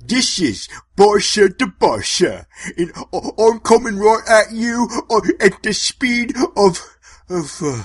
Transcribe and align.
This 0.00 0.38
is 0.40 0.68
Barsha 0.96 1.56
to 1.58 1.66
Barsha, 1.66 2.46
and 2.76 2.92
I- 3.12 3.30
I'm 3.38 3.60
coming 3.60 3.98
right 3.98 4.22
at 4.28 4.52
you 4.52 4.88
uh, 5.10 5.20
at 5.40 5.62
the 5.62 5.72
speed 5.74 6.34
of 6.56 6.80
of 7.28 7.60
uh, 7.62 7.82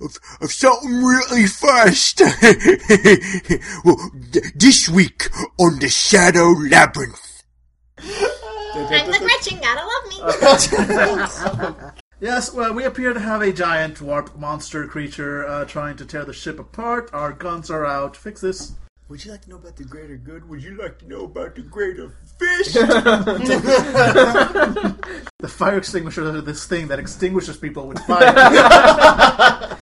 of, 0.00 0.18
of 0.42 0.52
something 0.52 1.02
really 1.02 1.46
fast. 1.46 2.20
well, 3.84 3.96
th- 4.32 4.52
this 4.54 4.88
week 4.88 5.28
on 5.58 5.78
the 5.78 5.88
Shadow 5.88 6.50
Labyrinth. 6.50 7.42
I'm 7.98 9.10
the 9.10 9.18
Gretchen, 9.18 9.58
gotta 9.60 9.86
love 9.86 10.06
me. 11.84 11.92
Yes, 12.18 12.50
well, 12.54 12.72
we 12.72 12.84
appear 12.84 13.12
to 13.12 13.20
have 13.20 13.42
a 13.42 13.52
giant 13.52 14.00
warp 14.00 14.34
monster 14.38 14.86
creature 14.86 15.46
uh, 15.46 15.66
trying 15.66 15.96
to 15.98 16.06
tear 16.06 16.24
the 16.24 16.32
ship 16.32 16.58
apart. 16.58 17.10
Our 17.12 17.30
guns 17.32 17.70
are 17.70 17.84
out. 17.84 18.16
Fix 18.16 18.40
this. 18.40 18.72
Would 19.08 19.24
you 19.24 19.30
like 19.30 19.42
to 19.42 19.50
know 19.50 19.56
about 19.56 19.76
the 19.76 19.84
greater 19.84 20.16
good? 20.16 20.48
Would 20.48 20.64
you 20.64 20.76
like 20.76 20.98
to 20.98 21.08
know 21.08 21.24
about 21.24 21.54
the 21.54 21.62
greater 21.62 22.12
fish? 22.38 22.74
The 25.38 25.48
fire 25.48 25.76
extinguisher 25.76 26.34
is 26.34 26.44
this 26.44 26.66
thing 26.66 26.88
that 26.88 26.98
extinguishes 26.98 27.58
people 27.58 27.86
with 27.86 27.98
fire. 28.00 28.32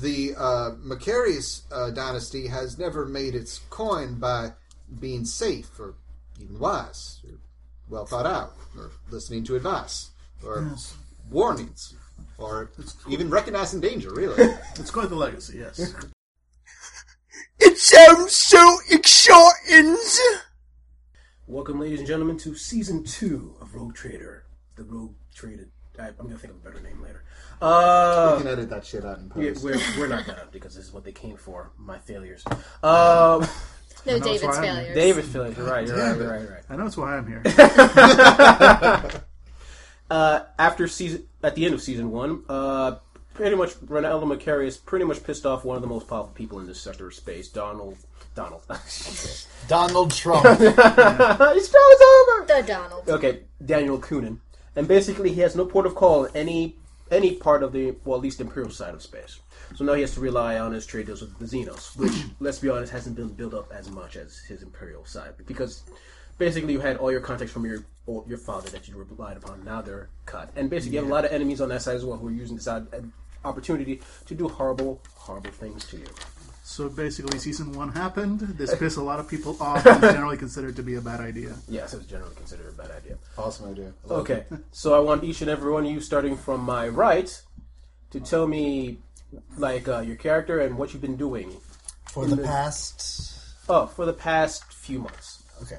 the 0.00 0.34
uh, 0.36 0.72
Macarius 0.84 1.62
uh, 1.72 1.90
dynasty 1.90 2.46
has 2.46 2.78
never 2.78 3.06
made 3.06 3.34
its 3.34 3.60
coin 3.70 4.16
by 4.16 4.52
being 5.00 5.24
safe 5.24 5.80
or 5.80 5.94
even 6.40 6.58
wise, 6.58 7.20
or 7.26 7.38
well 7.88 8.04
thought 8.04 8.26
out, 8.26 8.54
or 8.76 8.90
listening 9.10 9.44
to 9.44 9.56
advice, 9.56 10.10
or 10.44 10.70
warnings, 11.30 11.94
or 12.38 12.70
even 13.08 13.30
recognizing 13.30 13.80
danger, 13.80 14.12
really. 14.12 14.54
it's 14.76 14.90
quite 14.90 15.08
the 15.08 15.16
legacy, 15.16 15.58
yes. 15.58 15.94
It 17.60 17.78
sounds 17.78 18.34
so 18.34 18.78
exciting. 18.90 19.96
Welcome, 21.46 21.80
ladies 21.80 22.00
and 22.00 22.08
gentlemen, 22.08 22.36
to 22.38 22.54
season 22.54 23.04
two 23.04 23.54
of 23.60 23.74
Rogue 23.74 23.94
Trader. 23.94 24.44
The 24.76 24.84
Rogue 24.84 25.14
Trader. 25.34 25.68
I, 25.98 26.08
I'm 26.08 26.14
gonna 26.26 26.36
think 26.38 26.52
of 26.52 26.60
a 26.60 26.68
better 26.70 26.80
name 26.82 27.00
later. 27.02 27.24
you 27.62 27.66
Uh, 27.66 28.38
can 28.38 28.48
edit 28.48 28.68
that 28.70 28.84
shit 28.84 29.04
out 29.04 29.18
in 29.18 29.32
we- 29.34 29.48
post. 29.50 29.64
we're, 29.64 29.78
we're 29.98 30.08
not 30.08 30.26
gonna 30.26 30.46
because 30.52 30.74
this 30.74 30.84
is 30.86 30.92
what 30.92 31.04
they 31.04 31.12
came 31.12 31.36
for. 31.36 31.70
My 31.78 31.98
failures. 31.98 32.42
Um, 32.82 33.46
No, 34.04 34.18
that's 34.18 34.24
David's 34.24 34.42
why 34.44 34.50
I'm- 34.52 34.62
failures. 34.62 34.94
David's 34.94 35.28
failures. 35.28 35.56
You're 35.56 35.66
right. 35.66 35.86
You're 35.86 35.96
right. 35.96 36.16
You're 36.18 36.28
right. 36.30 36.40
You're 36.42 36.50
right. 36.52 36.62
I 36.68 36.76
know 36.76 36.86
it's 36.86 36.96
why 36.96 37.16
I'm 37.16 37.26
here. 37.26 37.42
uh, 40.10 40.40
after 40.58 40.86
season 40.88 41.26
at 41.42 41.54
the 41.54 41.64
end 41.64 41.74
of 41.74 41.80
season 41.80 42.10
one, 42.10 42.42
uh, 42.48 42.96
pretty 43.36 43.56
much 43.56 43.74
Ronaldo 43.80 44.24
Macarius 44.24 44.82
pretty 44.84 45.04
much 45.04 45.22
pissed 45.22 45.46
off 45.46 45.64
one 45.64 45.76
of 45.76 45.82
the 45.82 45.88
most 45.88 46.08
powerful 46.08 46.32
people 46.34 46.58
in 46.58 46.66
this 46.66 46.80
sector 46.80 47.06
of 47.06 47.14
space, 47.14 47.48
Donald. 47.48 47.96
Donald. 48.34 48.62
Donald 49.68 50.10
Trump. 50.12 50.44
His 50.58 50.74
show 50.74 51.90
is 51.90 52.02
over. 52.02 52.46
The 52.46 52.64
Donald. 52.66 53.08
Okay, 53.08 53.40
Daniel 53.64 53.98
Coonan, 53.98 54.38
and 54.74 54.86
basically 54.86 55.32
he 55.32 55.40
has 55.40 55.56
no 55.56 55.64
port 55.64 55.86
of 55.86 55.94
call 55.94 56.24
in 56.24 56.36
any 56.36 56.76
any 57.10 57.34
part 57.34 57.62
of 57.62 57.72
the 57.72 57.94
well, 58.04 58.16
at 58.16 58.22
least 58.22 58.40
imperial 58.40 58.70
side 58.70 58.94
of 58.94 59.02
space. 59.02 59.38
So 59.74 59.84
now 59.84 59.94
he 59.94 60.00
has 60.02 60.14
to 60.14 60.20
rely 60.20 60.58
on 60.58 60.72
his 60.72 60.86
trade 60.86 61.06
deals 61.06 61.20
with 61.22 61.38
the 61.38 61.44
Xenos, 61.44 61.96
which, 61.96 62.12
let's 62.40 62.58
be 62.58 62.68
honest, 62.68 62.92
hasn't 62.92 63.16
been 63.16 63.28
built 63.28 63.54
up 63.54 63.72
as 63.72 63.90
much 63.90 64.16
as 64.16 64.38
his 64.38 64.62
imperial 64.62 65.04
side 65.04 65.34
because 65.46 65.82
basically 66.38 66.72
you 66.72 66.80
had 66.80 66.96
all 66.96 67.10
your 67.10 67.20
contacts 67.20 67.52
from 67.52 67.64
your 67.64 67.84
your 68.28 68.38
father 68.38 68.70
that 68.70 68.86
you 68.86 68.94
relied 68.96 69.36
upon. 69.36 69.64
Now 69.64 69.82
they're 69.82 70.08
cut, 70.26 70.50
and 70.56 70.70
basically 70.70 70.96
you 70.96 71.02
have 71.02 71.10
a 71.10 71.14
lot 71.14 71.24
of 71.24 71.32
enemies 71.32 71.60
on 71.60 71.68
that 71.70 71.82
side 71.82 71.96
as 71.96 72.04
well 72.04 72.18
who 72.18 72.28
are 72.28 72.32
using 72.32 72.56
this 72.56 72.68
odd- 72.68 73.10
opportunity 73.46 74.00
to 74.26 74.34
do 74.34 74.48
horrible, 74.48 75.00
horrible 75.14 75.50
things 75.50 75.86
to 75.86 75.96
you. 75.98 76.06
So 76.64 76.88
basically, 76.88 77.38
season 77.38 77.72
one 77.72 77.92
happened. 77.92 78.40
This 78.40 78.74
pissed 78.78 78.96
a 78.96 79.02
lot 79.02 79.20
of 79.20 79.28
people 79.28 79.56
off 79.60 79.86
and 79.86 80.02
is 80.02 80.12
generally 80.12 80.36
considered 80.36 80.74
to 80.76 80.82
be 80.82 80.96
a 80.96 81.00
bad 81.00 81.20
idea. 81.20 81.54
Yes, 81.68 81.94
it's 81.94 82.06
generally 82.06 82.34
considered 82.34 82.66
a 82.68 82.72
bad 82.72 82.90
idea. 82.90 83.16
awesome 83.38 83.70
idea. 83.70 83.92
I 84.04 84.08
love 84.08 84.20
Okay, 84.22 84.44
so 84.72 84.94
I 84.94 84.98
want 84.98 85.22
each 85.22 85.40
and 85.42 85.50
every 85.50 85.70
one 85.70 85.86
of 85.86 85.90
you, 85.92 86.00
starting 86.00 86.36
from 86.36 86.62
my 86.62 86.88
right, 86.88 87.30
to 88.10 88.20
tell 88.20 88.48
me, 88.48 88.98
like, 89.56 89.86
uh, 89.88 90.00
your 90.00 90.16
character 90.16 90.58
and 90.60 90.76
what 90.76 90.92
you've 90.92 91.02
been 91.02 91.16
doing. 91.16 91.56
For 92.10 92.26
the 92.26 92.36
past. 92.36 93.38
Oh, 93.68 93.86
for 93.86 94.04
the 94.04 94.12
past 94.12 94.64
few 94.72 94.98
months. 94.98 95.44
Okay. 95.62 95.78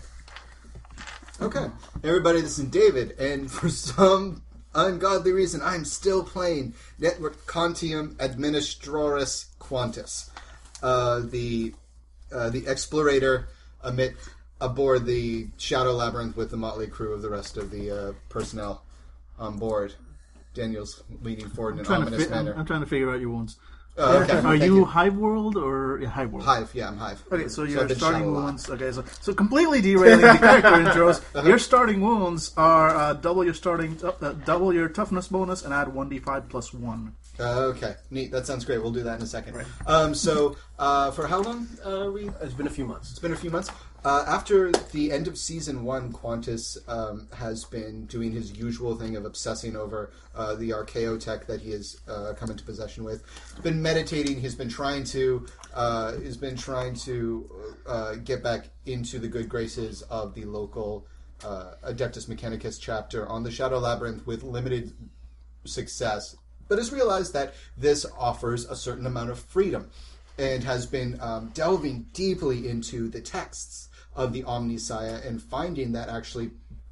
Okay, 1.40 1.70
everybody, 2.04 2.42
this 2.42 2.58
is 2.58 2.66
David, 2.66 3.12
and 3.20 3.52
for 3.58 3.70
some 3.70 4.42
ungodly 4.78 5.32
reason, 5.32 5.62
I'm 5.62 5.84
still 5.84 6.24
playing 6.24 6.74
Network 7.00 7.46
Contium 7.46 8.16
Administraris 8.16 9.48
Quantus, 9.60 10.30
uh, 10.82 11.22
the 11.24 11.74
uh, 12.32 12.50
the 12.50 12.64
explorator 12.64 13.46
amid 13.82 14.16
aboard 14.60 15.06
the 15.06 15.48
Shadow 15.58 15.94
Labyrinth 15.94 16.36
with 16.36 16.52
the 16.52 16.58
motley 16.58 16.88
crew 16.88 17.14
of 17.14 17.22
the 17.22 17.30
rest 17.30 17.58
of 17.58 17.72
the 17.72 17.92
uh, 17.92 18.14
personnel 18.30 18.84
on 19.40 19.58
board. 19.58 19.94
Daniel's 20.54 21.04
leaning 21.22 21.48
forward 21.50 21.80
in 21.80 21.86
an 21.86 21.92
ominous 21.92 22.26
fi- 22.26 22.36
I'm, 22.36 22.46
manner. 22.46 22.58
I'm 22.58 22.66
trying 22.66 22.82
to 22.82 22.88
figure 22.88 23.12
out 23.12 23.20
your 23.20 23.30
wounds. 23.30 23.58
Oh, 24.00 24.22
okay, 24.22 24.38
Are 24.38 24.56
you 24.56 24.86
Hive 24.86 25.16
World 25.16 25.58
or 25.58 26.00
yeah, 26.00 26.10
Hive 26.10 26.32
World? 26.32 26.46
Hive? 26.46 26.70
Yeah, 26.74 26.90
I'm 26.90 26.98
Hive. 26.98 27.24
Okay, 27.32 27.48
so 27.48 27.64
I've 27.64 27.70
your 27.70 27.90
starting 27.90 28.32
wounds. 28.32 28.70
Okay, 28.70 28.92
so 28.92 29.04
so 29.22 29.34
completely 29.34 29.82
derailing 29.82 30.22
the 30.22 30.38
character 30.38 30.70
intros. 30.86 31.46
Your 31.46 31.58
starting 31.58 32.02
wounds 32.02 32.54
are 32.58 32.90
uh, 32.96 33.14
double 33.14 33.44
your 33.44 33.56
starting 33.56 33.98
uh, 34.04 34.34
double 34.46 34.72
your 34.72 34.88
toughness 34.88 35.28
bonus 35.28 35.64
and 35.66 35.74
add 35.74 35.88
one 35.94 36.10
d5 36.10 36.48
plus 36.50 36.74
one. 36.74 37.14
Uh, 37.40 37.60
okay, 37.66 37.96
neat. 38.10 38.32
That 38.32 38.48
sounds 38.48 38.66
great. 38.66 38.82
We'll 38.82 38.92
do 38.92 39.04
that 39.04 39.18
in 39.18 39.22
a 39.22 39.28
second. 39.28 39.64
Um, 39.86 40.16
so, 40.16 40.58
uh, 40.80 41.12
for 41.12 41.28
how 41.28 41.42
long 41.42 41.68
uh, 41.86 42.06
are 42.06 42.12
we? 42.12 42.30
It's 42.42 42.54
been 42.54 42.68
a 42.68 42.72
few 42.72 42.86
months. 42.86 43.12
It's 43.12 43.20
been 43.20 43.34
a 43.34 43.38
few 43.38 43.52
months. 43.52 43.70
Uh, 44.04 44.24
after 44.28 44.72
the 44.72 45.12
end 45.12 45.28
of 45.28 45.38
season 45.38 45.84
one, 45.84 46.14
Qantas 46.14 46.78
um, 46.88 47.28
has 47.34 47.66
been 47.66 48.06
doing 48.06 48.32
his 48.32 48.58
usual 48.58 48.96
thing 48.96 49.16
of 49.16 49.26
obsessing 49.26 49.76
over 49.76 50.12
uh, 50.36 50.56
the 50.56 50.70
Archaeo 50.70 51.20
tech 51.20 51.46
that 51.48 51.62
he 51.62 51.72
has 51.72 52.00
uh, 52.08 52.34
come 52.38 52.50
into 52.50 52.64
possession 52.64 53.04
with. 53.04 53.24
He's 53.54 53.64
been 53.64 53.82
meditating. 53.82 54.40
He's 54.40 54.56
been 54.56 54.70
trying 54.70 55.04
to. 55.06 55.46
Uh, 55.74 56.18
he's 56.20 56.38
been 56.38 56.56
trying 56.56 56.96
to 56.96 57.52
uh, 57.86 58.16
get 58.16 58.44
back 58.44 58.70
into 58.86 59.20
the 59.20 59.28
good 59.28 59.50
graces 59.50 60.04
of 60.04 60.34
the 60.34 60.46
local 60.46 61.06
uh, 61.44 61.74
Adeptus 61.84 62.28
Mechanicus 62.28 62.80
chapter 62.80 63.28
on 63.28 63.44
the 63.44 63.52
Shadow 63.52 63.80
Labyrinth 63.80 64.26
with 64.26 64.44
limited 64.44 64.94
success, 65.66 66.36
but 66.68 66.78
has 66.78 66.92
realized 66.92 67.34
that 67.34 67.54
this 67.78 68.06
offers 68.18 68.66
a 68.66 68.76
certain 68.76 69.06
amount 69.06 69.30
of 69.30 69.40
freedom 69.40 69.90
and 70.38 70.64
has 70.64 70.86
been 70.86 71.18
um, 71.22 71.52
delving 71.54 72.06
deeply 72.14 72.68
into 72.68 73.10
the 73.10 73.22
texts 73.22 73.90
of 74.16 74.34
the 74.34 74.44
Omnissiah 74.44 75.26
and 75.26 75.42
finding 75.42 75.92
that 75.94 76.10
actually 76.10 76.52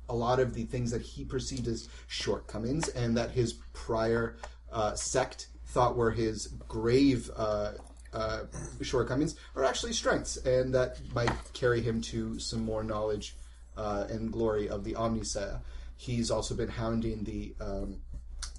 a 0.09 0.15
lot 0.15 0.39
of 0.39 0.53
the 0.53 0.63
things 0.65 0.91
that 0.91 1.01
he 1.01 1.23
perceived 1.23 1.67
as 1.67 1.89
shortcomings 2.07 2.87
and 2.89 3.17
that 3.17 3.31
his 3.31 3.53
prior 3.73 4.37
uh, 4.71 4.93
sect 4.93 5.47
thought 5.65 5.95
were 5.95 6.11
his 6.11 6.47
grave 6.67 7.29
uh, 7.35 7.71
uh, 8.15 8.43
shortcomings 8.81 9.35
are 9.55 9.65
actually 9.65 9.93
strengths, 9.93 10.37
and 10.37 10.73
that 10.73 10.99
might 11.13 11.31
carry 11.53 11.81
him 11.81 12.01
to 12.01 12.39
some 12.39 12.63
more 12.63 12.83
knowledge 12.83 13.35
uh, 13.77 14.05
and 14.09 14.31
glory 14.31 14.69
of 14.69 14.83
the 14.83 14.93
Omnissiah. 14.93 15.59
He's 15.97 16.31
also 16.31 16.55
been 16.55 16.69
hounding 16.69 17.23
the 17.23 17.55
um, 17.59 17.97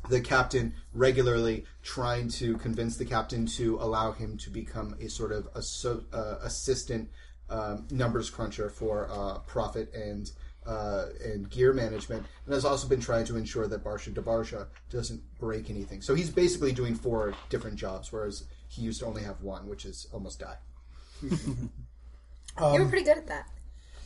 the 0.09 0.21
captain 0.21 0.75
regularly, 0.94 1.65
trying 1.83 2.28
to 2.28 2.56
convince 2.59 2.97
the 2.97 3.05
captain 3.05 3.47
to 3.47 3.77
allow 3.81 4.12
him 4.12 4.37
to 4.39 4.50
become 4.50 4.97
a 5.00 5.09
sort 5.09 5.33
of 5.33 5.49
asso- 5.56 6.05
uh, 6.12 6.37
assistant 6.43 7.11
um, 7.49 7.87
numbers 7.91 8.31
cruncher 8.31 8.69
for 8.69 9.09
uh, 9.11 9.39
profit 9.41 9.93
and 9.94 10.31
uh, 10.67 11.06
and 11.25 11.49
gear 11.49 11.72
management, 11.72 12.27
and 12.44 12.55
has 12.55 12.65
also 12.65 12.89
been 12.89 13.00
trying 13.00 13.25
to 13.25 13.37
ensure 13.37 13.69
that 13.69 13.84
Barsha 13.84 14.12
Dabarsha 14.12 14.67
doesn't 14.91 15.22
break 15.39 15.71
anything. 15.71 16.03
So 16.03 16.15
he's 16.15 16.28
basically 16.28 16.73
doing 16.73 16.97
four 16.97 17.34
different 17.50 17.77
jobs, 17.77 18.12
whereas 18.12 18.44
he 18.67 18.83
used 18.83 18.99
to 19.00 19.06
only 19.06 19.23
have 19.23 19.41
one, 19.43 19.69
which 19.69 19.84
is 19.84 20.09
almost 20.12 20.41
die. 20.41 20.56
you 21.23 21.71
were 22.59 22.87
pretty 22.87 23.05
good 23.05 23.17
at 23.17 23.28
that. 23.28 23.49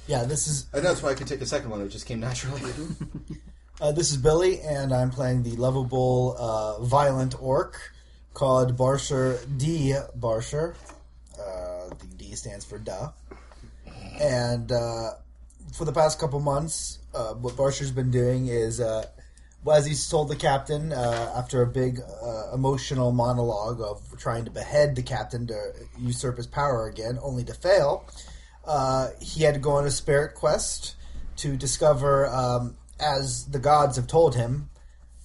Yeah, 0.06 0.24
this 0.24 0.48
is 0.48 0.66
And 0.72 0.84
that's 0.84 1.02
why 1.02 1.10
I 1.10 1.14
could 1.14 1.26
take 1.26 1.40
a 1.40 1.46
second 1.46 1.70
one; 1.70 1.80
it 1.80 1.88
just 1.88 2.06
came 2.06 2.20
naturally. 2.20 2.60
uh, 3.80 3.92
this 3.92 4.10
is 4.10 4.18
Billy, 4.18 4.60
and 4.60 4.92
I'm 4.92 5.10
playing 5.10 5.42
the 5.42 5.52
lovable, 5.52 6.36
uh, 6.38 6.82
violent 6.82 7.34
orc 7.40 7.92
called 8.34 8.76
Barsher 8.76 9.38
D. 9.58 9.94
Barsher. 10.18 10.74
Uh, 11.38 11.88
the 11.88 12.06
D 12.16 12.34
stands 12.34 12.64
for 12.64 12.78
duh. 12.78 13.10
And 14.20 14.70
uh, 14.70 15.12
for 15.72 15.86
the 15.86 15.92
past 15.92 16.18
couple 16.18 16.40
months, 16.40 16.98
uh, 17.14 17.32
what 17.34 17.54
Barsher's 17.54 17.90
been 17.90 18.10
doing 18.10 18.48
is, 18.48 18.80
well, 18.80 19.76
as 19.76 19.86
he's 19.86 20.06
told 20.08 20.28
the 20.28 20.36
captain, 20.36 20.92
after 20.92 21.62
a 21.62 21.66
big 21.66 22.00
emotional 22.52 23.12
monologue 23.12 23.80
of 23.80 24.02
trying 24.18 24.44
to 24.44 24.50
behead 24.50 24.94
the 24.94 25.02
captain 25.02 25.46
to 25.46 25.72
usurp 25.98 26.36
his 26.36 26.46
power 26.46 26.86
again, 26.86 27.18
only 27.22 27.44
to 27.44 27.54
fail, 27.54 28.04
he 29.20 29.42
had 29.42 29.54
to 29.54 29.60
go 29.60 29.72
on 29.72 29.86
a 29.86 29.90
spirit 29.90 30.34
quest 30.34 30.96
to 31.36 31.56
discover, 31.56 32.26
um, 32.26 32.76
as 33.00 33.46
the 33.46 33.58
gods 33.58 33.96
have 33.96 34.06
told 34.06 34.34
him, 34.34 34.70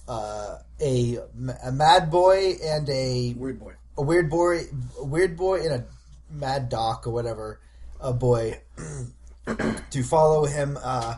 uh, 0.08 0.58
a, 0.80 1.18
a 1.64 1.72
mad 1.72 2.10
boy 2.10 2.54
and 2.62 2.88
a 2.88 3.34
Weird 3.36 3.58
boy. 3.58 3.74
a 3.98 4.02
weird 4.02 4.30
boy, 4.30 4.60
a 4.98 5.04
weird 5.04 5.36
boy 5.36 5.60
and 5.62 5.72
a 5.72 5.84
mad 6.30 6.68
doc 6.68 7.06
or 7.06 7.10
whatever, 7.10 7.60
a 8.00 8.12
boy, 8.12 8.60
to 9.90 10.02
follow 10.02 10.44
him 10.44 10.78
uh, 10.82 11.16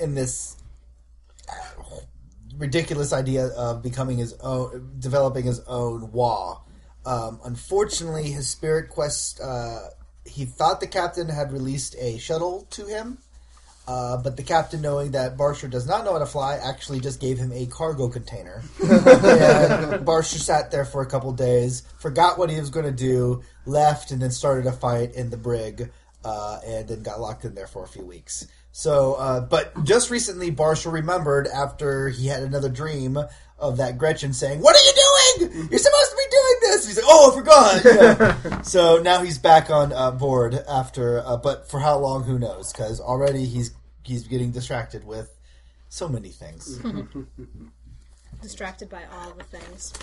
in 0.00 0.14
this 0.14 0.56
uh, 1.48 1.96
ridiculous 2.56 3.12
idea 3.12 3.46
of 3.48 3.82
becoming 3.82 4.18
his 4.18 4.34
own, 4.40 4.96
developing 4.98 5.44
his 5.44 5.60
own 5.66 6.08
Waaagh. 6.12 6.60
Um, 7.04 7.40
unfortunately, 7.44 8.30
his 8.30 8.48
spirit 8.48 8.88
quest. 8.90 9.40
Uh, 9.40 9.80
he 10.24 10.44
thought 10.44 10.80
the 10.80 10.88
captain 10.88 11.28
had 11.28 11.52
released 11.52 11.94
a 12.00 12.18
shuttle 12.18 12.66
to 12.70 12.86
him, 12.86 13.18
uh, 13.86 14.16
but 14.16 14.36
the 14.36 14.42
captain, 14.42 14.80
knowing 14.80 15.12
that 15.12 15.36
Barsher 15.36 15.70
does 15.70 15.86
not 15.86 16.04
know 16.04 16.12
how 16.12 16.18
to 16.18 16.26
fly, 16.26 16.56
actually 16.56 16.98
just 16.98 17.20
gave 17.20 17.38
him 17.38 17.52
a 17.52 17.66
cargo 17.66 18.08
container. 18.08 18.62
and 18.82 20.04
Barsher 20.04 20.38
sat 20.38 20.70
there 20.70 20.84
for 20.84 21.02
a 21.02 21.06
couple 21.06 21.32
days, 21.32 21.82
forgot 21.98 22.36
what 22.36 22.50
he 22.50 22.58
was 22.58 22.70
going 22.70 22.86
to 22.86 22.92
do, 22.92 23.42
left, 23.64 24.10
and 24.10 24.20
then 24.20 24.30
started 24.32 24.66
a 24.66 24.72
fight 24.72 25.14
in 25.14 25.30
the 25.30 25.36
brig, 25.36 25.90
uh, 26.24 26.58
and 26.66 26.88
then 26.88 27.02
got 27.02 27.20
locked 27.20 27.44
in 27.44 27.54
there 27.54 27.68
for 27.68 27.84
a 27.84 27.88
few 27.88 28.04
weeks. 28.04 28.46
So, 28.72 29.14
uh, 29.14 29.40
but 29.40 29.84
just 29.84 30.10
recently, 30.10 30.50
Barsher 30.50 30.92
remembered 30.92 31.46
after 31.46 32.08
he 32.08 32.26
had 32.26 32.42
another 32.42 32.68
dream 32.68 33.18
of 33.58 33.78
that 33.78 33.96
Gretchen 33.96 34.34
saying, 34.34 34.60
"What 34.60 34.76
are 34.76 34.84
you 34.84 34.92
doing? 34.92 35.05
You're 35.40 35.78
supposed 35.78 36.10
to 36.10 36.16
be 36.16 36.26
doing 36.30 36.56
this." 36.62 36.86
He's 36.86 36.96
like, 36.96 37.06
"Oh, 37.08 37.32
I 37.32 37.34
forgot." 37.34 37.84
Yeah. 37.84 38.60
so 38.62 39.00
now 39.02 39.22
he's 39.22 39.38
back 39.38 39.70
on 39.70 39.92
uh, 39.92 40.10
board 40.10 40.62
after, 40.68 41.20
uh, 41.24 41.36
but 41.36 41.68
for 41.70 41.80
how 41.80 41.98
long? 41.98 42.24
Who 42.24 42.38
knows? 42.38 42.72
Because 42.72 43.00
already 43.00 43.44
he's 43.44 43.72
he's 44.02 44.26
getting 44.26 44.50
distracted 44.50 45.04
with 45.04 45.36
so 45.88 46.08
many 46.08 46.30
things. 46.30 46.78
Distracted 48.42 48.90
by 48.90 49.02
all 49.12 49.32
the 49.32 49.44
things. 49.44 49.94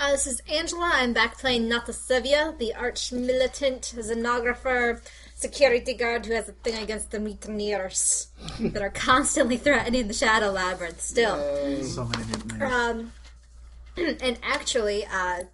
Uh, 0.00 0.12
this 0.12 0.28
is 0.28 0.40
Angela. 0.48 0.92
I'm 0.94 1.12
back 1.12 1.38
playing 1.38 1.68
Natasevia, 1.68 2.56
the 2.58 2.72
arch 2.74 3.10
militant 3.10 3.92
xenographer 3.96 5.00
security 5.34 5.94
guard 5.94 6.26
who 6.26 6.34
has 6.34 6.48
a 6.48 6.52
thing 6.52 6.80
against 6.80 7.10
the 7.10 7.18
mutineers 7.18 8.28
that 8.60 8.80
are 8.80 8.90
constantly 8.90 9.56
threatening 9.56 10.06
the 10.06 10.14
Shadow 10.14 10.52
Labyrinth 10.52 11.00
still. 11.00 11.36
So 11.84 12.04
many 12.04 12.24
nicknames. 12.26 12.62
Um, 12.62 13.12
and 14.20 14.38
actually, 14.42 15.04
uh, 15.06 15.44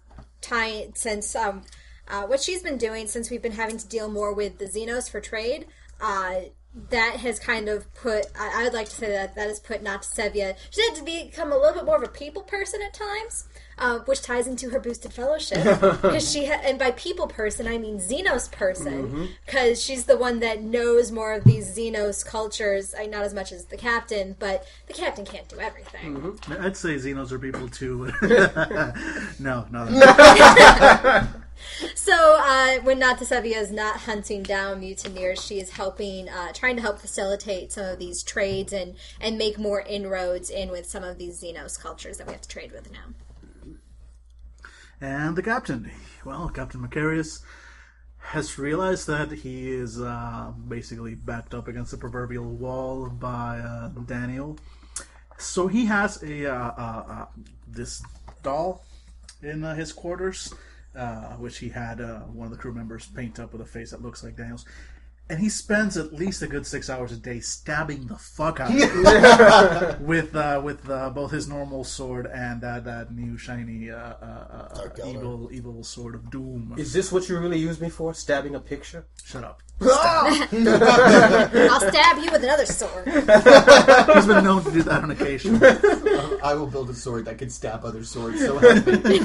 Ty, 0.41 0.89
since 0.95 1.35
um, 1.35 1.63
uh, 2.07 2.23
what 2.23 2.41
she's 2.41 2.61
been 2.61 2.77
doing 2.77 3.07
since 3.07 3.29
we've 3.29 3.41
been 3.41 3.53
having 3.53 3.77
to 3.77 3.87
deal 3.87 4.09
more 4.09 4.33
with 4.33 4.57
the 4.57 4.65
Xenos 4.65 5.09
for 5.09 5.19
trade, 5.19 5.67
uh, 6.01 6.41
that 6.89 7.17
has 7.17 7.39
kind 7.39 7.69
of 7.69 7.91
put. 7.93 8.25
I, 8.37 8.61
I 8.61 8.63
would 8.63 8.73
like 8.73 8.89
to 8.89 8.95
say 8.95 9.09
that 9.09 9.35
that 9.35 9.47
has 9.47 9.59
put 9.59 9.81
not 9.81 10.03
Sevia. 10.03 10.55
She 10.69 10.83
had 10.83 10.95
to 10.95 11.03
become 11.03 11.51
a 11.51 11.57
little 11.57 11.73
bit 11.73 11.85
more 11.85 11.95
of 11.95 12.03
a 12.03 12.07
people 12.07 12.43
person 12.43 12.81
at 12.81 12.93
times, 12.93 13.47
uh, 13.77 13.99
which 13.99 14.21
ties 14.21 14.47
into 14.47 14.69
her 14.69 14.79
boosted 14.79 15.13
fellowship 15.13 15.63
because 16.01 16.31
she 16.31 16.45
ha- 16.45 16.61
and 16.63 16.79
by 16.79 16.91
people 16.91 17.27
person 17.27 17.67
I 17.67 17.77
mean 17.77 17.99
Xenos 17.99 18.51
person 18.51 19.29
because 19.45 19.81
she's 19.81 20.05
the 20.05 20.17
one 20.17 20.39
that 20.39 20.61
knows 20.61 21.11
more 21.11 21.33
of 21.33 21.43
these 21.43 21.77
Xenos 21.77 22.25
cultures. 22.25 22.95
I, 22.97 23.05
not 23.05 23.23
as 23.23 23.33
much 23.33 23.51
as 23.51 23.65
the 23.65 23.77
captain, 23.77 24.35
but 24.39 24.65
the 24.87 24.93
captain 24.93 25.25
can't 25.25 25.47
do 25.47 25.59
everything. 25.59 26.39
I'd 26.59 26.77
say 26.77 26.95
Xenos 26.95 27.31
are 27.31 27.39
people 27.39 27.67
too. 27.69 28.11
no, 29.39 29.65
no. 29.71 29.85
no. 29.85 31.27
So 31.95 32.37
uh, 32.39 32.79
when 32.81 32.99
Natasevia 32.99 33.55
is 33.55 33.71
not 33.71 33.97
hunting 34.01 34.43
down 34.43 34.81
mutineers, 34.81 35.43
she 35.43 35.59
is 35.59 35.71
helping, 35.71 36.29
uh, 36.29 36.51
trying 36.53 36.75
to 36.75 36.81
help 36.81 36.99
facilitate 36.99 37.71
some 37.71 37.85
of 37.85 37.99
these 37.99 38.23
trades 38.23 38.71
and 38.71 38.95
and 39.19 39.37
make 39.37 39.57
more 39.57 39.81
inroads 39.81 40.49
in 40.49 40.69
with 40.69 40.85
some 40.85 41.03
of 41.03 41.17
these 41.17 41.41
Xenos 41.41 41.79
cultures 41.79 42.17
that 42.17 42.27
we 42.27 42.33
have 42.33 42.41
to 42.41 42.49
trade 42.49 42.71
with 42.71 42.91
now. 42.91 43.05
And 45.05 45.35
the 45.35 45.43
captain, 45.43 45.91
well, 46.25 46.49
Captain 46.49 46.81
Macarius 46.81 47.43
has 48.17 48.57
realized 48.57 49.05
that 49.05 49.31
he 49.31 49.69
is 49.71 50.01
uh, 50.01 50.51
basically 50.67 51.13
backed 51.13 51.53
up 51.53 51.67
against 51.67 51.91
the 51.91 51.97
proverbial 51.97 52.45
wall 52.45 53.07
by 53.09 53.59
uh, 53.59 53.89
Daniel. 54.07 54.57
So 55.37 55.67
he 55.67 55.85
has 55.85 56.23
a 56.23 56.47
uh, 56.47 56.55
uh, 56.55 57.03
uh, 57.07 57.25
this 57.67 58.01
doll 58.41 58.83
in 59.43 59.63
uh, 59.63 59.75
his 59.75 59.93
quarters, 59.93 60.51
which 61.37 61.59
he 61.59 61.69
had 61.69 61.99
one 62.33 62.47
of 62.47 62.51
the 62.51 62.57
crew 62.57 62.73
members 62.73 63.05
paint 63.05 63.39
up 63.39 63.51
with 63.51 63.61
a 63.61 63.65
face 63.65 63.91
that 63.91 64.01
looks 64.01 64.23
like 64.23 64.35
Daniel's. 64.35 64.65
And 65.27 65.39
he 65.39 65.49
spends 65.49 65.97
at 65.97 66.13
least 66.13 66.43
a 66.43 66.47
good 66.47 66.67
six 66.67 66.87
hours 66.87 67.11
a 67.11 67.17
day 67.17 67.39
stabbing 67.39 68.05
the 68.05 68.15
fuck 68.15 68.59
out 68.59 68.69
of 68.69 68.75
it 68.79 69.99
with 69.99 70.35
uh, 70.35 70.61
with 70.63 70.87
uh, 70.87 71.09
both 71.09 71.31
his 71.31 71.47
normal 71.47 71.83
sword 71.83 72.27
and 72.27 72.61
that 72.61 72.83
that 72.85 73.11
new 73.11 73.35
shiny 73.35 73.89
uh, 73.89 73.95
uh, 73.95 74.21
uh, 74.21 74.73
Dark 74.75 74.97
Eldar. 74.97 75.15
evil 75.15 75.49
evil 75.51 75.83
sword 75.83 76.13
of 76.13 76.29
doom. 76.29 76.75
Is 76.77 76.93
this 76.93 77.11
what 77.11 77.27
you 77.27 77.39
really 77.39 77.57
use 77.57 77.81
me 77.81 77.89
for? 77.89 78.13
Stabbing 78.13 78.53
a 78.53 78.59
picture? 78.59 79.07
Shut 79.23 79.43
up. 79.43 79.63
I'll 79.81 81.79
stab 81.81 82.17
you 82.23 82.31
with 82.31 82.43
another 82.43 82.65
sword. 82.67 83.07
He's 83.07 84.25
been 84.25 84.43
known 84.43 84.63
to 84.63 84.71
do 84.71 84.83
that 84.83 85.03
on 85.03 85.11
occasion. 85.11 85.59
I 86.43 86.53
will 86.53 86.67
build 86.67 86.89
a 86.91 86.93
sword 86.93 87.25
that 87.25 87.39
can 87.39 87.49
stab 87.49 87.83
other 87.83 88.03
swords. 88.03 88.39
So 88.39 88.59
help 88.59 88.85
me. 88.85 89.19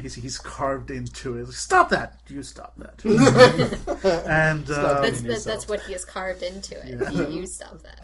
He's, 0.00 0.14
he's 0.14 0.38
carved 0.38 0.90
into 0.90 1.36
it. 1.38 1.46
Stop 1.48 1.90
that! 1.90 2.20
You 2.28 2.42
stop 2.42 2.74
that. 2.78 3.04
and 4.28 4.68
uh, 4.70 5.00
That's 5.02 5.20
that's, 5.22 5.44
that's 5.44 5.68
what 5.68 5.80
he 5.82 5.92
has 5.92 6.04
carved 6.04 6.42
into 6.42 6.74
it. 6.86 7.12
You, 7.12 7.28
you 7.40 7.46
stop 7.46 7.80
that. 7.82 8.00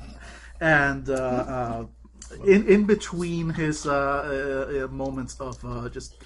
and 0.61 1.09
uh, 1.11 1.15
uh, 1.15 1.87
in 2.47 2.67
in 2.69 2.85
between 2.85 3.51
his 3.51 3.87
uh, 3.87 3.93
uh, 3.93 4.85
uh, 4.85 4.89
moments 4.89 5.39
of 5.41 5.59
uh, 5.65 5.89
just 5.89 6.17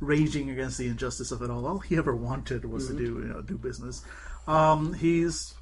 raging 0.00 0.50
against 0.50 0.76
the 0.78 0.86
injustice 0.88 1.30
of 1.32 1.40
it 1.42 1.50
all, 1.50 1.66
all 1.66 1.78
he 1.78 1.96
ever 1.96 2.14
wanted 2.14 2.64
was 2.64 2.88
to 2.88 2.94
do 2.94 3.04
you 3.04 3.24
know 3.32 3.40
do 3.40 3.56
business. 3.56 4.04
Um, 4.46 4.92
he's 4.92 5.54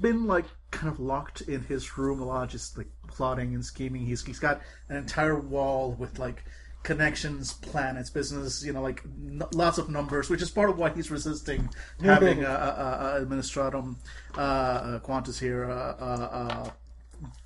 been 0.00 0.26
like 0.26 0.44
kind 0.70 0.92
of 0.92 1.00
locked 1.00 1.40
in 1.42 1.62
his 1.64 1.98
room 1.98 2.20
a 2.20 2.24
lot, 2.24 2.48
just 2.50 2.78
like 2.78 2.86
plotting 3.08 3.54
and 3.54 3.64
scheming. 3.64 4.06
He's 4.06 4.24
he's 4.24 4.38
got 4.38 4.60
an 4.88 4.96
entire 4.96 5.38
wall 5.40 5.92
with 5.98 6.18
like 6.18 6.44
connections, 6.82 7.52
planets, 7.52 8.10
business, 8.10 8.64
you 8.64 8.72
know, 8.72 8.82
like 8.82 9.02
n- 9.04 9.42
lots 9.54 9.78
of 9.78 9.88
numbers, 9.90 10.30
which 10.30 10.42
is 10.42 10.50
part 10.50 10.70
of 10.70 10.78
why 10.78 10.90
he's 10.90 11.10
resisting 11.10 11.68
having 12.02 12.42
a, 12.44 12.48
a, 12.48 13.16
a 13.20 13.24
administratum 13.24 13.96
uh, 14.36 14.40
uh, 14.40 14.98
quantus 15.00 15.38
here 15.38 15.70
uh, 15.70 15.96
uh, 16.00 16.28
uh, 16.32 16.70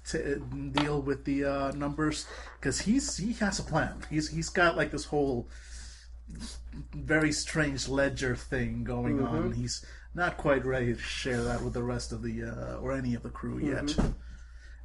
to 0.07 0.39
deal 0.73 1.01
with 1.03 1.25
the 1.25 1.45
uh, 1.45 1.73
numbers 1.73 2.27
because 2.61 2.81
he's 2.83 3.17
he 3.17 3.33
has 3.35 3.59
a 3.59 3.63
plan. 3.65 4.05
He's 4.09 4.29
he's 4.29 4.49
got 4.49 4.77
like 4.77 4.91
this 4.93 5.07
whole 5.07 5.49
very 6.95 7.33
strange 7.33 7.89
ledger 7.89 8.37
thing 8.37 8.85
going 8.85 9.21
on. 9.23 9.53
He's 9.53 9.85
not 10.15 10.37
quite 10.37 10.65
ready 10.65 10.95
to 10.95 10.99
share 10.99 11.43
that 11.43 11.63
with 11.63 11.75
the 11.75 11.83
rest 11.83 12.13
of 12.13 12.23
the 12.23 12.45
uh, 12.45 12.77
or 12.77 12.93
any 12.93 13.15
of 13.15 13.23
the 13.23 13.31
crew 13.31 13.59
yet. 13.59 13.97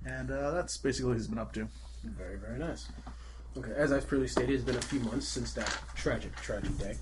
And 0.06 0.32
uh, 0.32 0.52
that's 0.52 0.78
basically 0.78 1.10
what 1.10 1.18
he's 1.18 1.28
been 1.28 1.38
up 1.38 1.54
to. 1.54 1.68
Very, 2.04 2.38
very 2.38 2.58
nice. 2.58 2.88
Okay, 3.60 3.74
as 3.76 3.92
I've 3.92 4.08
previously 4.08 4.44
stated, 4.44 4.56
it's 4.56 4.64
been 4.64 4.78
a 4.78 4.82
few 4.82 5.02
months 5.02 5.28
since 5.28 5.52
that 5.54 5.68
tragic, 5.94 6.34
tragic 6.38 6.78
day. 6.78 6.96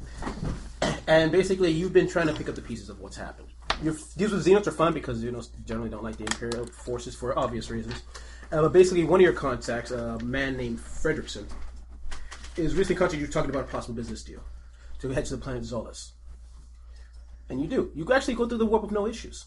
And 1.08 1.32
basically, 1.32 1.70
you've 1.70 1.94
been 1.94 2.08
trying 2.08 2.26
to 2.28 2.34
pick 2.34 2.50
up 2.50 2.56
the 2.56 2.64
pieces 2.64 2.90
of 2.90 3.00
what's 3.00 3.16
happened. 3.16 3.48
Your 3.84 3.96
deals 4.18 4.32
with 4.32 4.44
Xenos 4.44 4.66
are 4.66 4.72
fun 4.72 4.92
because 4.92 5.24
Xenos 5.24 5.50
generally 5.68 5.92
don't 5.92 6.04
like 6.04 6.18
the 6.18 6.24
Imperial 6.24 6.66
forces 6.66 7.14
for 7.14 7.38
obvious 7.38 7.70
reasons. 7.70 8.02
Uh, 8.52 8.64
but 8.64 8.74
basically, 8.74 9.04
one 9.04 9.20
of 9.20 9.24
your 9.24 9.34
contacts, 9.34 9.92
a 9.92 10.18
man 10.24 10.58
named 10.58 10.80
Fredrickson, 10.80 11.46
is 12.56 12.74
recently 12.74 12.96
contacted 12.96 13.20
you 13.20 13.28
talking 13.28 13.52
about 13.52 13.66
a 13.66 13.68
possible 13.68 13.94
business 13.94 14.24
deal 14.24 14.42
to 15.00 15.10
head 15.10 15.26
to 15.26 15.36
the 15.36 15.42
planet 15.42 15.62
Zolas. 15.62 16.14
And 17.50 17.62
you 17.62 17.68
do. 17.68 17.92
You 17.94 18.12
actually 18.12 18.34
go 18.34 18.48
through 18.48 18.58
the 18.58 18.66
warp 18.66 18.82
with 18.82 18.92
no 18.92 19.06
issues, 19.06 19.46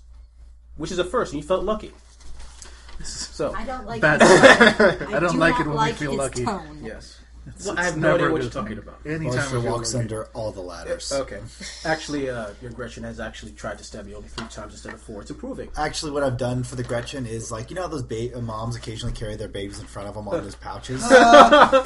which 0.76 0.92
is 0.92 1.00
a 1.00 1.04
first, 1.04 1.32
and 1.32 1.42
you 1.42 1.48
felt 1.48 1.64
lucky. 1.64 1.90
So, 3.02 3.54
I 3.54 3.64
don't 3.64 3.86
like. 3.86 4.00
Bad. 4.00 4.20
his 4.20 5.14
I 5.14 5.20
don't 5.20 5.32
do 5.32 5.38
like 5.38 5.58
it 5.60 5.66
when 5.66 5.86
we 5.86 5.92
feel 5.92 6.14
lucky. 6.14 6.44
Tone. 6.44 6.80
yes. 6.82 7.19
It's- 7.50 7.66
Well, 7.66 7.78
I 7.78 7.84
have 7.84 7.96
no 7.96 8.14
idea 8.14 8.30
what 8.30 8.42
you're 8.42 8.50
talking 8.50 8.78
about. 8.78 9.00
Anytime 9.06 9.38
Barsha 9.38 9.62
walks 9.62 9.94
lucky. 9.94 10.02
under 10.04 10.24
all 10.34 10.52
the 10.52 10.60
ladders. 10.60 11.12
Okay. 11.12 11.40
Actually, 11.84 12.30
uh, 12.30 12.48
your 12.62 12.70
Gretchen 12.72 13.04
has 13.04 13.20
actually 13.20 13.52
tried 13.52 13.78
to 13.78 13.84
stab 13.84 14.06
you 14.08 14.16
only 14.16 14.28
three 14.28 14.46
times 14.48 14.72
instead 14.74 14.94
of 14.94 15.00
four. 15.00 15.20
It's 15.22 15.30
improving. 15.30 15.68
Actually, 15.76 16.12
what 16.12 16.22
I've 16.22 16.36
done 16.38 16.62
for 16.64 16.76
the 16.76 16.82
Gretchen 16.82 17.26
is 17.26 17.50
like 17.52 17.70
you 17.70 17.76
know 17.76 17.82
how 17.82 17.88
those 17.88 18.02
ba- 18.02 18.36
uh, 18.36 18.40
moms 18.40 18.76
occasionally 18.76 19.14
carry 19.14 19.36
their 19.36 19.48
babies 19.48 19.78
in 19.80 19.86
front 19.86 20.08
of 20.08 20.14
them 20.14 20.26
on 20.28 20.42
those 20.42 20.54
pouches. 20.54 21.02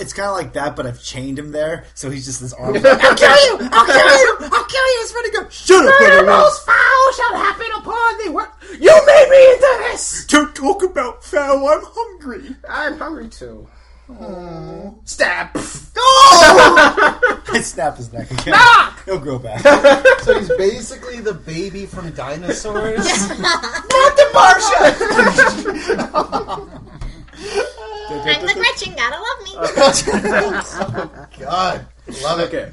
it's 0.00 0.12
kind 0.12 0.28
of 0.28 0.36
like 0.36 0.52
that, 0.54 0.76
but 0.76 0.86
I've 0.86 1.02
chained 1.02 1.38
him 1.38 1.52
there, 1.52 1.84
so 1.94 2.10
he's 2.10 2.24
just 2.24 2.40
this 2.40 2.52
arm. 2.52 2.74
Like, 2.74 2.84
I'll 2.84 3.14
kill 3.16 3.28
you! 3.58 3.68
I'll 3.72 3.86
kill 3.86 4.18
you! 4.18 4.36
I'll 4.40 4.64
kill 4.64 4.86
you! 4.86 5.00
It's 5.04 5.14
ready 5.14 5.30
to 5.30 5.36
go. 5.42 5.48
Shut 5.50 5.84
up, 5.86 5.94
The 5.98 6.04
little 6.04 6.26
most 6.26 6.64
foul 6.66 7.12
shall 7.16 7.36
happen 7.36 7.66
upon 7.76 8.18
thee. 8.18 8.28
What? 8.30 8.52
You 8.72 9.02
made 9.06 9.28
me 9.30 9.52
into 9.52 9.78
this. 9.90 10.26
Don't 10.26 10.54
talk 10.54 10.82
about 10.82 11.22
foul, 11.24 11.68
I'm 11.68 11.80
hungry. 11.84 12.56
I'm 12.68 12.98
hungry 12.98 13.28
too. 13.28 13.68
Stab. 15.04 15.50
I 17.56 17.60
snap 17.62 17.96
his 17.96 18.12
neck 18.12 18.30
again. 18.30 18.54
He'll 19.06 19.18
grow 19.18 19.38
back. 19.38 19.62
So 20.24 20.38
he's 20.38 20.48
basically 20.56 21.20
the 21.20 21.34
baby 21.34 21.84
from 21.84 22.10
dinosaurs. 22.12 23.28
Not 23.28 24.16
the 24.16 24.30
Barsha! 24.32 24.80
I'm 28.26 28.46
the 28.46 28.54
Gretchen. 28.54 28.94
Gotta 28.96 29.16
love 29.20 29.42
me. 29.44 29.50
Oh, 29.58 31.28
God, 31.38 31.86
love 32.22 32.40
it. 32.40 32.48
Okay. 32.48 32.72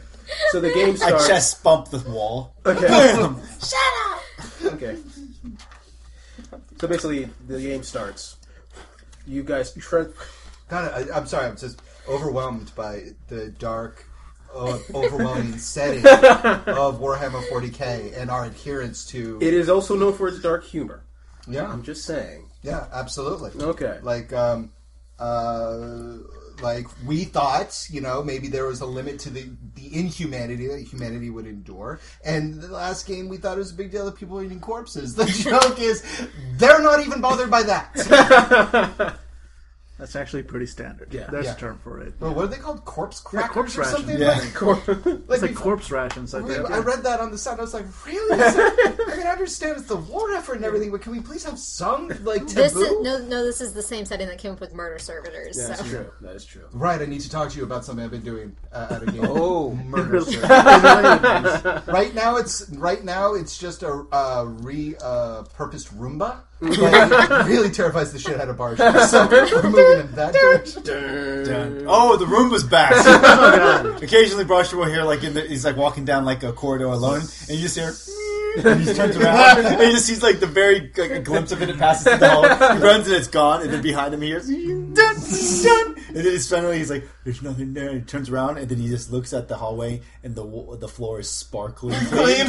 So 0.52 0.62
the 0.62 0.72
game 0.72 0.96
starts. 0.96 1.04
I 1.04 1.08
starts. 1.10 1.28
chest 1.28 1.64
bump 1.64 1.90
the 1.90 2.00
wall. 2.10 2.54
Okay. 2.66 2.88
Shut 2.88 3.80
up. 4.06 4.22
Okay. 4.74 4.98
So 6.80 6.88
basically, 6.88 7.30
the 7.48 7.60
game 7.60 7.84
starts. 7.84 8.38
You 9.28 9.44
guys 9.44 9.74
try. 9.74 10.06
God, 10.72 11.10
I, 11.10 11.18
I'm 11.18 11.28
sorry. 11.28 11.48
I'm 11.48 11.58
just 11.58 11.82
overwhelmed 12.08 12.74
by 12.76 13.10
the 13.28 13.50
dark, 13.50 14.06
uh, 14.56 14.80
overwhelming 14.96 15.58
setting 15.58 16.00
of 16.08 17.02
Warhammer 17.02 17.44
40k 17.50 18.18
and 18.18 18.32
our 18.32 18.46
adherence 18.46 19.06
to. 19.08 19.38
It 19.42 19.54
is 19.54 19.68
also 19.70 19.98
known 19.98 20.14
for 20.14 20.30
its 20.30 20.40
dark 20.40 20.64
humor. 20.64 21.04
yeah, 21.46 21.70
I'm 21.70 21.84
just 21.84 22.06
saying. 22.06 22.50
yeah, 22.64 22.88
absolutely. 22.94 23.52
Okay. 23.62 24.00
Like, 24.02 24.32
um, 24.32 24.72
uh, 25.20 26.20
like 26.62 26.86
we 27.06 27.26
thought, 27.26 27.88
you 27.90 28.00
know, 28.00 28.24
maybe 28.24 28.48
there 28.48 28.66
was 28.66 28.80
a 28.80 28.86
limit 28.86 29.20
to 29.20 29.30
the 29.30 29.50
the 29.76 29.94
inhumanity 29.98 30.68
that 30.68 30.80
humanity 30.82 31.30
would 31.30 31.48
endure. 31.48 32.00
And 32.24 32.62
the 32.62 32.70
last 32.70 33.08
game, 33.08 33.28
we 33.28 33.38
thought 33.38 33.58
it 33.58 33.60
was 33.60 33.72
a 33.72 33.76
big 33.76 33.92
deal 33.92 34.06
that 34.06 34.16
people 34.16 34.38
were 34.38 34.44
eating 34.44 34.62
corpses. 34.62 35.16
The 35.22 35.26
joke 35.26 35.80
is, 35.80 36.04
they're 36.54 36.82
not 36.82 37.06
even 37.06 37.20
bothered 37.20 37.52
by 37.52 37.64
that. 37.64 39.18
That's 40.02 40.16
actually 40.16 40.42
pretty 40.42 40.66
standard. 40.66 41.14
Yeah. 41.14 41.28
There's 41.30 41.46
Yeah. 41.46 41.54
a 41.54 41.58
term 41.60 41.78
for 41.84 42.02
it. 42.02 42.20
Bro, 42.20 42.32
what 42.32 42.46
are 42.46 42.48
they 42.48 42.58
called? 42.58 42.84
Corpse 42.86 43.20
crackers 43.20 43.54
corpse 43.54 43.78
or 43.78 43.82
ration. 43.82 43.96
something? 43.98 44.18
Yeah. 44.18 44.30
Like, 44.30 44.88
It's 45.30 45.30
like, 45.30 45.42
like 45.44 45.54
corpse 45.56 45.92
rations, 45.92 46.34
I 46.34 46.40
we- 46.40 46.56
think. 46.56 46.72
I 46.72 46.80
read 46.80 47.04
that 47.04 47.20
on 47.20 47.30
the 47.30 47.38
side. 47.38 47.60
I 47.60 47.62
was 47.62 47.76
like, 47.76 47.86
really? 48.08 48.40
Is 48.44 48.56
it- 48.56 49.00
I 49.10 49.16
can 49.18 49.28
understand 49.28 49.78
it's 49.78 49.88
the 49.88 49.98
war 49.98 50.32
effort 50.34 50.56
and 50.56 50.66
everything, 50.66 50.90
but 50.90 51.02
can 51.02 51.12
we 51.12 51.20
please 51.20 51.44
have 51.44 51.60
some 51.60 52.08
like 52.24 52.48
taboo? 52.48 52.54
This 52.64 52.76
is 52.76 52.92
no, 53.04 53.20
no. 53.20 53.46
This 53.46 53.62
is 53.62 53.74
the 53.74 53.84
same 53.84 54.06
setting 54.06 54.28
that 54.28 54.40
came 54.40 54.54
up 54.54 54.60
with 54.60 54.74
murder 54.74 54.98
servitors. 54.98 55.56
Yeah, 55.60 55.68
that's 55.68 55.82
so. 55.82 55.88
true. 55.88 56.12
That 56.22 56.36
is 56.36 56.46
true. 56.46 56.64
Right, 56.72 57.00
I 57.00 57.06
need 57.06 57.22
to 57.22 57.30
talk 57.30 57.52
to 57.52 57.58
you 57.60 57.64
about 57.64 57.86
something 57.86 58.04
I've 58.04 58.10
been 58.10 58.24
doing 58.24 58.56
uh, 58.74 58.88
at 58.90 59.04
a 59.04 59.06
game. 59.06 59.22
Oh. 59.24 59.72
murder! 59.86 60.22
Sir. 60.22 61.84
right 61.88 62.16
now, 62.16 62.38
it's 62.38 62.68
right 62.72 63.04
now 63.04 63.36
it's 63.36 63.56
just 63.56 63.84
a 63.84 63.90
uh, 64.12 64.46
repurposed 64.46 65.94
Roomba. 65.94 66.42
But 66.62 66.78
it 66.80 67.48
really 67.48 67.72
terrifies 67.72 68.14
the 68.14 68.20
shit 68.20 68.40
out 68.40 68.48
of 68.48 68.56
Barge. 68.58 68.78
So 68.78 69.28
we're 69.28 69.64
moving 69.64 70.00
in 70.08 70.12
that 70.16 70.34
direction. 70.34 70.84
Done. 70.84 71.86
Oh, 71.88 72.18
the 72.18 72.28
room 72.28 72.52
was 72.52 72.64
back. 72.64 72.92
Oh, 73.34 73.98
Occasionally, 74.02 74.46
Brusher 74.46 74.74
will 74.76 74.86
hear 74.86 75.04
like 75.04 75.24
in 75.24 75.34
the, 75.34 75.42
he's 75.42 75.66
like 75.66 75.76
walking 75.76 76.06
down 76.06 76.24
like 76.26 76.44
a 76.44 76.54
corridor 76.54 76.86
alone, 76.86 77.22
and 77.22 77.58
you 77.58 77.68
just 77.68 77.76
hear. 77.78 77.94
And 78.58 78.80
he 78.82 78.86
just 78.86 78.98
turns 78.98 79.16
around, 79.16 79.60
and 79.66 79.82
he 79.82 79.92
just 79.92 80.06
sees 80.06 80.22
like 80.22 80.40
the 80.42 80.46
very 80.48 80.92
like 80.98 81.12
a 81.12 81.20
glimpse 81.20 81.52
of 81.54 81.62
it. 81.62 81.70
It 81.70 81.78
passes 81.78 82.04
through 82.04 82.18
the 82.18 82.30
hallway. 82.30 82.50
He 82.78 82.84
runs, 82.84 83.08
and 83.08 83.16
it's 83.16 83.28
gone. 83.30 83.62
And 83.62 83.72
then 83.72 83.82
behind 83.82 84.14
him, 84.14 84.22
he 84.22 84.28
hears 84.28 84.48
dun, 84.48 84.94
dun. 84.94 85.96
And 86.10 86.18
then 86.18 86.26
he's 86.26 86.50
finally 86.50 86.78
he's 86.80 86.90
like, 86.92 87.08
"There's 87.24 87.42
nothing 87.42 87.74
there." 87.74 87.94
He 87.94 88.02
turns 88.02 88.30
around, 88.30 88.58
and 88.58 88.68
then 88.68 88.78
he 88.78 88.90
just 88.90 89.10
looks 89.12 89.32
at 89.32 89.48
the 89.48 89.56
hallway, 89.56 90.02
and 90.24 90.36
the 90.36 90.44
the 90.80 90.88
floor 90.90 91.20
is 91.22 91.30
sparkling 91.30 91.98
clean. 92.08 92.48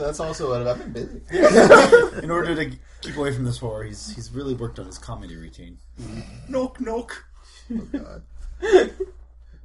So 0.00 0.06
that's 0.06 0.20
also 0.20 0.48
what 0.48 0.66
I've 0.66 0.78
been 0.78 0.92
busy. 0.94 1.20
In 2.22 2.30
order 2.30 2.54
to 2.54 2.74
keep 3.02 3.18
away 3.18 3.34
from 3.34 3.44
this 3.44 3.58
horror, 3.58 3.84
he's 3.84 4.14
he's 4.14 4.32
really 4.32 4.54
worked 4.54 4.78
on 4.78 4.86
his 4.86 4.96
comedy 4.96 5.36
routine. 5.36 5.76
Mm-hmm. 6.00 6.50
Knock 6.50 6.80
knock, 6.80 7.22
oh, 7.70 7.86
God. 7.92 8.22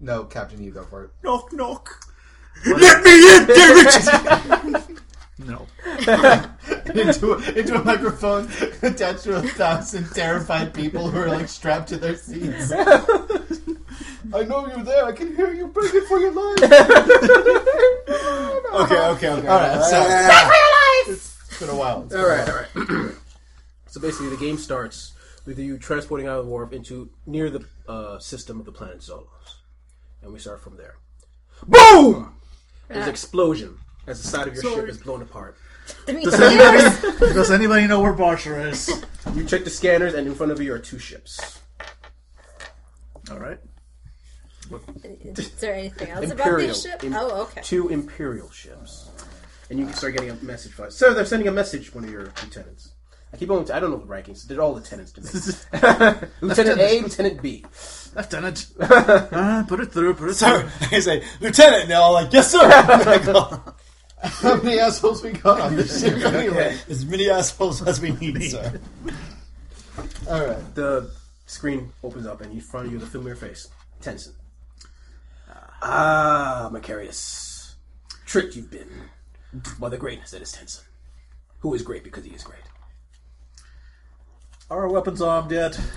No, 0.01 0.25
Captain, 0.25 0.61
you 0.61 0.71
go 0.71 0.83
for 0.83 1.05
it. 1.05 1.11
knock 1.23 1.53
knock. 1.53 2.05
Let 2.65 3.01
me 3.01 3.37
in, 3.37 3.47
damn 3.47 4.75
it! 4.75 4.85
No. 5.37 5.67
into 6.93 7.33
a, 7.33 7.51
into 7.57 7.75
a 7.75 7.83
microphone 7.83 8.49
attached 8.81 9.23
to 9.23 9.35
a 9.35 9.41
thousand 9.41 10.09
terrified 10.13 10.73
people 10.73 11.09
who 11.09 11.17
are 11.17 11.27
like 11.27 11.49
strapped 11.49 11.89
to 11.89 11.97
their 11.97 12.15
seats. 12.15 12.71
I 14.34 14.44
know 14.44 14.67
you're 14.67 14.84
there. 14.84 15.05
I 15.05 15.12
can 15.12 15.36
hear 15.36 15.53
you 15.53 15.67
begging 15.67 16.05
for 16.08 16.20
your 16.20 16.32
life. 16.32 16.60
Okay, 18.75 19.00
okay, 19.00 19.29
okay. 19.29 19.48
All 19.48 19.58
right, 19.60 19.72
I'm 19.72 19.84
sorry. 19.84 20.05
Ah. 20.10 21.03
It's 21.08 21.60
been 21.60 21.70
a 21.70 21.75
while. 21.75 22.01
It's 22.03 22.12
been 22.12 22.20
All 22.22 22.27
a 22.27 22.38
right, 22.38 22.48
while. 22.75 22.86
all 22.89 23.03
right. 23.05 23.15
so 23.88 24.01
basically, 24.01 24.29
the 24.29 24.38
game 24.38 24.58
starts 24.58 25.13
with 25.46 25.58
you 25.60 25.77
transporting 25.77 26.27
out 26.27 26.39
of 26.39 26.46
the 26.46 26.51
warp 26.51 26.74
into 26.74 27.10
near 27.25 27.50
the 27.50 27.65
uh, 27.88 28.20
system 28.20 28.60
of 28.60 28.65
the 28.65 28.74
planet 28.74 29.00
Zolos, 29.00 29.27
and 30.22 30.34
we 30.34 30.39
start 30.39 30.62
from 30.62 30.75
there. 30.75 30.96
Boom! 31.65 32.36
There's 32.89 33.05
an 33.05 33.10
explosion 33.10 33.77
as 34.08 34.22
the 34.22 34.27
side 34.27 34.50
of 34.50 34.55
your 34.55 34.63
ship 34.63 34.89
is 34.89 34.98
blown 34.98 35.22
apart. 35.22 35.55
Does 36.05 36.34
anybody, 36.39 37.34
does 37.34 37.51
anybody 37.51 37.88
know 37.88 38.01
where 38.01 38.13
Barsha 38.13 38.70
is? 38.72 38.89
You 39.34 39.46
check 39.46 39.63
the 39.63 39.70
scanners, 39.70 40.15
and 40.15 40.27
in 40.27 40.36
front 40.36 40.51
of 40.51 40.62
you 40.62 40.74
are 40.74 40.79
two 40.79 41.00
ships. 41.00 41.62
All 43.32 43.39
right. 43.39 43.60
Is 45.03 45.50
there 45.60 45.74
anything 45.75 46.10
else 46.10 46.25
about 46.25 46.39
Imperial. 46.48 46.67
these 46.69 46.81
ships? 46.81 47.03
Im- 47.03 47.13
Oh, 47.15 47.41
okay. 47.43 47.62
Two 47.63 47.89
Imperial 47.89 48.50
ships, 48.51 49.10
and 49.69 49.79
you 49.79 49.86
can 49.86 49.93
start 49.93 50.13
getting 50.13 50.29
a 50.31 50.36
message. 50.43 50.72
From, 50.74 50.91
so 50.91 51.13
they're 51.13 51.25
sending 51.25 51.48
a 51.48 51.51
message. 51.51 51.89
to 51.89 51.95
One 51.95 52.03
of 52.05 52.10
your 52.12 52.25
lieutenants. 52.43 52.91
I 53.34 53.38
keep 53.38 53.50
on. 53.51 53.69
I 53.72 53.79
don't 53.79 53.91
know 53.91 53.98
the 53.98 54.05
rankings. 54.05 54.48
They're 54.48 54.62
all 54.62 54.74
lieutenants 54.75 55.12
to 55.13 55.22
me. 55.22 55.27
Lieutenant 56.41 56.79
A, 56.79 57.01
Lieutenant 57.01 57.41
B. 57.41 57.65
Lieutenant. 58.15 58.67
Uh, 58.79 59.63
put 59.67 59.81
it 59.81 59.91
through, 59.91 60.13
put 60.13 60.29
it 60.29 60.36
Sorry, 60.36 60.63
through. 60.69 60.88
I 60.98 61.00
say, 61.01 61.24
Lieutenant, 61.41 61.81
and 61.84 61.91
they're 61.91 62.00
all 62.00 62.13
like, 62.13 62.31
yes, 62.31 62.51
sir. 62.51 62.65
How 64.24 64.55
many 64.55 64.79
assholes 64.79 65.22
we 65.22 65.31
got 65.34 65.60
on 65.60 65.75
this 65.75 66.01
ship 66.01 66.17
anyway? 66.24 66.77
as 66.89 67.05
many 67.05 67.29
assholes 67.29 67.81
as 67.86 68.00
we 68.00 68.12
need, 68.12 68.41
sir. 68.41 68.79
All 70.29 70.45
right. 70.45 70.75
The 70.75 71.12
screen 71.45 71.91
opens 72.03 72.25
up, 72.25 72.39
and 72.41 72.53
in 72.53 72.62
front 72.62 72.88
of 72.88 72.93
you, 72.93 73.00
the 73.00 73.05
familiar 73.05 73.36
face, 73.36 73.67
Tenson. 74.01 74.34
Ah, 75.87 76.69
Macarius. 76.73 77.75
Tricked 78.25 78.55
you've 78.55 78.71
been 78.71 78.89
by 79.79 79.87
the 79.89 79.97
greatness 79.97 80.31
that 80.31 80.41
is 80.41 80.51
Tenson, 80.51 80.83
who 81.59 81.73
is 81.75 81.83
great 81.83 82.03
because 82.03 82.25
he 82.25 82.31
is 82.31 82.43
great. 82.43 82.59
Are 84.69 84.81
our 84.81 84.89
weapons 84.91 85.21
armed 85.21 85.51
yet? 85.51 85.79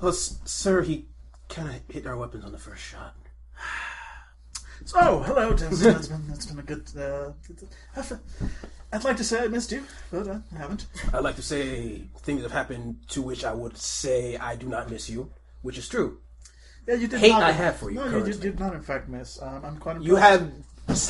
Well, 0.00 0.10
s- 0.12 0.38
sir, 0.44 0.82
he 0.82 1.06
kind 1.48 1.68
of 1.68 1.80
hit 1.92 2.06
our 2.06 2.16
weapons 2.16 2.44
on 2.44 2.52
the 2.52 2.58
first 2.58 2.82
shot. 2.82 3.16
So, 4.86 5.20
hello, 5.20 5.52
Tenson. 5.54 5.92
That's 5.92 6.06
been, 6.08 6.26
that's 6.28 6.46
been 6.46 6.58
a 6.58 6.62
good. 6.62 6.84
Uh, 6.96 7.32
I've- 7.96 8.14
I'd 8.92 9.04
like 9.04 9.16
to 9.18 9.24
say 9.24 9.40
I 9.44 9.48
missed 9.48 9.70
you, 9.72 9.84
but 10.10 10.26
I 10.26 10.40
haven't. 10.56 10.86
I'd 11.12 11.22
like 11.22 11.36
to 11.36 11.42
say 11.42 12.04
things 12.20 12.42
have 12.42 12.52
happened 12.52 12.96
to 13.08 13.20
which 13.20 13.44
I 13.44 13.52
would 13.52 13.76
say 13.76 14.36
I 14.38 14.56
do 14.56 14.68
not 14.68 14.88
miss 14.90 15.10
you, 15.10 15.30
which 15.62 15.76
is 15.76 15.86
true. 15.88 16.18
Yeah, 16.86 16.94
you 16.94 17.08
did 17.08 17.20
Hate 17.20 17.30
not. 17.30 17.42
I 17.42 17.52
have 17.52 17.76
for 17.76 17.90
you 17.90 17.96
No, 17.96 18.18
you 18.18 18.24
did, 18.24 18.40
did 18.40 18.60
not, 18.60 18.74
in 18.74 18.82
fact, 18.82 19.08
miss. 19.08 19.40
Um, 19.40 19.64
I'm 19.64 19.76
quite 19.78 19.96
impressed. 19.96 20.06
You 20.06 20.16
have 20.16 20.52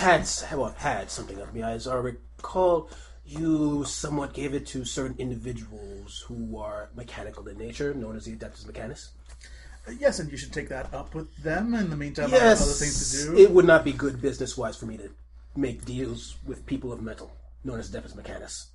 had 0.01 0.59
well, 0.59 0.75
had 0.77 1.11
something 1.11 1.39
of 1.39 1.55
me. 1.55 1.63
As 1.63 1.87
I 1.87 1.95
recall, 1.95 2.91
you 3.25 3.85
somewhat 3.85 4.35
gave 4.35 4.55
it 4.55 4.67
to 4.69 4.85
certain 4.85 5.17
individuals 5.19 6.25
who 6.27 6.59
are 6.59 6.91
mechanical 6.95 7.47
in 7.49 7.57
nature, 7.57 7.95
known 7.95 8.17
as 8.17 8.25
the 8.25 8.33
Adeptus 8.33 8.67
Mechanicus. 8.67 9.11
Yes, 9.99 10.19
and 10.19 10.31
you 10.31 10.37
should 10.37 10.53
take 10.53 10.69
that 10.69 10.93
up 10.93 11.15
with 11.15 11.35
them. 11.43 11.75
In 11.75 11.91
the 11.91 11.97
meantime, 11.97 12.27
I 12.27 12.39
have 12.39 12.61
other 12.61 12.73
things 12.73 13.25
to 13.25 13.31
do. 13.31 13.39
it 13.39 13.51
would 13.51 13.65
not 13.65 13.85
be 13.85 13.93
good 13.93 14.21
business 14.21 14.57
wise 14.57 14.77
for 14.77 14.87
me 14.87 14.97
to 14.99 15.11
make 15.57 15.85
deals 15.85 16.37
with 16.47 16.67
people 16.67 16.93
of 16.93 17.03
metal, 17.03 17.33
known 17.65 17.81
as 17.81 17.91
Adeptus 17.91 18.15
Mechanicus. 18.15 18.67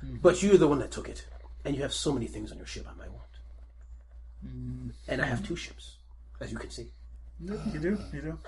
Hmm. 0.00 0.16
But 0.16 0.42
you're 0.42 0.58
the 0.58 0.68
one 0.68 0.78
that 0.80 0.90
took 0.90 1.08
it, 1.08 1.24
and 1.64 1.74
you 1.74 1.82
have 1.82 1.92
so 1.92 2.12
many 2.12 2.26
things 2.26 2.52
on 2.52 2.58
your 2.58 2.66
ship 2.66 2.86
I 2.88 2.96
might 2.98 3.10
want. 3.10 3.22
Hmm. 4.46 4.88
And 5.08 5.22
I 5.22 5.26
have 5.26 5.46
two 5.46 5.56
ships, 5.56 5.93
as 6.44 6.52
you 6.52 6.58
can 6.58 6.70
see. 6.70 6.92
you 7.40 7.56
do, 7.80 7.98
you 8.12 8.20
do. 8.20 8.38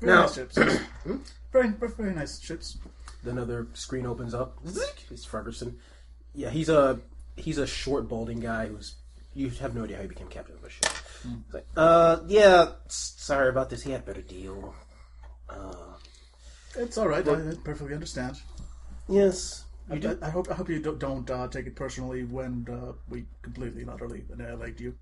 Very 0.00 0.12
Now- 0.12 0.22
nice 0.22 0.34
ships. 0.34 0.54
very, 1.52 1.68
very, 1.68 1.92
very 1.92 2.14
nice 2.14 2.40
ships. 2.40 2.78
Another 3.24 3.66
screen 3.74 4.06
opens 4.06 4.34
up. 4.34 4.58
It's 5.10 5.24
Ferguson. 5.24 5.78
Yeah, 6.34 6.50
he's 6.50 6.68
a 6.68 6.98
he's 7.36 7.58
a 7.58 7.66
short, 7.66 8.08
balding 8.08 8.40
guy 8.40 8.66
who's 8.66 8.96
you 9.34 9.50
have 9.50 9.74
no 9.74 9.84
idea 9.84 9.96
how 9.96 10.02
he 10.02 10.08
became 10.08 10.28
captain 10.28 10.56
of 10.56 10.64
a 10.64 10.68
ship. 10.70 10.86
He's 11.22 11.54
like, 11.54 11.66
uh, 11.76 12.18
yeah, 12.26 12.72
s- 12.86 13.14
sorry 13.16 13.48
about 13.48 13.70
this. 13.70 13.82
He 13.82 13.90
had 13.92 14.00
a 14.02 14.04
better 14.04 14.20
deal. 14.22 14.74
Uh, 15.48 15.94
It's 16.76 16.98
all 16.98 17.08
right. 17.08 17.26
I, 17.26 17.32
I 17.32 17.54
perfectly 17.64 17.94
understand. 17.94 18.36
yes, 19.08 19.64
I, 19.90 19.94
I, 19.94 20.16
I 20.26 20.30
hope 20.30 20.50
I 20.50 20.54
hope 20.54 20.68
you 20.68 20.80
don't, 20.80 20.98
don't 20.98 21.30
uh, 21.30 21.48
take 21.48 21.66
it 21.66 21.76
personally 21.76 22.24
when 22.24 22.66
uh, 22.70 22.92
we 23.08 23.24
completely 23.42 23.82
and 23.82 23.90
utterly 23.90 24.24
annihilate 24.32 24.80
you, 24.80 24.94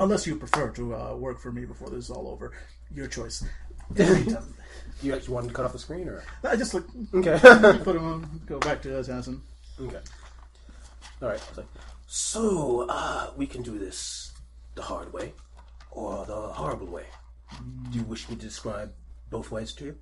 unless 0.00 0.26
you 0.26 0.36
prefer 0.36 0.70
to 0.70 0.94
uh, 0.94 1.14
work 1.14 1.38
for 1.40 1.52
me 1.52 1.64
before 1.64 1.90
this 1.90 2.04
is 2.04 2.10
all 2.10 2.28
over. 2.28 2.52
Your 2.94 3.06
choice. 3.06 3.44
You 5.02 5.14
actually 5.14 5.34
wanted 5.34 5.48
to 5.48 5.54
cut 5.54 5.64
off 5.64 5.72
the 5.72 5.78
screen, 5.78 6.08
or 6.08 6.24
I 6.42 6.56
just 6.56 6.74
like 6.74 6.82
okay, 7.14 7.38
put 7.84 7.94
him 7.94 8.04
on. 8.04 8.40
Go 8.46 8.58
back 8.58 8.82
to 8.82 8.98
assassin. 8.98 9.40
okay, 9.80 10.00
all 11.22 11.28
right. 11.28 11.40
I 11.40 11.48
was 11.50 11.58
like, 11.58 11.66
so 12.06 12.86
uh, 12.88 13.30
we 13.36 13.46
can 13.46 13.62
do 13.62 13.78
this 13.78 14.32
the 14.74 14.82
hard 14.82 15.12
way 15.12 15.34
or 15.90 16.26
the 16.26 16.34
horrible 16.34 16.88
way. 16.88 17.04
Do 17.90 17.98
you 17.98 18.04
wish 18.04 18.28
me 18.28 18.36
to 18.36 18.42
describe 18.42 18.92
both 19.30 19.50
ways 19.50 19.72
to 19.74 19.84
you? 19.86 19.96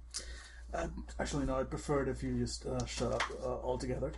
Uh, 0.73 0.88
actually, 1.21 1.47
no. 1.47 1.57
I'd 1.57 1.71
prefer 1.71 2.03
it 2.03 2.09
if 2.09 2.23
you 2.23 2.38
just 2.38 2.67
uh, 2.67 2.85
shut 2.87 3.12
up 3.12 3.23
uh, 3.43 3.47
altogether. 3.47 4.12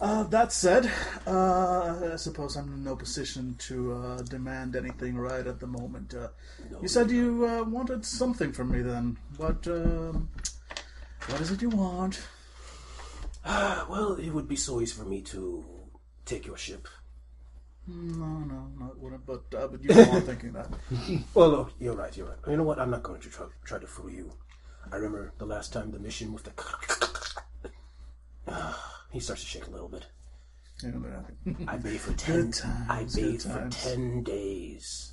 Uh, 0.00 0.22
that 0.24 0.52
said, 0.52 0.90
uh, 1.26 2.12
I 2.12 2.16
suppose 2.16 2.56
I'm 2.56 2.72
in 2.72 2.84
no 2.84 2.94
position 2.94 3.56
to 3.58 3.94
uh, 3.94 4.22
demand 4.22 4.76
anything 4.76 5.18
right 5.18 5.44
at 5.46 5.58
the 5.58 5.66
moment. 5.66 6.14
Uh, 6.14 6.28
you 6.80 6.86
said 6.88 7.10
you 7.10 7.46
uh, 7.46 7.64
wanted 7.64 8.04
something 8.04 8.52
from 8.52 8.70
me. 8.70 8.82
Then 8.82 9.18
what? 9.36 9.66
Um, 9.66 10.28
what 11.26 11.40
is 11.40 11.50
it 11.50 11.62
you 11.62 11.70
want? 11.70 12.20
Ah, 13.44 13.86
well, 13.90 14.14
it 14.14 14.30
would 14.30 14.46
be 14.46 14.56
so 14.56 14.80
easy 14.80 14.94
for 14.94 15.04
me 15.04 15.20
to 15.22 15.64
take 16.24 16.46
your 16.46 16.56
ship. 16.56 16.86
No, 17.88 18.26
no, 18.26 18.68
no, 18.78 18.90
it 18.92 18.98
wouldn't. 18.98 19.26
But 19.26 19.42
uh, 19.56 19.66
but 19.66 19.82
you 19.82 19.88
go 19.88 20.02
on 20.12 20.22
thinking 20.22 20.52
that. 20.52 20.68
Well, 21.34 21.48
look, 21.48 21.72
you're 21.80 21.96
right, 21.96 22.16
you're 22.16 22.28
right. 22.28 22.38
You 22.46 22.56
know 22.56 22.62
what? 22.62 22.78
I'm 22.78 22.90
not 22.90 23.02
going 23.02 23.20
to 23.20 23.28
try, 23.28 23.46
try 23.64 23.78
to 23.78 23.86
fool 23.86 24.10
you. 24.10 24.30
I 24.92 24.96
remember 24.96 25.32
the 25.38 25.46
last 25.46 25.72
time 25.72 25.90
the 25.90 25.98
mission 25.98 26.32
with 26.32 26.44
the. 26.44 26.52
He 29.10 29.20
starts 29.20 29.42
to 29.42 29.48
shake 29.48 29.66
a 29.66 29.70
little 29.70 29.88
bit. 29.88 30.06
You 30.82 30.92
know, 30.92 31.00
that- 31.00 31.68
I 31.68 31.76
bathed 31.84 32.00
for 32.00 32.12
ten. 32.14 32.52
times, 32.52 32.62
I 32.88 33.04
good 33.04 33.14
bathed 33.14 33.42
for 33.42 33.48
times. 33.48 33.82
ten 33.82 34.22
days. 34.22 35.12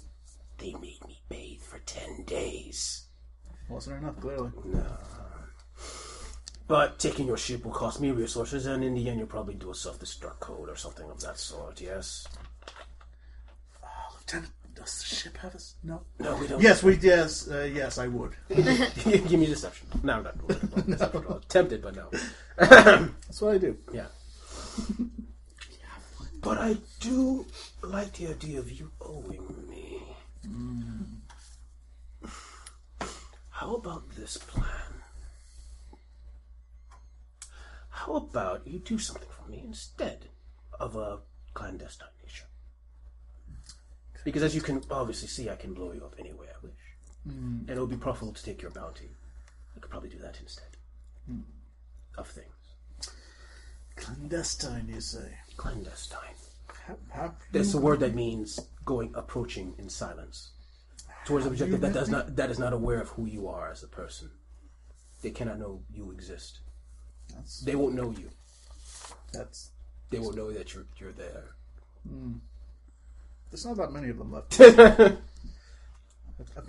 They 0.57 0.73
made 0.73 1.03
me 1.07 1.21
bathe 1.29 1.61
for 1.61 1.79
ten 1.79 2.23
days. 2.25 3.07
wasn't 3.69 3.97
enough, 4.03 4.19
clearly. 4.19 4.51
No. 4.65 4.85
But 6.67 6.97
taking 6.99 7.27
your 7.27 7.37
ship 7.37 7.63
will 7.63 7.71
cost 7.71 8.01
me 8.01 8.09
resources, 8.11 8.65
and 8.65 8.83
in 8.83 8.95
the 8.95 9.07
end, 9.09 9.19
you'll 9.19 9.27
probably 9.27 9.53
do 9.55 9.69
a 9.71 9.75
self-destruct 9.75 10.39
code 10.39 10.67
or 10.69 10.75
something 10.75 11.09
of 11.09 11.19
that 11.21 11.37
sort. 11.37 11.79
Yes. 11.81 12.25
Oh, 13.83 13.87
Lieutenant, 14.17 14.51
does 14.75 14.99
the 14.99 15.15
ship 15.15 15.37
have 15.37 15.55
us? 15.55 15.75
No. 15.83 16.01
No, 16.19 16.35
we 16.37 16.47
don't. 16.47 16.61
Yes, 16.61 16.83
we. 16.83 16.95
Yes, 16.97 17.49
uh, 17.49 17.69
yes, 17.73 17.97
I 17.97 18.07
would. 18.07 18.33
Give 18.49 19.31
me 19.31 19.45
deception. 19.45 19.87
No, 20.03 20.21
not 20.21 20.35
no. 20.87 21.41
tempted, 21.49 21.81
but 21.81 21.95
no. 21.95 22.09
That's 22.57 23.41
what 23.41 23.55
I 23.55 23.57
do. 23.57 23.77
Yeah. 23.93 24.07
but 26.41 26.57
I 26.57 26.77
do 26.99 27.45
like 27.81 28.13
the 28.13 28.27
idea 28.27 28.59
of 28.59 28.71
you 28.71 28.91
owing 29.01 29.47
me. 29.69 30.01
How 33.49 33.75
about 33.75 34.09
this 34.15 34.37
plan? 34.37 34.93
How 37.89 38.15
about 38.17 38.67
you 38.67 38.79
do 38.79 38.99
something 38.99 39.27
for 39.29 39.49
me 39.49 39.63
instead 39.65 40.25
of 40.79 40.95
a 40.95 41.19
clandestine 41.53 42.09
nature? 42.23 42.45
Because 44.25 44.43
as 44.43 44.53
you 44.53 44.61
can 44.61 44.81
obviously 44.91 45.29
see, 45.29 45.49
I 45.49 45.55
can 45.55 45.73
blow 45.73 45.93
you 45.93 46.03
up 46.03 46.15
any 46.19 46.33
way 46.33 46.47
I 46.47 46.65
wish. 46.65 46.73
Hmm. 47.25 47.59
And 47.67 47.69
it 47.69 47.79
would 47.79 47.89
be 47.89 47.95
profitable 47.95 48.33
to 48.33 48.43
take 48.43 48.61
your 48.61 48.71
bounty. 48.71 49.11
I 49.77 49.79
could 49.79 49.89
probably 49.91 50.09
do 50.09 50.17
that 50.19 50.37
instead 50.41 50.75
hmm. 51.25 51.41
of 52.17 52.27
things. 52.27 52.49
Clandestine, 53.95 54.89
you 54.89 54.99
say? 54.99 55.37
Clandestine. 55.55 56.35
Have, 56.87 56.97
have 57.11 57.35
That's 57.51 57.73
a 57.73 57.79
word 57.79 58.01
that 58.01 58.13
means 58.13 58.59
going, 58.83 59.13
approaching 59.15 59.73
in 59.77 59.89
silence 59.89 60.51
towards 61.25 61.45
an 61.45 61.51
objective 61.51 61.81
that 61.81 61.93
does 61.93 62.09
not 62.09 62.35
that 62.35 62.51
is 62.51 62.59
not 62.59 62.73
aware 62.73 63.01
of 63.01 63.09
who 63.09 63.25
you 63.25 63.47
are 63.47 63.71
as 63.71 63.83
a 63.83 63.87
person. 63.87 64.29
They 65.21 65.31
cannot 65.31 65.59
know 65.59 65.81
you 65.91 66.11
exist. 66.11 66.59
That's, 67.33 67.61
They 67.61 67.75
won't 67.75 67.95
know 67.95 68.11
you. 68.11 68.29
that's. 69.33 69.71
They 70.11 70.19
won't 70.19 70.35
know 70.35 70.51
that 70.51 70.73
you're 70.73 70.85
you're 70.97 71.11
there. 71.11 71.55
Hmm. 72.07 72.33
There's 73.55 73.65
not 73.67 73.77
that 73.77 73.93
many 73.93 74.09
of 74.09 74.17
them 74.17 74.33
left. 74.33 74.59
I've, 74.59 75.17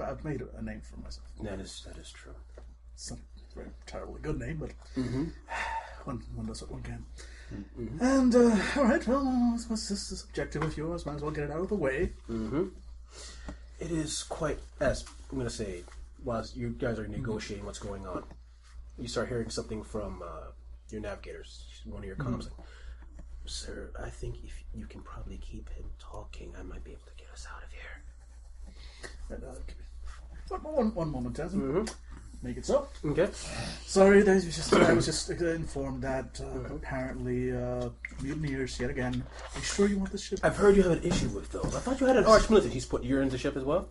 I've 0.00 0.24
made 0.24 0.40
a 0.56 0.62
name 0.62 0.80
for 0.82 1.00
myself. 1.00 1.26
That 1.42 1.58
is 1.58 1.84
that 1.84 1.96
is 2.00 2.12
true. 2.12 2.30
It's 2.94 3.10
not 3.10 3.18
a 3.18 3.54
very 3.56 3.70
terribly 3.86 4.20
good 4.22 4.38
name, 4.38 4.58
but 4.60 4.70
Mm-hmm. 4.96 5.24
one, 6.04 6.22
one 6.36 6.46
does 6.46 6.62
what 6.62 6.70
one 6.70 6.82
can. 6.82 7.04
And, 8.00 8.32
uh, 8.36 8.56
alright, 8.76 9.04
well, 9.08 9.24
what's 9.66 9.88
this, 9.88 10.10
this 10.10 10.22
objective 10.22 10.62
of 10.62 10.76
yours? 10.76 11.04
Might 11.06 11.16
as 11.16 11.22
well 11.22 11.32
get 11.32 11.42
it 11.44 11.50
out 11.50 11.62
of 11.62 11.68
the 11.70 11.74
way. 11.74 12.12
It 13.80 13.90
is 13.90 14.22
quite 14.22 14.60
as 14.78 15.04
I'm 15.32 15.38
gonna 15.38 15.50
say. 15.50 15.82
Whilst 16.22 16.56
you 16.56 16.68
guys 16.70 17.00
are 17.00 17.08
negotiating 17.08 17.66
what's 17.66 17.80
going 17.80 18.06
on, 18.06 18.22
you 18.96 19.08
start 19.08 19.26
hearing 19.28 19.50
something 19.50 19.82
from 19.82 20.22
uh, 20.24 20.52
your 20.90 21.00
navigators, 21.00 21.64
one 21.84 22.02
of 22.02 22.06
your 22.06 22.14
comms. 22.14 22.44
Like, 22.44 22.52
Sir, 23.46 23.90
I 24.02 24.10
think 24.10 24.36
if 24.44 24.64
you 24.74 24.86
can 24.86 25.00
probably 25.02 25.38
keep 25.38 25.68
him 25.70 25.84
talking, 25.98 26.52
I 26.58 26.62
might 26.62 26.82
be 26.84 26.92
able 26.92 27.06
to 27.06 27.14
get 27.16 27.28
us 27.32 27.46
out 27.54 27.62
of 27.62 27.70
here. 27.72 28.74
And, 29.30 29.44
uh, 29.44 29.54
give 29.66 29.76
me- 29.78 29.84
one, 30.48 30.60
one, 30.74 30.94
one 30.94 31.10
moment, 31.10 31.36
Tenzin. 31.36 31.88
Make 32.42 32.58
it 32.58 32.66
so. 32.66 32.86
Okay. 33.04 33.28
Sorry, 33.86 34.22
that 34.22 34.34
was 34.34 34.44
just, 34.44 34.72
I 34.74 34.92
was 34.92 35.06
just 35.06 35.30
uh, 35.30 35.34
informed 35.54 36.02
that 36.02 36.40
uh, 36.40 36.74
apparently 36.74 37.50
uh, 37.56 37.88
mutineers 38.22 38.78
yet 38.78 38.90
again. 38.90 39.24
Are 39.54 39.58
you 39.58 39.64
sure 39.64 39.88
you 39.88 39.98
want 39.98 40.12
this 40.12 40.22
ship? 40.22 40.40
I've 40.42 40.56
heard 40.56 40.76
you 40.76 40.82
have 40.82 40.92
an 40.92 41.02
issue 41.02 41.28
with 41.28 41.50
those. 41.50 41.74
I 41.74 41.80
thought 41.80 42.00
you 42.00 42.06
had 42.06 42.16
an 42.16 42.24
arch 42.26 42.48
militant. 42.50 42.72
He's 42.74 42.84
put 42.84 43.02
you're 43.02 43.22
in 43.22 43.30
the 43.30 43.38
ship 43.38 43.56
as 43.56 43.64
well, 43.64 43.88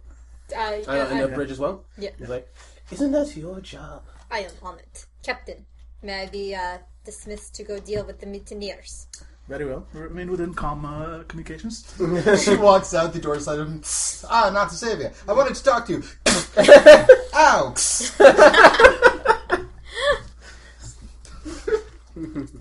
Uh, 0.55 0.59
uh, 0.59 0.81
yeah, 0.87 1.11
in 1.11 1.17
the 1.17 1.27
bridge 1.29 1.51
as 1.51 1.59
well. 1.59 1.83
yeah, 1.97 2.11
He's 2.17 2.29
like, 2.29 2.47
isn't 2.91 3.11
that 3.11 3.35
your 3.35 3.59
job? 3.61 4.03
I 4.31 4.39
am 4.41 4.51
on 4.61 4.77
it. 4.79 5.05
Captain, 5.23 5.65
may 6.03 6.21
I 6.23 6.27
be 6.27 6.53
uh, 6.55 6.77
dismissed 7.03 7.55
to 7.55 7.63
go 7.63 7.79
deal 7.79 8.05
with 8.05 8.19
the 8.19 8.27
mutineers? 8.27 9.07
Very 9.47 9.65
well. 9.65 9.85
Remain 9.93 10.31
within 10.31 10.55
calm 10.55 10.85
uh, 10.85 11.19
communications. 11.27 11.85
she 12.43 12.55
walks 12.55 12.95
out 12.95 13.13
the 13.13 13.19
door 13.19 13.39
side 13.39 13.59
of 13.59 13.67
him. 13.67 13.81
Ah, 14.27 14.49
not 14.51 14.69
to 14.69 14.75
save 14.75 14.99
you. 14.99 15.11
I 15.27 15.33
wanted 15.33 15.53
to 15.55 15.63
talk 15.63 15.85
to 15.85 15.93
you. 15.93 16.03
Ow! 17.35 17.75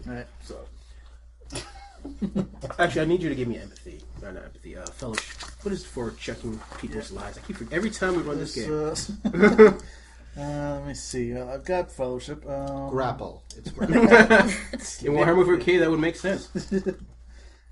Alright, 0.07 0.27
so. 0.43 0.59
Actually, 2.79 3.01
I 3.01 3.05
need 3.07 3.23
you 3.23 3.31
to 3.31 3.35
give 3.35 3.49
me 3.49 3.57
empathy. 3.59 4.03
No, 4.21 4.31
not 4.33 4.45
empathy. 4.45 4.77
Uh, 4.77 4.85
fellowship. 4.87 5.25
What 5.63 5.73
is 5.73 5.87
for 5.87 6.11
checking 6.13 6.61
people's 6.79 7.11
lives? 7.13 7.39
I 7.39 7.41
keep 7.41 7.57
forgetting. 7.57 7.77
every 7.79 7.91
time 7.91 8.15
we 8.17 8.23
run 8.23 8.39
this 8.39 8.55
game. 8.55 8.69
This, 10.35 10.45
uh, 10.45 10.75
let 10.79 10.87
me 10.87 10.95
see. 10.95 11.37
Uh, 11.37 11.47
I've 11.47 11.65
got 11.65 11.91
fellowship. 11.91 12.45
Um, 12.49 12.91
Grapple. 12.91 13.43
It's 13.57 13.71
grapple. 13.73 13.97
In 13.97 15.13
Warhammer 15.15 15.45
40k, 15.45 15.79
that 15.81 15.91
would 15.91 16.01
make 16.01 16.17
sense. 16.17 16.49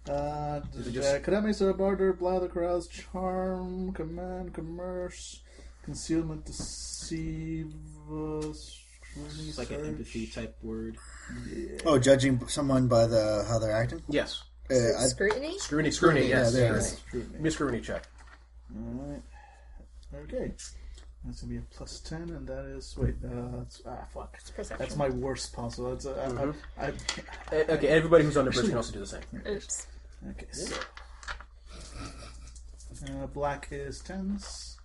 Uh, 0.08 0.60
it 0.76 0.84
d- 0.86 0.90
just- 0.94 1.14
uh, 1.14 1.20
Kademi, 1.20 1.78
Barter, 1.78 2.12
Blather, 2.12 2.48
Carouse, 2.48 2.88
Charm, 2.88 3.92
Command, 3.92 4.52
Commerce, 4.52 5.42
Concealment, 5.84 6.44
Deceive, 6.44 7.72
uh, 8.10 8.42
Scrutiny, 8.52 9.48
It's 9.48 9.58
like 9.58 9.70
an 9.70 9.86
empathy 9.86 10.26
type 10.26 10.56
word. 10.60 10.96
Oh, 11.86 12.00
judging 12.00 12.44
someone 12.48 12.88
by 12.88 13.06
the 13.06 13.44
how 13.48 13.60
they're 13.60 13.70
acting. 13.70 14.02
Yes. 14.08 14.42
Uh, 14.68 14.74
I, 14.98 15.06
Scrutiny? 15.06 15.56
Scrutiny, 15.60 15.92
scrutiny, 15.92 16.26
Yeah, 16.28 16.38
yes. 16.40 16.52
there 16.52 16.74
it 16.76 16.82
scrutiny. 16.82 16.82
is. 16.82 16.88
Scrutiny. 17.06 17.32
Give 17.34 17.40
me 17.42 17.48
a 17.48 17.52
scrutiny 17.52 17.80
check. 17.80 18.02
Alright. 18.76 19.22
Okay. 20.14 20.52
That's 21.24 21.40
gonna 21.42 21.52
be 21.52 21.58
a 21.58 21.62
plus 21.70 22.00
10, 22.00 22.22
and 22.30 22.46
that 22.48 22.64
is. 22.64 22.96
Wait, 22.98 23.14
uh, 23.24 23.58
that's, 23.58 23.80
ah, 23.86 24.04
fuck. 24.12 24.32
perception. 24.32 24.76
That's 24.78 24.96
my 24.96 25.08
worst 25.08 25.52
possible. 25.52 25.90
That's, 25.90 26.06
uh, 26.06 26.14
Mm-hmm. 26.32 26.80
I, 26.80 26.86
I, 26.86 27.60
Uh, 27.62 27.74
Okay, 27.74 27.88
everybody 27.88 28.24
who's 28.24 28.36
on 28.36 28.44
the 28.46 28.50
bridge 28.50 28.66
can 28.66 28.76
also 28.76 28.92
do 28.92 28.98
the 29.00 29.06
same. 29.06 29.20
Oops. 29.48 29.86
Okay, 30.30 30.46
so. 30.52 30.76
Uh, 33.06 33.26
black 33.26 33.68
is 33.70 34.02
10s. 34.02 34.76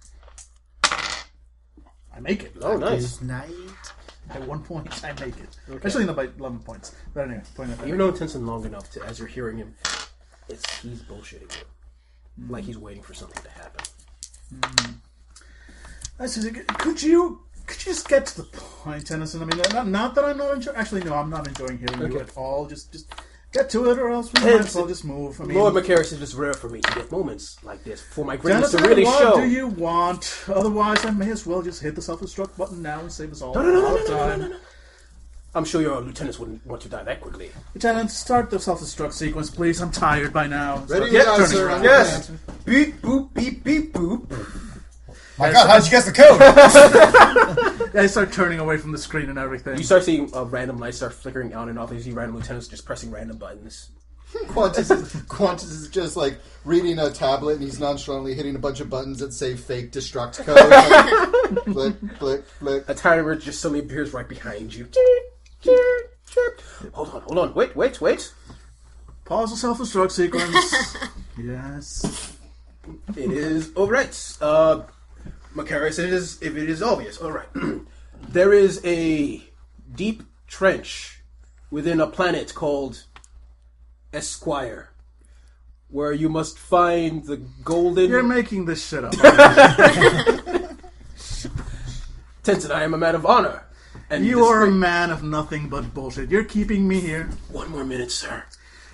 I 2.16 2.20
make 2.20 2.44
it. 2.44 2.54
Oh, 2.62 2.78
nice. 2.78 3.04
is 3.04 3.22
night. 3.22 3.52
At 4.32 4.46
one 4.48 4.62
point, 4.64 5.04
I 5.04 5.14
make 5.14 5.36
it. 5.38 5.56
Actually, 5.86 6.06
no, 6.06 6.14
by 6.14 6.28
11 6.38 6.60
points. 6.60 6.94
But 7.14 7.26
anyway, 7.26 7.44
point 7.56 7.72
at 7.72 7.78
that. 7.80 7.88
You've 7.88 7.98
known 7.98 8.14
Tinson 8.14 8.46
long 8.46 8.66
enough 8.66 8.92
to, 8.92 9.04
as 9.04 9.20
you're 9.20 9.28
hearing 9.28 9.58
him, 9.58 9.76
it's 10.50 10.80
he's 10.82 11.02
bullshitting 11.04 11.56
you. 11.58 12.46
Like 12.50 12.64
he's 12.66 12.78
waiting 12.78 13.02
for 13.04 13.14
something 13.14 13.42
to 13.44 13.50
happen. 13.50 15.02
I 16.20 16.26
said, 16.26 16.68
could 16.68 17.02
you 17.02 17.42
could 17.68 17.86
you 17.86 17.92
just 17.94 18.08
get 18.08 18.26
to 18.28 18.38
the 18.38 18.44
point, 18.44 19.06
Tennyson? 19.08 19.42
I 19.42 19.46
mean, 19.46 19.62
not, 19.74 19.88
not 19.88 20.16
that 20.16 20.26
I'm 20.26 20.38
not 20.38 20.54
enjoying. 20.56 20.78
Actually, 20.78 21.04
no, 21.04 21.14
I'm 21.16 21.30
not 21.30 21.48
enjoying 21.48 21.78
hearing 21.80 22.12
you 22.12 22.20
at 22.20 22.36
all. 22.38 22.66
Just 22.66 22.92
just 22.92 23.14
get 23.52 23.70
to 23.72 23.90
it, 23.92 24.00
or 24.00 24.10
else 24.10 24.32
we 24.34 24.42
might 24.42 24.62
as 24.62 24.74
well 24.76 24.88
just 24.88 25.04
move. 25.06 25.40
I 25.42 25.46
mean, 25.46 25.58
Lord 25.58 25.74
Macaris, 25.74 26.14
it 26.14 26.22
is 26.22 26.34
rare 26.34 26.54
for 26.54 26.70
me 26.70 26.80
to 26.82 26.94
get 26.96 27.12
moments 27.12 27.62
like 27.64 27.84
this 27.84 28.02
for 28.02 28.24
my 28.26 28.36
greatness 28.38 28.72
Tennyson, 28.72 28.84
to 28.84 28.90
really 28.90 29.04
what 29.04 29.20
show. 29.20 29.42
do 29.42 29.48
you 29.48 29.68
want? 29.68 30.44
Otherwise, 30.48 31.06
I 31.06 31.12
may 31.12 31.30
as 31.30 31.46
well 31.46 31.62
just 31.62 31.82
hit 31.82 31.96
the 31.96 32.02
self-destruct 32.02 32.58
button 32.58 32.82
now 32.82 33.00
and 33.02 33.12
save 33.12 33.32
us 33.32 33.42
all 33.42 33.54
No, 33.54 33.62
no, 33.64 33.72
no, 33.72 33.80
a 33.80 33.82
no, 33.82 33.88
lot 33.88 33.94
no, 33.94 34.02
of 34.02 34.08
no, 34.10 34.16
no, 34.16 34.28
time. 34.30 34.40
no, 34.42 34.48
no. 34.48 34.58
I'm 35.56 35.66
sure 35.66 35.82
your 35.82 36.02
lieutenants 36.02 36.38
wouldn't 36.40 36.64
want 36.68 36.82
to 36.84 36.90
die 36.90 37.04
that 37.04 37.20
quickly. 37.22 37.50
Lieutenant, 37.74 38.12
start 38.12 38.50
the 38.52 38.60
self-destruct 38.60 39.14
sequence, 39.14 39.50
please. 39.50 39.82
I'm 39.82 39.92
tired 39.92 40.32
by 40.32 40.46
now. 40.46 40.84
Ready 40.88 41.20
Start 41.20 41.36
to 41.38 41.42
go, 41.42 41.46
sir. 41.48 41.68
around. 41.68 41.84
Yes. 41.84 42.30
Beep 42.66 43.02
boop 43.02 43.34
beep 43.34 43.64
beep 43.64 43.94
boop. 43.94 44.30
My 45.38 45.52
God, 45.52 45.70
how'd 45.70 45.86
you 45.86 45.92
guess 45.92 46.06
the 46.06 46.12
code? 46.12 46.40
I 47.96 48.08
start 48.08 48.32
turning 48.32 48.60
away 48.60 48.78
from 48.78 48.92
the 48.92 48.98
screen 48.98 49.30
and 49.30 49.38
everything. 49.38 49.78
You 49.78 49.84
start 49.84 50.04
seeing 50.04 50.34
uh, 50.36 50.46
random 50.46 50.78
lights 50.78 50.98
start 50.98 51.14
flickering 51.14 51.54
on 51.54 51.70
and 51.70 51.78
off. 51.78 51.92
You 51.92 52.00
see 52.00 52.12
random 52.12 52.38
lieutenants 52.38 52.68
just 52.68 52.86
pressing 52.86 53.12
random 53.12 53.38
buttons. 53.38 53.92
Qantas 54.34 54.92
is, 54.92 55.14
Qantas 55.24 55.72
is 55.72 55.88
just 55.90 56.18
like 56.18 56.40
reading 56.66 57.00
a 57.00 57.12
tablet 57.12 57.54
and 57.56 57.64
he's 57.64 57.80
nonchalantly 57.80 58.34
hitting 58.34 58.56
a 58.56 58.60
bunch 58.60 58.80
of 58.80 58.90
buttons 58.90 59.20
that 59.20 59.32
say 59.32 59.56
fake 59.56 59.92
destruct 59.92 60.44
code. 60.44 60.58
Like, 61.48 61.64
click, 61.64 62.18
click, 62.18 62.46
click. 62.60 62.84
A 62.90 62.94
timer 62.94 63.34
just 63.36 63.62
suddenly 63.62 63.80
appears 63.80 64.12
right 64.14 64.28
behind 64.28 64.74
you. 64.74 64.90
Hold 66.94 67.10
on, 67.10 67.22
hold 67.22 67.38
on. 67.38 67.54
Wait, 67.54 67.74
wait, 67.74 68.02
wait. 68.02 68.34
Pause 69.24 69.52
the 69.52 69.58
self-destruct 69.58 70.12
sequence. 70.12 70.98
yes. 71.38 72.36
It 73.16 73.32
is 73.32 73.72
all 73.76 73.88
right. 73.88 74.38
Uh, 74.42 74.84
Macaris, 75.58 75.98
it 75.98 76.14
is 76.14 76.42
if 76.42 76.56
it 76.56 76.70
is 76.70 76.84
obvious. 76.84 77.18
All 77.18 77.32
right. 77.32 77.50
there 78.30 78.54
is 78.54 78.80
a 78.86 79.42
deep 79.94 80.24
trench 80.48 81.22
within 81.72 82.00
a 82.00 82.08
planet 82.08 82.54
called 82.54 83.04
Esquire, 84.14 84.92
where 85.90 86.14
you 86.14 86.30
must 86.30 86.60
find 86.60 87.26
the 87.26 87.38
golden. 87.64 88.10
You're 88.10 88.24
making 88.24 88.66
this 88.66 88.88
shit 88.88 89.04
up. 89.04 89.14
Tenzin, 92.44 92.72
I 92.72 92.84
am 92.84 92.94
a 92.94 92.98
man 92.98 93.16
of 93.16 93.26
honor. 93.26 93.64
And 94.10 94.26
you 94.26 94.38
this 94.38 94.48
are 94.48 94.64
a 94.64 94.72
man 94.72 95.10
of 95.10 95.22
nothing 95.24 95.68
but 95.68 95.94
bullshit. 95.94 96.30
You're 96.30 96.46
keeping 96.46 96.88
me 96.88 97.02
here. 97.02 97.30
One 97.52 97.70
more 97.70 97.84
minute, 97.84 98.12
sir. 98.12 98.46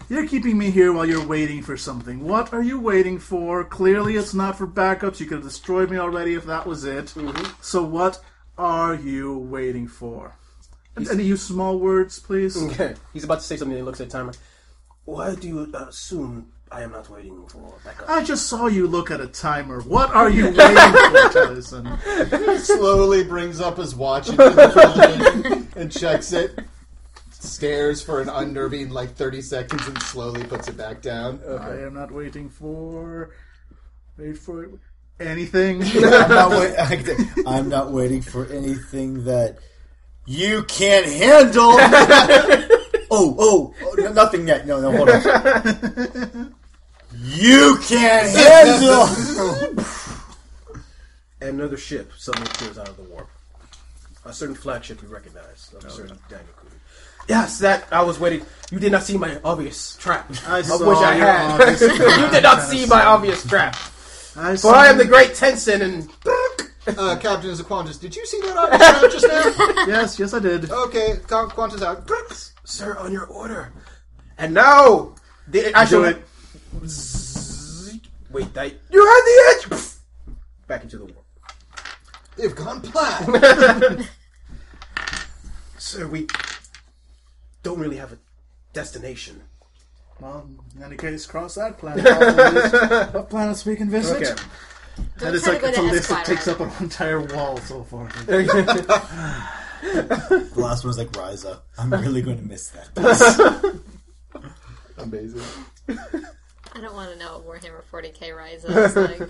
You're 0.10 0.28
keeping 0.28 0.58
me 0.58 0.70
here 0.70 0.92
while 0.92 1.06
you're 1.06 1.26
waiting 1.26 1.62
for 1.62 1.78
something. 1.78 2.20
What 2.20 2.54
are 2.54 2.62
you 2.62 2.80
waiting 2.80 3.20
for? 3.20 3.63
Clearly, 3.63 4.16
it's 4.16 4.34
not 4.34 4.58
for 4.58 4.68
backups. 4.68 5.20
You 5.20 5.26
could 5.26 5.38
have 5.38 5.44
destroyed 5.44 5.89
me 5.89 5.98
already 5.98 6.34
if 6.34 6.46
that 6.46 6.68
was 6.68 6.84
it. 6.84 7.06
Mm-hmm. 7.08 7.54
So, 7.62 7.84
what 7.84 8.22
are 8.58 8.96
you 8.96 9.38
waiting 9.38 9.88
for? 9.88 10.36
And, 10.96 11.08
and 11.08 11.22
use 11.22 11.42
small 11.42 11.80
words, 11.80 12.20
please. 12.20 12.62
Okay. 12.62 12.96
He's 13.13 13.24
about 13.24 13.39
to 13.39 13.46
say 13.46 13.58
something 13.58 13.72
and 13.74 13.80
he 13.80 13.84
looks 13.84 14.02
at 14.02 14.10
the 14.10 14.18
timer. 14.18 14.34
Why 15.06 15.36
do 15.36 15.48
you 15.48 15.74
assume 15.74 16.52
I 16.72 16.84
am 16.84 16.92
not 16.92 17.10
waiting 17.10 17.48
for 17.48 17.74
backup? 17.84 18.10
I 18.10 18.24
just 18.24 18.48
saw 18.48 18.68
you 18.68 18.88
look 18.88 19.10
at 19.10 19.20
a 19.20 19.28
timer. 19.28 19.82
What 19.82 20.12
are 20.12 20.30
you 20.30 20.46
waiting 20.46 20.76
for, 20.76 21.30
Tyson? 21.34 21.98
He 22.30 22.58
slowly 22.60 23.24
brings 23.24 23.60
up 23.60 23.78
his 23.78 23.96
watch 23.96 24.30
into 24.30 24.50
the 24.50 24.70
phone 24.70 25.68
and 25.76 25.92
checks 25.92 26.32
it. 26.34 26.60
Stares 27.44 28.02
for 28.02 28.22
an 28.22 28.30
unnerving 28.30 28.90
like 28.90 29.16
30 29.16 29.42
seconds 29.42 29.86
and 29.86 30.02
slowly 30.02 30.44
puts 30.46 30.70
it 30.70 30.78
back 30.78 31.02
down. 31.02 31.42
Okay. 31.46 31.64
I 31.64 31.86
am 31.86 31.94
not 31.94 32.10
waiting 32.10 32.50
for. 32.50 33.32
Wait 34.18 34.38
for 34.38 34.64
it. 34.64 34.72
Anything. 35.20 35.84
I'm 36.04 36.30
not, 36.30 36.52
wait- 36.52 36.76
I'm 37.46 37.68
not 37.68 37.92
waiting 37.92 38.22
for 38.22 38.46
anything 38.46 39.26
that 39.26 39.58
you 40.26 40.64
can't 40.64 41.06
handle. 41.06 41.64
oh, 43.12 43.36
oh, 43.38 43.74
oh, 43.84 43.94
no, 43.98 44.14
nothing 44.14 44.48
yet. 44.48 44.66
No, 44.66 44.80
no, 44.80 44.92
hold 44.96 45.10
on. 45.10 46.56
You 47.12 47.78
can't 47.84 48.30
handle. 48.36 49.84
And 51.42 51.60
another 51.60 51.78
ship 51.78 52.14
suddenly 52.18 52.50
appears 52.50 52.78
out 52.78 52.88
of 52.88 52.96
the 52.96 53.04
warp. 53.04 53.28
A 54.26 54.32
certain 54.32 54.56
flagship 54.56 55.02
you 55.02 55.10
recognize 55.10 55.74
of 55.76 55.84
a 55.84 55.90
certain 55.90 56.18
Daniel 56.30 56.48
Coogan. 56.56 56.62
Yes, 57.28 57.60
that 57.60 57.88
I 57.92 58.02
was 58.04 58.20
waiting. 58.20 58.46
You 58.72 58.80
did 58.80 58.92
not 58.92 59.04
see 59.04 59.18
my 59.18 59.40
obvious 59.44 59.96
trap. 59.98 60.32
I 60.48 60.60
Of 60.60 60.66
saw 60.66 60.90
which 60.90 60.98
I 60.98 61.16
your 61.16 61.26
had. 61.26 61.62
obvious 61.62 61.82
you 62.20 62.30
did 62.32 62.44
not 62.44 62.62
see 62.62 62.86
my 62.86 63.06
obvious 63.06 63.46
trap. 63.46 63.76
I 64.36 64.54
But 64.62 64.76
I 64.76 64.88
am 64.88 64.98
the 64.98 65.06
great 65.06 65.32
Tenzin, 65.32 65.82
and 65.82 66.10
Uh, 66.98 67.16
Captain 67.18 67.52
Zaquantis, 67.52 67.98
did 68.00 68.14
you 68.16 68.26
see 68.26 68.42
that 68.42 68.58
on 68.58 68.70
the 69.02 69.08
just 69.10 69.28
now? 69.28 69.86
Yes, 69.88 70.20
yes, 70.20 70.34
I 70.34 70.40
did. 70.40 70.70
Okay, 70.70 71.18
Qu- 71.28 71.48
Qantas 71.56 71.82
out. 71.82 72.10
sir, 72.66 72.98
on 72.98 73.12
your 73.14 73.26
order. 73.28 73.72
And 74.38 74.54
now 74.54 75.14
the 75.48 75.62
Do 75.62 75.72
actual 75.76 76.06
it. 76.06 76.26
Wait, 78.32 78.54
that 78.56 78.74
you 78.92 79.06
had 79.06 79.22
the 79.70 79.76
edge. 79.78 79.82
Back 80.68 80.84
into 80.84 80.98
the 80.98 81.06
warp. 81.06 81.26
They've 82.36 82.56
gone 82.56 82.82
plaid. 82.82 84.10
Sir, 85.78 86.08
we 86.08 86.28
don't 87.63 87.80
really 87.80 87.97
have 87.97 88.13
a 88.13 88.17
destination. 88.73 89.41
Well, 90.19 90.47
in 90.76 90.84
any 90.84 90.97
case, 90.97 91.26
cross 91.26 91.56
that 91.56 91.78
planet. 91.78 92.06
off 92.06 92.19
the 92.19 93.12
of 93.19 93.30
planets 93.30 93.65
we 93.65 93.76
can 93.76 93.89
visit. 93.89 94.21
Okay. 94.21 94.41
And 95.26 95.36
it's 95.36 95.47
like 95.47 95.63
it's 95.63 95.78
a 95.78 95.82
list 95.82 96.10
that 96.10 96.26
takes 96.26 96.47
up 96.47 96.60
an 96.60 96.71
entire 96.80 97.21
wall 97.21 97.58
so 97.58 97.84
far. 97.84 98.10
The 99.84 100.49
last 100.56 100.86
one's 100.86 100.97
like 100.97 101.12
Ryza. 101.12 101.60
I'm 101.78 101.91
really 101.91 102.21
going 102.21 102.38
to 102.38 102.43
miss 102.43 102.69
that. 102.69 103.82
Amazing. 104.97 105.41
I 105.89 106.80
don't 106.80 106.93
want 106.93 107.12
to 107.12 107.19
know 107.19 107.39
what 107.39 107.62
Warhammer 107.62 107.82
40k 107.91 108.30
Ryza 108.30 108.86
is 108.86 108.95
like. 108.95 109.21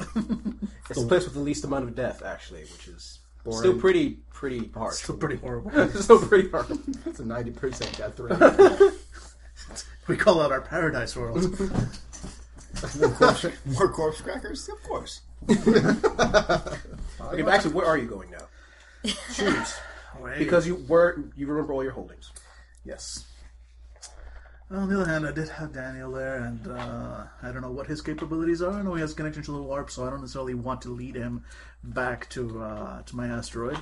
It's 0.91 1.01
the 1.01 1.07
place 1.07 1.25
with 1.25 1.33
the 1.33 1.39
least 1.39 1.63
amount 1.63 1.85
of 1.85 1.95
death, 1.95 2.21
actually, 2.23 2.61
which 2.61 2.87
is 2.87 3.17
Boring. 3.43 3.59
still 3.59 3.77
pretty, 3.79 4.19
pretty 4.31 4.69
harsh. 4.73 4.95
Still 4.95 5.17
pretty 5.17 5.35
horrible. 5.37 5.71
still 6.01 6.19
pretty 6.19 6.49
hard. 6.49 6.67
That's 7.05 7.19
a 7.19 7.23
90% 7.23 7.97
death 7.97 8.19
rate. 8.19 8.93
We 10.07 10.17
call 10.17 10.39
that 10.39 10.51
our 10.51 10.59
paradise 10.59 11.15
world. 11.15 11.37
More 13.65 13.87
corpse 13.89 14.19
crackers? 14.19 14.67
Of 14.67 14.83
course. 14.83 15.21
Okay, 15.49 17.41
but 17.41 17.47
actually, 17.47 17.73
where 17.73 17.85
are 17.85 17.97
you 17.97 18.07
going 18.07 18.29
now? 18.31 18.45
Choose. 19.33 19.75
Because 20.37 20.67
you 20.67 20.83
were, 20.89 21.23
you 21.37 21.47
remember 21.47 21.71
all 21.71 21.83
your 21.83 21.93
holdings. 21.93 22.31
yes. 22.83 23.23
On 24.73 24.89
the 24.89 24.99
other 24.99 25.09
hand, 25.09 25.27
I 25.27 25.31
did 25.31 25.49
have 25.49 25.71
Daniel 25.71 26.11
there, 26.11 26.37
and 26.37 26.67
uh, 26.67 27.25
I 27.43 27.51
don't 27.51 27.61
know 27.61 27.69
what 27.71 27.85
his 27.85 28.01
capabilities 28.01 28.59
are. 28.61 28.71
I 28.71 28.81
know 28.81 28.95
he 28.95 29.01
has 29.01 29.13
connection 29.13 29.43
to 29.43 29.51
the 29.51 29.61
warp, 29.61 29.91
so 29.91 30.03
I 30.05 30.09
don't 30.09 30.21
necessarily 30.21 30.55
want 30.55 30.81
to 30.81 30.89
lead 30.89 31.15
him 31.15 31.43
back 31.83 32.27
to 32.31 32.59
uh, 32.63 33.01
to 33.03 33.15
my 33.15 33.27
asteroid, 33.27 33.77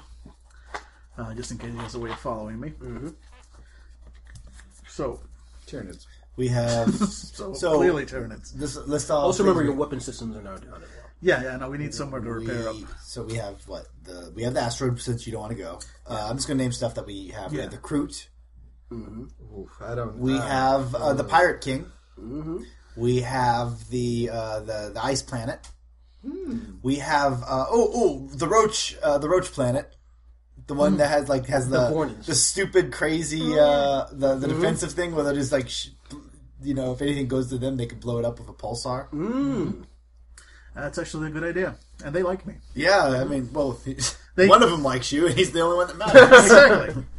uh, 1.17 1.34
just 1.34 1.49
in 1.51 1.58
case 1.60 1.71
he 1.71 1.77
has 1.77 1.95
a 1.95 1.99
way 1.99 2.10
of 2.10 2.19
following 2.19 2.60
me. 2.60 2.69
Mm-hmm. 2.71 3.10
So, 4.88 5.21
Tyranids. 5.65 6.08
We 6.36 6.49
have. 6.49 6.93
so, 7.10 7.54
So- 7.54 7.77
clearly 7.77 8.06
Tyranids. 8.06 8.51
This 8.54 8.75
list 8.75 9.10
all. 9.10 9.21
Also, 9.27 9.43
remember 9.43 9.63
your 9.63 9.75
weapon 9.75 10.01
systems 10.01 10.36
are 10.36 10.41
now 10.41 10.58
down 10.58 10.73
as 10.84 10.89
well. 10.89 11.10
Yeah, 11.21 11.41
yeah. 11.43 11.56
No, 11.56 11.69
we 11.69 11.77
need 11.77 11.93
somewhere 11.93 12.19
to 12.19 12.30
repair 12.30 12.67
up. 12.67 12.75
We, 12.75 12.86
so 13.01 13.23
we 13.23 13.36
have 13.36 13.65
what 13.67 13.86
the 14.04 14.34
we 14.36 14.43
have 14.43 14.56
the 14.56 14.62
asteroid 14.62 14.99
since 14.99 15.25
you 15.25 15.32
don't 15.32 15.41
want 15.41 15.54
to 15.56 15.58
go. 15.63 15.80
Uh, 16.06 16.27
I'm 16.30 16.36
just 16.36 16.47
going 16.47 16.58
to 16.58 16.63
name 16.63 16.71
stuff 16.73 16.95
that 16.95 17.06
we 17.06 17.27
have. 17.30 17.51
We 17.51 17.58
Yeah. 17.58 17.63
have 17.63 17.71
the 17.71 17.77
Kroot. 18.91 19.30
Oof, 19.58 19.82
I 19.82 19.95
don't. 19.95 20.17
We 20.17 20.38
uh, 20.38 20.41
have 20.41 20.95
uh, 20.95 21.13
the 21.13 21.23
Pirate 21.23 21.62
King. 21.62 21.86
We 22.97 23.21
have 23.21 23.89
the 23.89 24.30
uh, 24.32 24.60
the 24.62 24.91
the 24.93 25.04
Ice 25.04 25.21
Planet. 25.21 25.67
We 26.84 26.95
have 26.97 27.41
uh, 27.43 27.65
oh 27.69 27.89
oh 27.93 28.27
the 28.36 28.47
Roach 28.47 28.95
uh, 29.01 29.17
the 29.17 29.27
Roach 29.30 29.51
Planet, 29.51 29.95
the 30.67 30.73
one 30.73 30.97
that 30.97 31.08
has 31.08 31.30
like 31.30 31.45
has 31.47 31.69
the 31.69 31.89
Vornins. 31.89 32.25
the, 32.25 32.36
stupid 32.36 32.91
crazy 32.91 33.58
uh, 33.58 34.06
the 34.12 34.36
the 34.36 34.47
defensive 34.47 34.91
thing 34.91 35.15
where 35.15 35.23
they're 35.23 35.34
just 35.34 35.51
like 35.51 35.69
sh- 35.69 35.89
you 36.62 36.73
know 36.75 36.91
if 36.91 37.01
anything 37.01 37.27
goes 37.27 37.49
to 37.49 37.58
them 37.58 37.77
they 37.77 37.88
can 37.88 37.97
blow 37.99 38.19
it 38.19 38.25
up 38.25 38.38
with 38.39 38.49
a 38.49 38.54
pulsar. 38.54 39.08
That's 40.75 40.97
actually 40.97 41.27
a 41.27 41.32
good 41.32 41.43
idea, 41.43 41.75
and 42.06 42.13
they 42.15 42.23
like 42.23 42.45
me. 42.45 42.56
Yeah, 42.75 43.04
I 43.04 43.23
mean, 43.25 43.49
well, 43.51 43.77
They- 44.36 44.47
one 44.47 44.63
of 44.63 44.69
them 44.71 44.84
likes 44.84 45.12
you, 45.12 45.25
and 45.27 45.36
he's 45.36 45.51
the 45.51 45.60
only 45.62 45.75
one 45.77 45.88
that 45.88 45.97
matters. 45.97 46.45
exactly. 46.45 47.04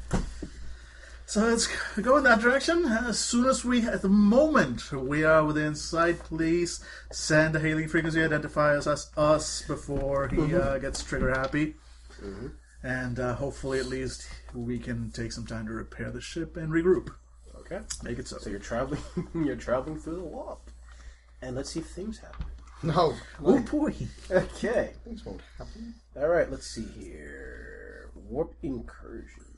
So 1.32 1.46
let's 1.46 1.66
go 2.02 2.18
in 2.18 2.24
that 2.24 2.42
direction. 2.42 2.84
As 2.84 3.18
soon 3.18 3.46
as 3.46 3.64
we, 3.64 3.80
at 3.86 4.02
the 4.02 4.08
moment 4.10 4.92
we 4.92 5.24
are 5.24 5.42
within 5.42 5.74
sight, 5.74 6.18
please 6.18 6.84
send 7.10 7.56
a 7.56 7.58
hailing 7.58 7.88
frequency 7.88 8.18
identifier 8.18 8.76
as 8.76 8.86
us, 8.86 9.10
us 9.16 9.62
before 9.62 10.28
he 10.28 10.54
uh, 10.54 10.76
gets 10.76 11.02
trigger 11.02 11.30
happy. 11.30 11.76
And 12.82 13.18
uh, 13.18 13.34
hopefully, 13.36 13.78
at 13.78 13.86
least, 13.86 14.28
we 14.52 14.78
can 14.78 15.10
take 15.12 15.32
some 15.32 15.46
time 15.46 15.64
to 15.68 15.72
repair 15.72 16.10
the 16.10 16.20
ship 16.20 16.58
and 16.58 16.70
regroup. 16.70 17.08
Okay. 17.60 17.80
Make 18.02 18.18
it 18.18 18.28
so. 18.28 18.36
So 18.36 18.50
you're 18.50 18.58
traveling, 18.58 19.00
you're 19.34 19.56
traveling 19.56 19.98
through 19.98 20.16
the 20.16 20.24
warp, 20.24 20.70
and 21.40 21.56
let's 21.56 21.70
see 21.70 21.80
if 21.80 21.86
things 21.86 22.18
happen. 22.18 22.44
No. 22.82 23.14
Oh 23.42 23.58
boy! 23.60 23.94
Okay. 24.30 24.92
Things 25.02 25.24
won't 25.24 25.40
happen. 25.56 25.94
All 26.14 26.28
right. 26.28 26.50
Let's 26.50 26.66
see 26.66 26.84
here. 26.84 28.10
Warp 28.28 28.54
incursions 28.62 29.51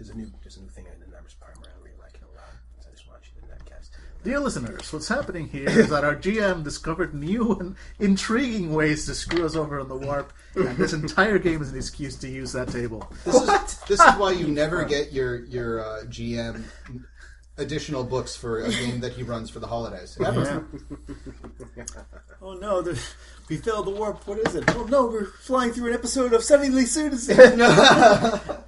is 0.00 0.10
a 0.10 0.16
new, 0.16 0.30
is 0.44 0.56
a 0.56 0.60
new 0.60 0.68
thing 0.68 0.86
in 0.92 1.00
the 1.00 1.14
Navis 1.14 1.34
Primer. 1.34 1.54
I 1.62 1.78
really 1.78 1.96
like 2.00 2.14
it 2.14 2.22
a 2.22 2.34
lot. 2.34 2.50
So 2.80 2.88
I 2.88 2.96
just 2.96 3.08
want 3.08 3.20
you 3.24 3.40
to 3.40 3.54
netcast. 3.54 3.90
Dear 4.24 4.40
listeners, 4.40 4.92
what's 4.92 5.08
happening 5.08 5.48
here 5.48 5.68
is 5.68 5.90
that 5.90 6.04
our 6.04 6.16
GM 6.16 6.64
discovered 6.64 7.14
new 7.14 7.52
and 7.54 7.76
intriguing 7.98 8.72
ways 8.72 9.06
to 9.06 9.14
screw 9.14 9.44
us 9.44 9.54
over 9.54 9.78
on 9.78 9.88
the 9.88 9.96
warp, 9.96 10.32
and 10.54 10.76
this 10.76 10.92
entire 10.92 11.38
game 11.38 11.62
is 11.62 11.70
an 11.72 11.76
excuse 11.76 12.16
to 12.16 12.28
use 12.28 12.52
that 12.52 12.68
table. 12.68 13.10
This 13.24 13.34
is 13.36 13.78
this 13.88 14.00
is 14.00 14.14
why 14.16 14.32
you 14.32 14.48
never 14.62 14.84
get 14.84 15.12
your 15.12 15.44
your 15.44 15.80
uh, 15.80 16.04
GM 16.04 16.64
additional 17.60 18.02
books 18.04 18.34
for 18.36 18.60
a 18.62 18.70
game 18.70 19.00
that 19.00 19.12
he 19.12 19.22
runs 19.22 19.50
for 19.50 19.60
the 19.60 19.66
holidays. 19.66 20.16
Ever. 20.24 20.66
oh 22.42 22.54
no, 22.54 22.82
the, 22.82 23.00
we 23.48 23.56
failed 23.56 23.86
the 23.86 23.90
warp. 23.90 24.26
What 24.26 24.38
is 24.38 24.54
it? 24.54 24.64
Oh 24.74 24.84
no, 24.84 25.06
we're 25.06 25.26
flying 25.26 25.72
through 25.72 25.88
an 25.88 25.94
episode 25.94 26.32
of 26.32 26.42
Suddenly 26.42 26.86
Soonest. 26.86 27.30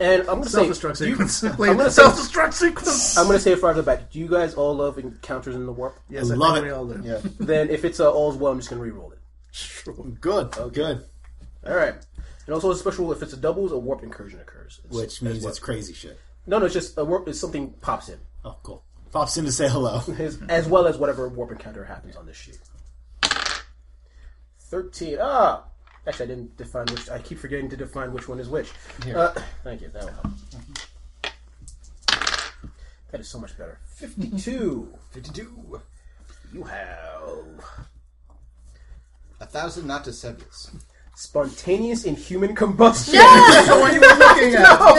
And 0.02 0.22
I'm 0.22 0.40
gonna 0.40 0.44
say, 0.46 0.66
Self-destruct 0.72 0.98
do 0.98 1.05
you- 1.09 1.12
sequence. 1.28 1.42
I'm 1.44 1.57
gonna 1.57 1.90
say, 1.90 2.02
Self-destruct 2.02 2.52
sequence. 2.55 3.16
I'm 3.18 3.26
gonna 3.26 3.38
say 3.38 3.52
it 3.52 3.62
right 3.62 3.70
off 3.70 3.76
the 3.76 3.83
back. 3.85 4.11
Do 4.11 4.18
you 4.18 4.26
guys 4.28 4.55
all 4.55 4.74
love 4.74 4.98
encounters 4.98 5.55
in 5.55 5.64
the 5.66 5.72
warp? 5.72 5.96
yes, 6.11 6.31
I 6.31 6.35
love 6.35 6.55
think 6.55 6.64
it. 6.66 6.68
we 6.68 6.72
all 6.72 6.87
do. 6.87 7.00
yeah, 7.05 7.20
Then 7.38 7.70
if 7.70 7.85
it's 7.85 8.00
uh, 8.00 8.11
all's 8.11 8.37
well, 8.37 8.50
I'm 8.52 8.59
just 8.59 8.68
gonna 8.70 8.83
re-roll 8.83 9.12
it. 9.12 10.20
good, 10.20 10.48
Oh 10.59 10.68
good. 10.70 11.05
All 11.66 11.74
right. 11.76 11.94
And 12.46 12.55
also, 12.55 12.72
a 12.72 12.76
special 12.76 13.12
if 13.12 13.22
it's 13.22 13.33
a 13.33 13.37
doubles, 13.37 13.70
a 13.70 13.78
warp 13.78 14.02
incursion 14.02 14.40
occurs. 14.40 14.81
It's- 14.85 15.00
Which 15.00 15.22
means 15.22 15.44
it's 15.44 15.61
crazy 15.61 15.92
shit. 15.92 16.18
no, 16.46 16.59
no, 16.59 16.64
it's 16.64 16.74
just 16.74 16.98
a 16.98 17.05
warp. 17.05 17.28
It's 17.28 17.38
something 17.38 17.70
pops 17.81 18.09
in, 18.09 18.18
Oh, 18.44 18.57
cool. 18.62 18.83
Pops 19.12 19.37
in 19.37 19.44
to 19.44 19.52
say 19.52 19.68
hello. 19.68 20.00
as, 20.18 20.38
as 20.48 20.66
well 20.68 20.87
as 20.87 20.96
whatever 20.98 21.28
warp 21.28 21.50
encounter 21.52 21.85
happens 21.85 22.16
on 22.16 22.26
this 22.26 22.37
sheet. 22.37 22.59
Thirteen. 24.59 25.18
Ah, 25.20 25.64
actually, 26.07 26.24
I 26.24 26.28
didn't 26.28 26.57
define 26.57 26.87
which. 26.87 27.11
I 27.11 27.18
keep 27.18 27.38
forgetting 27.38 27.68
to 27.70 27.76
define 27.76 28.12
which 28.12 28.26
one 28.28 28.40
is 28.40 28.48
which. 28.48 28.70
Uh, 29.14 29.33
thank 29.64 29.83
you. 29.83 29.88
That 29.88 30.05
will 30.05 30.12
help. 30.12 30.26
That 33.11 33.20
is 33.20 33.28
so 33.28 33.38
much 33.38 33.57
better. 33.59 33.78
52. 33.96 34.88
52. 35.11 35.81
You 36.55 36.62
have 36.64 37.44
A 39.40 39.44
thousand 39.46 39.87
not 39.87 40.05
to 40.05 40.11
Sevius. 40.12 40.70
spontaneous 41.14 42.05
inhuman 42.05 42.55
combustion. 42.55 43.14
So 43.20 43.20
what 43.81 43.92
you 43.92 44.00
were 44.00 44.16
looking 44.16 44.55
at? 44.59 44.96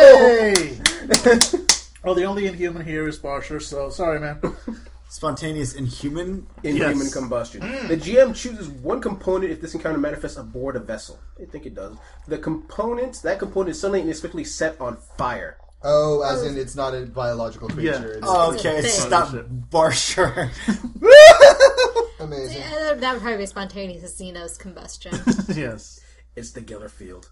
Yay! 1.57 1.62
Well, 2.03 2.15
the 2.15 2.25
only 2.25 2.47
inhuman 2.47 2.85
here 2.85 3.07
is 3.07 3.19
Barsher, 3.19 3.61
so 3.61 3.89
sorry, 3.89 4.19
man. 4.19 4.41
Spontaneous 5.09 5.73
inhuman. 5.75 6.47
Inhuman 6.63 6.97
Yes. 6.97 7.13
combustion. 7.13 7.61
Mm. 7.61 7.87
The 7.87 7.97
GM 7.97 8.35
chooses 8.35 8.67
one 8.67 8.99
component 8.99 9.51
if 9.51 9.61
this 9.61 9.75
encounter 9.75 9.99
manifests 9.99 10.37
aboard 10.37 10.75
a 10.75 10.79
vessel. 10.79 11.19
I 11.39 11.45
think 11.45 11.67
it 11.67 11.75
does. 11.75 11.95
The 12.27 12.39
component, 12.39 13.21
that 13.21 13.37
component 13.37 13.71
is 13.71 13.79
suddenly 13.79 13.99
and 13.99 14.09
inexplicably 14.09 14.43
set 14.45 14.81
on 14.81 14.97
fire. 15.17 15.57
Oh, 15.83 16.21
as 16.23 16.41
oh. 16.41 16.47
in 16.47 16.57
it's 16.57 16.75
not 16.75 16.95
a 16.95 17.05
biological 17.05 17.67
creature. 17.69 17.91
Yeah. 17.91 18.17
It's 18.17 18.19
Oh, 18.23 18.53
okay, 18.55 18.81
thing. 18.81 18.89
stop, 18.89 19.29
Barsher. 19.69 20.49
amazing. 22.19 22.61
That 22.99 23.13
would 23.13 23.21
probably 23.21 23.37
be 23.37 23.45
spontaneous 23.45 24.19
Xenos 24.19 24.57
combustion. 24.57 25.13
yes. 25.55 25.99
It's 26.35 26.51
the 26.51 26.61
Geller 26.61 26.89
field. 26.89 27.29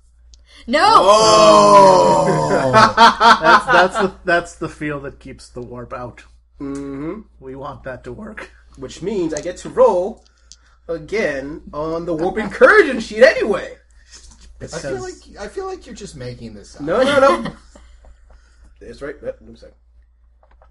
No! 0.68 0.80
Oh, 0.84 2.72
That's, 3.42 3.66
that's, 3.66 3.98
the, 3.98 4.14
that's 4.26 4.56
the 4.56 4.70
feel 4.70 5.00
that 5.02 5.20
keeps 5.20 5.50
the 5.50 5.62
warp 5.62 5.94
out. 5.94 6.24
Mm-hmm. 6.60 7.22
We 7.40 7.56
want 7.56 7.84
that 7.84 8.04
to 8.06 8.12
work. 8.14 8.52
Which 8.78 9.02
means 9.02 9.34
I 9.34 9.42
get 9.42 9.58
to 9.58 9.70
roll 9.70 10.24
again 10.88 11.64
on 11.74 12.06
the 12.06 12.14
warp 12.14 12.38
incursion 12.38 13.00
sheet 13.00 13.24
anyway. 13.24 13.76
I 14.62 14.68
feel 14.68 15.02
like 15.02 15.14
I 15.40 15.48
feel 15.48 15.66
like 15.66 15.86
you're 15.88 15.96
just 15.96 16.16
making 16.16 16.54
this 16.54 16.76
up. 16.76 16.82
No, 16.84 17.02
no, 17.04 17.20
no. 17.42 17.52
It's 18.80 19.02
right. 19.02 19.20
That, 19.22 19.42
one 19.42 19.56
second. 19.58 19.76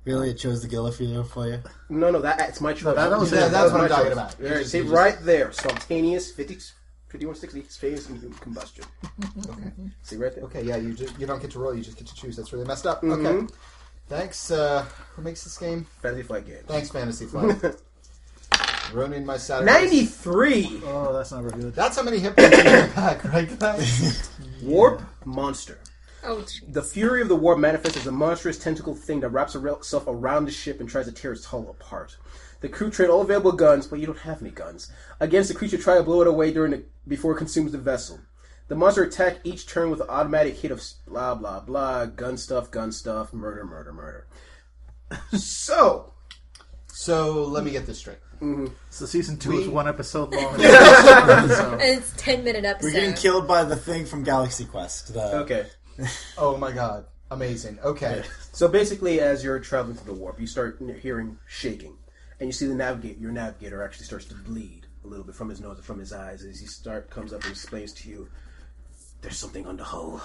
really? 0.04 0.30
It 0.30 0.34
chose 0.38 0.62
the 0.62 0.68
Geller 0.68 0.94
field 0.94 1.28
for 1.28 1.48
you? 1.48 1.60
No, 1.88 2.10
no, 2.10 2.20
that 2.20 2.48
it's 2.48 2.60
my 2.60 2.72
choice. 2.72 2.94
that 2.94 3.10
was 3.18 3.32
Yeah, 3.32 3.46
it. 3.46 3.50
that's 3.50 3.72
what 3.72 3.78
my 3.78 3.84
I'm 3.84 3.90
talking 3.90 4.12
about. 4.12 4.36
You 4.38 4.44
There, 4.48 4.58
just- 4.60 4.70
see, 4.70 4.78
you 4.78 4.84
just- 4.84 4.94
right 4.94 5.16
there, 5.22 5.50
spontaneous 5.52 6.30
50, 6.30 6.58
5160 7.10 7.60
phase 7.62 8.08
inhuman 8.08 8.38
combustion. 8.38 8.84
Okay. 9.48 9.70
See 10.02 10.16
right 10.16 10.34
there. 10.34 10.44
Okay, 10.44 10.62
yeah, 10.62 10.76
you 10.76 10.92
just 10.94 11.18
you 11.18 11.26
don't 11.26 11.40
get 11.42 11.50
to 11.52 11.58
roll, 11.58 11.74
you 11.74 11.82
just 11.82 11.98
get 11.98 12.06
to 12.06 12.14
choose. 12.14 12.36
That's 12.36 12.52
really 12.52 12.64
messed 12.66 12.86
up. 12.86 13.02
Mhm. 13.02 13.26
Okay. 13.26 13.54
Thanks, 14.08 14.50
uh 14.50 14.84
who 15.14 15.22
makes 15.22 15.44
this 15.44 15.56
game? 15.58 15.86
Fantasy 16.02 16.22
Flight 16.22 16.46
Game. 16.46 16.62
Thanks, 16.66 16.90
Fantasy 16.90 17.26
Flight. 17.26 17.56
Ruining 18.92 19.24
my 19.24 19.36
Saturday. 19.36 19.70
93 19.72 20.82
Oh, 20.84 21.12
that's 21.12 21.30
never 21.32 21.50
good. 21.50 21.74
That's 21.74 21.96
how 21.96 22.02
many 22.02 22.18
hit 22.18 22.36
points 22.36 22.56
you 22.56 22.62
get 22.64 22.94
back, 22.96 23.24
right 23.24 23.58
guys? 23.58 24.30
Warp 24.62 25.02
Monster. 25.24 25.78
Oh. 26.24 26.44
The 26.68 26.82
fury 26.82 27.22
of 27.22 27.28
the 27.28 27.36
warp 27.36 27.58
manifests 27.58 27.96
as 27.96 28.06
a 28.06 28.12
monstrous 28.12 28.58
tentacle 28.58 28.94
thing 28.94 29.20
that 29.20 29.30
wraps 29.30 29.54
itself 29.54 30.04
around 30.06 30.44
the 30.44 30.50
ship 30.50 30.78
and 30.80 30.88
tries 30.88 31.06
to 31.06 31.12
tear 31.12 31.32
its 31.32 31.46
hull 31.46 31.70
apart. 31.70 32.16
The 32.60 32.68
crew 32.68 32.90
train 32.90 33.08
all 33.08 33.22
available 33.22 33.52
guns, 33.52 33.86
but 33.86 33.98
you 33.98 34.06
don't 34.06 34.18
have 34.18 34.42
any 34.42 34.50
guns, 34.50 34.92
against 35.18 35.48
the 35.48 35.54
creature 35.54 35.78
try 35.78 35.96
to 35.96 36.02
blow 36.02 36.20
it 36.20 36.26
away 36.26 36.52
during 36.52 36.72
the, 36.72 36.84
before 37.08 37.32
it 37.32 37.38
consumes 37.38 37.72
the 37.72 37.78
vessel. 37.78 38.20
The 38.68 38.76
monster 38.76 39.02
attack 39.02 39.38
each 39.44 39.66
turn 39.66 39.90
with 39.90 40.00
an 40.00 40.08
automatic 40.08 40.56
hit 40.56 40.70
of 40.70 40.82
blah 41.06 41.34
blah 41.34 41.60
blah, 41.60 42.06
gun 42.06 42.36
stuff, 42.36 42.70
gun 42.70 42.92
stuff, 42.92 43.32
murder, 43.32 43.64
murder, 43.64 43.92
murder. 43.92 44.26
so, 45.36 46.12
So 46.86 47.44
let 47.44 47.64
me 47.64 47.70
get 47.70 47.86
this 47.86 47.98
straight. 47.98 48.18
Mm-hmm. 48.40 48.66
So 48.90 49.06
season 49.06 49.38
two 49.38 49.58
is 49.58 49.68
one 49.68 49.88
episode 49.88 50.32
long. 50.32 50.58
so, 50.58 51.72
And 51.80 51.98
it's 51.98 52.12
10 52.16 52.44
minute 52.44 52.64
episode. 52.64 52.86
We're 52.86 52.92
getting 52.92 53.14
killed 53.14 53.46
by 53.48 53.64
the 53.64 53.76
thing 53.76 54.06
from 54.06 54.22
Galaxy 54.22 54.64
Quest. 54.64 55.14
The, 55.14 55.38
okay. 55.38 55.66
Oh 56.38 56.56
my 56.56 56.72
god. 56.72 57.06
Amazing. 57.30 57.78
Okay. 57.84 58.22
So 58.52 58.66
basically, 58.66 59.20
as 59.20 59.44
you're 59.44 59.60
traveling 59.60 59.96
through 59.96 60.14
the 60.14 60.18
warp, 60.20 60.40
you 60.40 60.46
start 60.46 60.82
hearing 61.00 61.38
shaking, 61.46 61.96
and 62.40 62.48
you 62.48 62.52
see 62.52 62.66
the 62.66 62.74
navigate. 62.74 63.18
Your 63.18 63.32
navigator 63.32 63.82
actually 63.82 64.06
starts 64.06 64.24
to 64.26 64.34
bleed 64.34 64.86
a 65.04 65.06
little 65.06 65.24
bit 65.24 65.34
from 65.34 65.48
his 65.48 65.60
nose 65.60 65.76
and 65.76 65.84
from 65.84 65.98
his 65.98 66.12
eyes 66.12 66.42
as 66.42 66.58
he 66.60 66.66
start 66.66 67.10
comes 67.10 67.32
up 67.32 67.42
and 67.42 67.52
explains 67.52 67.92
to 67.94 68.08
you, 68.08 68.28
"There's 69.20 69.36
something 69.38 69.66
on 69.66 69.76
the 69.76 69.84
hull, 69.84 70.20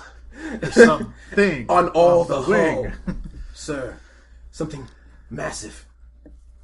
something 0.71 1.65
on 1.69 1.89
all 1.89 2.21
on 2.21 2.27
the, 2.27 2.41
the 2.41 2.63
hull, 2.73 2.87
sir. 3.53 3.97
Something 4.51 4.87
massive. 5.29 5.85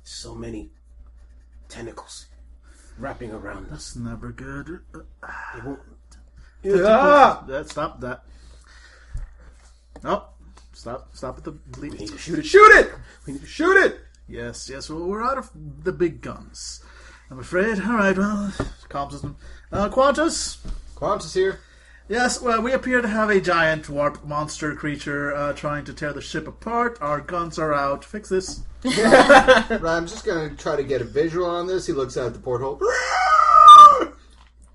So 0.04 0.34
many 0.34 0.72
tentacles 1.68 2.28
wrapping 2.98 3.32
around 3.32 3.66
us. 3.66 3.70
That's 3.72 3.96
never 3.98 4.32
good. 4.32 4.80
It 4.94 5.64
won't. 5.64 5.80
Ah! 6.86 7.44
That 7.48 7.68
stop 7.70 8.00
that. 8.02 8.24
No, 10.04 10.26
stop, 10.74 11.10
stop 11.16 11.38
at 11.40 11.44
the 11.44 11.52
We 11.52 11.90
bleed. 11.90 12.00
need 12.00 12.10
to 12.10 12.18
shoot 12.20 12.38
it. 12.40 12.46
Shoot 12.46 12.72
it. 12.78 12.92
We 13.26 13.34
need 13.34 13.42
to 13.42 13.48
shoot 13.48 13.78
it. 13.84 14.00
Yes, 14.32 14.70
yes. 14.70 14.90
Well, 14.90 15.06
we're 15.06 15.22
out 15.24 15.38
of 15.38 15.52
the 15.84 15.92
big 15.92 16.22
guns. 16.22 16.82
I'm 17.30 17.40
afraid. 17.40 17.82
All 17.82 17.96
right. 17.96 18.18
Well, 18.18 18.54
comm 18.90 19.12
system. 19.12 19.36
Uh, 19.72 19.90
Qantas. 19.90 20.58
Qantas 20.96 21.34
here. 21.34 21.60
Yes. 22.08 22.42
Well, 22.42 22.62
we 22.62 22.72
appear 22.72 23.02
to 23.02 23.08
have 23.10 23.30
a 23.30 23.42
giant 23.42 23.90
warp 23.90 24.24
monster 24.26 24.74
creature 24.74 25.36
uh, 25.36 25.52
trying 25.52 25.84
to 25.84 25.94
tear 25.94 26.14
the 26.14 26.22
ship 26.22 26.48
apart. 26.48 26.98
Our 27.02 27.20
guns 27.20 27.60
are 27.60 27.74
out. 27.74 28.06
Fix 28.06 28.30
this. 28.30 28.62
Right, 28.84 29.84
I'm 29.84 30.08
just 30.08 30.26
gonna 30.26 30.56
try 30.56 30.76
to 30.76 30.84
get 30.84 31.02
a 31.02 31.06
visual 31.06 31.46
on 31.46 31.68
this. 31.68 31.86
He 31.86 31.94
looks 31.94 32.18
out 32.18 32.28
at 32.28 32.34
the 32.34 32.40
porthole. 32.40 32.82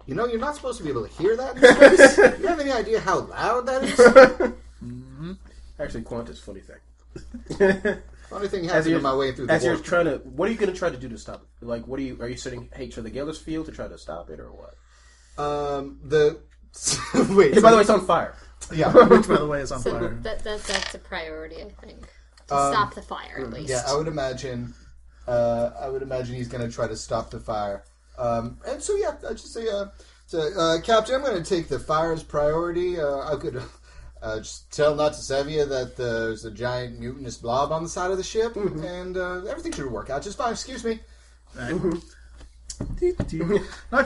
You 0.06 0.14
know, 0.14 0.26
you're 0.26 0.38
not 0.38 0.54
supposed 0.54 0.78
to 0.78 0.84
be 0.84 0.90
able 0.90 1.08
to 1.08 1.12
hear 1.14 1.36
that 1.36 1.56
in 1.56 2.40
you 2.40 2.46
have 2.46 2.60
any 2.60 2.70
idea 2.70 3.00
how 3.00 3.20
loud 3.20 3.66
that 3.66 3.82
is? 3.82 3.98
Actually, 5.80 6.04
Qantas, 6.04 6.38
funny 6.40 6.60
thing. 6.60 7.98
Funny 8.30 8.48
thing 8.48 8.64
As 8.64 8.70
happened 8.72 8.90
you're, 8.90 9.00
my 9.00 9.14
way 9.14 9.32
through 9.32 9.46
the 9.46 9.52
as 9.52 9.64
you're 9.64 9.76
trying 9.76 10.06
to, 10.06 10.16
what 10.18 10.48
are 10.48 10.52
you 10.52 10.58
going 10.58 10.72
to 10.72 10.78
try 10.78 10.90
to 10.90 10.96
do 10.96 11.08
to 11.08 11.18
stop 11.18 11.42
it? 11.62 11.64
Like, 11.64 11.86
what 11.86 11.98
are 12.00 12.02
you? 12.02 12.16
Are 12.20 12.28
you 12.28 12.36
setting 12.36 12.68
hate 12.74 12.92
for 12.94 13.02
the 13.02 13.10
Galer's 13.10 13.38
field 13.38 13.66
to 13.66 13.72
try 13.72 13.86
to 13.88 13.96
stop 13.98 14.30
it, 14.30 14.40
or 14.40 14.50
what? 14.52 14.74
Um, 15.38 16.00
the 16.04 16.40
wait. 17.30 17.54
Hey, 17.54 17.60
by 17.60 17.70
the 17.70 17.76
way, 17.76 17.80
it's 17.82 17.90
on 17.90 18.04
fire. 18.06 18.34
yeah, 18.74 18.92
Which, 19.06 19.28
by 19.28 19.36
the 19.36 19.46
way, 19.46 19.60
is 19.60 19.70
on 19.72 19.80
So 19.80 19.92
fire. 19.92 20.14
that, 20.22 20.42
that, 20.44 20.62
that's 20.64 20.94
a 20.94 20.98
priority, 20.98 21.56
I 21.62 21.68
think. 21.84 22.06
To 22.48 22.56
Um, 22.56 22.72
stop 22.72 22.94
the 22.94 23.02
fire, 23.02 23.38
at 23.40 23.52
least. 23.52 23.70
yeah. 23.70 23.82
I 23.86 23.96
would 23.96 24.08
imagine. 24.08 24.74
Uh, 25.26 25.70
I 25.80 25.88
would 25.88 26.02
imagine 26.02 26.36
he's 26.36 26.48
going 26.48 26.68
to 26.68 26.72
try 26.74 26.86
to 26.86 26.96
stop 26.96 27.30
the 27.30 27.40
fire. 27.40 27.84
Um, 28.18 28.58
and 28.66 28.80
so 28.82 28.94
yeah, 28.96 29.14
I 29.28 29.32
just 29.32 29.52
say, 29.52 29.68
uh, 29.68 29.86
so, 30.26 30.38
uh, 30.40 30.80
Captain, 30.80 31.14
I'm 31.16 31.22
going 31.22 31.42
to 31.42 31.48
take 31.48 31.68
the 31.68 31.78
fire 31.78 32.12
as 32.12 32.22
priority. 32.22 32.98
Uh, 33.00 33.32
I 33.32 33.36
could. 33.36 33.60
Uh, 34.26 34.38
just 34.38 34.70
tell 34.72 34.96
not 34.96 35.12
to 35.12 35.20
Sevia 35.20 35.68
that 35.68 35.96
there's 35.96 36.44
a 36.44 36.50
giant 36.50 36.98
mutinous 36.98 37.36
blob 37.36 37.70
on 37.70 37.84
the 37.84 37.88
side 37.88 38.10
of 38.10 38.16
the 38.16 38.24
ship, 38.24 38.56
and 38.56 39.16
uh, 39.16 39.44
everything 39.44 39.70
should 39.70 39.88
work 39.88 40.10
out 40.10 40.20
just 40.20 40.36
fine. 40.36 40.50
Excuse 40.50 40.84
me. 40.84 40.98
Dr. 41.54 42.00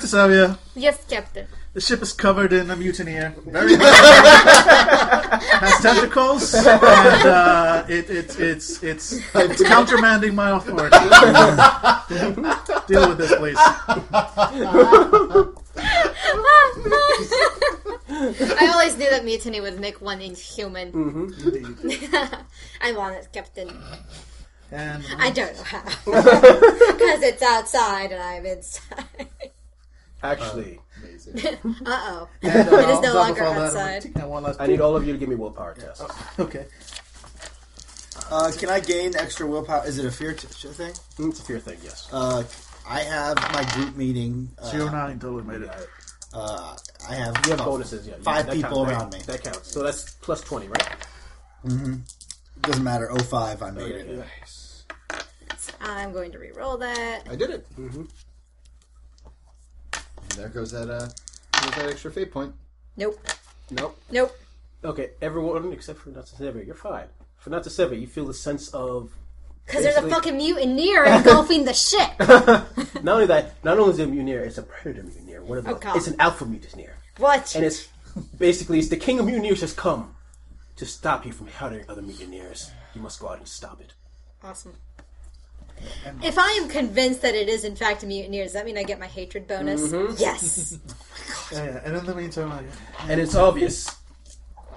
Savia, 0.06 0.58
Yes, 0.74 1.02
Captain. 1.08 1.46
the 1.72 1.80
ship 1.80 2.02
is 2.02 2.12
covered 2.12 2.52
in 2.52 2.70
a 2.70 2.76
mutineer. 2.76 3.34
Very 3.46 3.76
has 3.80 5.80
tentacles, 5.80 6.52
and 6.66 7.26
uh, 7.26 7.86
it, 7.88 8.10
it, 8.10 8.38
it's 8.38 8.82
it's 8.82 9.12
it's 9.34 9.62
countermanding 9.62 10.34
my 10.34 10.50
authority. 10.50 10.98
Deal 12.86 13.08
with 13.08 13.16
this, 13.16 13.34
please. 13.36 13.56
I 18.60 18.70
always 18.72 18.96
knew 18.98 19.08
that 19.10 19.24
mutiny 19.24 19.60
would 19.60 19.80
make 19.80 20.00
one 20.00 20.20
inhuman. 20.20 20.88
Indeed. 20.92 22.08
I 22.82 22.92
want 22.92 23.16
it, 23.16 23.28
Captain. 23.32 23.70
And 24.72 25.04
I 25.18 25.30
don't 25.30 25.54
know 25.56 25.62
how. 25.64 25.82
Because 26.04 27.22
it's 27.22 27.42
outside 27.42 28.12
and 28.12 28.22
I'm 28.22 28.46
inside. 28.46 29.04
Actually, 30.22 30.78
Amazing. 31.02 31.56
Uh 31.86 31.88
oh. 31.88 32.28
and, 32.42 32.68
uh, 32.68 32.76
It 32.76 32.88
is 32.90 32.96
on 32.98 33.02
no 33.02 33.12
top 33.14 33.14
longer 33.14 33.42
of 33.42 33.48
all 33.48 33.54
that, 33.54 33.66
outside. 33.66 34.14
that 34.14 34.28
one 34.28 34.42
last 34.42 34.60
I 34.60 34.66
need 34.66 34.80
all 34.80 34.94
of 34.94 35.06
you 35.06 35.12
to 35.14 35.18
give 35.18 35.28
me 35.30 35.34
willpower 35.34 35.74
test. 35.74 36.02
Okay. 36.38 36.66
Uh, 38.30 38.52
can 38.56 38.68
I 38.68 38.80
gain 38.80 39.16
extra 39.16 39.46
willpower? 39.46 39.86
Is 39.86 39.98
it 39.98 40.04
a 40.04 40.10
fear 40.10 40.34
t- 40.34 40.46
thing? 40.46 40.92
It's 41.18 41.40
a 41.40 41.42
fear 41.42 41.58
thing, 41.58 41.78
yes. 41.82 42.06
Uh, 42.12 42.44
I 42.86 43.00
have 43.00 43.36
my 43.54 43.64
group 43.74 43.96
meeting. 43.96 44.50
Uh, 44.60 44.70
Zero 44.70 44.90
nine 44.90 45.18
totally 45.18 45.42
made 45.44 45.62
it. 45.62 45.88
Uh, 46.32 46.76
I 47.08 47.14
have, 47.14 47.34
You 47.46 47.52
have 47.56 47.64
bonuses, 47.64 48.06
yeah. 48.06 48.14
five 48.22 48.46
That 48.46 48.54
people 48.54 48.84
counts, 48.86 48.90
around 48.92 49.12
right? 49.12 49.20
me. 49.20 49.20
That 49.26 49.42
counts. 49.44 49.72
So 49.72 49.82
that's 49.82 50.12
plus 50.16 50.40
twenty, 50.42 50.68
right? 50.68 50.88
Doesn't 52.62 52.84
matter. 52.84 53.10
05, 53.14 53.62
I 53.62 53.70
made 53.70 53.82
Okay, 53.82 53.94
it. 54.00 54.26
yeah. 55.10 55.20
I'm 55.80 56.12
going 56.12 56.30
to 56.32 56.38
re-roll 56.38 56.76
that. 56.78 57.22
I 57.30 57.36
did 57.36 57.50
it. 57.50 57.66
Mm-hmm. 57.78 58.04
There 60.36 60.48
goes 60.48 60.70
that. 60.72 60.90
Uh, 60.90 61.08
goes 61.62 61.74
that 61.76 61.90
extra 61.90 62.10
fate 62.10 62.30
point. 62.32 62.54
Nope. 62.96 63.18
Nope. 63.70 63.98
Nope. 64.10 64.36
Okay, 64.84 65.10
everyone 65.20 65.72
except 65.72 66.00
for 66.00 66.10
Natsusevi, 66.10 66.66
you're 66.66 66.74
fine. 66.74 67.06
For 67.38 67.50
Natsusevi, 67.50 68.00
you 68.00 68.06
feel 68.06 68.26
the 68.26 68.34
sense 68.34 68.68
of 68.68 69.10
Because 69.66 69.82
there's 69.84 69.96
a 69.96 70.08
fucking 70.08 70.36
mutineer 70.36 71.04
engulfing 71.04 71.64
the 71.64 71.74
ship. 71.74 72.10
not 72.18 73.14
only 73.14 73.26
that, 73.26 73.62
not 73.64 73.78
only 73.78 73.92
is 73.92 73.98
it 73.98 74.04
a 74.04 74.06
mutineer, 74.06 74.40
it's 74.42 74.58
a 74.58 74.62
predator 74.62 75.02
mutineer. 75.02 75.29
One 75.50 75.58
of 75.58 75.66
Oh, 75.66 75.96
it's 75.96 76.06
an 76.06 76.14
alpha 76.20 76.46
mutineer, 76.46 76.94
What? 77.18 77.56
and 77.56 77.64
it's 77.64 77.88
basically 78.38 78.78
it's 78.78 78.86
the 78.88 78.96
king 78.96 79.18
of 79.18 79.26
mutineers 79.26 79.60
has 79.62 79.72
come 79.72 80.14
to 80.76 80.86
stop 80.86 81.26
you 81.26 81.32
from 81.32 81.48
hurting 81.48 81.84
other 81.88 82.02
mutineers. 82.02 82.70
You 82.94 83.00
must 83.00 83.18
go 83.18 83.30
out 83.30 83.38
and 83.38 83.48
stop 83.48 83.80
it. 83.80 83.92
Awesome. 84.44 84.74
If 86.22 86.38
I 86.38 86.50
am 86.52 86.68
convinced 86.68 87.22
that 87.22 87.34
it 87.34 87.48
is 87.48 87.64
in 87.64 87.74
fact 87.74 88.04
a 88.04 88.06
mutineer, 88.06 88.44
does 88.44 88.52
that 88.52 88.64
mean 88.64 88.78
I 88.78 88.84
get 88.84 89.00
my 89.00 89.08
hatred 89.08 89.48
bonus? 89.48 89.82
Mm-hmm. 89.88 90.14
Yes. 90.18 90.78
Yeah, 91.52 91.64
yeah. 91.64 91.80
And 91.84 91.96
in 91.96 92.06
the 92.06 92.14
meantime, 92.14 92.52
I, 92.52 92.62
And 93.10 93.20
it's 93.20 93.34
obvious. 93.34 93.96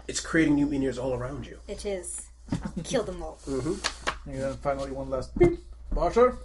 It's 0.08 0.20
creating 0.20 0.56
new 0.56 0.66
mutineers 0.66 0.98
all 0.98 1.14
around 1.14 1.46
you. 1.46 1.60
it 1.68 1.86
is. 1.86 2.30
I'll 2.52 2.84
kill 2.84 3.04
them 3.04 3.22
all. 3.22 3.38
and 3.46 3.80
then 4.26 4.56
finally 4.58 4.90
one 4.90 5.12
last 5.12 5.38
beep. 5.38 5.60
Barsher, 5.94 6.38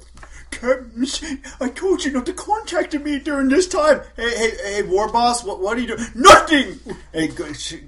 I 1.61 1.69
told 1.69 2.05
you 2.05 2.13
not 2.13 2.27
to 2.27 2.33
contact 2.33 2.95
me 2.95 3.19
during 3.19 3.49
this 3.49 3.69
time. 3.69 4.01
Hey, 4.17 4.37
hey, 4.37 4.51
hey, 4.65 4.83
war 4.83 5.11
boss, 5.11 5.45
what, 5.45 5.61
what 5.61 5.77
are 5.77 5.81
you 5.81 5.89
doing? 5.89 6.05
Nothing! 6.15 6.81
Hey, 7.13 7.31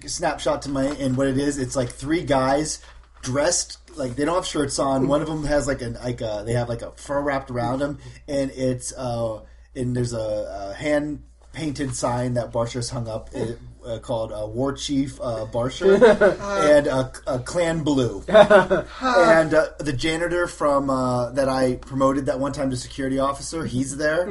snapshot 0.07 0.62
to 0.62 0.68
my, 0.68 0.85
and 0.85 1.16
what 1.16 1.27
it 1.27 1.38
is, 1.38 1.59
it's 1.59 1.77
like 1.77 1.88
three 1.88 2.23
guys 2.23 2.81
dressed, 3.23 3.79
like, 3.96 4.16
they 4.16 4.25
don't 4.25 4.37
have 4.37 4.46
shirts 4.46 4.79
on. 4.79 5.09
One 5.09 5.20
of 5.20 5.29
them 5.29 5.44
has 5.44 5.66
like 5.66 5.83
a, 5.83 5.88
like 5.88 6.20
a, 6.20 6.42
they 6.46 6.53
have 6.53 6.68
like 6.68 6.83
a 6.83 6.92
fur 6.92 7.20
wrapped 7.20 7.51
around 7.51 7.81
them, 7.81 7.99
and 8.29 8.51
it's, 8.53 8.92
uh, 8.92 9.40
and 9.75 9.96
there's 9.96 10.12
a, 10.12 10.70
a 10.70 10.75
hand 10.75 11.25
painted 11.53 11.94
sign 11.96 12.35
that 12.35 12.53
Barsher's 12.53 12.90
hung 12.90 13.09
up 13.09 13.31
it, 13.35 13.59
uh, 13.85 13.99
called 13.99 14.33
uh, 14.33 14.47
War 14.47 14.73
Chief 14.73 15.21
uh, 15.21 15.47
Barsher 15.53 16.01
and 16.77 16.88
uh, 16.88 17.11
uh, 17.27 17.38
Clan 17.38 17.83
Blue. 17.83 18.23
and 18.29 19.55
uh, 19.55 19.66
the 19.79 19.93
janitor 19.97 20.47
from 20.47 20.90
uh, 20.90 21.31
that 21.31 21.49
I 21.49 21.77
promoted 21.77 22.27
that 22.27 22.38
one 22.38 22.53
time 22.53 22.71
to 22.71 22.77
security 22.77 23.19
officer, 23.19 23.64
he's 23.64 23.97
there, 23.97 24.27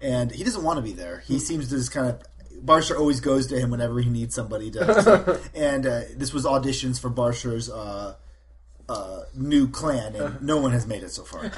and 0.00 0.30
he 0.30 0.44
doesn't 0.44 0.62
want 0.62 0.78
to 0.78 0.82
be 0.82 0.92
there. 0.92 1.20
He 1.26 1.38
seems 1.38 1.68
to 1.68 1.76
just 1.76 1.92
kind 1.92 2.08
of. 2.08 2.22
Barsher 2.64 2.98
always 2.98 3.20
goes 3.20 3.46
to 3.46 3.58
him 3.58 3.70
whenever 3.70 4.00
he 4.00 4.10
needs 4.10 4.34
somebody 4.34 4.70
to. 4.72 5.40
and 5.54 5.86
uh, 5.86 6.02
this 6.14 6.34
was 6.34 6.44
auditions 6.44 7.00
for 7.00 7.08
Barsher's 7.08 7.70
uh, 7.70 8.16
uh, 8.86 9.20
new 9.34 9.66
clan, 9.66 10.14
and 10.14 10.42
no 10.42 10.58
one 10.58 10.72
has 10.72 10.86
made 10.86 11.02
it 11.02 11.10
so 11.10 11.22
far. 11.22 11.48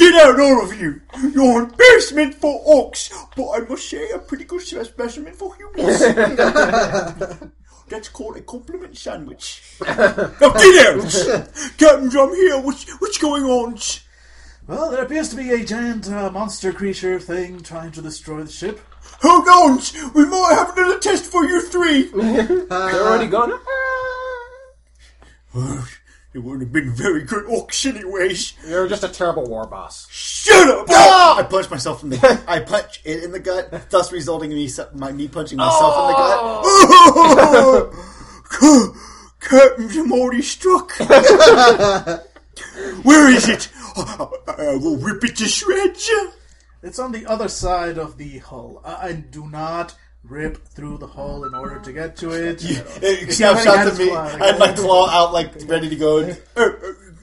Get 0.00 0.14
out, 0.14 0.40
all 0.40 0.64
of 0.64 0.80
you! 0.80 1.02
You're 1.34 1.64
embarrassment 1.64 2.34
for 2.36 2.64
orcs, 2.64 3.12
but 3.36 3.50
I 3.50 3.58
must 3.68 3.86
say 3.86 4.08
a 4.12 4.18
pretty 4.18 4.44
good 4.44 4.62
specimen 4.62 5.34
for 5.34 5.54
humans. 5.54 6.00
That's 7.90 8.08
called 8.08 8.38
a 8.38 8.40
compliment 8.40 8.96
sandwich. 8.96 9.62
now 9.86 10.32
get 10.38 10.86
out! 10.86 11.52
Captain, 11.76 12.18
I'm 12.18 12.34
here. 12.34 12.58
What's, 12.62 12.90
what's 12.92 13.18
going 13.18 13.44
on? 13.44 13.78
well, 14.66 14.90
there 14.90 15.04
appears 15.04 15.28
to 15.28 15.36
be 15.36 15.50
a 15.50 15.62
giant 15.66 16.08
uh, 16.08 16.30
monster 16.30 16.72
creature 16.72 17.20
thing 17.20 17.60
trying 17.60 17.92
to 17.92 18.00
destroy 18.00 18.42
the 18.42 18.50
ship. 18.50 18.80
Hold 19.20 19.48
on! 19.48 19.80
We 20.14 20.24
might 20.24 20.54
have 20.54 20.78
another 20.78 20.98
test 20.98 21.26
for 21.26 21.44
you 21.44 21.60
three! 21.60 22.04
They're 22.14 23.06
already 23.06 23.26
gone. 23.26 23.52
It 26.32 26.38
would 26.38 26.60
have 26.60 26.72
been 26.72 26.92
very 26.92 27.24
good 27.24 27.46
orcs 27.46 27.84
anyways. 27.84 28.52
You're 28.68 28.86
just 28.86 29.02
a 29.02 29.08
terrible 29.08 29.46
war 29.46 29.66
boss. 29.66 30.06
Shut 30.10 30.68
up! 30.68 30.86
Ah! 30.88 31.38
I 31.38 31.42
punch 31.42 31.68
myself 31.70 32.04
in 32.04 32.10
the. 32.10 32.44
I 32.46 32.60
punch 32.60 33.00
it 33.04 33.24
in 33.24 33.32
the 33.32 33.40
gut, 33.40 33.90
thus 33.90 34.12
resulting 34.12 34.52
in 34.52 34.56
me, 34.56 34.70
my 34.94 35.10
me 35.10 35.26
punching 35.26 35.58
myself 35.58 35.96
in 35.96 36.06
the 36.06 36.12
gut. 36.12 36.38
Oh! 38.62 38.96
Captain, 39.40 39.90
I'm 39.90 40.12
already 40.12 40.42
struck. 40.42 40.92
Where 43.02 43.30
is 43.30 43.48
it? 43.48 43.68
I, 43.96 44.28
I 44.46 44.76
will 44.76 44.98
rip 44.98 45.24
it 45.24 45.34
to 45.36 45.46
shreds. 45.46 46.08
It's 46.82 46.98
on 47.00 47.10
the 47.12 47.26
other 47.26 47.48
side 47.48 47.98
of 47.98 48.18
the 48.18 48.38
hull. 48.38 48.80
I, 48.84 49.08
I 49.08 49.12
do 49.14 49.48
not 49.48 49.96
rip 50.24 50.64
through 50.68 50.98
the 50.98 51.06
hull 51.06 51.44
in 51.44 51.54
order 51.54 51.78
to 51.80 51.92
get 51.92 52.16
to 52.16 52.30
it. 52.30 52.62
It 52.64 52.68
you 52.68 52.74
have 52.76 53.02
any 53.02 53.30
snapshots 53.30 53.76
hands 53.76 53.92
of 53.92 53.98
me. 53.98 54.08
flying. 54.08 54.42
I 54.42 54.46
had 54.46 54.58
my 54.58 54.72
claw 54.72 55.08
out, 55.08 55.32
like 55.32 55.52
ready 55.66 55.88
to 55.88 55.96
go. 55.96 56.18
Uh, 56.20 56.62
uh, 56.62 56.70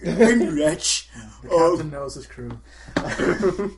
Henrich. 0.04 1.08
The 1.42 1.50
captain 1.50 1.90
knows 1.92 2.16
his 2.16 2.28
crew. 2.28 2.60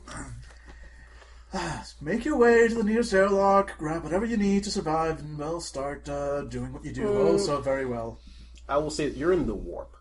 Make 2.00 2.24
your 2.24 2.38
way 2.38 2.68
to 2.68 2.74
the 2.74 2.84
nearest 2.84 3.12
airlock, 3.12 3.76
grab 3.76 4.04
whatever 4.04 4.24
you 4.24 4.36
need 4.36 4.64
to 4.64 4.70
survive, 4.70 5.18
and 5.18 5.36
well, 5.36 5.60
start 5.60 6.08
uh, 6.08 6.42
doing 6.42 6.72
what 6.72 6.84
you 6.84 6.92
do. 6.92 7.08
Oh, 7.08 7.36
so 7.36 7.60
very 7.60 7.86
well. 7.86 8.20
I 8.68 8.78
will 8.78 8.90
say 8.90 9.08
that 9.08 9.16
you're 9.16 9.32
in 9.32 9.46
the 9.46 9.54
warp. 9.54 9.96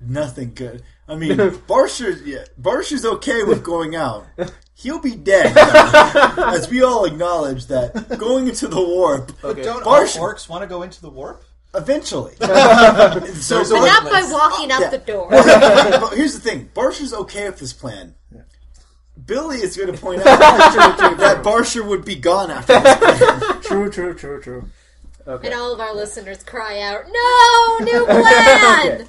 Nothing 0.00 0.52
good. 0.54 0.82
I 1.10 1.16
mean, 1.16 1.36
Barsher's 1.66 2.22
yeah, 2.22 2.44
Barsher's 2.60 3.04
okay 3.04 3.42
with 3.42 3.62
going 3.64 3.96
out. 3.96 4.26
He'll 4.74 5.00
be 5.00 5.14
dead, 5.14 5.54
as 6.38 6.70
we 6.70 6.82
all 6.82 7.04
acknowledge 7.04 7.66
that 7.66 8.16
going 8.18 8.48
into 8.48 8.66
the 8.66 8.80
warp 8.80 9.32
Okay. 9.44 9.62
Don't 9.62 9.82
all 9.84 9.92
orcs 10.06 10.48
want 10.48 10.62
to 10.62 10.66
go 10.66 10.82
into 10.82 11.02
the 11.02 11.10
warp? 11.10 11.44
eventually. 11.74 12.34
so, 12.40 12.46
There's 12.46 13.70
a 13.70 13.74
But 13.74 13.84
not 13.86 14.04
by 14.10 14.20
list. 14.22 14.32
walking 14.32 14.72
out 14.72 14.80
Yeah. 14.80 14.90
the 14.90 14.98
door. 14.98 15.28
but 15.30 16.14
here's 16.16 16.32
the 16.34 16.40
thing: 16.40 16.70
Barsher's 16.74 17.12
okay 17.12 17.46
with 17.50 17.58
this 17.58 17.72
plan. 17.72 18.14
Billy 19.26 19.58
is 19.58 19.76
going 19.76 19.92
to 19.92 19.98
point 20.00 20.20
out 20.20 20.38
that 20.38 21.42
Barsher 21.44 21.86
would 21.86 22.04
be 22.04 22.14
gone 22.16 22.50
after 22.50 22.80
this 22.80 22.98
plan. 22.98 23.62
True, 23.62 23.90
true, 23.90 24.14
true, 24.14 24.40
true. 24.40 24.64
And 25.26 25.52
all 25.54 25.72
of 25.74 25.80
our 25.80 25.94
listeners 25.94 26.42
cry 26.42 26.80
out, 26.80 27.02
No! 27.06 27.84
New 27.84 28.04
plan! 28.06 28.92
Okay. 29.02 29.04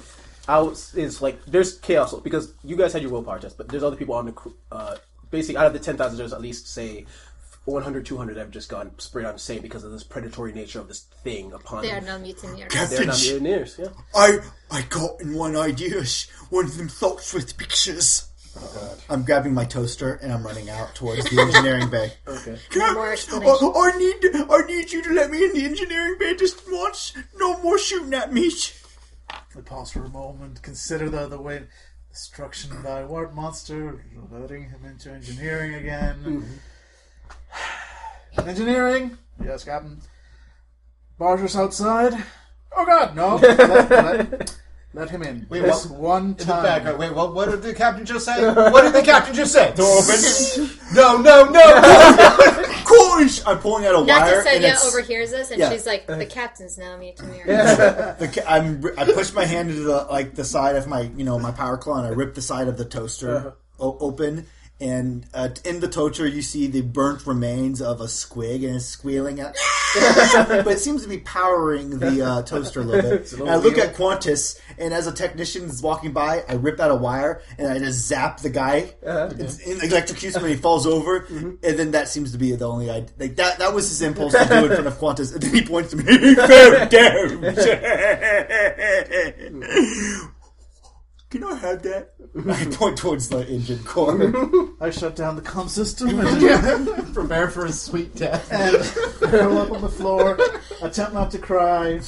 I 0.52 0.60
was, 0.60 0.94
it's 0.94 1.22
like 1.22 1.42
there's 1.46 1.78
chaos 1.78 2.12
because 2.20 2.52
you 2.62 2.76
guys 2.76 2.92
had 2.92 3.00
your 3.00 3.10
willpower 3.10 3.38
test, 3.38 3.56
but 3.56 3.68
there's 3.68 3.82
other 3.82 3.96
people 3.96 4.14
on 4.14 4.26
the 4.26 4.32
crew. 4.32 4.54
Uh, 4.70 4.96
basically, 5.30 5.56
out 5.56 5.66
of 5.66 5.72
the 5.72 5.78
ten 5.78 5.96
thousand, 5.96 6.18
there's 6.18 6.34
at 6.34 6.42
least 6.42 6.68
say 6.68 7.06
100, 7.64 8.04
200 8.04 8.34
that 8.34 8.40
have 8.40 8.50
just 8.50 8.68
gone 8.68 8.90
sprayed 8.98 9.24
on 9.24 9.32
the 9.32 9.38
same 9.38 9.62
because 9.62 9.82
of 9.82 9.92
this 9.92 10.02
predatory 10.02 10.52
nature 10.52 10.78
of 10.78 10.88
this 10.88 11.02
thing 11.22 11.52
upon 11.52 11.82
They 11.82 11.90
are 11.92 12.00
them. 12.00 12.04
no 12.04 12.18
mutineers. 12.18 12.72
They're 12.90 13.06
not 13.06 13.18
mutineers. 13.18 13.76
Yeah. 13.78 13.88
I, 14.14 14.40
I 14.70 14.82
got 14.82 15.20
in 15.20 15.34
one 15.34 15.56
idea. 15.56 16.02
One 16.50 16.66
of 16.66 16.76
them 16.76 16.88
thoughts 16.88 17.32
with 17.32 17.56
pictures. 17.56 18.28
I'm 19.08 19.22
grabbing 19.22 19.54
my 19.54 19.64
toaster 19.64 20.14
and 20.14 20.30
I'm 20.30 20.44
running 20.44 20.68
out 20.68 20.94
towards 20.94 21.24
the 21.30 21.40
engineering 21.40 21.88
bay. 21.88 22.12
Okay. 22.26 22.58
No 22.76 22.94
more 22.94 23.08
I. 23.08 23.16
I 23.16 23.98
need, 23.98 24.50
I 24.50 24.66
need 24.66 24.92
you 24.92 25.02
to 25.02 25.10
let 25.14 25.30
me 25.30 25.44
in 25.44 25.54
the 25.54 25.64
engineering 25.64 26.16
bay 26.18 26.34
just 26.36 26.60
once. 26.70 27.14
No 27.36 27.58
more 27.62 27.78
shooting 27.78 28.12
at 28.12 28.32
me. 28.32 28.50
We 29.54 29.60
pause 29.62 29.92
for 29.92 30.04
a 30.04 30.08
moment, 30.08 30.62
consider 30.62 31.08
the 31.10 31.26
the 31.28 31.40
way 31.40 31.64
destruction 32.10 32.72
of 32.72 32.82
thy 32.82 33.04
warp 33.04 33.34
monster, 33.34 34.02
letting 34.30 34.64
him 34.70 34.84
into 34.86 35.10
engineering 35.10 35.74
again. 35.74 36.46
Mm-hmm. 38.36 38.48
engineering? 38.48 39.18
Yes, 39.44 39.64
Captain. 39.64 40.00
Barger's 41.18 41.54
outside. 41.56 42.14
Oh 42.76 42.86
God, 42.86 43.14
no! 43.14 43.36
let, 43.42 43.90
let- 43.90 44.58
let 44.94 45.08
him 45.10 45.22
in. 45.22 45.46
Wait, 45.48 45.60
this 45.62 45.86
what- 45.86 45.98
one 46.00 46.24
In 46.24 46.34
the 46.36 46.44
time. 46.44 46.62
background. 46.64 46.98
Wait, 46.98 47.14
what, 47.14 47.34
what 47.34 47.50
did 47.50 47.62
the 47.62 47.72
captain 47.74 48.04
just 48.04 48.24
say? 48.26 48.46
What 48.52 48.82
did 48.82 48.92
the 48.94 49.02
captain 49.02 49.34
just 49.34 49.52
say? 49.52 49.72
Door 49.76 49.98
open. 49.98 50.70
no, 50.94 51.16
no, 51.18 51.44
no. 51.50 51.60
Course! 52.96 53.42
I'm 53.46 53.58
pulling 53.58 53.86
out 53.86 53.94
a 53.94 54.04
Not 54.04 54.22
wire. 54.22 54.36
to 54.36 54.42
say 54.42 54.56
and 54.56 54.64
it's- 54.64 54.84
overhears 54.86 55.32
us, 55.32 55.50
and 55.50 55.58
Yeah. 55.60 55.70
she's 55.70 55.86
like, 55.86 56.06
"The 56.06 56.14
uh-huh. 56.14 56.24
captain's 56.28 56.76
now 56.78 56.96
mutineer." 56.96 57.44
the 57.46 58.28
ca- 58.32 58.44
I'm, 58.46 58.84
I 58.98 59.04
push 59.12 59.32
my 59.32 59.44
hand 59.44 59.70
into 59.70 59.82
the 59.82 60.06
like 60.10 60.34
the 60.34 60.44
side 60.44 60.76
of 60.76 60.86
my 60.86 61.02
you 61.16 61.24
know 61.24 61.38
my 61.38 61.50
power 61.52 61.76
claw 61.76 61.98
and 61.98 62.06
I 62.06 62.10
rip 62.10 62.34
the 62.34 62.42
side 62.42 62.68
of 62.68 62.76
the 62.76 62.84
toaster 62.84 63.36
uh-huh. 63.36 63.50
o- 63.80 63.96
open 64.00 64.46
and 64.82 65.24
uh, 65.32 65.48
in 65.64 65.80
the 65.80 65.88
toaster 65.88 66.26
you 66.26 66.42
see 66.42 66.66
the 66.66 66.80
burnt 66.82 67.24
remains 67.26 67.80
of 67.80 68.00
a 68.00 68.04
squig 68.06 68.66
and 68.66 68.76
it's 68.76 68.84
squealing 68.86 69.38
at 69.40 69.54
but 70.64 70.66
it 70.66 70.78
seems 70.80 71.02
to 71.02 71.08
be 71.08 71.18
powering 71.18 71.98
the 71.98 72.22
uh, 72.22 72.42
toaster 72.42 72.80
a 72.80 72.84
little 72.84 73.10
bit. 73.18 73.32
and 73.34 73.48
I 73.48 73.56
look 73.56 73.78
at 73.78 73.94
Qantas 73.94 74.58
and 74.78 74.92
as 74.92 75.06
a 75.06 75.12
technician 75.12 75.64
is 75.64 75.80
walking 75.82 76.12
by 76.12 76.42
I 76.48 76.54
rip 76.54 76.80
out 76.80 76.90
a 76.90 76.94
wire 76.96 77.42
and 77.58 77.68
I 77.68 77.78
just 77.78 78.06
zap 78.08 78.40
the 78.40 78.50
guy. 78.50 78.94
It's- 79.02 79.60
it 79.60 79.78
electrocutes 79.78 80.34
him 80.36 80.42
and 80.44 80.52
he 80.54 80.58
falls 80.60 80.86
over. 80.86 81.26
And 81.28 81.58
then 81.60 81.90
that 81.92 82.08
seems 82.08 82.32
to 82.32 82.38
be 82.38 82.52
the 82.56 82.66
only 82.66 82.90
I 82.90 83.06
like 83.18 83.36
that 83.36 83.58
that 83.60 83.72
was 83.74 83.88
his 83.88 84.02
impulse 84.02 84.32
to 84.32 84.44
do 84.48 84.64
in 84.66 84.68
front 84.72 84.86
of 84.86 84.98
Qantas. 84.98 85.32
And 85.34 85.42
then 85.42 85.54
he 85.54 85.62
points 85.62 85.90
to 85.90 85.96
me. 85.98 86.04
He 86.04 86.34
fell 86.34 86.88
down. 86.88 87.54
Can 91.32 91.44
I 91.44 91.54
have 91.54 91.82
that? 91.84 92.12
I 92.46 92.66
point 92.76 92.98
towards 92.98 93.30
the 93.30 93.38
engine 93.48 93.82
core. 93.84 94.74
I 94.82 94.90
shut 94.90 95.16
down 95.16 95.34
the 95.34 95.40
comm 95.40 95.66
system 95.66 96.20
and, 96.20 97.14
Prepare 97.14 97.48
for 97.48 97.64
a 97.64 97.72
sweet 97.72 98.14
death. 98.14 98.52
and 98.52 98.76
curl 99.30 99.56
up 99.56 99.70
on 99.70 99.80
the 99.80 99.88
floor, 99.88 100.38
attempt 100.82 101.14
not 101.14 101.30
to 101.30 101.38
cry, 101.38 102.00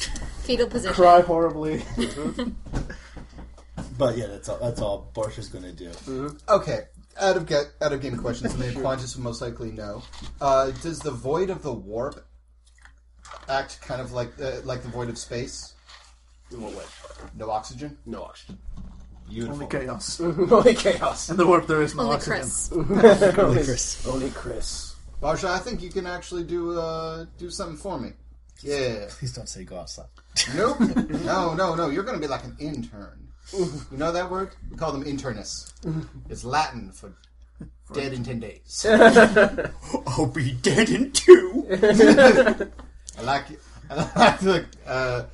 Fetal 0.43 0.67
position. 0.67 0.93
cry 0.93 1.21
horribly. 1.21 1.83
but 3.97 4.15
yeah, 4.15 4.27
that's 4.27 4.47
all. 4.47 4.59
That's 4.59 4.79
all 4.79 5.11
Barsha's 5.15 5.47
going 5.49 5.63
to 5.63 5.71
do. 5.71 6.37
Okay, 6.47 6.81
out 7.19 7.35
of 7.35 7.47
get 7.47 7.65
out 7.81 7.93
of 7.93 8.01
game 8.01 8.17
questions, 8.17 8.53
and 8.53 8.61
then 8.61 8.75
Qantas 8.75 9.15
will 9.15 9.23
most 9.23 9.41
likely 9.41 9.71
know. 9.71 10.03
Uh, 10.39 10.69
does 10.83 10.99
the 10.99 11.09
void 11.09 11.49
of 11.49 11.63
the 11.63 11.73
warp 11.73 12.23
act 13.49 13.81
kind 13.81 14.01
of 14.01 14.11
like 14.11 14.35
the, 14.37 14.61
like 14.65 14.83
the 14.83 14.89
void 14.89 15.09
of 15.09 15.17
space? 15.17 15.73
In 16.51 16.61
what 16.61 16.73
way? 16.73 16.83
No 17.35 17.49
oxygen. 17.49 17.97
No 18.05 18.21
oxygen. 18.21 18.59
Beautiful. 19.29 19.55
Only 19.55 19.67
chaos. 19.67 20.19
Only 20.21 20.75
chaos. 20.75 21.29
In 21.29 21.37
the 21.37 21.47
warp, 21.47 21.67
there 21.67 21.81
is 21.81 21.95
no 21.95 22.03
Only 22.03 22.15
oxygen. 22.15 22.85
Chris. 22.85 23.37
Only 23.37 23.63
Chris. 23.63 24.07
Only 24.07 24.29
Chris. 24.31 24.95
Barsha, 25.21 25.45
I 25.49 25.59
think 25.59 25.81
you 25.81 25.89
can 25.89 26.05
actually 26.05 26.43
do 26.43 26.77
uh, 26.77 27.25
do 27.37 27.49
something 27.49 27.77
for 27.77 27.99
me. 27.99 28.13
Yeah. 28.61 29.07
Please 29.09 29.33
don't 29.33 29.49
say 29.49 29.63
go 29.63 29.79
outside. 29.79 30.07
Nope. 30.55 30.79
no, 30.79 31.53
no, 31.53 31.75
no. 31.75 31.89
You're 31.89 32.03
going 32.03 32.15
to 32.15 32.21
be 32.21 32.27
like 32.27 32.43
an 32.43 32.55
intern. 32.59 33.27
You 33.53 33.97
know 33.97 34.11
that 34.11 34.29
word? 34.29 34.51
We 34.69 34.75
call 34.75 34.91
them 34.91 35.03
internists. 35.03 35.71
It's 36.29 36.43
Latin 36.43 36.91
for 36.91 37.13
dead 37.93 38.11
in 38.11 38.23
ten 38.23 38.39
days. 38.39 38.85
I'll 38.89 40.25
be 40.25 40.51
dead 40.53 40.89
in 40.89 41.11
two. 41.11 41.65
I 41.71 43.21
like 43.21 43.45
I 43.89 43.95
like 43.95 44.39
the 44.39 44.65
uh, 44.87 45.25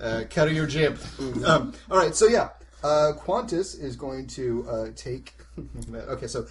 uh, 0.00 0.24
carry 0.28 0.54
your 0.54 0.66
jib. 0.66 0.98
Um, 1.44 1.72
all 1.90 1.96
right, 1.96 2.14
so 2.14 2.26
yeah, 2.26 2.50
uh, 2.82 3.12
Qantas 3.18 3.80
is 3.80 3.96
going 3.96 4.26
to 4.28 4.66
uh, 4.68 4.86
take. 4.96 5.34
okay, 5.94 6.26
so 6.26 6.46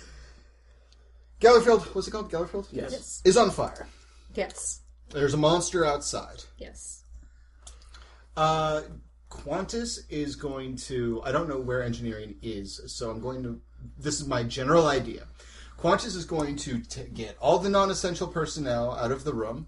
Geller 1.40 1.64
field, 1.64 1.84
what's 1.94 2.08
it 2.08 2.12
called? 2.12 2.32
Geller 2.32 2.50
field. 2.50 2.68
Yes. 2.72 2.92
Yes. 2.92 3.22
Is 3.26 3.38
on 3.38 3.52
fire. 3.52 3.88
Yes. 4.36 4.82
There's 5.10 5.34
a 5.34 5.38
monster 5.38 5.86
outside. 5.86 6.44
Yes. 6.58 7.04
Uh, 8.36 8.82
Qantas 9.30 10.00
is 10.10 10.36
going 10.36 10.76
to. 10.76 11.22
I 11.24 11.32
don't 11.32 11.48
know 11.48 11.60
where 11.60 11.82
engineering 11.84 12.36
is, 12.42 12.82
so 12.88 13.10
I'm 13.10 13.22
going 13.22 13.44
to. 13.44 13.62
This 13.98 14.20
is 14.20 14.28
my 14.28 14.44
general 14.44 14.88
idea. 14.88 15.28
Qantas 15.80 16.16
is 16.16 16.26
going 16.26 16.58
to 16.58 16.80
t- 16.80 17.04
get 17.14 17.38
all 17.40 17.58
the 17.60 17.70
non-essential 17.70 18.28
personnel 18.28 18.92
out 18.96 19.12
of 19.12 19.24
the 19.24 19.34
room. 19.34 19.68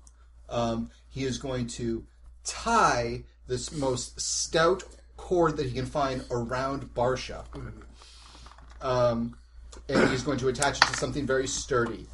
Um, 0.49 0.89
he 1.07 1.24
is 1.24 1.38
going 1.38 1.68
to 1.68 2.05
tie 2.43 3.24
this 3.47 3.72
most 3.72 4.20
stout 4.20 4.84
cord 5.22 5.55
that 5.57 5.67
he 5.67 5.72
can 5.72 5.86
find 5.86 6.26
around 6.32 6.93
Barsha. 6.95 7.45
Um, 8.82 9.38
and 9.88 10.09
he's 10.09 10.24
going 10.24 10.39
to 10.39 10.47
attach 10.47 10.78
it 10.78 10.88
to 10.88 10.97
something 10.97 11.28
very 11.28 11.47
sturdy. 11.47 12.07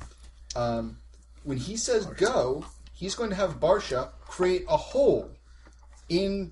Um, 0.56 0.98
when 1.44 1.58
he 1.58 1.78
says 1.78 2.06
go, 2.06 2.66
he's 2.94 3.16
going 3.16 3.30
to 3.30 3.36
have 3.38 3.60
Barsha 3.62 4.10
create 4.28 4.66
a 4.68 4.76
hole 4.76 5.30
in 6.10 6.52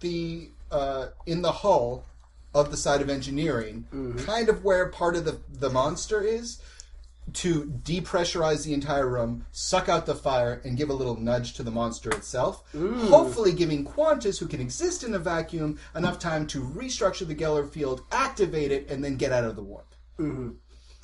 the 0.00 0.50
uh, 0.70 1.08
in 1.26 1.42
the 1.42 1.50
hull 1.52 2.04
of 2.54 2.70
the 2.70 2.76
side 2.76 3.00
of 3.00 3.10
engineering, 3.10 3.86
kind 4.24 4.48
of 4.48 4.64
where 4.64 4.86
part 4.88 5.16
of 5.16 5.24
the 5.24 5.40
the 5.58 5.68
monster 5.68 6.20
is, 6.22 6.60
to 7.34 7.64
depressurize 7.64 8.64
the 8.64 8.74
entire 8.74 9.08
room, 9.08 9.44
suck 9.52 9.88
out 9.88 10.06
the 10.06 10.14
fire, 10.14 10.60
and 10.64 10.76
give 10.76 10.90
a 10.90 10.94
little 10.94 11.16
nudge 11.16 11.54
to 11.54 11.62
the 11.62 11.70
monster 11.70 12.10
itself. 12.10 12.64
Hopefully, 12.74 13.52
giving 13.52 13.84
Qantas, 13.84 14.38
who 14.38 14.46
can 14.46 14.60
exist 14.60 15.04
in 15.04 15.14
a 15.14 15.18
vacuum, 15.18 15.78
enough 15.94 16.18
time 16.18 16.46
to 16.48 16.62
restructure 16.62 17.26
the 17.26 17.34
Geller 17.34 17.68
field, 17.68 18.02
activate 18.10 18.72
it, 18.72 18.90
and 18.90 19.02
then 19.02 19.16
get 19.16 19.32
out 19.32 19.44
of 19.44 19.56
the 19.56 19.62
warp. 19.62 19.94
Mm-hmm. 20.18 20.50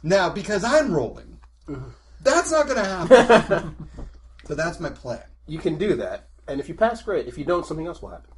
Now, 0.03 0.29
because 0.29 0.64
I'm 0.64 0.93
rolling, 0.93 1.39
mm-hmm. 1.68 1.89
that's 2.22 2.51
not 2.51 2.66
going 2.66 2.79
to 2.79 2.85
happen. 2.85 3.89
so 4.45 4.55
that's 4.55 4.81
my 4.81 4.91
plan. 4.91 5.22
You 5.47 5.59
can 5.59 5.79
do 5.79 5.95
that, 5.97 6.29
and 6.49 6.61
if 6.61 6.68
you 6.68 6.75
pass, 6.75 7.03
great. 7.03 7.27
If 7.27 7.39
you 7.39 7.45
don't, 7.45 7.66
something 7.66 7.87
else 7.87 8.03
will 8.03 8.11
happen. 8.11 8.31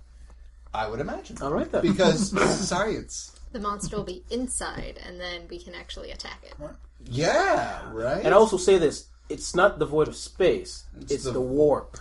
I 0.75 0.89
would 0.89 1.01
imagine. 1.01 1.39
All 1.41 1.53
right 1.53 1.71
then. 1.71 1.83
Because 1.83 2.31
science. 2.69 3.33
The 3.53 3.61
monster 3.61 3.97
will 3.97 4.05
be 4.05 4.25
inside, 4.31 5.01
and 5.07 5.19
then 5.19 5.43
we 5.49 5.59
can 5.59 5.75
actually 5.75 6.11
attack 6.11 6.43
it. 6.45 6.55
Yeah, 7.09 7.91
right? 7.93 8.25
And 8.25 8.35
I 8.35 8.37
also 8.37 8.57
say 8.57 8.79
this: 8.79 9.09
it's 9.29 9.55
not 9.55 9.79
the 9.79 9.87
void 9.87 10.09
of 10.09 10.17
space; 10.17 10.85
it's, 11.09 11.25
the- 11.25 11.33
the... 11.33 11.41
warp. 11.41 11.99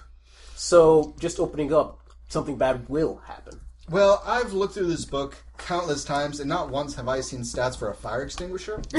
So, 0.55 1.13
just 1.19 1.39
opening 1.39 1.73
up, 1.73 1.99
something 2.29 2.57
bad 2.57 2.87
will 2.87 3.21
happen. 3.27 3.59
Well, 3.89 4.23
I've 4.25 4.53
looked 4.53 4.73
through 4.73 4.87
this 4.87 5.05
book 5.05 5.35
countless 5.59 6.03
times, 6.03 6.39
and 6.39 6.49
not 6.49 6.69
once 6.69 6.95
have 6.95 7.07
I 7.07 7.21
seen 7.21 7.41
stats 7.41 7.77
for 7.77 7.89
a 7.89 7.93
fire 7.93 8.23
extinguisher. 8.23 8.81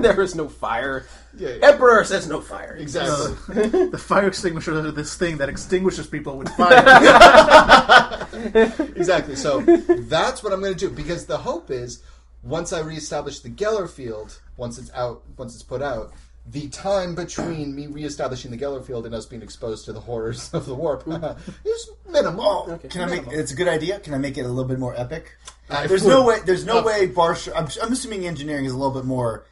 there 0.00 0.20
is 0.20 0.34
no 0.34 0.48
fire. 0.48 1.06
Yeah. 1.36 1.56
Emperor 1.62 2.04
says 2.04 2.28
no 2.28 2.42
fire. 2.42 2.76
Exactly. 2.76 3.88
The 3.90 3.98
fire 3.98 4.28
extinguisher 4.28 4.86
is 4.86 4.94
this 4.94 5.16
thing 5.16 5.38
that 5.38 5.48
extinguishes 5.48 6.06
people 6.06 6.36
with 6.36 6.50
fire. 6.50 8.26
exactly. 8.94 9.36
So 9.36 9.60
that's 9.62 10.42
what 10.42 10.52
I'm 10.52 10.60
going 10.60 10.74
to 10.74 10.78
do 10.78 10.90
because 10.90 11.24
the 11.24 11.38
hope 11.38 11.70
is 11.70 12.02
once 12.42 12.72
I 12.72 12.80
reestablish 12.80 13.40
the 13.40 13.50
Geller 13.50 13.88
field, 13.88 14.40
once 14.56 14.78
it's 14.78 14.92
out, 14.92 15.22
once 15.36 15.54
it's 15.54 15.62
put 15.62 15.82
out, 15.82 16.12
the 16.46 16.68
time 16.68 17.14
between 17.14 17.74
me 17.74 17.86
reestablishing 17.86 18.50
the 18.50 18.56
Geller 18.56 18.84
field 18.84 19.06
and 19.06 19.14
us 19.14 19.26
being 19.26 19.42
exposed 19.42 19.84
to 19.84 19.92
the 19.92 20.00
horrors 20.00 20.52
of 20.52 20.66
the 20.66 20.74
warp 20.74 21.06
is 21.64 21.90
minimal. 22.08 22.80
Can 22.90 23.02
I 23.02 23.06
make? 23.06 23.26
It's 23.28 23.52
a 23.52 23.54
good 23.54 23.68
idea. 23.68 24.00
Can 24.00 24.14
I 24.14 24.18
make 24.18 24.36
it 24.36 24.42
a 24.42 24.48
little 24.48 24.64
bit 24.64 24.78
more 24.78 24.94
epic? 24.96 25.36
I 25.70 25.86
There's 25.86 26.02
would 26.02 26.10
no 26.10 26.24
way. 26.24 26.40
There's 26.44 26.66
no 26.66 26.76
love 26.76 26.86
way. 26.86 27.08
Barsha. 27.08 27.52
I'm, 27.54 27.68
I'm 27.82 27.92
assuming 27.92 28.26
engineering 28.26 28.64
is 28.64 28.72
a 28.72 28.76
little 28.76 28.92
bit 28.92 29.04
more, 29.04 29.44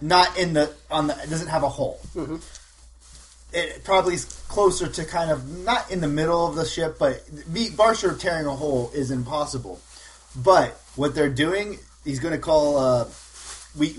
not 0.00 0.36
in 0.36 0.54
the 0.54 0.72
on 0.90 1.06
the. 1.06 1.14
It 1.22 1.30
doesn't 1.30 1.48
have 1.48 1.62
a 1.62 1.68
hole. 1.68 2.00
Mm-hmm. 2.14 2.36
It 3.56 3.84
probably 3.84 4.14
is 4.14 4.24
closer 4.48 4.88
to 4.88 5.04
kind 5.04 5.30
of 5.30 5.64
not 5.64 5.88
in 5.92 6.00
the 6.00 6.08
middle 6.08 6.48
of 6.48 6.56
the 6.56 6.64
ship, 6.64 6.96
but 6.98 7.22
me 7.46 7.68
Barsha 7.68 8.18
tearing 8.18 8.46
a 8.46 8.56
hole 8.56 8.90
is 8.92 9.12
impossible. 9.12 9.80
But 10.34 10.80
what 10.96 11.14
they're 11.14 11.30
doing, 11.30 11.78
he's 12.04 12.20
going 12.20 12.34
to 12.34 12.40
call. 12.40 12.76
Uh, 12.76 13.06
we 13.76 13.90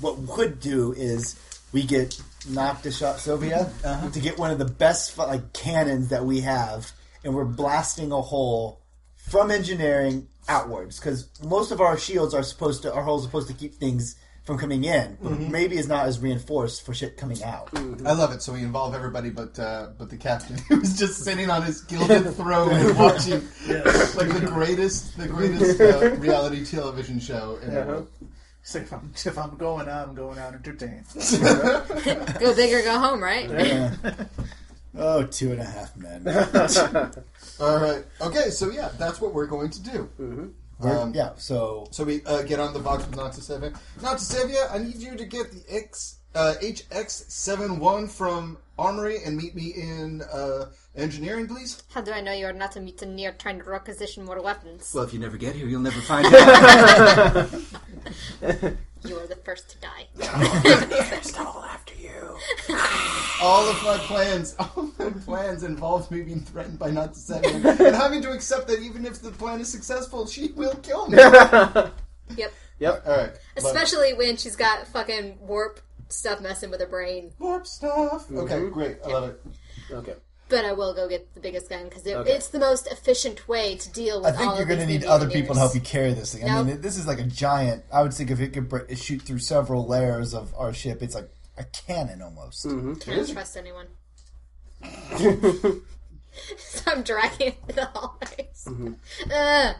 what 0.00 0.18
we 0.18 0.26
could 0.28 0.60
do 0.60 0.92
is 0.92 1.40
we 1.72 1.82
get 1.82 2.10
Noctisha 2.48 3.18
Sylvia 3.18 3.70
to 4.12 4.20
get 4.20 4.38
one 4.38 4.50
of 4.50 4.58
the 4.58 4.64
best 4.64 5.18
like 5.18 5.52
cannons 5.52 6.08
that 6.08 6.24
we 6.24 6.40
have, 6.42 6.92
and 7.24 7.34
we're 7.34 7.44
blasting 7.44 8.12
a 8.12 8.20
hole 8.20 8.80
from 9.16 9.50
engineering 9.50 10.28
outwards 10.48 11.00
because 11.00 11.28
most 11.42 11.72
of 11.72 11.80
our 11.80 11.98
shields 11.98 12.32
are 12.34 12.44
supposed 12.44 12.82
to 12.82 12.94
our 12.94 13.02
holes 13.02 13.24
are 13.24 13.28
supposed 13.28 13.48
to 13.48 13.54
keep 13.54 13.74
things 13.74 14.14
from 14.46 14.58
coming 14.58 14.84
in, 14.84 15.18
but 15.20 15.40
maybe 15.40 15.76
it's 15.76 15.88
not 15.88 16.06
as 16.06 16.20
reinforced 16.20 16.86
for 16.86 16.94
shit 16.94 17.16
coming 17.16 17.42
out. 17.42 17.68
I 17.74 18.12
love 18.12 18.32
it. 18.32 18.42
So 18.42 18.52
we 18.52 18.60
involve 18.62 18.94
everybody, 18.94 19.28
but 19.28 19.58
uh, 19.58 19.88
but 19.98 20.08
the 20.08 20.16
captain 20.16 20.56
who's 20.68 20.96
just 20.96 21.24
sitting 21.24 21.50
on 21.50 21.62
his 21.62 21.82
gilded 21.82 22.32
throne 22.36 22.70
and 22.70 22.96
watching 22.96 23.42
like 23.66 24.32
the 24.32 24.46
greatest 24.46 25.18
the 25.18 25.26
greatest 25.26 25.80
uh, 25.80 26.14
reality 26.16 26.64
television 26.64 27.18
show 27.18 27.58
in 27.62 27.74
the 27.74 27.80
world. 27.82 28.08
so 28.62 28.78
if 28.78 28.92
I'm 28.92 29.12
if 29.16 29.36
I'm 29.36 29.56
going 29.56 29.88
out, 29.88 30.08
I'm 30.08 30.14
going 30.14 30.38
out 30.38 30.54
entertained. 30.54 31.06
Go 32.38 32.54
big 32.54 32.72
or 32.72 32.82
go 32.82 32.98
home, 33.00 33.20
right? 33.22 33.98
Oh, 34.98 35.24
two 35.24 35.50
and 35.52 35.60
a 35.60 35.64
half 35.64 35.94
men. 35.96 36.26
All 37.60 37.78
right. 37.80 38.04
Okay. 38.20 38.50
So 38.50 38.70
yeah, 38.70 38.90
that's 38.96 39.20
what 39.20 39.34
we're 39.34 39.46
going 39.46 39.70
to 39.70 39.82
do. 39.82 40.54
We're- 40.78 40.96
Um, 40.98 41.14
yeah, 41.14 41.32
so 41.36 41.88
So 41.90 42.04
we 42.04 42.22
uh, 42.24 42.42
get 42.42 42.60
on 42.60 42.72
the 42.72 42.78
box 42.80 43.06
with 43.06 43.16
Noctisavia. 43.16 43.76
Noctisavia, 44.00 44.70
I 44.72 44.78
need 44.78 44.96
you 44.96 45.16
to 45.16 45.24
get 45.24 45.50
the 45.52 45.62
X 45.74 46.18
uh, 46.34 46.54
HX71 46.60 48.10
from 48.10 48.58
Armory 48.78 49.22
and 49.24 49.38
meet 49.38 49.54
me 49.54 49.72
in 49.74 50.20
uh, 50.30 50.66
engineering, 50.94 51.46
please. 51.48 51.82
How 51.94 52.02
do 52.02 52.12
I 52.12 52.20
know 52.20 52.32
you 52.32 52.44
are 52.44 52.52
not 52.52 52.76
a 52.76 52.80
mutineer 52.80 53.32
trying 53.38 53.58
to 53.60 53.64
requisition 53.70 54.24
more 54.26 54.42
weapons? 54.42 54.92
Well, 54.94 55.04
if 55.04 55.14
you 55.14 55.18
never 55.18 55.38
get 55.38 55.54
here, 55.56 55.66
you'll 55.66 55.80
never 55.80 56.00
find 56.02 56.26
out. 56.34 57.48
You 59.04 59.16
are 59.18 59.26
the 59.28 59.36
first 59.36 59.70
to 59.70 59.76
die. 59.78 60.06
all 61.38 61.62
of 62.38 63.82
my 63.84 63.98
plans, 63.98 64.54
all 64.58 64.78
of 64.84 64.98
my 64.98 65.10
plans 65.24 65.62
involve 65.72 66.10
me 66.10 66.22
being 66.22 66.40
threatened 66.40 66.78
by 66.78 66.90
Noctisavia 66.90 67.54
and 67.86 67.96
having 67.96 68.22
to 68.22 68.32
accept 68.32 68.68
that 68.68 68.80
even 68.80 69.04
if 69.06 69.20
the 69.20 69.30
plan 69.30 69.60
is 69.60 69.68
successful, 69.70 70.26
she 70.26 70.52
will 70.52 70.74
kill 70.76 71.08
me. 71.08 71.18
Yep. 72.36 72.52
Yep. 72.80 73.02
all 73.06 73.16
right. 73.16 73.30
Especially 73.56 74.12
when 74.12 74.36
she's 74.36 74.56
got 74.56 74.84
fucking 74.88 75.38
warp 75.40 75.78
stuff 76.08 76.40
messing 76.40 76.70
with 76.70 76.80
her 76.80 76.86
brain. 76.88 77.30
warp 77.38 77.68
stuff. 77.68 78.24
Mm-hmm. 78.24 78.38
Okay, 78.38 78.68
great. 78.68 78.96
I 79.04 79.08
love 79.08 79.28
it. 79.30 79.40
Okay. 79.92 80.14
But 80.48 80.64
I 80.64 80.72
will 80.72 80.92
go 80.94 81.08
get 81.08 81.32
the 81.34 81.40
biggest 81.40 81.68
gun 81.68 81.84
because 81.84 82.06
Okay. 82.06 82.30
it's 82.32 82.48
the 82.48 82.58
most 82.58 82.86
efficient 82.88 83.48
way 83.48 83.76
to 83.76 83.92
deal 83.92 84.20
with 84.22 84.34
I 84.34 84.36
think 84.36 84.50
all 84.50 84.56
you're 84.56 84.66
going 84.66 84.78
to 84.80 84.86
need 84.86 85.02
new 85.02 85.08
other 85.08 85.28
people 85.28 85.54
to 85.54 85.60
help 85.60 85.74
you 85.76 85.80
carry 85.80 86.14
this 86.14 86.34
thing. 86.34 86.48
I 86.48 86.62
mean, 86.64 86.80
this 86.80 86.96
is 86.96 87.06
like 87.06 87.18
a 87.18 87.24
giant. 87.24 87.84
I 87.92 88.02
would 88.02 88.12
think 88.12 88.30
if 88.32 88.40
it 88.40 88.52
could 88.52 88.68
br- 88.68 88.92
shoot 88.94 89.22
through 89.22 89.38
several 89.40 89.86
layers 89.86 90.34
of 90.34 90.54
our 90.56 90.72
ship, 90.72 91.02
it's 91.02 91.14
like 91.14 91.28
a 91.58 91.64
cannon 91.64 92.22
almost. 92.22 92.64
Can't 93.00 93.28
trust 93.32 93.56
anyone. 93.56 93.86
so 96.58 96.80
I'm 96.86 97.02
dragging 97.02 97.48
it 97.48 97.56
through 97.64 97.74
the 97.74 97.86
hallways. 97.86 98.68
Uh, 99.32 99.74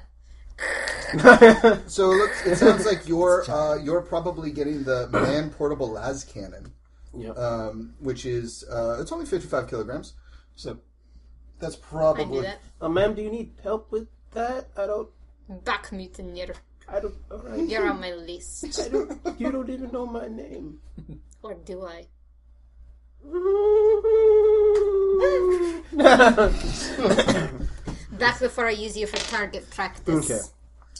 So 1.86 2.12
it, 2.12 2.16
looks, 2.16 2.46
it 2.46 2.56
sounds 2.56 2.86
like 2.86 3.06
you're 3.06 3.44
uh, 3.50 3.76
you're 3.76 4.00
probably 4.00 4.50
getting 4.50 4.84
the 4.84 5.08
man 5.08 5.50
portable 5.50 5.92
las 5.92 6.24
cannon, 6.24 6.72
Yep. 7.16 7.36
um, 7.38 7.94
which 8.00 8.24
is 8.24 8.64
uh, 8.70 8.98
it's 9.00 9.12
only 9.12 9.26
55 9.26 9.68
kilograms. 9.68 10.14
So 10.56 10.78
that's 11.58 11.74
I 11.74 11.78
knew 11.78 11.84
probably 11.90 12.40
that. 12.42 12.60
Uh, 12.80 12.88
ma'am, 12.88 13.14
do 13.14 13.22
you 13.22 13.30
need 13.30 13.52
help 13.62 13.92
with 13.92 14.08
that? 14.32 14.68
I 14.76 14.86
don't. 14.86 15.08
Back 15.64 15.92
mutineer. 15.92 16.54
I 16.88 17.00
don't. 17.00 17.14
All 17.30 17.38
right. 17.38 17.68
You're 17.68 17.88
on 17.88 18.00
my 18.00 18.12
list. 18.12 18.64
I 18.80 18.88
don't. 18.88 19.40
You 19.40 19.52
don't 19.52 19.68
even 19.70 19.92
know 19.92 20.06
my 20.06 20.26
name. 20.28 20.78
Or 21.46 21.54
do 21.54 21.86
I? 21.86 22.06
Back 28.18 28.40
before 28.40 28.66
I 28.66 28.70
use 28.70 28.96
you 28.96 29.06
for 29.06 29.18
target 29.30 29.70
practice. 29.70 30.28
Okay. 30.28 30.40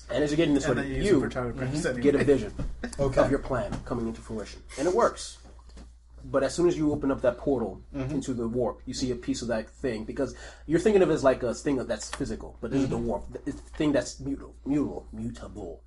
And 0.08 0.22
as 0.22 0.30
you're 0.30 0.36
getting 0.36 0.54
this 0.54 0.66
And 0.66 0.76
ready, 0.76 0.90
you 0.90 0.94
use 0.94 1.06
it 1.06 1.10
you 1.10 1.20
for 1.20 1.28
target 1.28 1.56
practice 1.56 1.84
get 1.98 2.14
a 2.14 2.22
vision 2.22 2.54
okay. 3.00 3.20
of 3.20 3.28
your 3.28 3.40
plan 3.40 3.76
coming 3.84 4.06
into 4.06 4.20
fruition, 4.20 4.62
and 4.78 4.86
it 4.86 4.94
works. 4.94 5.38
But 6.24 6.44
as 6.44 6.54
soon 6.54 6.68
as 6.68 6.76
you 6.76 6.92
open 6.92 7.10
up 7.10 7.22
that 7.22 7.38
portal 7.38 7.82
mm-hmm. 7.92 8.14
into 8.14 8.32
the 8.32 8.46
warp, 8.46 8.82
you 8.86 8.94
see 8.94 9.10
a 9.10 9.16
piece 9.16 9.42
of 9.42 9.48
that 9.48 9.68
thing 9.68 10.04
because 10.04 10.36
you're 10.66 10.78
thinking 10.78 11.02
of 11.02 11.10
it 11.10 11.12
as 11.12 11.24
like 11.24 11.42
a 11.42 11.54
thing 11.54 11.84
that's 11.86 12.10
physical, 12.10 12.56
but 12.60 12.70
this 12.70 12.82
is 12.82 12.88
mm-hmm. 12.88 12.94
the 12.94 12.98
warp, 12.98 13.24
it's 13.46 13.60
the 13.60 13.70
thing 13.70 13.90
that's 13.90 14.20
mutable, 14.20 14.54
mutable, 14.64 15.08
mutable. 15.12 15.80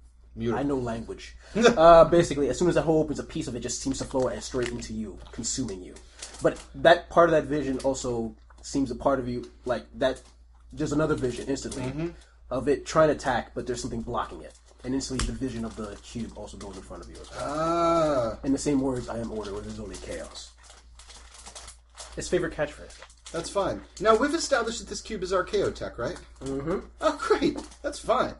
I 0.55 0.63
know 0.63 0.75
language. 0.77 1.35
uh, 1.55 2.05
basically, 2.05 2.49
as 2.49 2.57
soon 2.57 2.69
as 2.69 2.75
that 2.75 2.83
hole 2.83 3.01
opens, 3.01 3.19
a 3.19 3.23
piece 3.23 3.47
of 3.47 3.55
it 3.55 3.59
just 3.59 3.81
seems 3.81 3.97
to 3.99 4.05
flow 4.05 4.27
and 4.27 4.41
straight 4.43 4.69
into 4.69 4.93
you, 4.93 5.17
consuming 5.31 5.81
you. 5.83 5.93
But 6.41 6.61
that 6.75 7.09
part 7.09 7.29
of 7.29 7.31
that 7.33 7.45
vision 7.45 7.77
also 7.79 8.35
seems 8.61 8.91
a 8.91 8.95
part 8.95 9.19
of 9.19 9.27
you, 9.27 9.49
like 9.65 9.85
that. 9.95 10.21
There's 10.71 10.91
another 10.91 11.15
vision 11.15 11.47
instantly 11.47 12.13
of 12.51 12.67
it 12.67 12.85
trying 12.85 13.09
to 13.09 13.15
attack, 13.15 13.51
but 13.55 13.65
there's 13.67 13.81
something 13.81 14.01
blocking 14.01 14.41
it, 14.43 14.53
and 14.83 14.93
instantly 14.93 15.25
the 15.25 15.33
vision 15.33 15.65
of 15.65 15.75
the 15.75 15.95
cube 16.03 16.31
also 16.35 16.57
goes 16.57 16.75
in 16.77 16.83
front 16.83 17.03
of 17.03 17.09
you 17.09 17.15
as 17.21 17.29
well. 17.31 17.39
Ah, 17.49 18.39
In 18.43 18.51
the 18.51 18.57
same 18.57 18.79
words, 18.81 19.09
I 19.09 19.17
am 19.19 19.31
order, 19.31 19.51
where 19.53 19.61
there's 19.61 19.79
only 19.79 19.95
chaos. 19.97 20.51
His 22.15 22.27
favorite 22.27 22.53
catchphrase. 22.53 22.97
that's 23.31 23.49
fine. 23.49 23.81
Now 23.99 24.15
we've 24.15 24.33
established 24.33 24.79
that 24.79 24.89
this 24.89 25.01
cube 25.01 25.23
is 25.23 25.31
Archaeotech, 25.31 25.97
right? 25.97 26.17
Mm-hmm. 26.41 26.79
Oh, 27.01 27.17
great. 27.21 27.57
That's 27.81 27.99
fine. 27.99 28.35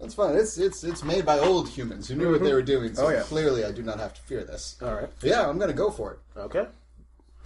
That's 0.00 0.14
fine. 0.14 0.36
It's 0.36 0.58
it's 0.58 0.84
it's 0.84 1.02
made 1.02 1.26
by 1.26 1.38
old 1.38 1.68
humans 1.68 2.06
who 2.08 2.14
knew 2.14 2.30
what 2.30 2.42
they 2.42 2.52
were 2.52 2.62
doing. 2.62 2.94
So 2.94 3.06
Oh, 3.06 3.10
yeah. 3.10 3.22
clearly, 3.22 3.64
I 3.64 3.72
do 3.72 3.82
not 3.82 3.98
have 3.98 4.14
to 4.14 4.20
fear 4.22 4.44
this. 4.44 4.76
All 4.80 4.94
right. 4.94 5.08
Yeah, 5.22 5.48
I'm 5.48 5.58
gonna 5.58 5.72
go 5.72 5.90
for 5.90 6.12
it. 6.12 6.18
Okay. 6.38 6.66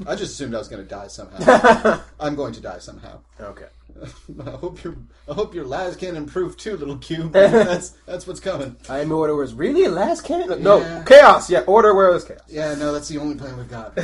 I 0.06 0.16
just 0.16 0.32
assumed 0.32 0.54
I 0.54 0.58
was 0.58 0.68
gonna 0.68 0.82
die 0.82 1.06
somehow. 1.06 2.00
I'm 2.20 2.34
going 2.34 2.52
to 2.54 2.60
die 2.60 2.78
somehow. 2.78 3.20
Okay. 3.40 3.66
I 4.46 4.50
hope 4.50 4.82
your 4.82 4.96
I 5.28 5.34
hope 5.34 5.54
your 5.54 5.64
las 5.64 5.96
can 5.96 6.16
improve 6.16 6.56
too, 6.56 6.76
little 6.76 6.96
cube. 6.98 7.32
That's 7.32 7.90
that's 8.06 8.26
what's 8.26 8.40
coming. 8.40 8.76
I 8.88 9.00
am 9.00 9.12
order 9.12 9.34
was 9.34 9.54
really 9.54 9.86
last 9.88 10.24
cannon. 10.24 10.62
No, 10.62 10.80
Yeah. 10.80 11.04
chaos. 11.04 11.48
Yeah, 11.48 11.60
order 11.60 11.94
where 11.94 12.14
is 12.14 12.24
chaos. 12.24 12.40
Yeah, 12.48 12.74
no, 12.74 12.92
that's 12.92 13.08
the 13.08 13.18
only 13.18 13.36
plan 13.36 13.56
we've 13.56 13.68
got. 13.70 13.94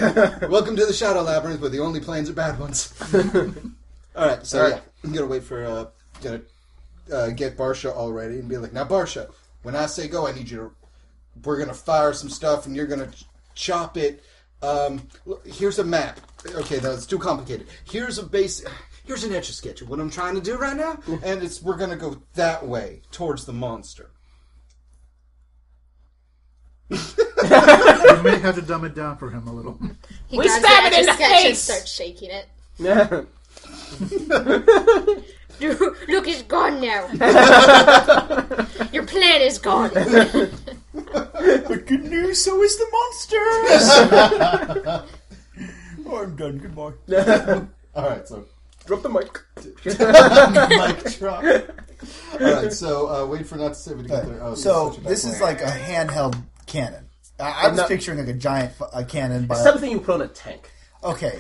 Welcome 0.48 0.76
to 0.76 0.86
the 0.86 0.92
Shadow 0.92 1.22
Labyrinth, 1.22 1.60
where 1.60 1.70
the 1.70 1.80
only 1.80 2.00
planes 2.00 2.28
are 2.30 2.34
bad 2.34 2.58
ones. 2.58 2.92
all 4.16 4.26
right, 4.26 4.46
so 4.46 4.58
All 4.58 4.64
right. 4.70 4.74
yeah, 4.76 4.80
I'm 5.04 5.12
gonna 5.12 5.26
wait 5.26 5.42
for 5.42 5.64
uh, 5.64 5.86
gonna 6.22 6.42
uh, 7.12 7.30
get 7.30 7.56
Barsha 7.56 7.94
all 7.94 8.12
ready 8.12 8.38
and 8.38 8.48
be 8.48 8.56
like, 8.58 8.72
now 8.72 8.84
Barsha, 8.84 9.30
when 9.62 9.74
I 9.76 9.86
say 9.86 10.08
go, 10.08 10.26
I 10.26 10.32
need 10.32 10.50
you 10.50 10.56
to. 10.58 10.72
We're 11.44 11.58
gonna 11.58 11.74
fire 11.74 12.12
some 12.12 12.28
stuff, 12.30 12.66
and 12.66 12.74
you're 12.74 12.86
gonna 12.86 13.06
ch- 13.08 13.24
chop 13.54 13.96
it. 13.96 14.22
Um, 14.60 15.06
look, 15.24 15.46
here's 15.46 15.78
a 15.78 15.84
map. 15.84 16.18
Okay, 16.46 16.78
that's 16.78 17.06
too 17.06 17.18
complicated. 17.18 17.68
Here's 17.84 18.18
a 18.18 18.24
base. 18.24 18.64
Here's 19.04 19.22
an 19.24 19.32
etch 19.34 19.48
a 19.48 19.52
sketch 19.52 19.80
of 19.80 19.88
what 19.88 20.00
I'm 20.00 20.10
trying 20.10 20.34
to 20.34 20.40
do 20.40 20.56
right 20.56 20.76
now, 20.76 20.98
and 21.22 21.42
it's 21.42 21.62
we're 21.62 21.76
gonna 21.76 21.96
go 21.96 22.20
that 22.34 22.66
way 22.66 23.02
towards 23.12 23.44
the 23.44 23.52
monster. 23.52 24.10
You 27.40 28.22
may 28.24 28.38
have 28.40 28.56
to 28.56 28.62
dumb 28.62 28.84
it 28.84 28.94
down 28.96 29.16
for 29.16 29.30
him 29.30 29.46
a 29.46 29.52
little. 29.52 29.78
He 30.26 30.38
We 30.38 30.44
grabs 30.46 30.60
stab 30.64 30.90
the 30.92 30.98
it 30.98 31.00
in 31.00 31.06
the 31.06 31.12
Etch-a-Sketch 31.12 31.30
and 31.30 31.42
face! 31.44 31.58
starts 31.60 31.92
shaking 31.92 32.30
it. 32.30 32.48
Look, 35.60 36.28
it's 36.28 36.42
gone 36.42 36.80
now. 36.80 37.08
Your 38.92 39.04
plan 39.06 39.40
is 39.42 39.58
gone. 39.58 39.90
But 39.92 41.86
good 41.86 42.04
news, 42.04 42.44
so 42.44 42.62
is 42.62 42.76
the 42.76 42.86
monster! 42.92 43.36
oh, 46.06 46.22
I'm 46.22 46.36
done. 46.36 46.58
Goodbye. 46.58 46.92
All 47.94 48.08
right, 48.08 48.26
so 48.28 48.44
Drop 48.86 49.02
the 49.02 49.08
mic. 49.10 49.42
mic 49.84 51.18
drop. 51.18 51.44
All 52.40 52.54
right, 52.62 52.72
so 52.72 53.08
uh, 53.08 53.26
wait 53.26 53.46
for 53.46 53.56
not 53.56 53.68
to 53.70 53.74
say 53.74 53.92
it 53.92 53.96
to 53.98 54.02
get 54.04 54.26
there. 54.26 54.42
Oh, 54.42 54.54
So 54.54 54.90
such 54.90 54.98
a 54.98 55.00
bad 55.02 55.10
this 55.12 55.22
plan. 55.24 55.34
is 55.34 55.40
like 55.42 55.60
a 55.60 55.66
handheld 55.66 56.40
cannon. 56.66 57.04
I, 57.40 57.64
I 57.66 57.68
was 57.68 57.76
not- 57.78 57.88
picturing 57.88 58.18
like 58.18 58.28
a 58.28 58.32
giant 58.34 58.72
fu- 58.72 58.84
a 58.92 59.04
cannon, 59.04 59.46
but 59.46 59.56
Something 59.56 59.90
you 59.90 60.00
put 60.00 60.14
on 60.14 60.22
a 60.22 60.28
tank. 60.28 60.70
okay. 61.04 61.38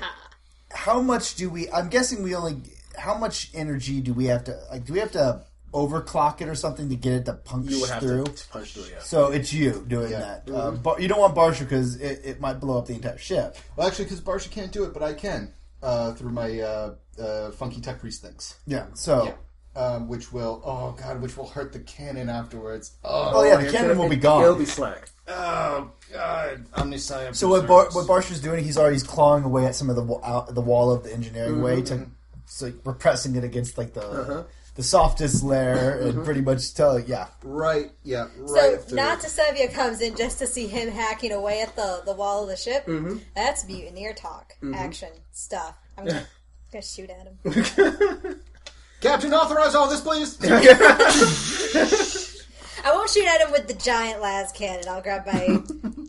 How 0.70 1.00
much 1.00 1.34
do 1.36 1.48
we? 1.48 1.70
I'm 1.72 1.88
guessing 1.88 2.22
we 2.22 2.34
only. 2.34 2.56
How 2.98 3.16
much 3.16 3.50
energy 3.54 4.00
do 4.00 4.12
we 4.12 4.26
have 4.26 4.44
to? 4.44 4.58
Like, 4.70 4.84
do 4.84 4.92
we 4.92 4.98
have 4.98 5.12
to 5.12 5.42
overclock 5.74 6.40
it 6.40 6.48
or 6.48 6.54
something 6.54 6.88
to 6.88 6.96
get 6.96 7.12
it 7.12 7.24
to 7.26 7.34
punch 7.34 7.70
You 7.70 7.80
would 7.80 7.90
have 7.90 8.02
through? 8.02 8.24
to 8.24 8.48
punch 8.48 8.72
through. 8.74 8.84
Yeah. 8.90 9.00
So 9.00 9.30
it's 9.30 9.52
you 9.52 9.84
doing 9.86 10.10
Yeah. 10.12 10.40
that. 10.46 10.50
Uh, 10.52 10.70
but 10.72 11.00
you 11.02 11.08
don't 11.08 11.20
want 11.20 11.34
Barsha 11.34 11.60
because 11.60 11.96
it, 12.00 12.22
it 12.24 12.40
might 12.40 12.54
blow 12.60 12.78
up 12.78 12.86
the 12.86 12.94
entire 12.94 13.18
ship. 13.18 13.56
Well, 13.76 13.86
actually, 13.86 14.06
because 14.06 14.20
Barsha 14.20 14.50
can't 14.50 14.72
do 14.72 14.84
it, 14.84 14.92
but 14.94 15.02
I 15.02 15.12
can 15.14 15.52
uh, 15.82 16.12
through 16.14 16.30
my 16.30 16.58
uh, 16.60 16.94
uh, 17.20 17.50
funky 17.52 17.80
tech 17.80 18.00
priest 18.00 18.22
things. 18.22 18.56
Yeah. 18.66 18.86
So. 18.94 19.24
Yeah. 19.26 19.32
Um, 19.76 20.08
which 20.08 20.32
will, 20.32 20.60
oh 20.64 20.90
god, 21.00 21.22
which 21.22 21.36
will 21.36 21.46
hurt 21.46 21.72
the 21.72 21.78
cannon 21.78 22.28
afterwards. 22.28 22.96
Oh, 23.04 23.30
Oh 23.34 23.44
yeah, 23.44 23.58
the 23.58 23.70
cannon 23.70 23.96
will 23.96 24.08
be 24.08 24.16
gone. 24.16 24.42
It'll 24.42 24.56
be 24.56 24.64
slack. 24.64 25.08
oh 25.28 25.92
god, 26.12 26.64
Omnissiah. 26.72 27.36
So 27.36 27.46
what 27.46 27.68
Bar- 27.68 27.90
what 27.92 28.08
Barsha's 28.08 28.40
doing, 28.40 28.64
he's 28.64 28.76
already 28.76 28.98
clawing 28.98 29.44
away 29.44 29.66
at 29.66 29.76
some 29.76 29.88
of 29.88 29.94
the 29.94 30.02
wa- 30.02 30.20
out, 30.24 30.52
the 30.52 30.60
wall 30.62 30.90
of 30.90 31.04
the 31.04 31.12
engineering 31.12 31.62
way 31.62 31.82
to, 31.82 32.06
so 32.48 32.66
like, 32.66 32.74
repressing 32.84 33.36
it 33.36 33.44
against 33.44 33.78
like 33.78 33.92
the 33.94 34.06
uh-huh. 34.06 34.42
the 34.74 34.82
softest 34.82 35.44
layer 35.44 35.98
and 36.00 36.14
mm-hmm. 36.14 36.24
pretty 36.24 36.40
much 36.40 36.74
tell 36.74 36.98
yeah. 36.98 37.28
right, 37.42 37.90
yeah, 38.02 38.28
So 38.46 38.54
right. 38.54 38.80
through. 38.80 38.98
Natasevia 38.98 39.72
comes 39.72 40.00
in 40.00 40.16
just 40.16 40.38
to 40.38 40.46
see 40.46 40.66
him 40.66 40.90
hacking 40.90 41.32
away 41.32 41.60
at 41.60 41.76
the, 41.76 42.02
the 42.06 42.14
wall 42.14 42.44
of 42.44 42.48
the 42.48 42.56
ship. 42.56 42.86
Mm-hmm. 42.86 43.18
That's 43.34 43.66
mutineer 43.66 44.14
talk, 44.14 44.54
mm-hmm. 44.62 44.74
action 44.74 45.10
stuff. 45.32 45.76
I'm 45.96 46.06
gonna, 46.06 46.26
gonna 46.72 46.82
shoot 46.82 47.10
at 47.10 47.26
him. 47.26 48.40
Captain, 49.00 49.32
authorize 49.32 49.74
all 49.74 49.88
this, 49.88 50.00
please. 50.00 50.38
I 52.84 52.92
won't 52.92 53.10
shoot 53.10 53.26
at 53.26 53.40
him 53.42 53.52
with 53.52 53.68
the 53.68 53.74
giant 53.74 54.20
las 54.20 54.50
cannon. 54.52 54.88
I'll 54.88 55.02
grab 55.02 55.26
my 55.26 55.62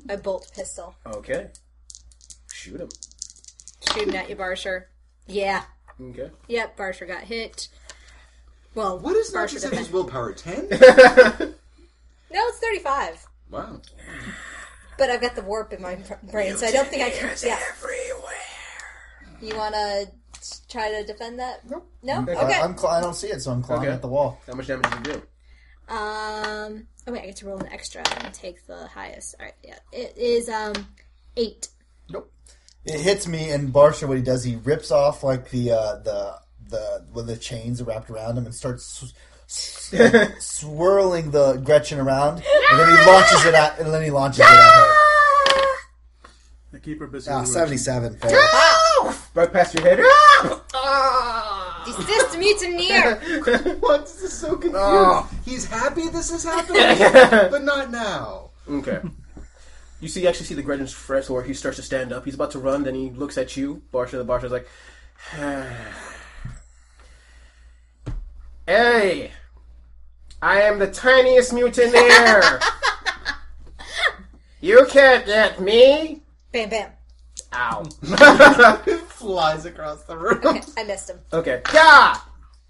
my 0.06 0.16
bolt 0.16 0.50
pistol. 0.56 0.96
Okay. 1.06 1.50
Shoot 2.52 2.82
him. 2.82 2.90
Shooting 3.94 4.16
at 4.16 4.30
you, 4.30 4.36
Barsher. 4.36 4.86
Yeah. 5.28 5.64
Okay. 6.02 6.30
Yep, 6.48 6.78
Barsher 6.78 7.08
got 7.08 7.24
hit. 7.24 7.68
Well, 8.76 9.00
what 9.00 9.16
is 9.16 9.30
Barsher 9.32 9.56
Natasha's 9.56 9.64
defend- 9.64 9.92
willpower? 9.92 10.34
Ten? 10.34 10.68
No, 12.32 12.40
it's 12.48 12.60
35. 12.60 13.26
wow. 13.50 13.82
But 15.00 15.10
I've 15.10 15.20
got 15.20 15.36
the 15.36 15.42
warp 15.42 15.74
in 15.74 15.82
my 15.82 15.98
brain, 16.32 16.56
so 16.58 16.68
I 16.68 16.72
don't 16.72 16.88
think 16.88 17.02
I 17.02 17.10
can. 17.10 17.36
Yeah. 17.44 17.58
You 19.42 19.56
want 19.58 19.74
to 19.74 20.08
try 20.70 20.92
to 20.92 21.04
defend 21.06 21.40
that? 21.40 21.68
Nope. 21.68 21.90
No. 22.04 22.22
Okay. 22.22 22.34
I, 22.36 22.60
am 22.64 22.78
cl- 22.78 22.94
I 22.94 23.02
don't 23.02 23.16
see 23.16 23.30
it, 23.30 23.42
so 23.42 23.52
I'm 23.52 23.64
clawing 23.64 23.84
Okay. 23.88 23.92
at 23.94 24.02
the 24.04 24.08
wall. 24.10 24.40
How 24.46 24.54
much 24.54 24.68
damage 24.68 24.92
did 24.92 25.08
you 25.08 25.14
do? 25.14 25.22
Um. 25.92 26.86
Oh 27.08 27.12
wait, 27.14 27.24
I 27.24 27.26
get 27.26 27.38
to 27.38 27.48
roll 27.48 27.58
an 27.58 27.68
extra 27.72 28.04
and 28.20 28.32
take 28.32 28.68
the 28.68 28.86
highest. 28.88 29.34
All 29.40 29.46
right. 29.46 29.56
Yeah. 29.64 29.80
It 29.92 30.16
is 30.18 30.50
um 30.50 30.74
eight. 31.36 31.70
It 32.86 33.00
hits 33.00 33.28
me, 33.28 33.52
and 33.52 33.74
Barsha, 33.74 34.08
what 34.08 34.18
he 34.18 34.24
does, 34.24 34.44
he 34.44 34.56
rips 34.56 34.90
off 34.92 35.24
like 35.24 35.50
the 35.52 35.72
uh, 35.72 35.96
the 35.98 36.36
the 36.70 37.06
with 37.14 37.28
the 37.28 37.36
chains 37.38 37.82
wrapped 37.84 38.10
around 38.10 38.38
him 38.38 38.46
and 38.46 38.54
starts 38.56 39.04
s- 39.48 39.94
s- 39.94 40.32
swirling 40.46 41.32
the 41.32 41.56
Gretchin 41.58 42.00
around, 42.00 42.38
and 42.72 42.80
then 42.80 42.90
he 42.98 43.06
launches 43.06 43.46
it 43.46 43.54
at, 43.54 43.80
and 43.80 43.94
then 43.94 44.02
he 44.04 44.10
launches 44.12 44.40
it 44.40 44.46
at 44.46 44.52
her. 44.74 44.96
The 46.72 46.80
keeper 46.80 47.08
busy. 47.08 47.30
Ah, 47.32 47.42
with- 47.42 47.50
seventy-seven. 47.50 48.18
fail. 48.18 48.40
Right 49.36 49.52
past 49.52 49.74
your 49.76 49.84
head. 49.84 50.00
Desist, 51.86 52.38
mutineer. 52.38 53.16
What? 53.80 54.02
This 54.06 54.22
is 54.24 54.34
so 54.34 54.50
confused. 54.56 54.76
Oh. 54.78 55.30
He's 55.46 55.66
happy 55.66 56.08
this 56.10 56.32
is 56.32 56.44
happening, 56.44 56.82
but 57.52 57.64
not 57.64 57.92
now. 57.92 58.52
Okay. 58.70 59.00
You 60.02 60.08
see, 60.08 60.28
actually 60.28 60.46
see 60.46 60.56
the 60.56 60.64
Gretchin's 60.64 60.94
fresh, 60.94 61.30
or 61.30 61.44
he 61.44 61.54
starts 61.54 61.78
to 61.78 61.84
stand 61.84 62.14
up. 62.14 62.26
He's 62.26 62.36
about 62.36 62.52
to 62.52 62.60
run, 62.60 62.84
then 62.84 62.96
he 62.96 63.10
looks 63.10 63.38
at 63.38 63.58
you, 63.58 63.82
Barsha. 63.94 64.12
The 64.12 64.26
Barsha's 64.26 64.52
like, 64.52 64.68
"Hey, 68.66 69.32
I 70.42 70.62
am 70.62 70.80
the 70.80 70.90
tiniest 70.90 71.54
mutant 71.54 71.92
mutineer. 71.92 72.60
you 74.62 74.86
can't 74.90 75.26
get 75.26 75.60
me." 75.60 76.22
bam, 76.52 76.70
bam. 76.70 76.92
Ow. 77.54 77.84
Flies 79.08 79.66
across 79.66 80.04
the 80.04 80.18
room. 80.18 80.42
Okay, 80.46 80.62
I 80.78 80.84
missed 80.84 81.10
him. 81.10 81.20
Okay. 81.34 81.62
Yeah. 81.74 82.18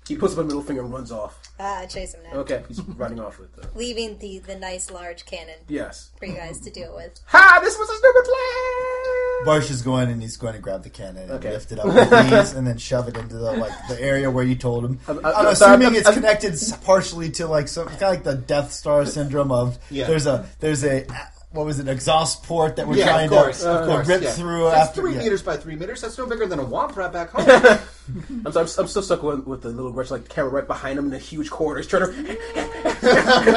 He 0.07 0.15
puts 0.15 0.33
up 0.33 0.39
a 0.39 0.43
middle 0.43 0.61
finger 0.61 0.81
and 0.81 0.91
runs 0.91 1.11
off. 1.11 1.48
Uh, 1.59 1.79
I 1.81 1.85
chase 1.87 2.13
him 2.13 2.21
now, 2.23 2.39
Okay, 2.39 2.63
he's 2.69 2.79
running 2.81 3.19
off 3.19 3.37
with 3.37 3.53
the. 3.55 3.67
leaving 3.77 4.17
the 4.19 4.39
the 4.39 4.55
nice 4.55 4.89
large 4.89 5.25
cannon 5.25 5.55
Yes. 5.67 6.09
for 6.17 6.25
you 6.25 6.33
guys 6.33 6.59
to 6.61 6.69
deal 6.71 6.95
with. 6.95 7.19
Ha! 7.27 7.59
This 7.61 7.77
was 7.77 7.89
a 7.89 7.95
stupid 7.97 8.23
plan. 8.23 9.45
Barsha's 9.45 9.81
going, 9.81 10.09
and 10.09 10.21
he's 10.21 10.37
going 10.37 10.53
to 10.53 10.59
grab 10.59 10.83
the 10.83 10.89
cannon 10.89 11.29
and 11.29 11.43
lift 11.43 11.71
it 11.73 11.79
up 11.79 11.85
with 11.87 12.09
these, 12.29 12.53
and 12.57 12.65
then 12.65 12.77
shove 12.77 13.07
it 13.09 13.17
into 13.17 13.35
the 13.37 13.51
like 13.53 13.73
the 13.89 13.99
area 14.01 14.31
where 14.31 14.43
you 14.45 14.55
told 14.55 14.85
him. 14.85 14.99
I'm, 15.07 15.17
I'm- 15.25 15.47
I'm 15.47 15.55
sorry, 15.55 15.73
assuming 15.75 15.87
I'm- 15.87 15.95
it's 15.95 16.05
I'm- 16.07 16.15
connected 16.15 16.53
s- 16.53 16.77
partially 16.77 17.29
to 17.31 17.47
like 17.47 17.67
some 17.67 17.87
kind 17.87 18.01
of 18.03 18.09
like 18.09 18.23
the 18.23 18.35
Death 18.35 18.71
Star 18.71 19.05
syndrome 19.05 19.51
of 19.51 19.77
Yeah. 19.91 20.07
there's 20.07 20.27
a 20.27 20.47
there's 20.59 20.83
a 20.85 21.05
what 21.51 21.65
was 21.65 21.79
it 21.79 21.87
exhaust 21.87 22.43
port 22.43 22.75
that 22.75 22.87
we're 22.87 22.97
Yeah, 22.97 23.05
trying 23.05 23.25
of 23.25 23.31
course, 23.31 23.61
to, 23.61 23.69
of 23.71 23.87
course. 23.87 24.07
rip 24.07 24.21
yeah. 24.21 24.31
through 24.31 24.65
That's 24.65 24.89
after 24.89 25.01
three 25.01 25.13
yeah. 25.15 25.19
meters 25.23 25.41
by 25.41 25.57
three 25.57 25.75
meters. 25.75 26.01
That's 26.01 26.17
no 26.17 26.25
bigger 26.27 26.45
than 26.45 26.59
a 26.59 26.63
womp 26.65 26.95
rat 26.95 27.11
back 27.11 27.31
home. 27.31 27.45
I'm, 28.45 28.51
sorry, 28.51 28.67
I'm, 28.67 28.71
I'm 28.79 28.87
still 28.87 29.01
stuck 29.01 29.23
with, 29.23 29.45
with 29.47 29.61
the 29.63 29.69
little 29.69 29.91
Gretchin, 29.91 30.17
like 30.17 30.29
camera 30.29 30.51
right 30.51 30.67
behind 30.67 30.99
him 30.99 31.07
in 31.07 31.13
a 31.13 31.17
huge 31.17 31.49
corridor. 31.49 31.81
He's 31.81 31.87
trying 31.87 32.13
to. 32.13 32.37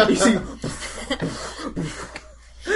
you 0.08 0.16
see, 0.16 0.38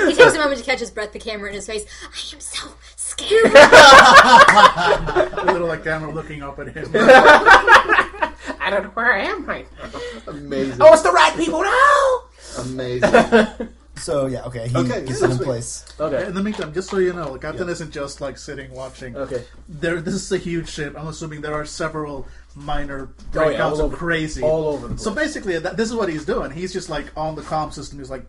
He 0.08 0.14
takes 0.14 0.34
a 0.34 0.38
moment 0.38 0.58
to 0.58 0.64
catch 0.64 0.80
his 0.80 0.90
breath, 0.90 1.12
the 1.12 1.18
camera 1.18 1.48
in 1.48 1.54
his 1.54 1.66
face. 1.66 1.86
I 2.02 2.06
am 2.34 2.40
so 2.40 2.68
scared. 2.96 3.52
A 3.54 5.44
little 5.52 5.68
like 5.68 5.82
camera 5.84 6.12
looking 6.12 6.42
up 6.42 6.58
at 6.58 6.68
him. 6.68 6.90
I 6.94 8.68
don't 8.70 8.82
know 8.84 8.90
where 8.90 9.14
I 9.14 9.20
am 9.24 9.46
right 9.46 9.66
now. 9.78 9.88
Amazing. 10.26 10.76
Oh, 10.80 10.92
it's 10.92 11.02
the 11.02 11.10
right 11.12 11.34
people 11.36 11.62
now. 11.62 12.20
Amazing. 12.64 13.68
So 13.96 14.26
yeah, 14.26 14.44
okay, 14.44 14.68
he 14.68 14.76
Okay, 14.76 15.04
gets 15.06 15.20
yeah, 15.20 15.28
in 15.28 15.34
sweet. 15.36 15.44
place. 15.44 15.84
Okay. 15.98 16.26
In 16.26 16.34
the 16.34 16.42
meantime, 16.42 16.72
just 16.74 16.90
so 16.90 16.98
you 16.98 17.12
know, 17.12 17.32
the 17.32 17.38
captain 17.38 17.68
isn't 17.68 17.90
just 17.92 18.20
like 18.20 18.36
sitting 18.38 18.70
watching. 18.72 19.16
Okay. 19.16 19.42
There, 19.68 20.00
this 20.00 20.14
is 20.14 20.30
a 20.32 20.38
huge 20.38 20.68
ship. 20.68 20.94
I'm 20.98 21.08
assuming 21.08 21.40
there 21.40 21.54
are 21.54 21.64
several 21.64 22.26
minor 22.54 23.08
Oh, 23.34 23.38
breakouts 23.38 23.52
yeah, 23.54 23.64
all 23.64 23.72
of 23.74 23.80
over- 23.80 23.96
crazy. 23.96 24.42
all 24.42 24.68
over 24.68 24.88
the 24.88 24.98
So 24.98 25.12
place. 25.12 25.26
basically, 25.26 25.58
that, 25.58 25.76
this 25.76 25.88
is 25.88 25.94
what 25.94 26.08
he's 26.08 26.24
doing. 26.24 26.50
He's 26.50 26.72
just 26.72 26.88
like 26.90 27.06
on 27.16 27.36
the 27.36 27.42
comm 27.42 27.72
system. 27.72 27.98
He's 27.98 28.10
like 28.10 28.26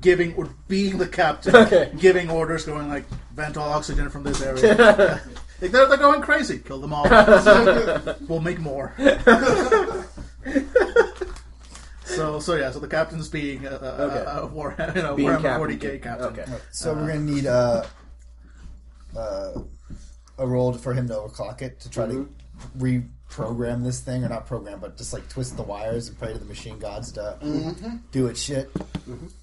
giving 0.00 0.34
or 0.34 0.48
being 0.68 0.98
the 0.98 1.06
captain, 1.06 1.54
Okay. 1.64 1.92
giving 1.98 2.28
orders, 2.28 2.64
going 2.64 2.88
like 2.88 3.04
vent 3.34 3.56
all 3.56 3.72
oxygen 3.72 4.10
from 4.10 4.24
this 4.24 4.42
area. 4.42 5.20
like 5.60 5.70
they're, 5.70 5.86
they're 5.86 5.96
going 5.96 6.22
crazy. 6.22 6.58
Kill 6.58 6.80
them 6.80 6.92
all. 6.92 7.04
we'll 8.28 8.40
make 8.40 8.58
more. 8.58 8.94
So 12.04 12.38
so 12.40 12.54
yeah. 12.54 12.70
So 12.70 12.78
the 12.80 12.88
captain's 12.88 13.28
being 13.28 13.66
a, 13.66 13.70
a, 13.70 13.74
Okay. 14.04 14.24
a, 14.30 14.42
a 14.42 14.46
war, 14.46 14.74
you 14.94 15.02
know, 15.02 15.14
Being 15.16 15.28
Warhammer 15.30 15.42
captain. 15.42 15.78
40k 15.78 16.02
captain. 16.02 16.26
Okay. 16.26 16.44
So 16.70 16.94
we're 16.94 17.08
gonna 17.08 17.20
need 17.20 17.46
uh, 17.46 17.84
uh, 19.16 19.52
a 20.38 20.46
roll 20.46 20.72
for 20.72 20.92
him 20.94 21.08
to 21.08 21.14
overclock 21.14 21.62
it 21.62 21.80
to 21.80 21.90
try 21.90 22.06
to 22.06 22.28
reprogram 22.78 23.82
this 23.82 24.00
thing, 24.00 24.24
or 24.24 24.28
not 24.28 24.46
program, 24.46 24.80
but 24.80 24.96
just 24.96 25.12
like 25.12 25.28
twist 25.28 25.56
the 25.56 25.62
wires 25.62 26.08
and 26.08 26.18
pray 26.18 26.32
to 26.32 26.38
the 26.38 26.44
machine 26.44 26.78
gods 26.78 27.12
to 27.12 27.36
do 28.12 28.26
its 28.26 28.40
shit. 28.40 28.70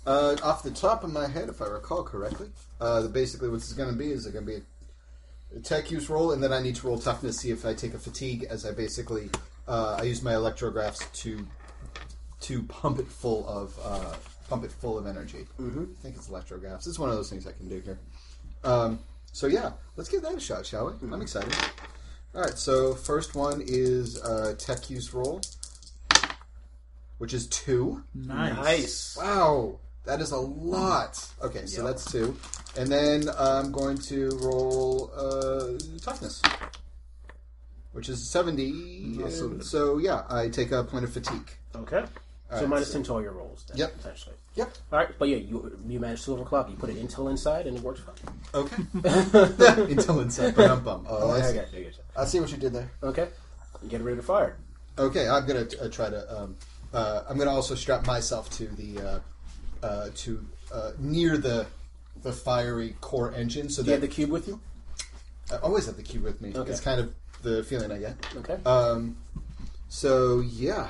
Uh, 0.05 0.35
off 0.43 0.63
the 0.63 0.71
top 0.71 1.03
of 1.03 1.11
my 1.11 1.27
head, 1.27 1.49
if 1.49 1.61
I 1.61 1.65
recall 1.65 2.03
correctly, 2.03 2.49
uh, 2.79 3.07
basically 3.07 3.49
what's 3.49 3.67
this 3.67 3.77
going 3.77 3.89
to 3.91 3.95
be 3.97 4.11
is 4.11 4.25
it 4.25 4.33
going 4.33 4.45
to 4.45 4.51
be 4.51 4.61
a 5.55 5.59
tech 5.59 5.91
use 5.91 6.09
roll, 6.09 6.31
and 6.31 6.41
then 6.43 6.53
I 6.53 6.61
need 6.61 6.75
to 6.77 6.87
roll 6.87 6.97
toughness, 6.99 7.35
to 7.37 7.41
see 7.41 7.51
if 7.51 7.65
I 7.65 7.73
take 7.73 7.93
a 7.93 7.99
fatigue, 7.99 8.45
as 8.49 8.65
I 8.65 8.71
basically 8.71 9.29
uh, 9.67 9.97
I 9.99 10.03
use 10.03 10.21
my 10.23 10.33
electrografts 10.33 11.11
to 11.23 11.45
to 12.41 12.63
pump 12.63 12.99
it 12.99 13.07
full 13.07 13.47
of 13.47 13.77
uh, 13.83 14.15
pump 14.49 14.63
it 14.63 14.71
full 14.71 14.97
of 14.97 15.07
energy. 15.07 15.47
Mm-hmm. 15.59 15.83
I 15.99 16.01
think 16.01 16.15
it's 16.15 16.29
electrografts. 16.29 16.87
It's 16.87 16.99
one 16.99 17.09
of 17.09 17.15
those 17.15 17.29
things 17.29 17.47
I 17.47 17.53
can 17.53 17.69
do 17.69 17.79
here. 17.79 17.99
Um, 18.63 18.99
so 19.31 19.47
yeah, 19.47 19.71
let's 19.95 20.09
give 20.09 20.21
that 20.23 20.35
a 20.35 20.39
shot, 20.39 20.65
shall 20.65 20.87
we? 20.87 21.13
I'm 21.13 21.21
excited. 21.21 21.53
All 22.33 22.41
right, 22.41 22.57
so 22.57 22.93
first 22.95 23.35
one 23.35 23.61
is 23.65 24.21
uh, 24.21 24.55
tech 24.57 24.89
use 24.89 25.13
roll, 25.13 25.41
which 27.17 27.33
is 27.33 27.47
two. 27.47 28.03
Nice. 28.13 28.55
Nice. 28.55 29.17
Wow, 29.17 29.79
that 30.05 30.21
is 30.21 30.31
a 30.31 30.37
lot. 30.37 31.25
Okay, 31.41 31.65
so 31.65 31.83
that's 31.83 32.09
two, 32.11 32.37
and 32.77 32.89
then 32.89 33.29
I'm 33.37 33.71
going 33.71 33.97
to 33.99 34.29
roll 34.41 35.11
uh, 35.15 35.77
toughness, 36.01 36.41
which 37.93 38.09
is 38.09 38.29
seventy. 38.29 39.15
so 39.29 39.45
and 39.45 39.57
good. 39.59 39.65
so 39.65 39.97
yeah, 39.97 40.23
I 40.29 40.49
take 40.49 40.71
a 40.71 40.83
point 40.83 41.03
of 41.03 41.13
fatigue. 41.13 41.51
Okay. 41.75 42.03
So 42.51 42.57
right, 42.57 42.67
minus 42.67 42.87
so- 42.87 42.93
ten 42.93 43.03
to 43.03 43.13
all 43.13 43.21
your 43.21 43.31
rolls. 43.31 43.63
Then, 43.67 43.77
Yep. 43.77 43.93
Essentially. 43.99 44.35
Yep. 44.55 44.73
All 44.91 44.99
right, 44.99 45.09
but 45.17 45.29
yeah, 45.29 45.37
you 45.37 45.77
you 45.87 45.99
manage 45.99 46.23
to 46.25 46.31
overclock. 46.31 46.69
You 46.69 46.75
put 46.75 46.89
an 46.89 46.97
intel 46.97 47.29
inside, 47.31 47.67
and 47.67 47.77
it 47.77 47.83
works 47.83 48.01
fine. 48.01 48.15
Okay. 48.53 48.83
Until 49.91 50.19
inside. 50.19 50.55
Bum, 50.55 50.83
bum. 50.83 51.05
Oh, 51.09 51.31
I 51.31 51.41
see. 51.41 51.47
Okay, 51.59 51.67
there 51.71 51.79
you 51.81 51.85
go. 51.91 52.21
I 52.21 52.25
see 52.25 52.39
what 52.41 52.51
you 52.51 52.57
did 52.57 52.73
there. 52.73 52.91
Okay. 53.01 53.29
Get 53.87 54.01
ready 54.01 54.17
to 54.17 54.23
fire. 54.23 54.57
Okay, 54.99 55.29
I'm 55.29 55.45
gonna 55.47 55.65
uh, 55.81 55.87
try 55.87 56.09
to. 56.09 56.37
Um, 56.41 56.57
uh, 56.93 57.23
I'm 57.29 57.37
gonna 57.37 57.51
also 57.51 57.75
strap 57.75 58.05
myself 58.05 58.49
to 58.57 58.67
the 58.67 58.99
uh, 58.99 59.19
uh, 59.85 60.09
to 60.15 60.45
uh, 60.73 60.91
near 60.99 61.37
the 61.37 61.65
the 62.21 62.33
fiery 62.33 62.95
core 62.99 63.31
engine, 63.33 63.69
so 63.69 63.81
Do 63.81 63.87
you 63.87 63.91
have 63.93 64.01
the 64.01 64.07
cube 64.09 64.29
with 64.29 64.47
you? 64.49 64.59
I 65.51 65.55
always 65.57 65.85
have 65.85 65.95
the 65.95 66.03
cube 66.03 66.23
with 66.23 66.41
me. 66.41 66.51
Okay. 66.53 66.69
It's 66.69 66.81
kind 66.81 66.99
of 66.99 67.13
the 67.41 67.63
feeling 67.63 67.91
I 67.91 67.97
get. 67.99 68.15
Okay. 68.35 68.57
Um, 68.65 69.15
so 69.87 70.41
yeah, 70.41 70.89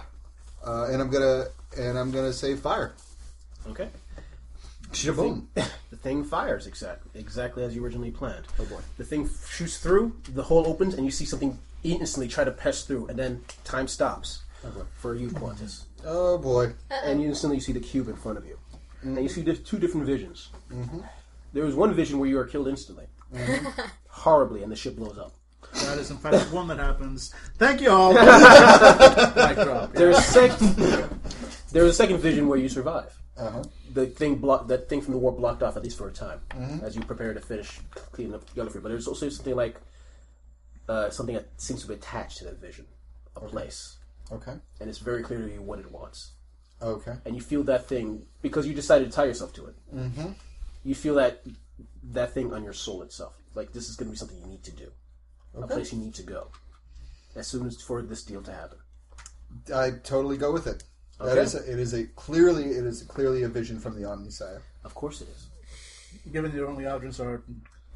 uh, 0.65 0.85
and 0.91 1.01
I'm 1.01 1.09
gonna 1.09 1.45
and 1.77 1.97
I'm 1.97 2.11
gonna 2.11 2.33
say 2.33 2.55
fire. 2.55 2.93
okay. 3.69 3.89
Shaboom. 4.91 5.45
The 5.91 5.97
thing 5.97 6.23
fires 6.23 6.67
exactly 6.67 7.19
exactly 7.19 7.63
as 7.63 7.75
you 7.75 7.83
originally 7.83 8.11
planned. 8.11 8.45
Oh, 8.59 8.65
boy. 8.65 8.79
The 8.97 9.03
thing 9.03 9.29
shoots 9.49 9.77
through, 9.77 10.15
the 10.33 10.41
hole 10.43 10.65
opens, 10.65 10.93
and 10.95 11.03
you 11.05 11.11
see 11.11 11.25
something 11.25 11.59
instantly 11.83 12.27
try 12.29 12.43
to 12.45 12.51
pass 12.51 12.83
through, 12.83 13.07
and 13.07 13.19
then 13.19 13.41
time 13.65 13.87
stops 13.87 14.41
for 14.95 15.13
you, 15.15 15.27
Qantas. 15.29 15.83
Oh 16.05 16.37
boy. 16.37 16.73
And 16.89 17.21
you 17.21 17.27
instantly 17.27 17.59
see 17.59 17.73
the 17.73 17.79
cube 17.81 18.07
in 18.07 18.15
front 18.15 18.37
of 18.37 18.45
you, 18.45 18.57
and 19.03 19.21
you 19.21 19.27
see 19.29 19.43
dif- 19.43 19.65
two 19.65 19.79
different 19.79 20.05
visions. 20.07 20.49
There 21.53 21.65
was 21.65 21.75
one 21.75 21.93
vision 21.93 22.17
where 22.19 22.29
you 22.29 22.39
are 22.39 22.45
killed 22.45 22.67
instantly, 22.69 23.05
horribly, 24.07 24.63
and 24.63 24.71
the 24.71 24.75
ship 24.77 24.95
blows 24.95 25.17
up. 25.17 25.33
That 25.73 25.97
is 25.97 26.11
in 26.11 26.17
fact 26.17 26.51
one 26.53 26.67
that 26.67 26.79
happens. 26.79 27.33
Thank 27.57 27.81
you 27.81 27.89
all. 27.89 28.13
Mic 28.13 29.55
drop. 29.65 29.93
There's 29.93 30.17
a 30.17 30.21
second. 30.21 30.75
There's 31.71 31.89
a 31.91 31.93
second 31.93 32.17
vision 32.19 32.47
where 32.47 32.57
you 32.59 32.69
survive. 32.69 33.17
Uh-huh. 33.37 33.63
The 33.93 34.05
thing 34.07 34.35
blocked. 34.35 34.67
That 34.67 34.89
thing 34.89 35.01
from 35.01 35.13
the 35.13 35.19
war 35.19 35.31
blocked 35.31 35.63
off 35.63 35.77
at 35.77 35.83
least 35.83 35.97
for 35.97 36.07
a 36.07 36.11
time, 36.11 36.41
as 36.83 36.95
you 36.95 37.01
prepare 37.01 37.33
to 37.33 37.39
finish 37.39 37.79
cleaning 38.11 38.35
up 38.35 38.47
Gallifrey. 38.53 38.81
But 38.83 38.89
there's 38.89 39.07
also 39.07 39.29
something 39.29 39.55
like 39.55 39.79
uh, 40.89 41.09
something 41.09 41.35
that 41.35 41.47
seems 41.59 41.81
to 41.81 41.87
be 41.87 41.93
attached 41.95 42.39
to 42.39 42.45
that 42.45 42.59
vision, 42.59 42.85
a 43.35 43.39
place, 43.41 43.97
Okay. 44.31 44.53
and 44.79 44.89
it's 44.89 44.99
very 44.99 45.23
clear 45.23 45.39
to 45.41 45.51
you 45.53 45.61
what 45.61 45.79
it 45.79 45.89
wants. 45.91 46.31
Okay. 46.81 47.13
And 47.25 47.35
you 47.35 47.41
feel 47.41 47.63
that 47.63 47.85
thing 47.87 48.23
because 48.41 48.67
you 48.67 48.73
decided 48.73 49.09
to 49.09 49.15
tie 49.15 49.25
yourself 49.25 49.53
to 49.53 49.65
it. 49.67 49.75
Mm-hmm. 49.95 50.31
You 50.83 50.95
feel 50.95 51.15
that 51.15 51.43
that 52.11 52.33
thing 52.33 52.51
on 52.53 52.63
your 52.63 52.73
soul 52.73 53.01
itself. 53.03 53.33
Like 53.55 53.71
this 53.71 53.87
is 53.89 53.95
going 53.95 54.07
to 54.07 54.11
be 54.11 54.17
something 54.17 54.37
you 54.39 54.47
need 54.47 54.63
to 54.63 54.71
do, 54.71 54.91
a 55.55 55.67
place 55.67 55.91
you 55.93 55.99
need 55.99 56.13
to 56.15 56.23
go, 56.23 56.47
as 57.35 57.47
soon 57.47 57.67
as 57.67 57.81
for 57.81 58.01
this 58.01 58.23
deal 58.23 58.41
to 58.43 58.51
happen. 58.51 58.77
I 59.75 59.91
totally 60.03 60.37
go 60.37 60.51
with 60.51 60.67
it. 60.67 60.83
That 61.19 61.29
Okay. 61.37 61.41
is 61.41 61.55
a, 61.55 61.71
it 61.71 61.79
is 61.79 61.93
a 61.93 62.05
clearly 62.15 62.63
it 62.71 62.85
is 62.85 63.03
clearly 63.03 63.43
a 63.43 63.47
vision 63.49 63.79
from 63.79 63.95
the 63.95 64.07
Omnissiah. 64.07 64.61
Of 64.83 64.95
course 64.95 65.21
it 65.21 65.27
is. 65.29 65.47
Given 66.31 66.51
your 66.55 66.67
only 66.67 66.85
options 66.87 67.19
are 67.19 67.43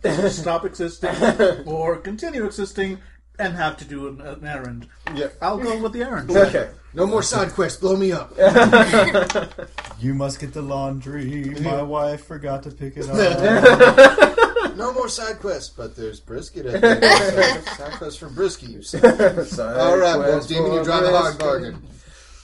stop 0.29 0.65
existing 0.65 1.09
or 1.65 1.97
continue 1.97 2.45
existing 2.45 2.99
and 3.39 3.55
have 3.55 3.75
to 3.77 3.85
do 3.85 4.07
an, 4.07 4.21
an 4.21 4.45
errand, 4.45 4.87
Yeah. 5.13 5.27
I'll 5.41 5.57
go 5.57 5.77
with 5.81 5.91
the 5.93 6.03
errand. 6.03 6.29
Okay. 6.31 6.69
No 6.93 7.05
more 7.05 7.21
side 7.23 7.51
quests. 7.51 7.79
Blow 7.81 7.97
me 7.97 8.11
up. 8.11 8.31
You 9.99 10.13
must 10.13 10.39
get 10.41 10.53
the 10.53 10.61
laundry. 10.61 11.55
My 11.61 11.81
wife 11.81 12.25
forgot 12.25 12.63
to 12.63 12.71
pick 12.71 12.97
it 12.97 13.07
up. 13.09 14.34
No 14.77 14.93
more 14.93 15.09
side 15.09 15.39
quests. 15.39 15.69
But 15.69 15.95
there's 15.95 16.19
brisket. 16.19 16.65
At 16.65 16.81
the 16.81 16.87
end. 17.55 17.63
side 17.65 17.93
quests 17.93 18.19
for 18.19 18.29
brisket. 18.29 18.69
You 18.69 18.81
said. 18.81 19.03
All 19.59 19.97
right, 19.97 20.17
well, 20.17 20.41
Demon, 20.43 20.73
you 20.73 20.83
drive 20.83 21.03
a 21.03 21.17
hard 21.17 21.37
bargain. 21.37 21.81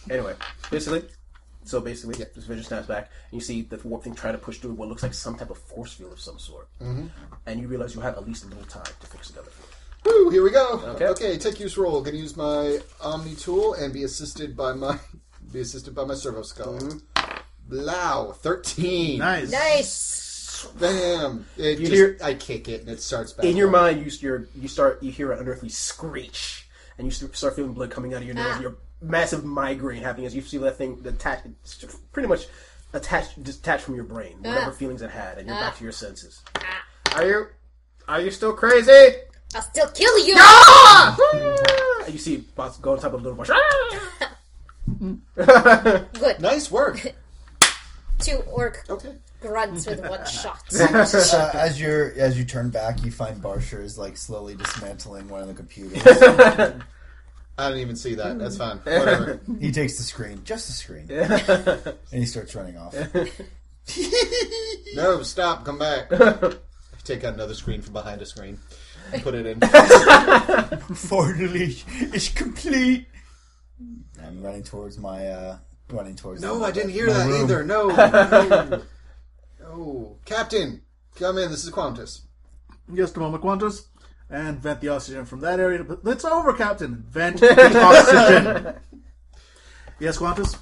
Anyway, 0.10 0.34
basically, 0.70 1.04
so 1.64 1.80
basically, 1.80 2.16
this 2.16 2.46
vision 2.46 2.64
snaps 2.64 2.88
back, 2.88 3.12
and 3.32 3.40
you 3.40 3.42
see 3.42 3.62
the 3.62 3.78
warp 3.88 4.04
thing 4.04 4.16
try 4.16 4.32
to 4.32 4.38
push 4.38 4.58
through 4.58 4.74
what 4.74 4.90
looks 4.90 5.04
like 5.04 5.14
some 5.14 5.38
type 5.38 5.50
of 5.50 5.58
force 5.58 5.94
field 5.94 6.12
of 6.12 6.20
some 6.20 6.40
sort, 6.40 6.68
mm-hmm. 6.82 7.08
and 7.46 7.60
you 7.60 7.68
realize 7.68 7.94
you 7.94 8.02
have 8.02 8.18
at 8.18 8.28
least 8.28 8.44
a 8.44 8.48
little 8.48 8.64
time 8.66 8.84
to 9.00 9.08
fix 9.08 9.30
it 9.30 9.34
together. 9.34 9.52
Woo, 10.06 10.30
here 10.30 10.44
we 10.44 10.50
go. 10.50 10.82
Okay. 10.96 11.08
Okay, 11.08 11.38
take 11.38 11.60
use 11.60 11.78
roll. 11.78 12.02
Gonna 12.02 12.18
use 12.18 12.36
my 12.36 12.80
Omni 13.02 13.36
tool 13.36 13.76
and 13.76 13.94
be 13.94 14.04
assisted 14.04 14.58
by 14.58 14.74
my 14.74 14.98
be 15.54 15.60
assisted 15.60 15.94
by 15.94 16.06
my 16.06 16.16
servo 16.16 16.42
skull. 16.42 16.80
Blow, 17.70 18.34
thirteen. 18.40 19.20
Nice. 19.20 19.52
Nice. 19.52 20.31
Bam! 20.80 21.46
It 21.58 21.80
You 21.80 21.88
just, 21.88 21.92
hear- 21.94 22.18
I 22.24 22.34
kick 22.34 22.68
it 22.70 22.82
and 22.82 22.90
it 22.90 23.02
starts 23.02 23.34
back. 23.34 23.46
In 23.46 23.56
your 23.58 23.68
up. 23.68 23.74
mind, 23.74 24.06
you 24.06 24.12
you're, 24.20 24.48
you 24.56 24.68
start 24.68 25.02
you 25.04 25.12
hear 25.12 25.32
an 25.32 25.40
unearthly 25.40 25.70
screech, 25.70 26.68
and 26.98 27.06
you 27.08 27.12
start 27.12 27.56
feeling 27.56 27.74
blood 27.74 27.92
coming 27.92 28.14
out 28.14 28.22
of 28.22 28.26
your 28.26 28.36
nose. 28.36 28.46
Ah. 28.48 28.54
and 28.54 28.62
Your 28.64 28.76
massive 29.02 29.44
migraine 29.44 30.02
happening 30.04 30.26
as 30.28 30.36
you 30.36 30.42
see 30.42 30.58
that 30.60 30.78
thing 30.78 31.02
attached, 31.06 31.48
pretty 32.12 32.28
much 32.28 32.48
attached, 32.94 33.42
detached 33.44 33.84
from 33.84 33.96
your 33.96 34.04
brain, 34.04 34.38
whatever 34.42 34.72
Ah. 34.72 34.74
feelings 34.74 35.02
it 35.02 35.10
had, 35.10 35.38
and 35.38 35.48
you're 35.48 35.58
back 35.58 35.78
to 35.78 35.84
your 35.84 35.94
senses. 35.94 36.42
Ah. 36.56 36.86
Are 37.16 37.26
you? 37.26 37.48
Are 38.08 38.22
you 38.22 38.32
still 38.32 38.54
crazy? 38.54 39.16
I'll 39.56 39.62
still 39.62 39.88
kill 39.90 40.18
you. 40.26 40.36
And 42.06 42.14
you 42.14 42.20
see 42.20 42.38
Boss 42.56 42.78
go 42.78 42.94
on 42.94 43.00
top 43.00 43.14
of 43.14 43.20
a 43.22 43.24
little 43.24 43.38
bush. 43.38 43.50
Good. 46.20 46.40
Nice 46.40 46.70
work. 46.72 47.14
Two 48.20 48.38
orc 48.52 48.84
Okay. 48.90 49.16
Grunts 49.42 49.86
with 49.88 50.00
one 50.08 50.26
shot. 50.28 50.64
uh, 50.80 51.50
as 51.54 51.80
you're 51.82 52.14
as 52.18 52.38
you 52.38 52.46
turn 52.46 52.70
back, 52.70 53.04
you 53.04 53.12
find 53.12 53.42
Barsher 53.42 53.84
is 53.84 53.98
like 53.98 54.16
slowly 54.16 54.56
dismantling 54.56 55.28
one 55.28 55.42
of 55.42 55.48
the 55.48 55.54
computers. 55.54 56.02
I 57.58 57.68
didn't 57.68 57.82
even 57.82 57.96
see 57.98 58.16
that. 58.16 58.40
That's 58.40 58.58
fine. 58.58 58.78
Whatever. 58.78 59.42
he 59.60 59.72
takes 59.72 59.98
the 59.98 60.04
screen, 60.04 60.42
just 60.46 60.68
the 60.68 60.74
screen, 60.74 61.12
and 62.12 62.20
he 62.22 62.26
starts 62.26 62.56
running 62.56 62.78
off. 62.78 62.96
no, 64.96 65.22
stop. 65.24 65.66
Come 65.66 65.78
back. 65.78 66.10
Take 67.04 67.24
out 67.24 67.34
another 67.34 67.54
screen 67.54 67.82
from 67.82 67.94
behind 67.94 68.22
a 68.22 68.26
screen. 68.26 68.60
Put 69.22 69.34
it 69.36 69.46
in. 69.46 69.60
Finally, 70.96 71.76
it's 72.14 72.30
complete. 72.30 73.08
I'm 74.24 74.42
running 74.42 74.64
towards 74.64 74.98
my 74.98 75.28
uh, 75.28 75.58
running 75.90 76.16
towards. 76.16 76.42
No, 76.42 76.60
my- 76.60 76.68
I 76.68 76.72
didn't 76.72 76.92
hear 76.92 77.08
that 77.12 77.28
room. 77.28 77.44
either. 77.44 77.64
No, 77.64 77.88
no, 77.90 78.82
no. 79.76 80.18
Captain, 80.26 80.82
come 81.16 81.38
in. 81.38 81.52
This 81.52 81.64
is 81.64 81.72
Quantus. 81.72 82.22
Just 82.94 83.18
a 83.18 83.20
moment, 83.20 83.44
Qantas. 83.44 83.86
And 84.30 84.60
vent 84.60 84.80
the 84.82 84.90
oxygen 84.90 85.26
from 85.26 85.42
that 85.42 85.60
area. 85.60 85.84
But 85.84 86.00
it's 86.06 86.24
over, 86.24 86.54
Captain. 86.54 87.04
Vent 87.10 87.40
the 87.40 87.82
oxygen. 87.82 88.76
yes, 90.00 90.18
Qantas? 90.18 90.58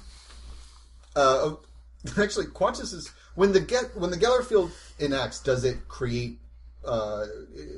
Uh, 1.14 1.54
actually, 2.18 2.46
Qantas 2.46 2.92
is 2.92 3.12
when 3.34 3.52
the 3.52 3.60
get 3.60 3.96
when 3.96 4.10
the 4.10 4.16
Geller 4.16 4.44
field 4.44 4.72
enacts, 4.98 5.40
does 5.40 5.64
it 5.64 5.86
create 5.88 6.40
uh, 6.84 7.26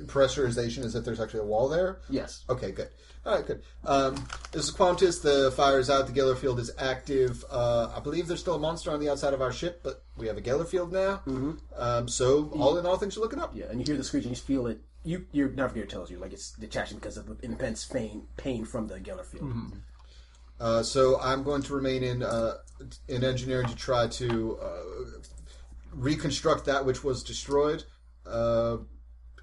pressurization 0.07 0.85
is 0.85 0.95
if 0.95 1.05
there's 1.05 1.21
actually 1.21 1.41
a 1.41 1.45
wall 1.45 1.69
there? 1.69 2.01
Yes. 2.09 2.45
Okay, 2.49 2.71
good. 2.71 2.89
All 3.25 3.37
right, 3.37 3.47
good. 3.47 3.63
Um, 3.85 4.27
this 4.51 4.69
is 4.69 4.75
Qantas. 4.75 5.23
The 5.23 5.53
fire 5.53 5.79
is 5.79 5.89
out. 5.89 6.07
The 6.07 6.13
Geller 6.13 6.37
field 6.37 6.59
is 6.59 6.73
active. 6.77 7.45
Uh, 7.51 7.93
I 7.95 8.01
believe 8.01 8.27
there's 8.27 8.41
still 8.41 8.57
a 8.57 8.59
monster 8.59 8.91
on 8.91 8.99
the 8.99 9.09
outside 9.09 9.33
of 9.33 9.41
our 9.41 9.53
ship, 9.53 9.81
but 9.85 10.03
we 10.17 10.27
have 10.27 10.37
a 10.37 10.41
Geller 10.41 10.67
field 10.67 10.93
now. 10.93 11.23
Mm-hmm. 11.27 11.53
Um, 11.77 12.09
so 12.09 12.51
all 12.59 12.79
in 12.79 12.87
all, 12.87 12.97
things 12.97 13.17
are 13.17 13.21
looking 13.21 13.41
up. 13.41 13.53
Yeah, 13.55 13.67
and 13.71 13.79
you 13.79 13.85
hear 13.87 13.97
the 13.97 14.05
screech 14.05 14.25
and 14.25 14.37
you 14.37 14.41
feel 14.41 14.67
it. 14.67 14.81
You 15.05 15.27
your 15.33 15.49
navigator 15.51 15.87
tells 15.87 16.11
you 16.11 16.19
like 16.19 16.33
it's 16.33 16.53
detaching 16.53 16.99
because 16.99 17.17
of 17.17 17.27
the 17.27 17.45
intense 17.45 17.85
pain 17.85 18.27
pain 18.37 18.65
from 18.65 18.87
the 18.87 19.01
Geller 19.01 19.25
field. 19.25 19.73
Uh, 20.61 20.83
so 20.83 21.21
I'm 21.21 21.43
going 21.43 21.63
to 21.63 21.75
remain 21.75 22.05
in 22.05 22.23
uh, 22.23 22.59
in 23.09 23.25
engineering 23.25 23.69
to 23.69 23.75
try 23.75 24.07
to 24.09 24.59
uh, 24.63 24.83
reconstruct 25.93 26.65
that 26.67 26.85
which 26.85 27.03
was 27.03 27.23
destroyed. 27.23 27.85
Uh, 28.27 28.79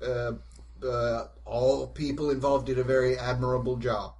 uh, 0.01 0.32
uh, 0.86 1.27
all 1.45 1.88
people 1.88 2.30
involved 2.30 2.67
did 2.67 2.80
a 2.80 2.84
very 2.84 3.17
admirable 3.17 3.75
job. 3.77 4.13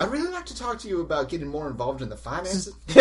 I'd 0.00 0.10
really 0.10 0.30
like 0.30 0.46
to 0.46 0.56
talk 0.56 0.78
to 0.80 0.88
you 0.88 1.00
about 1.02 1.28
getting 1.28 1.48
more 1.48 1.68
involved 1.68 2.02
in 2.02 2.08
the 2.08 2.16
finances. 2.16 2.74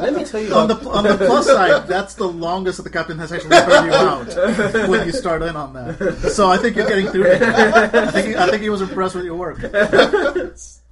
Let 0.00 0.14
me 0.14 0.24
tell 0.24 0.40
you 0.40 0.54
On 0.54 0.68
the 0.68 0.78
on 0.88 1.04
the 1.04 1.16
plus 1.16 1.46
side, 1.46 1.88
that's 1.88 2.14
the 2.14 2.28
longest 2.28 2.76
that 2.76 2.84
the 2.84 2.90
captain 2.90 3.18
has 3.18 3.32
actually 3.32 3.56
heard 3.56 3.86
you 3.86 3.92
out 3.92 4.88
when 4.88 5.06
you 5.06 5.12
start 5.12 5.42
in 5.42 5.56
on 5.56 5.72
that. 5.72 6.30
So 6.32 6.48
I 6.48 6.58
think 6.58 6.76
you're 6.76 6.86
getting 6.86 7.08
through 7.08 7.24
it. 7.26 7.42
I 7.42 8.10
think 8.10 8.28
he, 8.28 8.36
I 8.36 8.48
think 8.50 8.62
he 8.62 8.70
was 8.70 8.82
impressed 8.82 9.14
with 9.14 9.24
your 9.24 9.36
work. 9.36 9.62
all 9.64 9.70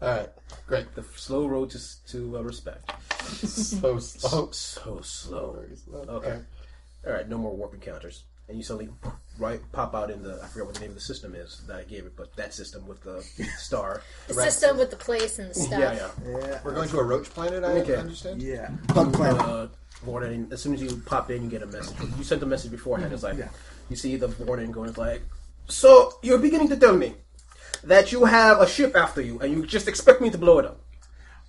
right, 0.00 0.28
great. 0.66 0.94
the 0.94 1.02
slow 1.16 1.46
road 1.46 1.70
to 1.70 1.78
to 2.08 2.38
uh, 2.38 2.42
respect. 2.42 2.90
So 3.24 3.98
slow. 3.98 4.50
So 4.52 5.00
slow. 5.02 5.64
Okay. 6.08 6.38
All 7.06 7.12
right. 7.12 7.28
No 7.28 7.38
more 7.38 7.54
warp 7.56 7.74
encounters. 7.74 8.24
And 8.48 8.58
you 8.58 8.62
suddenly 8.64 8.90
right 9.38 9.60
pop 9.72 9.94
out 9.94 10.10
in 10.10 10.22
the 10.22 10.38
I 10.42 10.46
forget 10.48 10.66
what 10.66 10.74
the 10.74 10.80
name 10.82 10.90
of 10.90 10.96
the 10.96 11.00
system 11.00 11.34
is 11.34 11.62
that 11.66 11.76
I 11.76 11.84
gave 11.84 12.04
it, 12.04 12.14
but 12.16 12.36
that 12.36 12.52
system 12.52 12.86
with 12.86 13.02
the 13.02 13.22
star. 13.58 14.02
The 14.28 14.34
system 14.34 14.76
with 14.76 14.90
the 14.90 14.96
place 14.96 15.38
and 15.38 15.50
the 15.50 15.54
stuff. 15.54 15.80
Yeah, 15.80 16.08
yeah. 16.26 16.60
We're 16.62 16.74
going 16.74 16.88
to 16.90 16.98
a 16.98 17.02
roach 17.02 17.30
planet. 17.30 17.64
I 17.64 17.68
Okay. 17.80 17.96
understand. 17.96 18.42
Yeah. 18.42 18.68
Bug 18.94 19.14
planet. 19.14 19.40
uh, 19.40 19.68
warning. 20.04 20.48
As 20.52 20.60
soon 20.60 20.74
as 20.74 20.82
you 20.82 20.96
pop 21.06 21.30
in, 21.30 21.42
you 21.44 21.48
get 21.50 21.62
a 21.62 21.66
message. 21.66 21.96
You 22.18 22.24
sent 22.24 22.42
a 22.42 22.46
message 22.46 22.70
beforehand. 22.70 23.12
It's 23.14 23.22
like 23.22 23.38
Yeah. 23.38 23.48
you 23.88 23.96
see 23.96 24.16
the 24.16 24.28
warning 24.44 24.70
going. 24.70 24.90
It's 24.90 24.98
like, 24.98 25.22
so 25.68 26.18
you're 26.22 26.38
beginning 26.38 26.68
to 26.68 26.76
tell 26.76 26.94
me 26.96 27.14
that 27.86 28.12
you 28.12 28.24
have 28.24 28.60
a 28.60 28.66
ship 28.66 28.96
after 28.96 29.20
you, 29.20 29.38
and 29.40 29.52
you 29.52 29.66
just 29.66 29.88
expect 29.88 30.20
me 30.20 30.30
to 30.30 30.38
blow 30.38 30.58
it 30.58 30.66
up. 30.66 30.80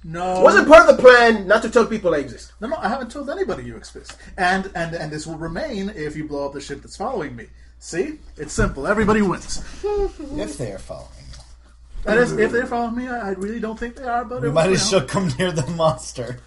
No. 0.03 0.41
Wasn't 0.41 0.67
part 0.67 0.87
of 0.87 0.95
the 0.95 1.01
plan 1.01 1.47
not 1.47 1.63
to 1.63 1.69
tell 1.69 1.85
people 1.87 2.13
I 2.13 2.19
exist. 2.19 2.53
No, 2.61 2.67
no, 2.67 2.75
I 2.75 2.89
haven't 2.89 3.09
told 3.09 3.29
anybody 3.29 3.63
you 3.63 3.75
exist. 3.75 4.15
And 4.37 4.71
and 4.75 4.93
and 4.93 5.11
this 5.11 5.25
will 5.25 5.37
remain 5.37 5.89
if 5.89 6.15
you 6.15 6.27
blow 6.27 6.45
up 6.45 6.53
the 6.53 6.61
ship 6.61 6.81
that's 6.81 6.95
following 6.95 7.35
me. 7.35 7.47
See? 7.79 8.19
It's 8.37 8.53
simple. 8.53 8.87
Everybody 8.87 9.21
wins. 9.21 9.63
If 9.83 10.57
they 10.57 10.71
are 10.71 10.79
following 10.79 11.09
you. 11.31 11.39
That 12.03 12.19
is, 12.19 12.33
if 12.33 12.51
they're 12.51 12.67
following 12.67 12.97
me, 12.97 13.07
I, 13.07 13.29
I 13.29 13.31
really 13.31 13.59
don't 13.59 13.79
think 13.79 13.95
they 13.95 14.03
are, 14.03 14.23
but 14.23 14.41
We 14.41 14.49
it 14.49 14.51
might 14.53 14.69
as 14.69 14.91
well 14.91 15.01
come 15.01 15.31
near 15.39 15.51
the 15.51 15.65
monster. 15.71 16.39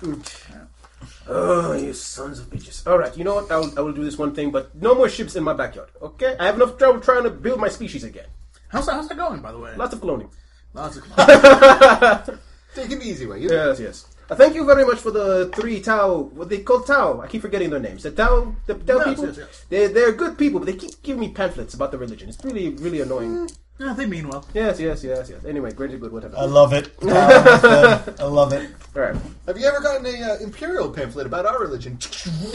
Oh, 1.26 1.72
you 1.74 1.92
sons 1.92 2.38
of 2.38 2.48
bitches. 2.48 2.86
Alright, 2.86 3.18
you 3.18 3.24
know 3.24 3.34
what? 3.34 3.50
I 3.50 3.58
will, 3.58 3.78
I 3.78 3.82
will 3.82 3.92
do 3.92 4.04
this 4.04 4.16
one 4.16 4.34
thing, 4.34 4.50
but 4.50 4.74
no 4.74 4.94
more 4.94 5.08
ships 5.08 5.36
in 5.36 5.42
my 5.42 5.52
backyard, 5.52 5.90
okay? 6.00 6.36
I 6.38 6.46
have 6.46 6.54
enough 6.54 6.78
trouble 6.78 7.00
trying 7.00 7.24
to 7.24 7.30
build 7.30 7.60
my 7.60 7.68
species 7.68 8.04
again. 8.04 8.26
How's 8.68 8.86
that, 8.86 8.92
how's 8.94 9.08
that 9.08 9.16
going, 9.16 9.40
by 9.40 9.52
the 9.52 9.58
way? 9.58 9.74
Lots 9.76 9.94
of 9.94 10.00
cloning. 10.00 10.30
Lots 10.74 10.96
of 10.98 11.04
cloning. 11.04 12.38
Take 12.74 12.90
it 12.90 13.00
the 13.00 13.06
easy 13.06 13.26
way. 13.26 13.40
You 13.40 13.48
Yes, 13.50 13.80
yes. 13.80 14.06
Uh, 14.30 14.34
thank 14.34 14.54
you 14.54 14.64
very 14.66 14.84
much 14.84 14.98
for 14.98 15.10
the 15.10 15.50
three 15.54 15.80
Tau. 15.80 16.28
What 16.34 16.50
they 16.50 16.58
call 16.58 16.80
Tau? 16.80 17.20
I 17.22 17.28
keep 17.28 17.40
forgetting 17.40 17.70
their 17.70 17.80
names. 17.80 18.02
The 18.02 18.10
Tau, 18.10 18.54
the 18.66 18.74
Tau 18.74 18.98
Yes, 18.98 19.08
people. 19.08 19.26
yes, 19.26 19.36
yes. 19.38 19.64
They're 19.70 19.88
they're 19.88 20.12
good 20.12 20.36
people, 20.36 20.60
but 20.60 20.66
they 20.66 20.74
keep 20.76 21.02
giving 21.02 21.20
me 21.20 21.30
pamphlets 21.30 21.72
about 21.72 21.92
the 21.92 21.98
religion. 21.98 22.28
It's 22.28 22.44
really 22.44 22.68
really 22.68 23.00
annoying. 23.00 23.48
Yeah, 23.78 23.94
they 23.94 24.04
mean 24.04 24.28
well. 24.28 24.44
Yes, 24.52 24.78
yes, 24.80 25.02
yes, 25.02 25.30
yes. 25.30 25.44
Anyway, 25.46 25.72
great 25.72 25.92
and 25.92 26.00
good, 26.00 26.12
whatever. 26.12 26.36
I 26.36 26.44
love 26.44 26.74
it. 26.74 26.90
I 27.02 28.24
love 28.24 28.52
it. 28.52 28.70
All 28.94 29.00
right. 29.02 29.16
Have 29.46 29.56
you 29.56 29.66
ever 29.66 29.80
gotten 29.80 30.04
a 30.04 30.32
uh, 30.32 30.36
imperial 30.40 30.90
pamphlet 30.90 31.24
about 31.26 31.46
our 31.46 31.58
religion? 31.60 31.98
Such 32.00 32.26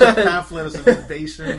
a 0.00 0.14
pamphlet 0.14 0.66
is 0.66 0.74
an 0.74 0.88
invasion. 0.98 1.58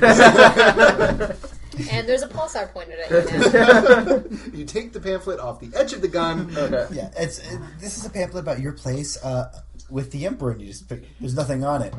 And 1.92 2.08
there's 2.08 2.22
a 2.22 2.28
pulsar 2.28 2.72
pointed 2.72 3.00
at 3.00 3.10
you 3.12 3.52
now. 3.52 4.24
you 4.58 4.66
take 4.66 4.94
the 4.94 5.00
pamphlet 5.00 5.40
off 5.40 5.60
the 5.60 5.72
edge 5.78 5.94
of 5.94 6.02
the 6.02 6.08
gun. 6.08 6.56
okay. 6.56 6.88
Yeah, 6.92 7.12
it's 7.18 7.40
it, 7.40 7.60
this 7.80 7.98
is 7.98 8.06
a 8.06 8.10
pamphlet 8.10 8.44
about 8.44 8.60
your 8.60 8.74
place 8.74 9.18
uh, 9.24 9.62
with 9.90 10.12
the 10.12 10.26
emperor, 10.26 10.52
and 10.52 10.62
you 10.62 10.68
just 10.68 10.88
pick. 10.90 11.04
There's 11.20 11.36
nothing 11.36 11.64
on 11.64 11.82
it. 11.82 11.94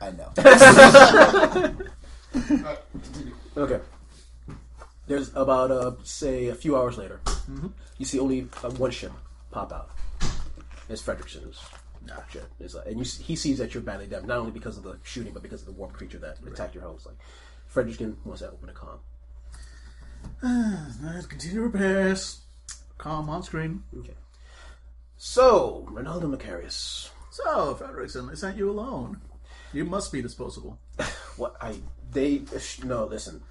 I 0.00 0.10
know. 0.10 0.32
Okay. 3.56 3.80
There's 5.06 5.30
about 5.34 5.70
uh, 5.70 5.92
say 6.02 6.48
a 6.48 6.54
few 6.54 6.76
hours 6.76 6.98
later. 6.98 7.20
You 7.96 8.04
see 8.04 8.18
only 8.18 8.48
uh, 8.62 8.70
one 8.72 8.90
ship 8.90 9.12
pop 9.50 9.72
out. 9.72 9.90
It's 10.90 11.00
Fredrickson's 11.02 11.58
ship. 12.30 12.44
It's 12.60 12.74
like, 12.74 12.86
and 12.86 12.98
you, 12.98 13.04
he 13.24 13.36
sees 13.36 13.58
that 13.58 13.74
you're 13.74 13.82
badly 13.82 14.06
damaged, 14.06 14.28
not 14.28 14.38
only 14.38 14.52
because 14.52 14.76
of 14.76 14.84
the 14.84 14.98
shooting, 15.02 15.32
but 15.32 15.42
because 15.42 15.60
of 15.62 15.66
the 15.66 15.72
warp 15.72 15.92
creature 15.92 16.18
that 16.18 16.38
attacked 16.46 16.74
your 16.74 16.84
home. 16.84 16.96
It's 16.96 17.06
like 17.06 17.16
Fredrickson 17.72 18.16
wants 18.24 18.42
to 18.42 18.50
open 18.50 18.68
a 18.68 18.72
comm. 18.72 18.98
Let's 20.42 21.26
continue 21.26 21.62
repairs. 21.62 22.40
Calm 22.98 23.30
on 23.30 23.42
screen. 23.42 23.84
Okay. 23.98 24.14
So, 25.16 25.88
Ronaldo 25.90 26.24
Macarius. 26.24 27.10
So, 27.30 27.74
Frederickson, 27.74 28.28
they 28.28 28.36
sent 28.36 28.56
you 28.58 28.70
alone. 28.70 29.20
You 29.72 29.84
must 29.84 30.12
be 30.12 30.22
disposable. 30.22 30.78
What 31.36 31.54
I 31.60 31.76
they 32.12 32.40
sh- 32.58 32.82
no 32.82 33.04
listen. 33.04 33.42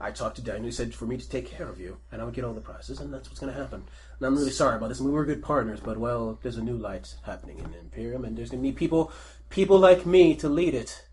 I 0.00 0.12
talked 0.12 0.36
to 0.36 0.42
Daniel. 0.42 0.66
He 0.66 0.70
said 0.70 0.94
for 0.94 1.04
me 1.04 1.16
to 1.16 1.28
take 1.28 1.46
care 1.46 1.68
of 1.68 1.80
you, 1.80 1.96
and 2.12 2.22
I 2.22 2.24
would 2.24 2.34
get 2.34 2.44
all 2.44 2.52
the 2.52 2.60
prizes, 2.60 3.00
and 3.00 3.12
that's 3.12 3.28
what's 3.28 3.40
going 3.40 3.52
to 3.52 3.58
happen. 3.58 3.82
And 4.18 4.26
I'm 4.26 4.36
really 4.36 4.52
sorry 4.52 4.76
about 4.76 4.88
this. 4.88 5.00
We 5.00 5.10
were 5.10 5.24
good 5.24 5.42
partners, 5.42 5.80
but 5.80 5.98
well, 5.98 6.38
there's 6.42 6.58
a 6.58 6.62
new 6.62 6.76
light 6.76 7.14
happening 7.24 7.58
in 7.58 7.74
Imperium, 7.74 8.24
and 8.24 8.38
there's 8.38 8.50
going 8.50 8.62
to 8.62 8.68
be 8.68 8.72
people, 8.72 9.10
people 9.50 9.80
like 9.80 10.06
me 10.06 10.36
to 10.36 10.48
lead 10.48 10.74
it. 10.74 11.04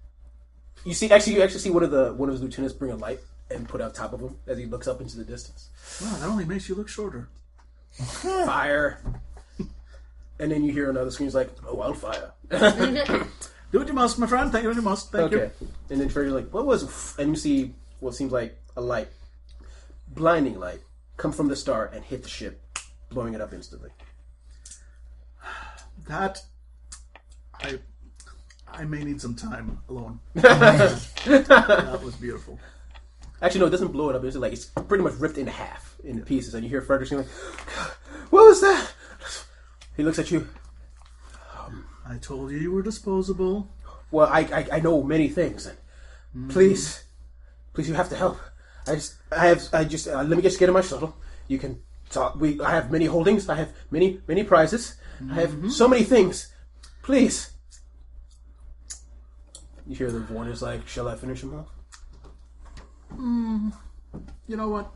You 0.86 0.94
see, 0.94 1.10
actually, 1.10 1.34
you 1.34 1.42
actually 1.42 1.62
see 1.62 1.72
one 1.72 1.84
of 1.84 1.90
the 1.90 2.14
one 2.14 2.30
of 2.30 2.34
his 2.34 2.44
lieutenants 2.44 2.76
bring 2.76 2.92
a 2.92 2.96
light 2.96 3.20
and 3.54 3.68
put 3.68 3.82
on 3.82 3.92
top 3.92 4.14
of 4.14 4.22
him 4.22 4.36
as 4.48 4.58
he 4.58 4.66
looks 4.66 4.88
up 4.88 5.02
into 5.02 5.18
the 5.18 5.24
distance. 5.24 5.70
Wow, 6.02 6.18
that 6.18 6.28
only 6.28 6.46
makes 6.46 6.70
you 6.70 6.76
look 6.76 6.88
shorter. 6.88 7.30
Fire. 7.92 9.02
And 10.40 10.52
then 10.52 10.64
you 10.64 10.72
hear 10.72 10.90
another 10.90 11.12
scream, 11.12 11.30
like, 11.30 11.52
"Oh, 11.68 11.76
wildfire!" 11.76 12.32
Do 13.72 13.80
what 13.80 13.88
you 13.88 13.94
must, 13.94 14.20
my 14.20 14.28
friend. 14.28 14.52
Thank 14.52 14.64
you 14.64 14.70
what 14.70 14.76
you 14.76 14.82
must. 14.82 15.12
Thank 15.12 15.32
Okay. 15.34 15.52
And 15.90 16.02
then 16.02 16.10
Freddy's 16.10 16.34
like, 16.34 16.54
what 16.54 16.66
was... 16.66 17.16
And 17.18 17.30
you 17.30 17.36
see 17.36 17.74
what 18.02 18.14
seems 18.14 18.32
like 18.34 18.58
a 18.76 18.82
light, 18.82 19.08
blinding 20.10 20.60
light, 20.60 20.82
come 21.16 21.32
from 21.32 21.48
the 21.48 21.56
star 21.56 21.90
and 21.94 22.04
hit 22.04 22.24
the 22.24 22.30
ship, 22.30 22.62
blowing 23.10 23.34
it 23.34 23.40
up 23.40 23.54
instantly. 23.54 23.92
That 26.08 26.44
I 27.62 27.80
I 28.74 28.86
may 28.86 29.04
need 29.04 29.22
some 29.22 29.36
time 29.36 29.80
alone. 29.88 30.20
that 30.34 32.02
was 32.04 32.16
beautiful. 32.16 32.60
Actually, 33.42 33.62
no, 33.62 33.66
it 33.68 33.72
doesn't 33.72 33.92
blow 33.92 34.10
it 34.10 34.16
up. 34.16 34.24
It's 34.24 34.36
like, 34.36 34.54
it's 34.54 34.66
pretty 34.66 35.04
much 35.04 35.14
ripped 35.16 35.38
in 35.38 35.48
half, 35.48 35.96
in 36.04 36.22
pieces. 36.22 36.54
And 36.54 36.64
you 36.64 36.70
hear 36.70 36.82
Frederick 36.82 37.12
like, 37.12 37.28
what 38.30 38.46
was 38.46 38.62
that? 38.62 38.94
He 39.98 40.04
looks 40.04 40.20
at 40.20 40.30
you. 40.30 40.48
Um, 41.58 41.86
I 42.08 42.18
told 42.18 42.52
you 42.52 42.58
you 42.58 42.72
were 42.72 42.84
disposable. 42.84 43.70
Well, 44.12 44.28
I, 44.28 44.42
I, 44.42 44.68
I 44.74 44.80
know 44.80 45.02
many 45.02 45.28
things. 45.28 45.66
And 45.66 46.50
please, 46.50 47.04
please, 47.74 47.90
you 47.90 47.96
have 47.96 48.10
to 48.10 48.16
help. 48.16 48.40
I 48.88 48.96
just, 48.96 49.16
I 49.32 49.48
have, 49.48 49.64
I 49.74 49.84
just, 49.86 50.08
uh, 50.08 50.24
let 50.24 50.38
me 50.38 50.42
just 50.42 50.60
get 50.60 50.70
in 50.70 50.74
my 50.74 50.82
shuttle. 50.82 51.16
You 51.48 51.58
can 51.58 51.82
talk. 52.10 52.40
We, 52.40 52.62
I 52.62 52.72
have 52.72 52.92
many 52.92 53.06
holdings. 53.06 53.50
I 53.50 53.56
have 53.56 53.74
many, 53.90 54.22
many 54.28 54.44
prizes. 54.44 54.98
I 55.30 55.36
have 55.36 55.52
mm-hmm. 55.52 55.70
so 55.70 55.88
many 55.88 56.04
things. 56.04 56.54
Please. 57.04 57.52
You 59.88 59.96
hear 59.96 60.12
the 60.12 60.22
warner's 60.34 60.62
like, 60.62 60.88
shall 60.88 61.08
I 61.08 61.16
finish 61.16 61.44
him 61.44 61.54
off? 61.54 61.68
You 63.18 64.58
know 64.58 64.70
what? 64.70 64.92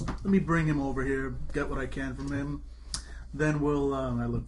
Let 0.00 0.24
me 0.24 0.38
bring 0.38 0.66
him 0.66 0.80
over 0.80 1.04
here, 1.04 1.34
get 1.52 1.68
what 1.68 1.78
I 1.78 1.86
can 1.86 2.14
from 2.16 2.32
him. 2.32 2.62
Then 3.34 3.60
we'll, 3.60 3.94
um, 3.94 4.20
I 4.20 4.26
look 4.26 4.44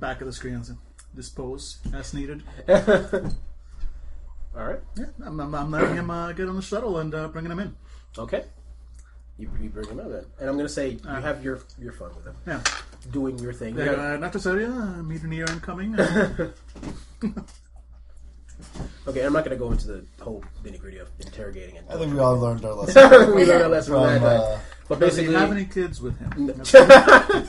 back 0.00 0.20
at 0.20 0.26
the 0.26 0.32
screen 0.32 0.54
and 0.54 0.66
say, 0.66 0.74
dispose 1.14 1.78
as 1.92 2.14
needed. 2.14 2.42
All 2.68 4.64
right. 4.64 4.80
Yeah, 4.96 5.06
I'm, 5.24 5.38
I'm, 5.40 5.54
I'm 5.54 5.70
letting 5.70 5.96
him 5.96 6.10
uh, 6.10 6.32
get 6.32 6.48
on 6.48 6.56
the 6.56 6.62
shuttle 6.62 6.98
and 6.98 7.14
uh, 7.14 7.28
bringing 7.28 7.50
him 7.50 7.58
in. 7.60 7.76
Okay. 8.18 8.44
You, 9.36 9.50
you 9.60 9.68
bring 9.68 9.88
him 9.88 9.98
out 10.00 10.10
then, 10.10 10.24
and 10.38 10.48
I'm 10.48 10.56
gonna 10.56 10.68
say 10.68 10.90
you 10.90 11.08
have 11.08 11.42
your 11.44 11.58
your 11.76 11.92
fun 11.92 12.10
with 12.14 12.24
him, 12.24 12.36
Yeah. 12.46 12.62
doing 13.10 13.36
your 13.40 13.52
thing. 13.52 13.76
Yeah, 13.76 13.84
Yeah. 13.86 14.14
uh, 14.14 14.16
not 14.16 14.32
to 14.34 14.38
say, 14.38 14.50
uh, 14.64 15.02
meet 15.02 15.24
near 15.24 15.44
incoming. 15.46 15.96
Okay, 19.06 19.20
I'm 19.24 19.32
not 19.32 19.44
going 19.44 19.56
to 19.56 19.62
go 19.62 19.70
into 19.70 19.86
the 19.86 20.04
whole 20.22 20.42
nitty 20.64 20.80
gritty 20.80 20.98
of 20.98 21.08
interrogating 21.20 21.76
and. 21.78 21.88
I 21.90 21.96
think 21.98 22.12
we 22.12 22.18
all 22.18 22.36
learned 22.38 22.64
our 22.64 22.74
lesson 22.74 23.10
we 23.34 23.44
learned 23.44 23.62
our 23.62 23.68
lesson 23.68 23.94
from 23.94 24.02
from. 24.04 24.12
that. 24.14 24.22
night. 24.22 24.40
Uh, 24.40 24.58
but 24.88 25.00
Does 25.00 25.16
he 25.16 25.22
basically, 25.22 25.40
have 25.40 25.52
any 25.52 25.64
kids 25.64 26.00
with 26.00 26.18
him? 26.18 26.48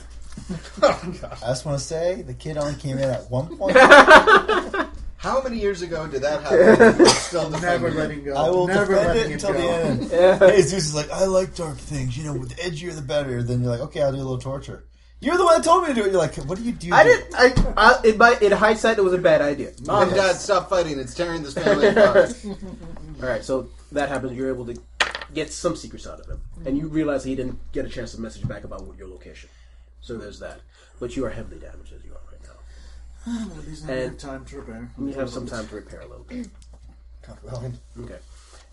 I 0.82 1.48
just 1.48 1.64
want 1.64 1.78
to 1.78 1.84
say 1.84 2.22
the 2.22 2.34
kid 2.34 2.56
only 2.56 2.74
came 2.74 2.98
in 2.98 3.08
at 3.10 3.30
one 3.30 3.56
point. 3.56 3.76
How 5.16 5.42
many 5.42 5.58
years 5.58 5.82
ago 5.82 6.06
did 6.06 6.22
that 6.22 6.42
happen? 6.42 7.06
Still 7.06 7.50
Never 7.50 7.90
letting 7.90 8.22
go. 8.22 8.34
I 8.36 8.48
will 8.50 8.66
Never 8.68 8.94
defend 8.94 9.18
it 9.18 9.26
it 9.26 9.32
until 9.32 9.52
go. 9.54 9.58
the 9.58 9.68
end. 9.68 10.10
Hey, 10.40 10.62
Zeus 10.62 10.84
is 10.84 10.94
like, 10.94 11.10
I 11.10 11.24
like 11.24 11.54
dark 11.56 11.78
things. 11.78 12.16
You 12.16 12.24
know, 12.24 12.34
with 12.34 12.50
the 12.50 12.56
edgier 12.56 12.94
the 12.94 13.02
better. 13.02 13.42
Then 13.42 13.62
you're 13.62 13.70
like, 13.70 13.80
okay, 13.80 14.02
I'll 14.02 14.12
do 14.12 14.18
a 14.18 14.18
little 14.18 14.38
torture. 14.38 14.84
You're 15.20 15.38
the 15.38 15.44
one 15.44 15.56
that 15.56 15.64
told 15.64 15.82
me 15.82 15.88
to 15.88 15.94
do 15.94 16.02
it. 16.04 16.12
You're 16.12 16.20
like, 16.20 16.34
what 16.36 16.58
do 16.58 16.64
you 16.64 16.72
do? 16.72 16.92
I 16.92 17.04
did. 17.04 17.24
I, 17.34 17.52
I 17.76 18.00
in, 18.06 18.18
my, 18.18 18.36
in 18.40 18.52
hindsight, 18.52 18.98
it 18.98 19.02
was 19.04 19.14
a 19.14 19.18
bad 19.18 19.40
idea. 19.40 19.72
Mom, 19.86 20.10
Dad, 20.10 20.36
stop 20.36 20.68
fighting. 20.68 20.98
It's 20.98 21.14
tearing 21.14 21.42
this 21.42 21.54
family 21.54 21.88
apart. 21.88 22.36
All 23.22 23.28
right, 23.28 23.42
so 23.42 23.68
that 23.92 24.08
happens. 24.10 24.36
You're 24.36 24.50
able 24.50 24.66
to 24.66 24.78
get 25.32 25.50
some 25.50 25.74
secrets 25.74 26.06
out 26.06 26.20
of 26.20 26.26
him, 26.26 26.40
and 26.66 26.76
you 26.76 26.88
realize 26.88 27.24
he 27.24 27.34
didn't 27.34 27.58
get 27.72 27.86
a 27.86 27.88
chance 27.88 28.12
to 28.12 28.20
message 28.20 28.46
back 28.46 28.64
about 28.64 28.86
your 28.98 29.08
location. 29.08 29.48
So 30.02 30.16
there's 30.18 30.38
that. 30.40 30.60
But 31.00 31.16
you 31.16 31.24
are 31.24 31.30
heavily 31.30 31.58
damaged 31.58 31.92
as 31.94 32.04
you 32.04 32.12
are 32.12 32.20
right 32.30 32.42
now. 33.48 33.58
At 33.58 33.66
least 33.66 33.88
I 33.88 33.92
And- 33.92 34.10
have 34.10 34.18
time 34.18 34.44
to 34.44 34.56
repair. 34.58 34.90
You 34.98 35.12
have 35.14 35.30
some 35.30 35.46
time 35.46 35.66
to 35.68 35.74
repair 35.76 36.00
a 36.00 36.06
little 36.06 36.24
bit. 36.24 36.48
God 37.26 37.38
willing. 37.42 37.78
Okay. 38.02 38.18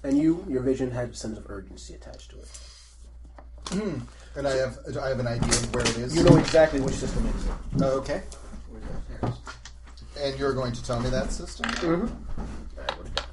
And 0.04 0.18
you, 0.18 0.46
your 0.50 0.62
vision 0.62 0.92
had 0.92 1.10
a 1.10 1.16
sense 1.16 1.38
of 1.38 1.50
urgency 1.50 1.94
attached 1.94 2.32
to 2.32 2.40
it. 2.40 2.50
Hmm. 3.70 4.00
And 4.36 4.48
I 4.48 4.56
have 4.56 4.78
I 5.00 5.10
have 5.10 5.20
an 5.20 5.28
idea 5.28 5.50
of 5.50 5.76
where 5.76 5.84
it 5.86 5.98
is. 5.98 6.16
You 6.16 6.24
know 6.24 6.38
exactly 6.38 6.82
which 6.82 6.96
system 6.96 7.26
it 7.28 7.36
is. 7.36 7.48
Oh, 7.82 7.98
okay. 8.00 8.24
And 10.20 10.40
you're 10.40 10.54
going 10.54 10.74
to 10.74 10.84
tell 10.84 11.00
me 11.00 11.10
that 11.10 11.32
system? 11.32 11.70
Mm-hmm. 11.72 11.92
All 11.92 12.18
right, 12.78 12.98
what 12.98 13.16
do 13.16 13.24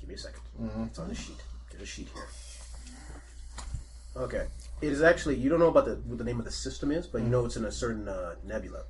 Give 0.00 0.08
me 0.08 0.14
a 0.14 0.18
2nd 0.18 0.86
It's 0.86 0.98
on 0.98 1.08
the 1.08 1.14
sheet. 1.14 1.42
There's 1.70 1.82
a 1.82 1.86
sheet 1.86 2.08
here. 2.14 2.26
Okay. 4.16 4.46
It 4.80 4.92
is 4.92 5.02
actually 5.02 5.36
you 5.36 5.50
don't 5.50 5.58
know 5.58 5.68
about 5.68 5.84
the 5.84 5.96
what 6.06 6.18
the 6.18 6.24
name 6.24 6.38
of 6.38 6.44
the 6.44 6.50
system 6.50 6.90
is, 6.90 7.06
but 7.06 7.20
you 7.20 7.28
know 7.28 7.44
it's 7.44 7.56
in 7.56 7.64
a 7.64 7.72
certain 7.72 8.08
uh, 8.08 8.34
nebula 8.44 8.84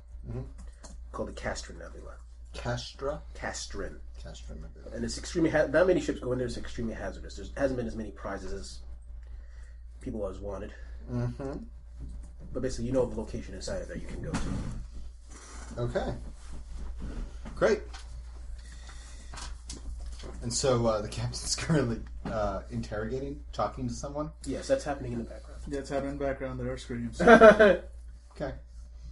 called 1.11 1.29
the 1.29 1.33
Castrin 1.33 1.77
Nebula. 1.79 2.13
Castra? 2.53 3.19
Castrin. 3.35 3.97
Castra. 4.23 4.55
maybe. 4.55 4.95
and 4.95 5.03
it's 5.03 5.17
extremely 5.17 5.49
ha- 5.49 5.67
not 5.67 5.87
many 5.87 5.99
ships 5.99 6.19
go 6.19 6.31
in 6.31 6.37
there. 6.37 6.47
It's 6.47 6.57
extremely 6.57 6.93
hazardous. 6.93 7.35
There 7.35 7.45
hasn't 7.57 7.77
been 7.77 7.87
as 7.87 7.95
many 7.95 8.11
prizes 8.11 8.53
as 8.53 8.79
people 10.01 10.21
always 10.21 10.39
wanted. 10.39 10.73
Mm-hmm. 11.11 11.53
But 12.53 12.61
basically, 12.61 12.85
you 12.85 12.91
know 12.93 13.05
the 13.05 13.19
location 13.19 13.53
inside 13.55 13.81
of 13.81 13.87
there 13.87 13.97
you 13.97 14.07
can 14.07 14.21
go 14.21 14.31
to. 14.31 15.81
Okay. 15.81 16.13
Great. 17.55 17.81
And 20.41 20.53
so 20.53 20.85
uh, 20.85 21.01
the 21.01 21.07
captain's 21.09 21.55
currently 21.55 21.99
uh, 22.25 22.61
interrogating, 22.71 23.41
talking 23.53 23.87
to 23.87 23.93
someone. 23.93 24.31
Yes, 24.45 24.67
that's 24.67 24.83
happening 24.83 25.13
in 25.13 25.19
the 25.19 25.25
background. 25.25 25.61
Yeah, 25.67 25.79
it's 25.79 25.89
happening 25.89 26.13
in 26.13 26.17
the 26.17 26.25
background. 26.25 26.59
There 26.59 26.71
are 26.71 26.77
screams. 26.77 27.21
Okay. 28.33 28.53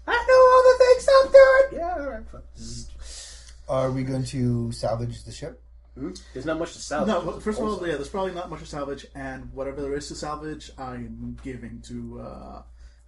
I 0.08 0.26
know 0.28 0.40
all 0.50 0.64
the 0.64 0.78
things 0.86 1.10
I'm 1.22 1.32
doing. 1.32 1.82
Yeah, 1.82 2.04
all 2.04 2.10
right. 2.10 2.30
Fine. 2.32 2.42
Are 3.68 3.92
we 3.92 4.04
going 4.04 4.24
to 4.26 4.72
salvage 4.72 5.24
the 5.26 5.32
ship? 5.32 5.62
There's 6.34 6.46
not 6.46 6.60
much 6.60 6.74
to 6.74 6.80
salvage. 6.80 7.14
no, 7.14 7.20
well, 7.26 7.40
first 7.40 7.60
of 7.60 7.66
all, 7.66 7.88
yeah, 7.88 7.96
there's 7.96 8.10
probably 8.10 8.34
not 8.34 8.50
much 8.50 8.60
to 8.62 8.66
salvage, 8.66 9.06
and 9.16 9.52
whatever 9.54 9.82
there 9.82 9.94
is 9.96 10.08
to 10.10 10.16
salvage, 10.16 10.72
I'm 10.78 11.38
giving 11.44 11.82
to 11.88 12.22
uh, 12.22 12.62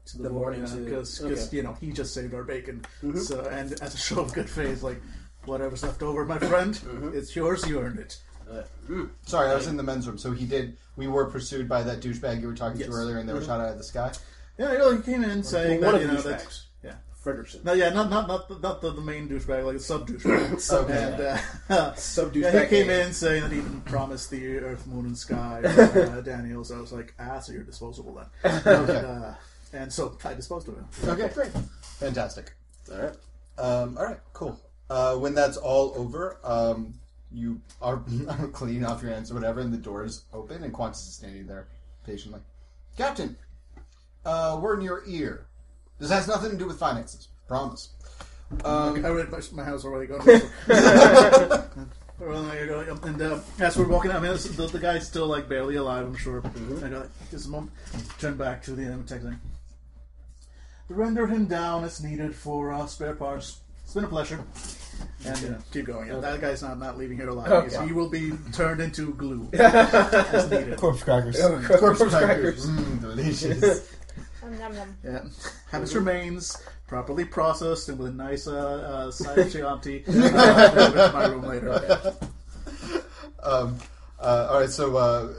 to 0.05 0.17
the, 0.17 0.23
The 0.23 0.29
boy 0.29 0.35
morning 0.39 0.65
to- 0.65 0.77
because 0.77 1.21
okay. 1.23 1.55
you 1.57 1.63
know 1.63 1.73
he 1.79 1.91
just 1.91 2.13
saved 2.13 2.33
our 2.33 2.43
bacon. 2.43 2.83
So, 3.15 3.41
and 3.45 3.71
as 3.81 3.93
a 3.93 3.97
show 3.97 4.19
of 4.21 4.33
good 4.33 4.49
faith, 4.49 4.83
like 4.83 5.01
whatever's 5.45 5.83
left 5.83 6.01
over, 6.03 6.25
my 6.25 6.39
friend, 6.39 6.79
it's 7.13 7.35
yours. 7.35 7.67
You 7.67 7.79
earned 7.79 7.99
it. 7.99 8.19
Uh, 8.49 8.63
mm. 8.89 9.09
Sorry, 9.25 9.49
I 9.49 9.55
was 9.55 9.67
in 9.67 9.77
the 9.77 9.83
men's 9.83 10.07
room. 10.07 10.17
So 10.17 10.31
he 10.31 10.45
did. 10.45 10.75
We 10.97 11.07
were 11.07 11.25
pursued 11.29 11.69
by 11.69 11.83
that 11.83 12.01
douchebag 12.01 12.41
you 12.41 12.47
were 12.47 12.55
talking 12.55 12.79
Yes. 12.79 12.89
to 12.89 12.93
earlier, 12.95 13.17
and 13.17 13.29
they 13.29 13.33
were 13.33 13.43
shot 13.43 13.61
out 13.61 13.69
of 13.71 13.77
the 13.77 13.83
sky. 13.83 14.11
Yeah, 14.57 14.73
you 14.73 14.77
know, 14.79 14.95
he 14.95 15.01
came 15.01 15.23
in 15.23 15.41
saying 15.43 15.81
one 15.81 15.93
that 15.93 15.95
of 15.95 16.01
you 16.01 16.07
know 16.07 16.21
the 16.21 16.29
that. 16.29 16.59
Douchebags. 17.23 17.57
Frederickson. 17.57 17.63
No, 17.63 17.73
yeah, 17.73 17.89
not 17.89 18.09
not 18.09 18.27
not 18.27 18.47
the, 18.47 18.59
not 18.59 18.81
the, 18.81 18.91
the 18.91 19.01
main 19.01 19.27
douchebag, 19.29 19.65
like 19.65 19.77
the 19.77 19.79
sub 19.79 20.07
douchebag. 20.07 20.71
Okay. 20.81 21.37
And 21.69 21.71
uh, 21.71 21.93
sub 21.95 22.33
douchebag. 22.33 22.53
yeah, 22.53 22.61
he 22.63 22.67
came 22.67 22.89
in 22.89 23.13
saying 23.13 23.43
that 23.43 23.51
he 23.51 23.61
didn't 23.61 23.81
promise 23.85 24.27
the 24.27 24.57
Earth, 24.59 24.87
Moon, 24.87 25.05
and 25.05 25.17
Sky, 25.17 25.61
uh, 25.63 26.21
Daniel. 26.21 26.63
So 26.63 26.77
I 26.77 26.81
was 26.81 26.91
like, 26.91 27.13
ah, 27.19 27.39
so 27.39 27.53
you're 27.53 27.63
disposable 27.63 28.13
then. 28.43 28.61
Okay. 28.65 28.95
uh, 28.97 29.33
and 29.73 29.91
so 29.91 30.17
I 30.25 30.33
disposed 30.33 30.67
of 30.67 30.75
him. 30.75 30.87
Okay, 31.05 31.29
great. 31.33 31.51
Fantastic. 31.99 32.53
All 32.91 32.99
right. 32.99 33.15
Um, 33.57 33.97
all 33.97 34.05
right, 34.05 34.19
cool. 34.33 34.59
Uh, 34.89 35.15
when 35.15 35.33
that's 35.33 35.55
all 35.55 35.93
over, 35.95 36.37
um, 36.43 36.93
you 37.31 37.61
are 37.81 38.03
cleaning 38.51 38.85
off 38.85 39.01
your 39.01 39.11
hands 39.11 39.31
or 39.31 39.35
whatever, 39.35 39.61
and 39.61 39.71
the 39.71 39.77
doors 39.77 40.11
is 40.11 40.23
open, 40.33 40.63
and 40.63 40.73
Qantas 40.73 41.07
is 41.07 41.13
standing 41.13 41.47
there 41.47 41.67
patiently. 42.05 42.41
Captain, 42.97 43.37
uh, 44.25 44.59
we're 44.61 44.75
in 44.75 44.81
your 44.81 45.03
ear. 45.07 45.45
This 46.01 46.09
has 46.09 46.27
nothing 46.27 46.49
to 46.49 46.57
do 46.57 46.65
with 46.65 46.79
finances. 46.79 47.27
Promise. 47.47 47.89
Um, 48.65 49.05
I 49.05 49.09
read 49.09 49.31
my, 49.31 49.39
my 49.53 49.63
house 49.63 49.85
already 49.85 50.07
going. 50.07 50.41
Well, 52.23 52.43
there 52.43 52.65
you 52.65 52.67
go. 52.67 52.99
And 53.01 53.19
uh, 53.19 53.39
as 53.59 53.75
we're 53.75 53.87
walking 53.87 54.11
out, 54.11 54.17
I 54.17 54.19
mean, 54.19 54.31
this, 54.33 54.43
the, 54.43 54.67
the 54.67 54.77
guy's 54.77 55.07
still 55.07 55.25
like 55.25 55.49
barely 55.49 55.77
alive, 55.77 56.05
I'm 56.05 56.15
sure. 56.15 56.43
I 56.45 56.87
go, 56.87 56.99
like, 56.99 57.09
just 57.31 57.47
a 57.47 57.49
moment. 57.49 57.71
Turn 58.19 58.37
back 58.37 58.61
to 58.63 58.73
the 58.73 58.93
um, 58.93 59.05
text 59.05 59.25
thing. 59.25 59.39
Render 60.87 61.25
him 61.25 61.47
down 61.47 61.83
as 61.83 62.03
needed 62.03 62.35
for 62.35 62.71
uh, 62.73 62.85
spare 62.85 63.15
parts. 63.15 63.61
It's 63.83 63.95
been 63.95 64.03
a 64.03 64.07
pleasure. 64.07 64.39
And 65.25 65.55
uh, 65.55 65.57
keep 65.73 65.85
going. 65.85 66.09
Yeah, 66.09 66.19
That 66.19 66.41
guy's 66.41 66.61
not, 66.61 66.77
not 66.77 66.95
leaving 66.95 67.17
here 67.17 67.29
alive. 67.29 67.51
Okay. 67.51 67.69
because 67.69 67.87
He 67.87 67.91
will 67.91 68.09
be 68.09 68.33
turned 68.53 68.81
into 68.81 69.15
glue 69.15 69.49
as 69.53 70.51
needed. 70.51 70.77
Corpse 70.77 71.01
crackers. 71.01 71.41
corpse 71.67 72.03
crackers. 72.03 72.69
Mm, 72.69 73.01
delicious. 73.01 73.95
Nom, 74.51 74.59
nom, 74.59 74.75
nom. 74.75 74.97
Yeah. 75.03 75.23
Have 75.71 75.83
its 75.83 75.93
remains 75.93 76.61
properly 76.87 77.23
processed 77.23 77.87
and 77.87 77.97
with 77.97 78.09
a 78.09 78.13
nice 78.13 78.47
uh, 78.47 79.07
uh, 79.07 79.11
side 79.11 79.51
Chianti. 79.51 80.03
Uh, 80.07 80.69
delivered 80.69 81.07
to 81.07 81.13
my 81.13 81.25
room 81.25 81.43
later. 81.43 82.15
um, 83.43 83.77
uh, 84.19 84.47
all 84.51 84.59
right, 84.59 84.69
so 84.69 84.97
uh, 84.97 85.33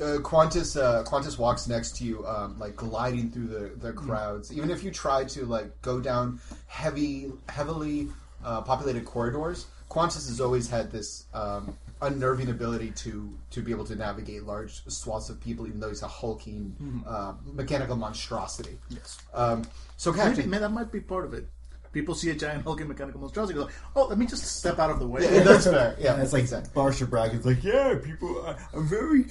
uh, 0.00 0.18
Qantas 0.18 0.80
uh, 0.80 1.04
Qantas 1.04 1.38
walks 1.38 1.68
next 1.68 1.96
to 1.96 2.04
you, 2.04 2.26
um, 2.26 2.58
like 2.58 2.76
gliding 2.76 3.30
through 3.30 3.48
the, 3.48 3.72
the 3.76 3.92
crowds. 3.92 4.52
Even 4.52 4.70
if 4.70 4.82
you 4.82 4.90
try 4.90 5.24
to 5.24 5.44
like 5.44 5.70
go 5.82 6.00
down 6.00 6.40
heavy, 6.66 7.32
heavily 7.48 8.08
uh, 8.44 8.62
populated 8.62 9.04
corridors, 9.04 9.66
Qantas 9.90 10.28
has 10.28 10.40
always 10.40 10.68
had 10.68 10.90
this 10.90 11.26
um, 11.34 11.76
unnerving 12.02 12.50
ability 12.50 12.90
to 12.90 13.36
to 13.50 13.62
be 13.62 13.70
able 13.70 13.84
to 13.84 13.96
navigate 13.96 14.44
large 14.44 14.82
swaths 14.88 15.30
of 15.30 15.40
people, 15.40 15.66
even 15.66 15.80
though 15.80 15.88
he's 15.88 16.02
a 16.02 16.08
hulking 16.08 17.02
uh, 17.06 17.34
mechanical 17.52 17.96
monstrosity. 17.96 18.78
Yes. 18.90 19.18
Um, 19.34 19.64
so, 19.96 20.12
Maybe, 20.12 20.22
Captain, 20.22 20.50
man, 20.50 20.60
that 20.60 20.70
might 20.72 20.92
be 20.92 21.00
part 21.00 21.24
of 21.24 21.34
it. 21.34 21.46
People 21.92 22.14
see 22.14 22.28
a 22.30 22.34
giant 22.34 22.64
hulking 22.64 22.88
mechanical 22.88 23.20
monstrosity, 23.20 23.58
go, 23.58 23.68
"Oh, 23.94 24.04
let 24.06 24.18
me 24.18 24.26
just 24.26 24.44
step 24.58 24.78
out 24.78 24.90
of 24.90 24.98
the 24.98 25.06
way." 25.06 25.22
yeah, 25.22 25.42
that's 25.42 25.64
fair. 25.64 25.96
Yeah, 25.98 26.20
it's 26.20 26.32
like 26.34 26.42
exactly. 26.42 26.72
Barsha 26.74 27.08
Bracken's 27.08 27.46
like, 27.46 27.64
yeah, 27.64 27.94
people, 28.02 28.44
are, 28.46 28.56
I'm 28.74 28.86
very, 28.86 29.24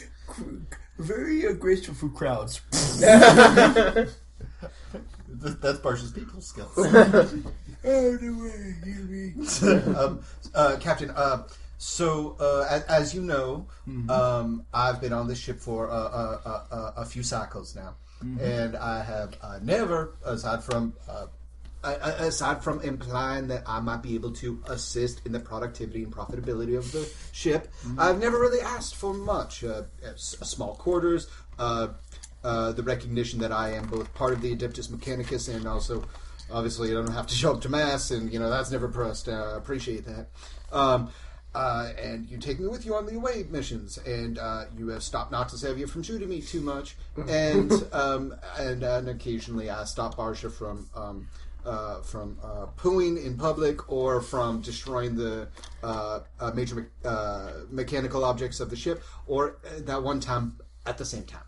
very 0.97 1.47
uh, 1.47 1.53
graceful 1.53 1.93
for 1.93 2.09
crowds. 2.09 2.61
That's 5.27 5.79
Barsha's 5.79 6.11
people 6.11 6.41
skills. 6.41 6.77
Out 6.77 6.95
of 6.95 8.19
the 8.19 8.31
way, 8.31 8.75
Huey. 8.83 9.95
um, 9.95 10.21
uh, 10.53 10.77
Captain, 10.79 11.11
uh, 11.11 11.43
so 11.77 12.35
uh, 12.39 12.65
as, 12.69 12.83
as 12.83 13.15
you 13.15 13.21
know, 13.21 13.67
um, 14.09 14.65
I've 14.73 15.01
been 15.01 15.13
on 15.13 15.27
this 15.27 15.39
ship 15.39 15.59
for 15.59 15.89
uh, 15.89 15.93
uh, 15.93 16.63
uh, 16.71 16.91
a 16.97 17.05
few 17.05 17.23
cycles 17.23 17.75
now, 17.75 17.95
and 18.39 18.75
I 18.75 19.03
have 19.03 19.35
uh, 19.41 19.59
never, 19.61 20.15
aside 20.25 20.63
from 20.63 20.93
uh, 21.09 21.27
aside 21.83 22.63
from 22.63 22.81
implying 22.81 23.47
that 23.49 23.63
I 23.67 23.79
might 23.79 24.01
be 24.01 24.15
able 24.15 24.31
to 24.31 24.59
assist 24.69 25.21
in 25.25 25.31
the 25.31 25.39
productivity 25.39 26.03
and 26.03 26.11
profitability 26.11 26.77
of 26.77 26.91
the 26.91 27.07
ship, 27.31 27.71
I've 27.97 28.19
never 28.19 28.39
really 28.39 28.61
asked 28.61 28.95
for 28.95 29.13
much. 29.13 29.63
Uh, 29.63 29.83
small 30.15 30.75
quarters, 30.75 31.27
uh, 31.59 31.89
uh, 32.43 32.71
the 32.71 32.83
recognition 32.83 33.39
that 33.39 33.51
I 33.51 33.73
am 33.73 33.87
both 33.87 34.13
part 34.13 34.33
of 34.33 34.41
the 34.41 34.55
Adeptus 34.55 34.89
Mechanicus 34.89 35.53
and 35.53 35.67
also, 35.67 36.03
obviously, 36.51 36.91
I 36.91 36.93
don't 36.93 37.11
have 37.11 37.27
to 37.27 37.35
show 37.35 37.53
up 37.53 37.61
to 37.61 37.69
mass, 37.69 38.11
and 38.11 38.31
you 38.31 38.39
know 38.39 38.49
that's 38.49 38.71
never 38.71 38.87
pressed. 38.87 39.27
I 39.29 39.55
appreciate 39.57 40.05
that. 40.05 40.27
Um, 40.71 41.11
uh, 41.55 41.93
and 41.97 42.29
you 42.29 42.37
take 42.37 42.59
me 42.59 42.67
with 42.67 42.85
you 42.85 42.93
on 42.95 43.05
the 43.05 43.15
away 43.15 43.45
missions, 43.49 43.97
and 43.99 44.37
uh, 44.37 44.65
you 44.77 44.89
have 44.89 45.01
stopped 45.01 45.31
not 45.31 45.47
to 45.49 45.57
save 45.57 45.77
you 45.77 45.87
from 45.87 46.03
shooting 46.03 46.27
me 46.27 46.41
too 46.41 46.59
much, 46.59 46.97
and 47.29 47.71
um, 47.93 48.35
and, 48.59 48.83
and 48.83 49.07
occasionally 49.07 49.69
I 49.69 49.85
stop 49.85 50.15
Barsha 50.15 50.51
from 50.51 50.89
um, 50.95 51.27
uh, 51.65 52.01
from 52.01 52.37
uh, 52.43 52.65
pooing 52.77 53.23
in 53.23 53.37
public 53.37 53.89
or 53.91 54.21
from 54.21 54.61
destroying 54.61 55.15
the 55.15 55.47
uh, 55.81 56.19
uh, 56.39 56.51
major 56.51 56.75
me- 56.75 56.83
uh, 57.05 57.51
mechanical 57.71 58.25
objects 58.25 58.59
of 58.59 58.69
the 58.69 58.75
ship, 58.75 59.01
or 59.25 59.57
uh, 59.65 59.79
that 59.79 60.03
one 60.03 60.19
time 60.19 60.57
at 60.85 60.97
the 60.97 61.05
same 61.05 61.23
time. 61.23 61.41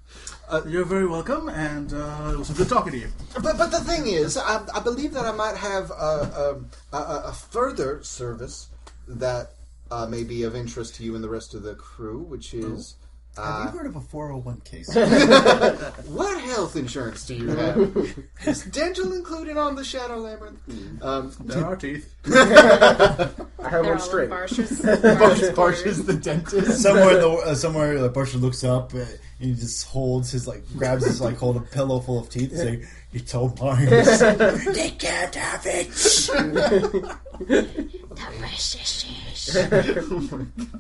Uh, 0.50 0.62
You're 0.66 0.86
very 0.86 1.06
welcome, 1.06 1.50
and 1.50 1.94
uh, 1.94 2.32
it 2.34 2.38
was 2.38 2.50
a 2.50 2.54
good 2.54 2.70
talking 2.70 2.94
to 2.94 2.98
you. 2.98 3.10
but 3.34 3.58
but 3.58 3.72
the 3.72 3.82
thing 3.82 4.08
is, 4.08 4.38
I, 4.38 4.64
I 4.74 4.80
believe 4.80 5.14
that 5.14 5.26
I 5.26 5.34
might 5.34 5.58
have 5.58 5.92
a, 5.92 6.64
a, 6.94 6.96
a, 6.98 7.24
a 7.26 7.34
further 7.34 8.02
service 8.04 8.70
that 9.08 9.52
uh, 9.92 10.06
may 10.08 10.24
be 10.24 10.44
of 10.44 10.56
interest 10.56 10.96
to 10.96 11.04
you 11.04 11.16
and 11.16 11.24
the 11.24 11.30
rest 11.30 11.54
of 11.54 11.64
the 11.64 11.76
crew, 11.76 12.20
which 12.20 12.54
is 12.54 12.96
Have 13.38 13.74
you 13.74 13.78
heard 13.80 13.88
of 13.88 13.96
a 13.96 14.00
401k? 14.00 16.08
what 16.08 16.42
health 16.42 16.76
insurance 16.76 17.26
do 17.26 17.36
you 17.36 17.50
have? 17.50 18.18
is 18.48 18.64
dental 18.66 19.14
included 19.14 19.58
on 19.58 19.76
the 19.76 19.84
Shadow 19.84 20.18
Labyrinth? 20.18 21.04
Um, 21.04 21.32
There 21.42 21.66
are 21.66 21.76
teeth. 21.76 22.14
I 22.26 22.30
heard 22.30 23.60
They're 23.60 23.84
one 23.84 23.92
all 23.94 24.00
straight. 24.00 24.26
in 24.26 24.30
Barsha's. 24.32 24.80
Barsh, 24.82 25.54
Barsh 25.54 25.86
is 25.86 26.06
the 26.06 26.14
dentist. 26.16 26.82
somewhere, 26.82 27.20
the, 27.20 27.30
uh, 27.30 27.56
somewhere, 27.56 28.00
the 28.00 28.10
Barsha 28.10 28.40
looks 28.42 28.64
up 28.64 28.94
uh, 28.94 29.00
and 29.00 29.10
he 29.40 29.54
just 29.54 29.86
holds 29.88 30.32
his 30.32 30.48
like 30.48 30.64
grabs 30.76 31.06
his 31.06 31.22
like 31.22 31.38
hold 31.38 31.58
a 31.58 31.62
pillow 31.62 32.00
full 32.00 32.20
of 32.20 32.30
teeth. 32.30 32.56
Saying, 32.56 32.86
"It's 33.14 33.34
all 33.36 33.54
mine. 33.60 33.86
they 33.86 34.92
can't 34.98 35.36
have 35.36 35.66
it." 35.66 35.90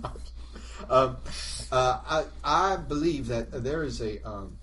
Um, 0.89 1.17
uh, 1.69 1.99
I, 2.07 2.23
I 2.45 2.77
believe 2.77 3.27
that 3.27 3.51
there 3.51 3.83
is 3.83 4.01
a 4.01 4.25
um, 4.25 4.57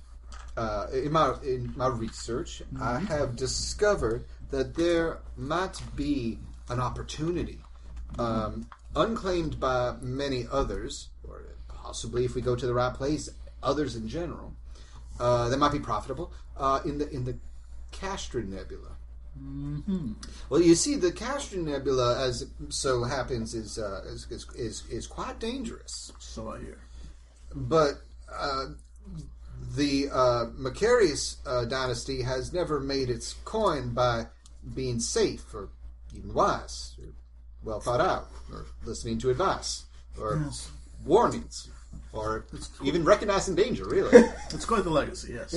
uh, 0.56 0.86
in 0.92 1.12
my 1.12 1.34
in 1.42 1.72
my 1.76 1.88
research, 1.88 2.62
I 2.80 3.00
have 3.00 3.36
discovered 3.36 4.24
that 4.50 4.74
there 4.74 5.18
might 5.36 5.80
be 5.96 6.38
an 6.68 6.80
opportunity 6.80 7.58
um, 8.18 8.68
unclaimed 8.94 9.58
by 9.58 9.96
many 10.00 10.46
others, 10.50 11.08
or 11.28 11.42
possibly 11.68 12.24
if 12.24 12.34
we 12.34 12.40
go 12.40 12.54
to 12.54 12.66
the 12.66 12.74
right 12.74 12.94
place, 12.94 13.28
others 13.62 13.96
in 13.96 14.08
general, 14.08 14.54
uh, 15.18 15.48
that 15.48 15.58
might 15.58 15.72
be 15.72 15.80
profitable 15.80 16.32
uh, 16.56 16.80
in 16.84 16.98
the 16.98 17.10
in 17.10 17.24
the 17.24 17.36
Castor 18.00 18.42
Nebula. 18.42 18.90
Well, 20.48 20.62
you 20.62 20.74
see, 20.74 20.94
the 20.96 21.10
Castor 21.12 21.56
Nebula, 21.58 22.20
as 22.24 22.42
it 22.42 22.48
so 22.68 23.02
happens, 23.04 23.54
is 23.54 23.78
uh, 23.78 24.02
is, 24.06 24.26
is 24.30 24.46
is 24.54 24.82
is 24.90 25.06
quite 25.06 25.38
dangerous. 25.40 26.12
So 26.18 26.52
I 26.52 26.60
hear. 26.60 26.78
But 27.54 27.94
uh, 28.32 28.66
the 29.76 30.08
uh, 30.12 30.46
Macarius 30.56 31.36
uh, 31.46 31.64
dynasty 31.64 32.22
has 32.22 32.52
never 32.52 32.78
made 32.80 33.10
its 33.10 33.34
coin 33.44 33.92
by 33.92 34.26
being 34.74 35.00
safe 35.00 35.52
or 35.54 35.68
even 36.16 36.32
wise, 36.32 36.94
or 37.00 37.08
well 37.64 37.80
thought 37.80 38.00
out, 38.00 38.28
or 38.52 38.66
listening 38.84 39.18
to 39.18 39.30
advice, 39.30 39.84
or 40.20 40.40
Yes. 40.44 40.70
warnings, 41.04 41.68
or 42.14 42.46
even 42.82 43.04
recognizing 43.04 43.54
danger. 43.54 43.84
Really. 43.84 44.24
It's 44.50 44.64
quite 44.64 44.84
the 44.84 44.90
legacy, 44.90 45.34
yes. 45.34 45.52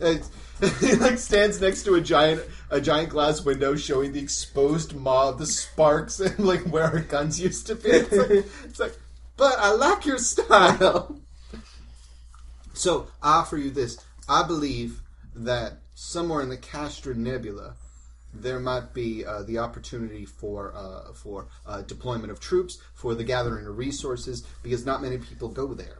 It's- 0.00 0.30
he 0.80 0.94
like 0.96 1.18
stands 1.18 1.58
next 1.60 1.84
to 1.84 1.94
a 1.94 2.00
giant 2.02 2.42
a 2.70 2.80
giant 2.80 3.08
glass 3.08 3.42
window 3.42 3.76
showing 3.76 4.12
the 4.12 4.20
exposed 4.20 4.94
mob, 4.94 5.38
the 5.38 5.46
sparks, 5.46 6.20
and 6.26 6.38
like 6.40 6.60
where 6.62 6.84
our 6.84 7.00
guns 7.00 7.40
used 7.40 7.66
to 7.68 7.74
be. 7.74 7.88
It's 7.88 8.12
like, 8.12 8.44
it's 8.64 8.80
like 8.80 8.98
but 9.36 9.58
I 9.58 9.72
like 9.72 10.04
your 10.04 10.18
style. 10.18 11.18
So 12.74 13.06
I 13.22 13.38
offer 13.38 13.56
you 13.56 13.70
this. 13.70 13.98
I 14.28 14.46
believe 14.46 15.00
that 15.34 15.78
somewhere 15.94 16.42
in 16.42 16.50
the 16.50 16.56
Castor 16.58 17.14
Nebula, 17.14 17.74
there 18.32 18.60
might 18.60 18.94
be 18.94 19.24
uh, 19.24 19.42
the 19.42 19.58
opportunity 19.58 20.24
for 20.24 20.72
uh, 20.74 21.12
for 21.12 21.48
uh, 21.66 21.82
deployment 21.82 22.30
of 22.30 22.40
troops, 22.40 22.78
for 22.94 23.14
the 23.14 23.24
gathering 23.24 23.66
of 23.66 23.76
resources, 23.76 24.44
because 24.62 24.86
not 24.86 25.02
many 25.02 25.18
people 25.18 25.48
go 25.48 25.74
there. 25.74 25.98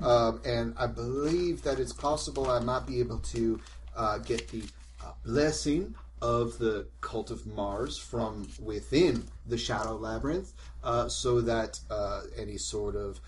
Um, 0.00 0.40
and 0.44 0.74
I 0.78 0.86
believe 0.86 1.62
that 1.62 1.78
it's 1.78 1.92
possible 1.92 2.50
I 2.50 2.60
might 2.60 2.86
be 2.86 3.00
able 3.00 3.18
to 3.18 3.60
uh, 3.96 4.18
get 4.18 4.48
the 4.48 4.62
uh, 5.02 5.12
blessing 5.24 5.94
of 6.20 6.58
the 6.58 6.86
cult 7.00 7.30
of 7.30 7.46
Mars 7.46 7.96
from 7.96 8.48
within 8.62 9.24
the 9.46 9.56
Shadow 9.56 9.96
Labyrinth, 9.96 10.52
uh, 10.82 11.08
so 11.08 11.40
that 11.42 11.78
any 12.36 12.58
sort 12.58 12.96
of 12.96 13.20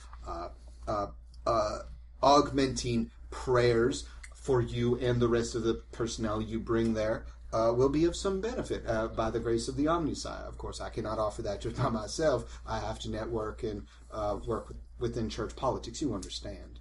augmenting 2.22 3.10
prayers 3.30 4.04
for 4.34 4.60
you 4.62 4.96
and 4.98 5.20
the 5.20 5.28
rest 5.28 5.54
of 5.54 5.62
the 5.62 5.74
personnel 5.92 6.40
you 6.40 6.58
bring 6.58 6.94
there 6.94 7.26
uh, 7.52 7.72
will 7.74 7.88
be 7.88 8.04
of 8.04 8.14
some 8.16 8.40
benefit 8.40 8.84
uh, 8.86 9.08
by 9.08 9.30
the 9.30 9.40
grace 9.40 9.68
of 9.68 9.76
the 9.76 9.86
Omnissiah. 9.86 10.46
Of 10.46 10.58
course, 10.58 10.80
I 10.80 10.90
cannot 10.90 11.18
offer 11.18 11.42
that 11.42 11.60
just 11.60 11.76
by 11.76 11.88
myself. 11.88 12.60
I 12.66 12.78
have 12.80 12.98
to 13.00 13.10
network 13.10 13.62
and 13.62 13.86
uh, 14.10 14.38
work 14.46 14.68
with, 14.68 14.78
within 14.98 15.28
church 15.28 15.56
politics. 15.56 16.02
You 16.02 16.14
understand. 16.14 16.80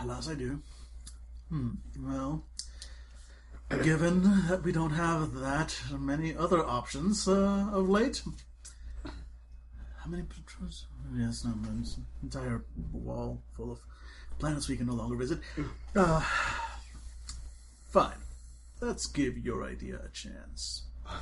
Alas, 0.00 0.28
I 0.28 0.34
do. 0.34 0.62
Hmm. 1.50 1.70
Well, 1.98 2.44
given 3.82 4.22
that 4.48 4.62
we 4.62 4.72
don't 4.72 4.92
have 4.92 5.34
that 5.34 5.76
many 5.92 6.34
other 6.34 6.64
options 6.64 7.26
uh, 7.26 7.68
of 7.72 7.88
late, 7.88 8.22
how 9.04 10.10
many 10.10 10.22
patrols? 10.22 10.86
Yes, 11.14 11.44
no, 11.44 11.52
an 11.52 11.84
entire 12.22 12.64
wall 12.92 13.42
full 13.56 13.72
of 13.72 13.80
planets 14.38 14.68
we 14.68 14.76
can 14.76 14.86
no 14.86 14.94
longer 14.94 15.16
visit. 15.16 15.40
Uh, 15.94 16.20
fine. 17.86 18.14
Let's 18.80 19.06
give 19.06 19.38
your 19.38 19.64
idea 19.64 20.00
a 20.04 20.08
chance. 20.08 20.82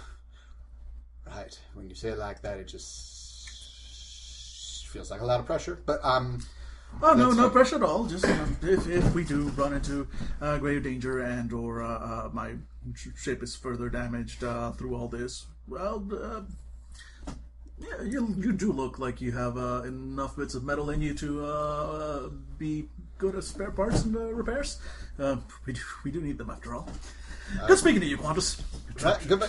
Right. 1.26 1.58
When 1.74 1.90
you 1.90 1.94
say 1.94 2.08
it 2.08 2.18
like 2.18 2.40
that, 2.40 2.56
it 2.56 2.68
just 2.68 2.88
feels 4.88 5.10
like 5.10 5.20
a 5.20 5.26
lot 5.26 5.40
of 5.40 5.46
pressure. 5.46 5.78
But 5.84 6.02
um, 6.02 6.40
Oh 7.02 7.12
no, 7.14 7.30
no 7.32 7.50
pressure 7.50 7.76
at 7.76 7.82
all. 7.82 8.06
Just 8.06 8.24
um, 8.24 8.56
if, 8.62 8.88
if 8.88 9.14
we 9.14 9.24
do 9.24 9.48
run 9.50 9.74
into 9.74 10.08
uh, 10.40 10.58
grave 10.58 10.82
danger 10.82 11.20
and 11.20 11.52
or 11.52 11.82
uh, 11.82 11.86
uh, 11.88 12.30
my 12.32 12.54
sh- 12.94 13.08
ship 13.16 13.42
is 13.42 13.54
further 13.54 13.88
damaged 13.88 14.42
uh, 14.42 14.72
through 14.72 14.96
all 14.96 15.06
this, 15.06 15.46
well, 15.68 16.02
uh, 16.12 16.40
yeah, 17.78 18.02
you 18.02 18.34
you 18.38 18.52
do 18.52 18.72
look 18.72 18.98
like 18.98 19.20
you 19.20 19.32
have 19.32 19.56
uh, 19.56 19.82
enough 19.82 20.36
bits 20.36 20.54
of 20.54 20.64
metal 20.64 20.90
in 20.90 21.00
you 21.00 21.14
to 21.14 21.44
uh, 21.44 21.48
uh, 21.48 22.28
be 22.58 22.88
good 23.18 23.36
at 23.36 23.44
spare 23.44 23.70
parts 23.70 24.04
and 24.04 24.16
uh, 24.16 24.32
repairs. 24.32 24.80
We 25.66 25.72
do, 25.72 25.80
we 26.04 26.10
do 26.10 26.20
need 26.20 26.38
them 26.38 26.50
after 26.50 26.74
all. 26.74 26.88
Good 27.66 27.78
speaking 27.78 28.00
to 28.00 28.06
you, 28.06 28.18
Qantas. 28.18 28.60
right, 29.02 29.18
goodbye. 29.28 29.48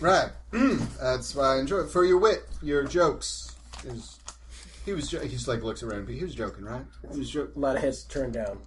right. 0.00 0.30
Mm, 0.52 0.98
that's 0.98 1.34
why 1.34 1.56
I 1.56 1.60
enjoy 1.60 1.80
it. 1.80 1.90
For 1.90 2.04
your 2.04 2.18
wit, 2.18 2.48
your 2.62 2.84
jokes. 2.84 3.54
Is 3.84 4.18
he 4.84 4.92
was 4.92 5.08
jo- 5.08 5.20
he 5.20 5.28
just 5.28 5.46
like 5.48 5.62
looks 5.62 5.82
around. 5.82 6.06
But 6.06 6.14
he 6.14 6.22
was 6.24 6.34
joking, 6.34 6.64
right? 6.64 6.84
He 7.12 7.18
was 7.18 7.30
joking. 7.30 7.52
A 7.56 7.58
lot 7.58 7.76
of 7.76 7.82
heads 7.82 8.04
turned 8.04 8.32
down. 8.32 8.60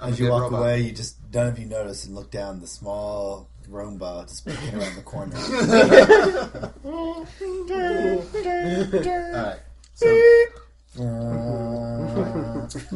As 0.00 0.18
you 0.18 0.30
walk 0.30 0.50
away, 0.50 0.80
you 0.82 0.92
just 0.92 1.16
none 1.32 1.46
of 1.46 1.58
you 1.58 1.66
notice 1.66 2.06
and 2.06 2.14
look 2.14 2.30
down 2.30 2.60
the 2.60 2.66
small 2.66 3.48
Roomba 3.70 4.26
just 4.28 4.44
peeking 4.46 4.74
around 4.80 4.96
the 4.96 5.02
corner. 5.02 5.36
All 6.84 7.26
right. 9.44 9.60
So 9.94 10.06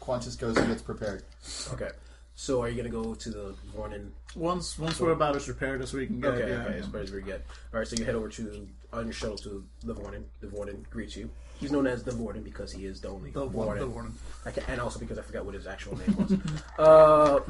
Qantas 0.00 0.38
goes 0.38 0.56
and 0.56 0.68
gets 0.68 0.82
prepared. 0.82 1.24
Okay. 1.72 1.90
So 2.36 2.60
are 2.62 2.68
you 2.68 2.76
gonna 2.76 2.88
go 2.88 3.14
to 3.14 3.30
the 3.30 3.54
Vornin? 3.74 4.10
Once 4.34 4.78
once 4.78 4.98
we're 4.98 5.12
about 5.12 5.36
as 5.36 5.48
repaired 5.48 5.80
as 5.82 5.92
we 5.92 6.06
can 6.06 6.20
get. 6.20 6.34
Okay, 6.34 6.48
yeah, 6.50 6.64
okay, 6.64 6.78
as 6.78 6.86
far 6.86 7.00
as 7.00 7.12
we 7.12 7.22
get. 7.22 7.44
All 7.72 7.78
right, 7.78 7.86
so 7.86 7.96
you 7.96 8.04
head 8.04 8.16
over 8.16 8.28
to 8.28 8.68
on 8.92 9.04
your 9.04 9.12
shuttle 9.12 9.38
to 9.38 9.64
the 9.84 9.94
Vornin. 9.94 10.24
The 10.40 10.48
Vornin 10.48 10.88
greets 10.90 11.16
you. 11.16 11.30
He's 11.60 11.70
known 11.70 11.86
as 11.86 12.02
the 12.02 12.10
Vornin 12.10 12.42
because 12.42 12.72
he 12.72 12.84
is 12.84 13.00
the 13.00 13.08
only 13.08 13.30
The 13.30 13.46
one, 13.46 13.78
the 13.78 13.86
Vornin. 13.86 14.12
I 14.44 14.50
can, 14.50 14.64
and 14.66 14.80
also 14.80 14.98
because 14.98 15.18
I 15.18 15.22
forgot 15.22 15.44
what 15.44 15.54
his 15.54 15.68
actual 15.68 15.96
name 15.96 16.16
was. 16.16 16.32
uh, 16.78 17.40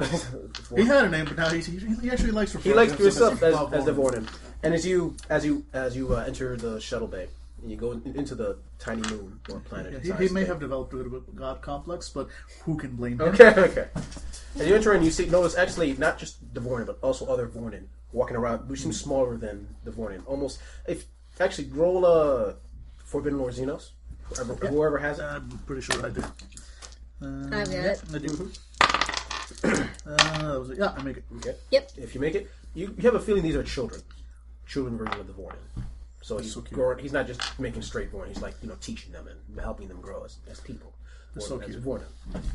He 0.75 0.85
had 0.85 1.05
a 1.05 1.09
name, 1.09 1.25
but 1.25 1.37
now 1.37 1.49
he, 1.49 1.59
he, 1.59 1.77
he 2.01 2.11
actually 2.11 2.31
likes 2.31 2.53
he 2.53 2.73
likes 2.73 2.95
to 2.95 3.03
himself 3.03 3.41
as, 3.41 3.55
as 3.73 3.85
the. 3.85 3.93
Vornin. 3.93 4.27
And 4.61 4.73
as 4.75 4.85
you 4.85 5.15
as 5.29 5.43
you 5.45 5.65
as 5.73 5.95
you 5.95 6.13
uh, 6.15 6.23
enter 6.27 6.55
the 6.55 6.79
shuttle 6.79 7.07
bay 7.07 7.27
you 7.69 7.77
go 7.77 7.91
in, 7.91 8.01
into 8.15 8.35
the 8.35 8.57
tiny 8.79 9.01
moon 9.09 9.39
or 9.49 9.59
planet, 9.59 9.93
Yeah, 9.93 10.17
he, 10.17 10.27
he 10.27 10.33
may 10.33 10.41
thing. 10.41 10.47
have 10.47 10.59
developed 10.59 10.93
a 10.93 10.95
little 10.97 11.11
bit 11.11 11.21
of 11.27 11.29
a 11.29 11.31
god 11.31 11.61
complex, 11.61 12.09
but 12.09 12.27
who 12.63 12.77
can 12.77 12.95
blame 12.95 13.13
him? 13.13 13.29
Okay, 13.29 13.49
okay. 13.57 13.87
As 14.59 14.67
you 14.67 14.75
enter 14.75 14.93
in, 14.93 15.03
you 15.03 15.11
see 15.11 15.25
notice 15.25 15.57
actually 15.57 15.93
not 15.97 16.17
just 16.17 16.53
the 16.53 16.61
Vornin, 16.61 16.85
but 16.85 16.97
also 17.01 17.25
other 17.27 17.47
Vornin 17.47 17.85
walking 18.11 18.37
around, 18.37 18.67
who 18.67 18.75
seem 18.75 18.93
smaller 18.93 19.37
than 19.37 19.67
the 19.83 19.91
Vornin. 19.91 20.21
Almost, 20.25 20.59
if 20.87 21.05
actually 21.39 21.67
roll 21.69 22.05
a 22.05 22.55
Forbidden 22.97 23.39
Lore 23.39 23.51
Xenos, 23.51 23.91
whoever, 24.23 24.55
whoever 24.67 24.97
has 24.97 25.19
it. 25.19 25.23
I'm 25.23 25.49
pretty 25.65 25.81
sure 25.81 26.05
I 26.05 26.09
do. 26.09 26.23
I've 27.21 27.27
uh, 27.27 27.63
got 27.63 27.69
it. 27.69 28.03
I 28.13 28.17
do. 28.17 28.27
Mm-hmm. 28.27 29.81
uh, 30.09 30.51
that 30.51 30.59
was 30.59 30.69
it. 30.71 30.77
Yeah, 30.77 30.93
I 30.97 31.03
make 31.03 31.17
it. 31.17 31.23
Okay. 31.37 31.55
Yep. 31.71 31.91
If 31.97 32.15
you 32.15 32.21
make 32.21 32.35
it, 32.35 32.49
you, 32.73 32.93
you 32.97 33.03
have 33.03 33.15
a 33.15 33.19
feeling 33.19 33.43
these 33.43 33.55
are 33.55 33.63
children, 33.63 34.01
children 34.65 34.97
version 34.97 35.19
of 35.19 35.27
the 35.27 35.33
Vornin. 35.33 35.83
So 36.25 36.39
he's 36.39 36.55
so 36.55 36.61
growing, 36.61 36.97
he's 36.97 37.13
not 37.13 37.27
just 37.27 37.39
making 37.59 37.83
straight 37.83 38.11
Vornin. 38.11 38.29
He's 38.29 38.41
like 38.41 38.55
you 38.63 38.67
know 38.67 38.77
teaching 38.81 39.11
them 39.11 39.27
and 39.27 39.59
helping 39.59 39.87
them 39.87 40.01
grow 40.01 40.23
as, 40.23 40.39
as 40.49 40.59
people. 40.59 40.91
so 41.37 41.57
Or 41.57 41.63
as 41.63 41.69
cute. 41.69 41.83
Vornin. 41.83 42.09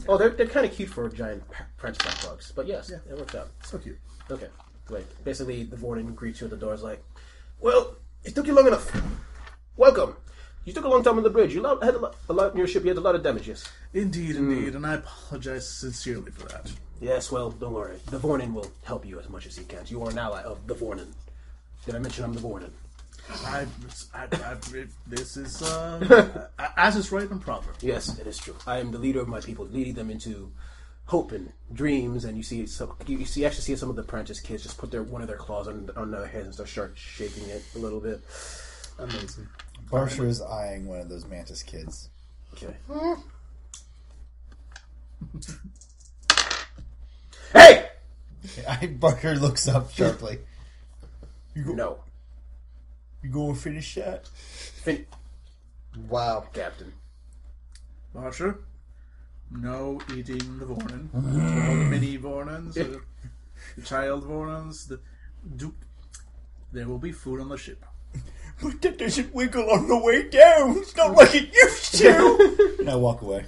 Oh, 0.08 0.18
they're, 0.18 0.30
they're 0.30 0.48
kind 0.48 0.66
of 0.66 0.72
cute 0.72 0.88
for 0.88 1.08
giant 1.08 1.44
French 1.76 1.96
black 1.98 2.20
bugs, 2.20 2.50
but 2.50 2.66
yes, 2.66 2.90
yeah. 2.90 2.98
it 3.08 3.16
works 3.16 3.36
out. 3.36 3.50
So 3.62 3.78
cute. 3.78 3.96
Okay. 4.28 4.48
Like 4.88 5.06
basically, 5.22 5.62
the 5.62 5.76
warden 5.76 6.16
greets 6.16 6.40
you 6.40 6.48
at 6.48 6.50
the 6.50 6.56
door. 6.56 6.74
Is 6.74 6.82
like, 6.82 7.00
"Well, 7.60 7.94
it 8.24 8.34
took 8.34 8.48
you 8.48 8.54
long 8.54 8.66
enough. 8.66 8.90
Welcome. 9.76 10.16
You 10.64 10.72
took 10.72 10.84
a 10.84 10.88
long 10.88 11.04
time 11.04 11.18
on 11.18 11.22
the 11.22 11.30
bridge. 11.30 11.54
You 11.54 11.62
had 11.62 11.94
a 11.94 11.98
lot, 11.98 12.16
a 12.28 12.32
lot 12.32 12.50
in 12.50 12.58
your 12.58 12.66
ship. 12.66 12.82
You 12.82 12.88
had 12.88 12.98
a 12.98 13.00
lot 13.00 13.14
of 13.14 13.22
damages. 13.22 13.64
Indeed, 13.94 14.34
hmm. 14.34 14.50
indeed, 14.50 14.74
and 14.74 14.84
I 14.84 14.94
apologize 14.94 15.68
sincerely 15.68 16.32
for 16.32 16.48
that. 16.48 16.72
Yes. 17.00 17.30
Well, 17.30 17.52
don't 17.52 17.74
worry. 17.74 17.98
The 18.06 18.18
Vornin 18.18 18.52
will 18.52 18.72
help 18.82 19.06
you 19.06 19.20
as 19.20 19.28
much 19.28 19.46
as 19.46 19.56
he 19.56 19.64
can. 19.64 19.84
You 19.86 20.02
are 20.02 20.10
an 20.10 20.18
ally 20.18 20.42
of 20.42 20.66
the 20.66 20.74
Vornin. 20.74 21.12
Did 21.86 21.94
I 21.94 22.00
mention 22.00 22.24
I'm 22.24 22.34
the 22.34 22.40
Vornin? 22.40 22.72
I, 23.46 23.66
I, 24.14 24.26
I, 24.32 24.56
this 25.06 25.36
is 25.36 25.62
uh, 25.62 26.48
as 26.76 26.96
is 26.96 27.12
right 27.12 27.30
and 27.30 27.40
proper. 27.40 27.72
Yes, 27.80 28.18
it 28.18 28.26
is 28.26 28.38
true. 28.38 28.56
I 28.66 28.78
am 28.78 28.90
the 28.90 28.98
leader 28.98 29.20
of 29.20 29.28
my 29.28 29.40
people, 29.40 29.66
leading 29.66 29.94
them 29.94 30.10
into 30.10 30.52
hope 31.06 31.32
and 31.32 31.52
dreams. 31.72 32.24
And 32.24 32.36
you 32.36 32.42
see, 32.42 32.66
some, 32.66 32.94
you 33.06 33.24
see, 33.24 33.44
actually 33.44 33.62
see 33.62 33.76
some 33.76 33.90
of 33.90 33.96
the 33.96 34.02
apprentice 34.02 34.40
kids 34.40 34.62
just 34.62 34.78
put 34.78 34.90
their 34.90 35.02
one 35.02 35.22
of 35.22 35.28
their 35.28 35.36
claws 35.36 35.68
on 35.68 35.90
on 35.96 36.10
their 36.10 36.26
heads 36.26 36.46
and 36.46 36.54
start 36.54 36.68
start 36.68 36.92
shaking 36.96 37.48
it 37.48 37.62
a 37.74 37.78
little 37.78 38.00
bit. 38.00 38.20
Amazing. 38.98 39.48
Barsha 39.90 40.26
is 40.26 40.40
eyeing 40.42 40.86
one 40.86 41.00
of 41.00 41.08
those 41.08 41.26
mantis 41.26 41.62
kids. 41.62 42.10
Okay. 42.54 42.74
hey! 47.52 47.88
I, 48.68 48.86
Barker 48.86 49.36
looks 49.36 49.68
up 49.68 49.92
sharply. 49.92 50.38
No, 51.54 51.98
You 53.22 53.30
going 53.30 53.54
to 53.54 53.60
finish 53.60 53.94
that? 53.96 54.26
fin- 54.28 55.06
Wow. 56.08 56.46
Captain. 56.52 56.92
Barsha, 58.14 58.56
no 59.50 60.00
eating 60.16 60.58
the 60.58 60.64
Vornin. 60.66 61.08
All 61.14 61.20
the 61.20 61.84
mini 61.84 62.18
Vornins, 62.18 62.76
uh, 62.78 62.98
the 63.76 63.82
child 63.82 64.24
Vornins. 64.24 64.88
The, 64.88 65.00
do, 65.56 65.74
there 66.72 66.88
will 66.88 66.98
be 66.98 67.12
food 67.12 67.40
on 67.40 67.48
the 67.48 67.56
ship. 67.56 67.84
But 68.62 68.82
that 68.82 68.98
doesn't 68.98 69.32
wiggle 69.34 69.70
on 69.70 69.88
the 69.88 69.96
way 69.96 70.28
down. 70.28 70.78
It's 70.78 70.94
not 70.96 71.12
like 71.16 71.34
it 71.34 71.52
used 71.54 71.94
to. 71.96 72.76
And 72.80 72.90
I 72.90 72.96
walk 72.96 73.22
away. 73.22 73.44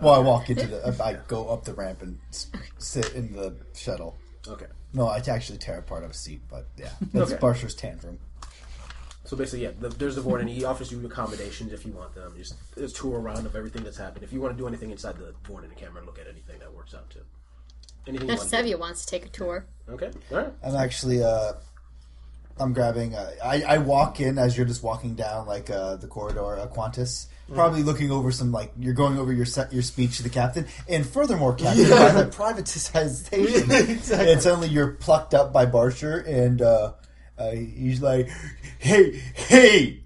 Well, 0.00 0.14
I 0.14 0.18
walk 0.20 0.48
into 0.50 0.66
the. 0.68 0.96
I 1.02 1.14
go 1.26 1.48
up 1.48 1.64
the 1.64 1.74
ramp 1.74 2.00
and 2.02 2.18
s- 2.30 2.48
sit 2.78 3.12
in 3.14 3.32
the 3.32 3.56
shuttle. 3.74 4.16
Okay. 4.46 4.66
No, 4.94 5.06
I 5.08 5.18
actually 5.28 5.58
tear 5.58 5.78
apart 5.78 6.04
a 6.04 6.12
seat, 6.14 6.40
but 6.48 6.66
yeah, 6.76 6.90
that's 7.12 7.32
Okay. 7.32 7.40
Barsha's 7.40 7.74
tantrum. 7.74 8.18
So 9.28 9.36
basically, 9.36 9.64
yeah, 9.64 9.72
the, 9.78 9.90
there's 9.90 10.14
the 10.14 10.22
Vorn, 10.22 10.40
and 10.40 10.48
he 10.48 10.64
offers 10.64 10.90
you 10.90 11.04
accommodations 11.04 11.70
if 11.74 11.84
you 11.84 11.92
want 11.92 12.14
them. 12.14 12.32
Just 12.34 12.54
a 12.78 12.88
tour 12.88 13.20
around 13.20 13.44
of 13.44 13.54
everything 13.54 13.84
that's 13.84 13.98
happened. 13.98 14.24
If 14.24 14.32
you 14.32 14.40
want 14.40 14.56
to 14.56 14.58
do 14.58 14.66
anything 14.66 14.90
inside 14.90 15.18
the 15.18 15.34
Vorn 15.44 15.64
and 15.64 15.70
the 15.70 15.76
camera, 15.76 16.02
look 16.02 16.18
at 16.18 16.26
anything 16.26 16.58
that 16.60 16.72
works 16.72 16.94
out 16.94 17.10
too. 17.10 17.20
Anything 18.06 18.26
you 18.26 18.32
If 18.32 18.38
want 18.38 18.50
to 18.50 18.74
wants 18.76 19.04
to 19.04 19.10
take 19.10 19.26
a 19.26 19.28
tour. 19.28 19.66
Okay. 19.86 20.10
All 20.32 20.38
right. 20.38 20.52
I'm 20.64 20.76
actually. 20.76 21.22
uh 21.22 21.52
I'm 22.60 22.72
grabbing. 22.72 23.14
Uh, 23.14 23.30
I 23.44 23.62
I 23.62 23.78
walk 23.78 24.18
in 24.18 24.38
as 24.38 24.56
you're 24.56 24.66
just 24.66 24.82
walking 24.82 25.14
down 25.14 25.46
like 25.46 25.70
uh, 25.70 25.96
the 25.96 26.06
corridor, 26.06 26.58
uh, 26.58 26.66
Qantas. 26.66 27.26
Probably 27.54 27.82
looking 27.82 28.10
over 28.10 28.30
some 28.30 28.50
like 28.50 28.72
you're 28.78 28.94
going 28.94 29.18
over 29.18 29.32
your 29.32 29.46
set, 29.46 29.72
your 29.72 29.82
speech 29.82 30.18
to 30.18 30.22
the 30.22 30.28
captain, 30.28 30.66
and 30.86 31.06
furthermore, 31.06 31.54
captain, 31.54 31.88
by 31.88 32.12
the 32.12 32.30
privatization, 32.30 33.70
and 34.28 34.42
suddenly 34.42 34.68
you're 34.68 34.92
plucked 34.92 35.32
up 35.32 35.50
by 35.50 35.64
Barsher, 35.64 36.26
and 36.26 36.60
uh, 36.60 36.92
uh, 37.38 37.50
he's 37.50 38.00
like, 38.02 38.28
hey, 38.78 39.12
hey, 39.34 40.00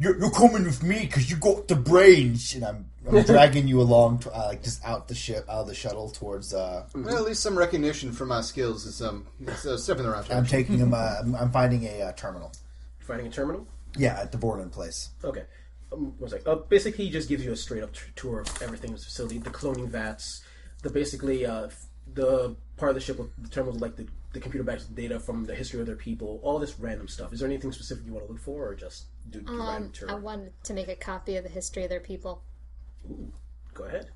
you're, 0.00 0.18
you're 0.18 0.30
coming 0.30 0.64
with 0.64 0.82
me 0.82 1.00
because 1.00 1.30
you 1.30 1.36
got 1.36 1.68
the 1.68 1.76
brains. 1.76 2.54
and 2.54 2.64
I'm, 2.64 2.86
I'm 3.08 3.22
dragging 3.26 3.68
you 3.68 3.80
along, 3.80 4.20
to, 4.20 4.32
uh, 4.32 4.46
like 4.48 4.62
just 4.62 4.84
out 4.84 5.08
the 5.08 5.14
ship, 5.14 5.44
out 5.48 5.60
of 5.62 5.66
the 5.68 5.74
shuttle 5.74 6.10
towards. 6.10 6.52
Uh, 6.54 6.86
Well, 6.94 7.16
at 7.16 7.24
least 7.24 7.42
some 7.42 7.56
recognition 7.56 8.12
for 8.12 8.26
my 8.26 8.40
skills 8.40 8.84
is 8.86 9.00
um, 9.02 9.26
it's 9.40 9.64
a 9.64 9.78
step 9.78 9.98
in 9.98 10.04
the 10.04 10.10
right 10.10 10.28
I'm 10.30 10.46
taking 10.46 10.78
him. 10.78 10.92
Uh, 10.94 11.16
I'm, 11.20 11.34
I'm 11.36 11.50
finding 11.50 11.84
a 11.84 12.02
uh, 12.02 12.12
terminal. 12.12 12.52
Finding 13.00 13.26
a 13.26 13.30
terminal. 13.30 13.66
Yeah, 13.96 14.18
at 14.20 14.32
the 14.32 14.38
Borden 14.38 14.70
place. 14.70 15.10
Okay. 15.22 15.44
Um, 15.92 16.14
one 16.18 16.30
sec. 16.30 16.46
Uh, 16.46 16.54
basically, 16.56 17.04
he 17.06 17.10
just 17.10 17.28
gives 17.28 17.44
you 17.44 17.52
a 17.52 17.56
straight 17.56 17.82
up 17.82 17.92
t- 17.92 18.00
tour 18.16 18.40
of 18.40 18.62
everything 18.62 18.90
in 18.90 18.96
the 18.96 19.02
facility, 19.02 19.38
the 19.38 19.50
cloning 19.50 19.88
vats, 19.88 20.42
the 20.82 20.90
basically 20.90 21.44
uh, 21.44 21.68
the 22.14 22.56
part 22.76 22.90
of 22.90 22.94
the 22.94 23.00
ship 23.00 23.18
with 23.18 23.28
the 23.42 23.48
terminals 23.48 23.80
like 23.80 23.96
the, 23.96 24.06
the 24.32 24.40
computer 24.40 24.64
backs 24.64 24.84
data 24.84 25.20
from 25.20 25.44
the 25.44 25.54
history 25.54 25.80
of 25.80 25.86
their 25.86 25.96
people, 25.96 26.40
all 26.42 26.58
this 26.58 26.78
random 26.78 27.08
stuff. 27.08 27.32
Is 27.32 27.40
there 27.40 27.48
anything 27.48 27.72
specific 27.72 28.06
you 28.06 28.12
want 28.12 28.26
to 28.26 28.32
look 28.32 28.40
for, 28.40 28.68
or 28.68 28.74
just 28.74 29.06
do 29.30 29.40
do 29.40 29.52
random 29.58 29.84
Um, 29.84 29.90
tour? 29.92 30.10
I 30.10 30.14
wanted 30.14 30.52
to 30.64 30.74
make 30.74 30.88
a 30.88 30.96
copy 30.96 31.36
of 31.36 31.44
the 31.44 31.50
history 31.50 31.84
of 31.84 31.90
their 31.90 32.00
people. 32.00 32.42
Go 33.74 33.84
ahead. 33.84 34.10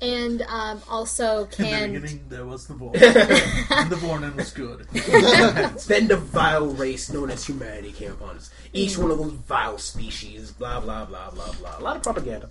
And 0.00 0.42
um, 0.42 0.80
also 0.88 1.42
In 1.42 1.48
the 1.50 1.56
can 1.56 1.92
beginning, 1.92 2.24
there 2.28 2.44
was 2.46 2.68
the 2.68 2.74
Vornin. 2.74 3.02
and 3.70 3.90
the 3.90 3.96
Vornin 3.96 4.36
was 4.36 4.52
good. 4.52 4.86
Then 5.88 6.06
the 6.06 6.16
vile 6.16 6.68
race 6.68 7.10
known 7.12 7.32
as 7.32 7.44
humanity 7.44 7.90
came 7.90 8.12
upon 8.12 8.36
us. 8.36 8.50
Each 8.72 8.96
one 8.96 9.10
of 9.10 9.18
those 9.18 9.32
vile 9.32 9.76
species, 9.78 10.52
blah 10.52 10.78
blah 10.78 11.04
blah 11.04 11.30
blah 11.30 11.50
blah. 11.52 11.78
A 11.78 11.82
lot 11.82 11.96
of 11.96 12.02
propaganda. 12.04 12.48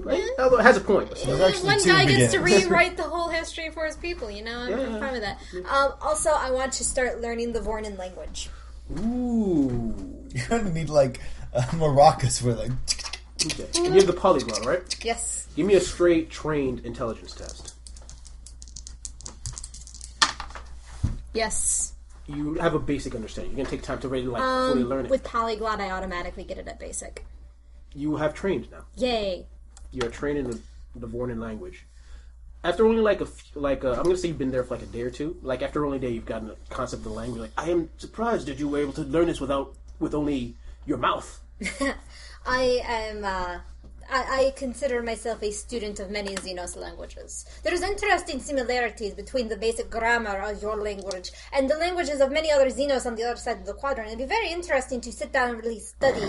Right? 0.00 0.22
Although 0.38 0.58
it 0.58 0.64
has 0.64 0.76
a 0.76 0.82
point. 0.82 1.10
There's 1.14 1.40
actually 1.40 1.66
One 1.66 1.80
two 1.80 1.88
guy 1.88 2.04
gets 2.04 2.32
to 2.34 2.38
rewrite 2.40 2.98
the 2.98 3.04
whole 3.04 3.30
history 3.30 3.70
for 3.70 3.86
his 3.86 3.96
people, 3.96 4.30
you 4.30 4.44
know? 4.44 4.58
I'm, 4.58 4.70
Yeah, 4.70 4.80
I'm 4.80 4.92
yeah. 4.92 4.98
fine 5.00 5.12
with 5.12 5.22
that. 5.22 5.38
Um, 5.66 5.92
also, 6.02 6.30
I 6.30 6.50
want 6.50 6.74
to 6.74 6.84
start 6.84 7.22
learning 7.22 7.52
the 7.52 7.60
Vornin 7.60 7.96
language. 7.98 8.50
Ooh. 9.00 9.94
You're 10.34 10.46
gonna 10.48 10.70
need 10.72 10.90
like 10.90 11.20
uh, 11.54 11.62
maracas 11.72 12.42
for 12.42 12.52
like. 12.54 12.70
Okay. 13.46 13.66
And 13.76 13.94
you're 13.94 14.04
the 14.04 14.12
polyglot, 14.12 14.64
right? 14.66 15.04
Yes. 15.04 15.43
Give 15.56 15.66
me 15.66 15.74
a 15.74 15.80
straight 15.80 16.30
trained 16.30 16.80
intelligence 16.84 17.32
test. 17.32 17.74
Yes. 21.32 21.92
You 22.26 22.54
have 22.54 22.74
a 22.74 22.78
basic 22.78 23.14
understanding. 23.14 23.52
You're 23.56 23.64
gonna 23.64 23.76
take 23.76 23.82
time 23.82 23.98
to 24.00 24.08
really 24.08 24.26
like 24.26 24.42
fully 24.42 24.82
Um, 24.82 24.88
learn 24.88 25.04
it. 25.06 25.10
with 25.10 25.24
polyglot, 25.24 25.80
I 25.80 25.90
automatically 25.90 26.44
get 26.44 26.58
it 26.58 26.66
at 26.68 26.78
basic. 26.78 27.24
you 27.96 28.16
have 28.16 28.34
trained 28.34 28.68
now. 28.72 28.84
Yay. 28.96 29.46
You 29.92 30.04
are 30.06 30.10
trained 30.10 30.38
in 30.38 30.50
the, 30.50 30.58
the 30.96 31.06
Vornin 31.06 31.38
language. 31.40 31.86
After 32.64 32.84
only 32.86 33.00
like 33.02 33.20
a 33.20 33.24
f- 33.24 33.50
like 33.54 33.84
i 33.84 33.90
I'm 33.92 34.02
gonna 34.02 34.16
say 34.16 34.28
you've 34.28 34.38
been 34.38 34.50
there 34.50 34.64
for 34.64 34.74
like 34.74 34.82
a 34.82 34.86
day 34.86 35.02
or 35.02 35.10
two. 35.10 35.36
Like 35.42 35.62
after 35.62 35.84
only 35.84 35.98
a 35.98 36.00
day, 36.00 36.08
you've 36.10 36.24
gotten 36.26 36.50
a 36.50 36.56
concept 36.74 37.00
of 37.00 37.04
the 37.04 37.10
language. 37.10 37.40
Like 37.42 37.52
I 37.56 37.70
am 37.70 37.90
surprised 37.98 38.46
that 38.48 38.58
you 38.58 38.68
were 38.68 38.78
able 38.78 38.92
to 38.94 39.02
learn 39.02 39.26
this 39.26 39.40
without 39.40 39.74
with 40.00 40.12
only 40.14 40.56
your 40.86 40.98
mouth. 40.98 41.40
I 42.46 42.80
am. 42.84 43.24
Uh, 43.24 43.58
I, 44.10 44.46
I 44.46 44.52
consider 44.56 45.02
myself 45.02 45.42
a 45.42 45.50
student 45.50 46.00
of 46.00 46.10
many 46.10 46.34
Xenos 46.34 46.76
languages. 46.76 47.46
There's 47.62 47.82
interesting 47.82 48.40
similarities 48.40 49.14
between 49.14 49.48
the 49.48 49.56
basic 49.56 49.90
grammar 49.90 50.40
of 50.40 50.62
your 50.62 50.76
language 50.76 51.30
and 51.52 51.68
the 51.68 51.76
languages 51.76 52.20
of 52.20 52.30
many 52.30 52.50
other 52.50 52.66
Xenos 52.66 53.06
on 53.06 53.14
the 53.14 53.24
other 53.24 53.36
side 53.36 53.58
of 53.58 53.66
the 53.66 53.74
quadrant. 53.74 54.08
It'd 54.08 54.18
be 54.18 54.24
very 54.24 54.50
interesting 54.50 55.00
to 55.02 55.12
sit 55.12 55.32
down 55.32 55.50
and 55.50 55.58
really 55.58 55.80
study. 55.80 56.24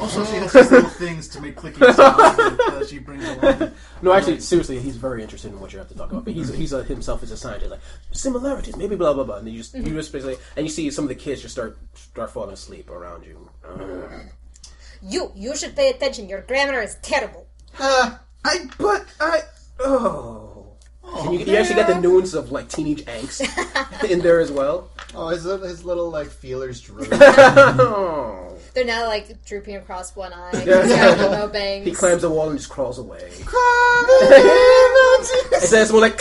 Also, 0.00 0.24
she 0.24 0.36
has 0.36 0.52
these 0.52 0.70
little 0.70 0.90
things 0.90 1.28
to 1.28 1.40
make 1.40 1.56
clicking 1.56 1.92
sounds 1.92 1.96
that 2.36 2.60
uh, 2.60 2.86
she 2.86 2.98
brings 2.98 3.26
along. 3.26 3.72
No, 4.02 4.12
actually, 4.12 4.40
seriously, 4.40 4.78
he's 4.80 4.96
very 4.96 5.22
interested 5.22 5.52
in 5.52 5.60
what 5.60 5.72
you 5.72 5.78
have 5.78 5.88
to 5.88 5.94
talk 5.94 6.10
about. 6.10 6.24
But 6.24 6.34
he's 6.34 6.52
he's 6.52 6.72
a, 6.72 6.82
himself 6.82 7.22
is 7.22 7.30
a 7.30 7.36
scientist, 7.36 7.70
like 7.70 7.80
similarities, 8.12 8.76
maybe 8.76 8.96
blah 8.96 9.14
blah 9.14 9.24
blah. 9.24 9.36
And 9.36 9.48
you 9.48 9.58
just 9.58 9.74
you 9.74 9.82
just 9.82 10.12
basically 10.12 10.36
and 10.56 10.66
you 10.66 10.70
see 10.70 10.90
some 10.90 11.04
of 11.04 11.08
the 11.08 11.14
kids 11.14 11.42
just 11.42 11.54
start 11.54 11.78
start 11.94 12.30
falling 12.30 12.52
asleep 12.52 12.90
around 12.90 13.24
you. 13.24 13.48
Uh, 13.64 14.24
You, 15.06 15.32
you 15.34 15.54
should 15.56 15.76
pay 15.76 15.90
attention. 15.90 16.28
Your 16.28 16.40
grammar 16.42 16.80
is 16.80 16.96
terrible. 17.02 17.46
Uh, 17.78 18.16
I 18.44 18.66
but 18.78 19.04
I 19.20 19.40
oh. 19.80 20.66
And 21.04 21.34
you, 21.38 21.40
you 21.46 21.56
actually 21.56 21.76
got 21.76 21.88
the 21.88 22.00
nuance 22.00 22.32
of 22.34 22.50
like 22.50 22.68
teenage 22.68 23.04
angst 23.04 23.42
in 24.10 24.20
there 24.20 24.40
as 24.40 24.50
well. 24.50 24.90
Oh, 25.14 25.28
his, 25.28 25.44
little- 25.44 25.66
his 25.66 25.84
little 25.84 26.10
like 26.10 26.28
feelers 26.28 26.80
droop. 26.80 27.08
Oh. 27.12 28.40
They're 28.72 28.84
now 28.84 29.06
like 29.06 29.44
drooping 29.44 29.76
across 29.76 30.16
one 30.16 30.32
eye. 30.32 30.50
He's 30.54 30.66
no 30.66 31.48
bangs. 31.52 31.86
He 31.86 31.92
climbs 31.92 32.22
the 32.22 32.30
wall 32.30 32.48
and 32.48 32.58
just 32.58 32.70
crawls 32.70 32.98
away. 32.98 33.30
It 35.52 35.62
says 35.62 35.92
more 35.92 36.00
like. 36.00 36.18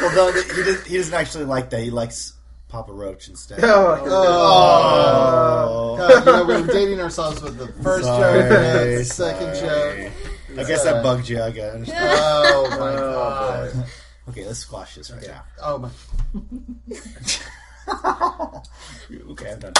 Well, 0.00 0.14
no, 0.16 0.32
he, 0.32 0.62
does, 0.64 0.84
he 0.84 0.96
doesn't 0.96 1.14
actually 1.14 1.44
like 1.44 1.70
that. 1.70 1.80
He 1.80 1.90
likes 1.90 2.32
Papa 2.72 2.90
Roach 2.90 3.28
instead. 3.28 3.60
Oh, 3.62 3.98
Oh. 4.06 5.96
God, 5.98 6.26
you 6.26 6.32
know, 6.32 6.44
we 6.46 6.62
were 6.62 6.66
dating 6.72 7.00
ourselves 7.00 7.42
with 7.42 7.58
the 7.58 7.68
first 7.82 8.06
Sorry, 8.06 8.40
joke 8.40 8.50
and 8.50 8.98
the 8.98 9.04
second 9.04 9.54
sorry. 9.56 10.04
joke. 10.04 10.58
I 10.58 10.64
guess 10.64 10.82
that 10.84 11.02
bugged 11.02 11.28
you. 11.28 11.42
I 11.42 11.50
guess. 11.50 11.86
Oh 11.94 12.66
my 12.70 12.94
oh, 12.94 13.72
god. 13.74 13.86
Okay, 14.30 14.46
let's 14.46 14.60
squash 14.60 14.94
this 14.94 15.10
right 15.10 15.26
now. 15.26 15.44
Oh 15.62 15.78
my. 15.78 15.90
Okay, 19.30 19.52
I'm 19.52 19.58
done. 19.58 19.74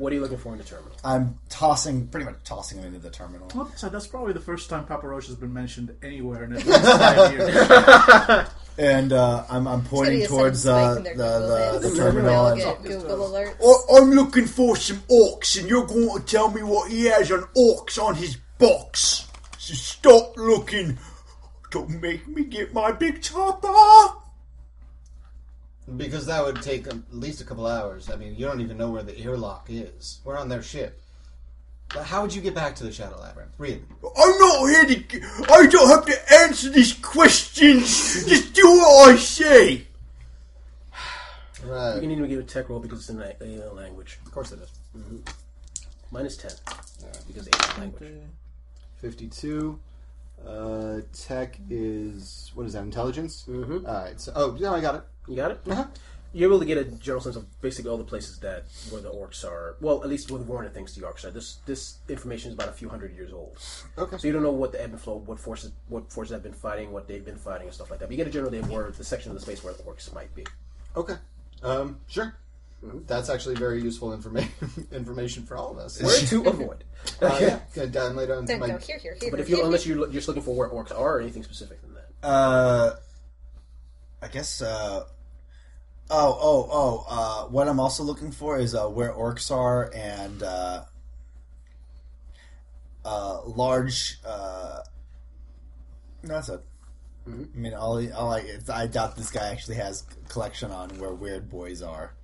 What 0.00 0.12
are 0.12 0.16
you 0.16 0.22
looking 0.22 0.38
for 0.38 0.52
in 0.52 0.58
the 0.58 0.64
terminal? 0.64 0.92
I'm 1.04 1.38
tossing, 1.50 2.08
pretty 2.08 2.24
much 2.24 2.36
tossing 2.42 2.78
him 2.78 2.86
into 2.86 2.98
the 2.98 3.10
terminal. 3.10 3.48
Well, 3.54 3.70
so 3.76 3.90
that's 3.90 4.06
probably 4.06 4.32
the 4.32 4.40
first 4.40 4.70
time 4.70 4.86
Papa 4.86 5.06
Roach 5.06 5.26
has 5.26 5.36
been 5.36 5.52
mentioned 5.52 5.94
anywhere 6.02 6.44
in 6.44 6.54
at 6.54 6.64
least 6.66 6.82
five 6.82 7.32
years. 7.32 8.48
And 8.78 9.12
uh, 9.12 9.44
I'm, 9.50 9.68
I'm 9.68 9.84
pointing 9.84 10.26
towards 10.26 10.62
sent 10.62 10.74
uh, 10.74 10.94
the, 10.94 11.10
in 11.10 11.18
their 11.18 11.38
Google 11.38 11.80
the, 11.80 11.88
the 11.90 11.96
terminal. 11.96 12.46
And, 12.46 12.84
Google 12.84 13.28
alerts. 13.28 13.54
I, 13.62 13.98
I'm 13.98 14.10
looking 14.12 14.46
for 14.46 14.74
some 14.74 14.98
orcs, 15.10 15.60
and 15.60 15.68
you're 15.68 15.86
going 15.86 16.18
to 16.18 16.24
tell 16.24 16.50
me 16.50 16.62
what 16.62 16.90
he 16.90 17.04
has 17.06 17.30
on 17.30 17.42
orcs 17.54 18.02
on 18.02 18.14
his 18.14 18.38
box. 18.58 19.28
So 19.58 19.74
stop 19.74 20.34
looking. 20.38 20.98
Don't 21.70 22.00
make 22.00 22.26
me 22.26 22.44
get 22.44 22.72
my 22.72 22.90
big 22.90 23.20
chopper. 23.20 23.68
Because 25.96 26.26
that 26.26 26.44
would 26.44 26.62
take 26.62 26.86
at 26.86 26.96
least 27.12 27.40
a 27.40 27.44
couple 27.44 27.66
hours. 27.66 28.10
I 28.10 28.16
mean, 28.16 28.34
you 28.36 28.46
don't 28.46 28.60
even 28.60 28.76
know 28.78 28.90
where 28.90 29.02
the 29.02 29.18
airlock 29.18 29.66
is. 29.68 30.20
We're 30.24 30.38
on 30.38 30.48
their 30.48 30.62
ship. 30.62 31.00
But 31.92 32.04
how 32.04 32.22
would 32.22 32.32
you 32.32 32.40
get 32.40 32.54
back 32.54 32.76
to 32.76 32.84
the 32.84 32.92
Shadow 32.92 33.18
Labyrinth? 33.20 33.50
Really? 33.58 33.82
I'm 34.16 34.38
not 34.38 34.66
here 34.68 34.84
to. 34.84 35.52
I 35.52 35.66
don't 35.66 35.88
have 35.88 36.06
to 36.06 36.34
answer 36.34 36.70
these 36.70 36.92
questions. 36.92 38.24
Just 38.28 38.52
do 38.54 38.62
what 38.64 39.10
I 39.10 39.16
say. 39.16 39.86
Right. 41.62 41.66
You 41.66 41.72
Right. 41.74 42.00
can 42.00 42.10
even 42.10 42.26
give 42.28 42.38
a 42.38 42.42
tech 42.42 42.70
roll 42.70 42.80
because 42.80 43.00
it's 43.00 43.10
in 43.10 43.20
a 43.20 43.34
alien 43.42 43.76
language. 43.76 44.18
Of 44.24 44.32
course 44.32 44.50
it 44.52 44.60
is. 44.60 44.70
Minus 46.10 46.36
ten 46.38 46.52
because 47.26 47.48
alien 47.48 47.80
language. 47.80 48.12
52. 49.02 49.78
Uh, 50.46 51.00
tech 51.12 51.58
is 51.68 52.50
what 52.54 52.64
is 52.66 52.72
that? 52.72 52.82
Intelligence. 52.82 53.44
Mhm. 53.46 53.86
All 53.86 53.94
right. 54.04 54.18
So, 54.18 54.32
oh, 54.34 54.56
yeah, 54.58 54.72
I 54.72 54.80
got 54.80 54.94
it. 54.94 55.02
You 55.30 55.36
got 55.36 55.52
it. 55.52 55.60
Uh-huh. 55.68 55.86
You're 56.32 56.48
able 56.50 56.60
to 56.60 56.64
get 56.64 56.78
a 56.78 56.84
general 56.84 57.20
sense 57.22 57.34
of 57.36 57.60
basically 57.60 57.90
all 57.90 57.96
the 57.96 58.04
places 58.04 58.38
that 58.40 58.64
where 58.90 59.00
the 59.00 59.10
orcs 59.10 59.44
are. 59.44 59.76
Well, 59.80 60.02
at 60.02 60.08
least 60.08 60.30
where 60.30 60.38
the 60.38 60.44
Warner 60.44 60.68
thinks 60.68 60.94
the 60.94 61.02
orcs 61.02 61.24
are. 61.24 61.30
This 61.30 61.56
this 61.66 61.98
information 62.08 62.50
is 62.50 62.54
about 62.54 62.68
a 62.68 62.72
few 62.72 62.88
hundred 62.88 63.14
years 63.16 63.32
old. 63.32 63.56
Okay. 63.98 64.16
So 64.16 64.26
you 64.28 64.32
don't 64.32 64.42
know 64.42 64.52
what 64.52 64.70
the 64.72 64.80
ebb 64.82 64.90
and 64.90 65.00
flow, 65.00 65.16
what 65.26 65.40
forces, 65.40 65.72
what 65.88 66.12
forces 66.12 66.32
have 66.32 66.42
been 66.42 66.52
fighting, 66.52 66.92
what 66.92 67.08
they've 67.08 67.24
been 67.24 67.36
fighting, 67.36 67.66
and 67.66 67.74
stuff 67.74 67.90
like 67.90 67.98
that. 68.00 68.06
But 68.06 68.12
you 68.12 68.16
get 68.16 68.28
a 68.28 68.30
general 68.30 68.50
idea 68.50 68.62
of 68.62 68.70
where 68.70 68.90
the 68.90 69.02
section 69.04 69.30
of 69.32 69.36
the 69.36 69.42
space 69.42 69.64
where 69.64 69.72
the 69.72 69.82
orcs 69.84 70.12
might 70.14 70.32
be. 70.34 70.44
Okay. 70.96 71.14
Um, 71.62 71.98
sure. 72.08 72.34
That's 73.06 73.28
actually 73.28 73.56
very 73.56 73.82
useful 73.82 74.14
information 74.14 74.52
information 74.92 75.42
for 75.44 75.56
all 75.56 75.72
of 75.72 75.78
us. 75.78 76.00
Where 76.00 76.16
to 76.16 76.44
avoid. 76.48 76.84
Uh, 77.20 77.38
yeah. 77.40 77.58
Good. 77.74 77.92
Download 77.92 78.36
on 78.38 78.44
Don't 78.46 78.60
my. 78.60 78.68
go 78.68 78.78
here, 78.78 78.98
here, 78.98 79.16
here. 79.20 79.30
But 79.32 79.40
if 79.40 79.48
you 79.50 79.64
unless 79.64 79.84
you're 79.84 79.98
lo- 79.98 80.10
just 80.12 80.28
looking 80.28 80.42
for 80.44 80.54
where 80.54 80.68
orcs 80.68 80.92
are 80.96 81.16
or 81.16 81.20
anything 81.20 81.42
specific 81.42 81.80
than 81.82 81.94
that. 81.94 82.26
Uh, 82.26 82.96
I 84.22 84.28
guess. 84.28 84.62
Uh, 84.62 85.04
oh, 86.10 86.38
oh, 86.40 86.68
oh. 86.70 87.06
Uh, 87.08 87.48
what 87.48 87.68
I'm 87.68 87.80
also 87.80 88.02
looking 88.02 88.30
for 88.32 88.58
is 88.58 88.74
uh, 88.74 88.86
where 88.88 89.12
orcs 89.12 89.50
are 89.50 89.90
and 89.94 90.42
uh, 90.42 90.84
uh, 93.04 93.40
large. 93.46 94.18
Uh, 94.26 94.80
no, 96.22 96.34
that's 96.34 96.48
it. 96.48 96.60
I 97.26 97.30
mean, 97.54 97.74
all, 97.74 98.12
all 98.14 98.32
I, 98.32 98.40
it's, 98.40 98.68
I 98.68 98.86
doubt 98.86 99.16
this 99.16 99.30
guy 99.30 99.48
actually 99.50 99.76
has 99.76 100.04
a 100.24 100.28
collection 100.28 100.70
on 100.70 100.88
where 100.98 101.12
weird 101.12 101.48
boys 101.48 101.82
are. 101.82 102.14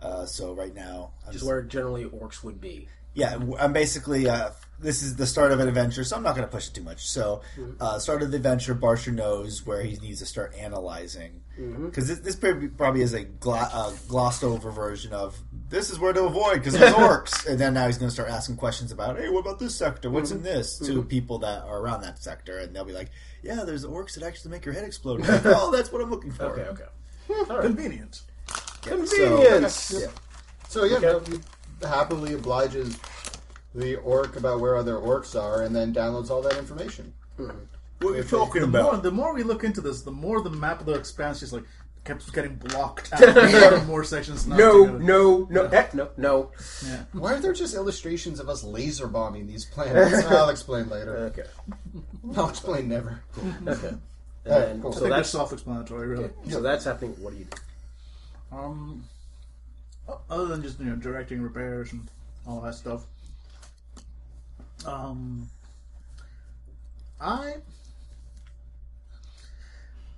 Uh, 0.00 0.24
so 0.24 0.52
right 0.52 0.74
now, 0.74 1.12
I'm 1.26 1.32
Just 1.32 1.44
where 1.44 1.62
generally 1.62 2.04
orcs 2.04 2.44
would 2.44 2.60
be. 2.60 2.88
yeah, 3.14 3.38
I'm 3.58 3.72
basically. 3.72 4.28
This 4.80 5.02
is 5.02 5.16
the 5.16 5.26
start 5.26 5.50
of 5.50 5.58
an 5.58 5.66
adventure, 5.66 6.04
so 6.04 6.16
I'm 6.16 6.22
not 6.22 6.36
going 6.36 6.46
to 6.46 6.52
push 6.52 6.68
it 6.68 6.74
too 6.74 6.82
much. 6.82 7.06
So, 7.08 7.42
uh, 7.80 7.98
start 7.98 8.22
of 8.22 8.30
the 8.30 8.36
adventure, 8.36 8.74
Barsha 8.76 9.12
knows 9.12 9.66
where 9.66 9.82
he 9.82 9.96
needs 9.96 10.20
to 10.20 10.26
start 10.26 10.54
analyzing 10.56 11.42
because 11.56 12.06
this, 12.06 12.20
this 12.20 12.36
probably 12.36 12.68
probably 12.68 13.02
is 13.02 13.12
a 13.14 13.24
gla- 13.24 13.68
uh, 13.72 13.90
glossed 14.06 14.44
over 14.44 14.70
version 14.70 15.12
of 15.12 15.36
this 15.68 15.90
is 15.90 15.98
where 15.98 16.12
to 16.12 16.22
avoid 16.24 16.54
because 16.58 16.74
there's 16.74 16.94
orcs, 16.94 17.44
and 17.50 17.58
then 17.58 17.74
now 17.74 17.86
he's 17.86 17.98
going 17.98 18.08
to 18.08 18.14
start 18.14 18.30
asking 18.30 18.56
questions 18.56 18.92
about, 18.92 19.18
hey, 19.18 19.28
what 19.28 19.40
about 19.40 19.58
this 19.58 19.74
sector? 19.74 20.10
What's 20.10 20.30
in 20.30 20.42
this? 20.42 20.78
To 20.78 21.02
people 21.02 21.38
that 21.40 21.64
are 21.64 21.80
around 21.80 22.02
that 22.02 22.22
sector, 22.22 22.58
and 22.58 22.74
they'll 22.74 22.84
be 22.84 22.92
like, 22.92 23.10
yeah, 23.42 23.64
there's 23.64 23.84
orcs 23.84 24.14
that 24.14 24.22
actually 24.22 24.52
make 24.52 24.64
your 24.64 24.74
head 24.74 24.84
explode. 24.84 25.20
Like, 25.26 25.44
oh, 25.46 25.70
that's 25.74 25.90
what 25.90 26.00
I'm 26.00 26.10
looking 26.10 26.30
for. 26.30 26.44
Okay, 26.44 26.62
okay. 26.62 27.60
Convenient. 27.62 28.22
Convenience. 28.82 29.92
Yeah. 30.00 30.06
So 30.68 30.84
yeah, 30.84 30.98
no, 30.98 31.18
he 31.20 31.40
happily 31.82 32.34
obliges 32.34 32.96
the 33.74 33.96
orc 33.96 34.36
about 34.36 34.60
where 34.60 34.76
other 34.76 34.94
orcs 34.94 35.40
are, 35.40 35.62
and 35.62 35.74
then 35.74 35.94
downloads 35.94 36.30
all 36.30 36.42
that 36.42 36.56
information. 36.56 37.12
What 37.36 37.54
are 38.14 38.16
you 38.16 38.22
talking 38.24 38.62
The 38.62 38.68
about? 38.68 38.82
more, 38.92 38.96
the 39.02 39.10
more 39.10 39.34
we 39.34 39.42
look 39.42 39.64
into 39.64 39.80
this, 39.80 40.02
the 40.02 40.10
more 40.10 40.40
the 40.40 40.50
map 40.50 40.80
of 40.80 40.86
the 40.86 40.94
expanse 40.94 41.40
just 41.40 41.52
like 41.52 41.64
kept 42.04 42.32
getting 42.32 42.54
blocked 42.56 43.12
out. 43.12 43.20
more 43.20 43.74
and 43.74 43.86
more 43.86 44.04
sections. 44.04 44.46
Not 44.46 44.58
No, 44.58 44.86
to 44.86 44.92
no, 45.04 45.46
no, 45.50 45.68
no, 45.92 46.08
no. 46.16 46.50
Yeah. 46.86 47.04
Why 47.12 47.34
are 47.34 47.40
there 47.40 47.52
just 47.52 47.74
illustrations 47.74 48.40
of 48.40 48.48
us 48.48 48.64
laser 48.64 49.06
bombing 49.08 49.46
these 49.46 49.64
planets? 49.66 50.24
I'll 50.30 50.48
explain 50.48 50.88
later. 50.88 51.16
Okay, 51.18 51.44
I'll 52.36 52.48
explain 52.48 52.88
never. 52.88 53.20
okay. 53.66 53.88
And 53.88 54.00
Alright, 54.54 54.68
then, 54.68 54.80
cool. 54.80 54.92
I 54.92 54.94
so 54.94 55.00
think 55.00 55.10
that's 55.10 55.10
that's 55.10 55.30
self-explanatory, 55.30 56.06
really. 56.08 56.30
so 56.48 56.62
that's 56.62 56.84
happening. 56.84 57.10
What 57.20 57.32
do 57.34 57.38
you 57.40 57.44
do? 57.44 58.56
Um, 58.56 59.04
o- 60.08 60.20
other 60.30 60.46
than 60.46 60.62
just 60.62 60.78
you 60.80 60.86
know 60.86 60.96
directing 60.96 61.42
repairs 61.42 61.92
and 61.92 62.08
all 62.46 62.60
that 62.62 62.74
stuff. 62.74 63.04
Um, 64.86 65.48
I 67.20 67.54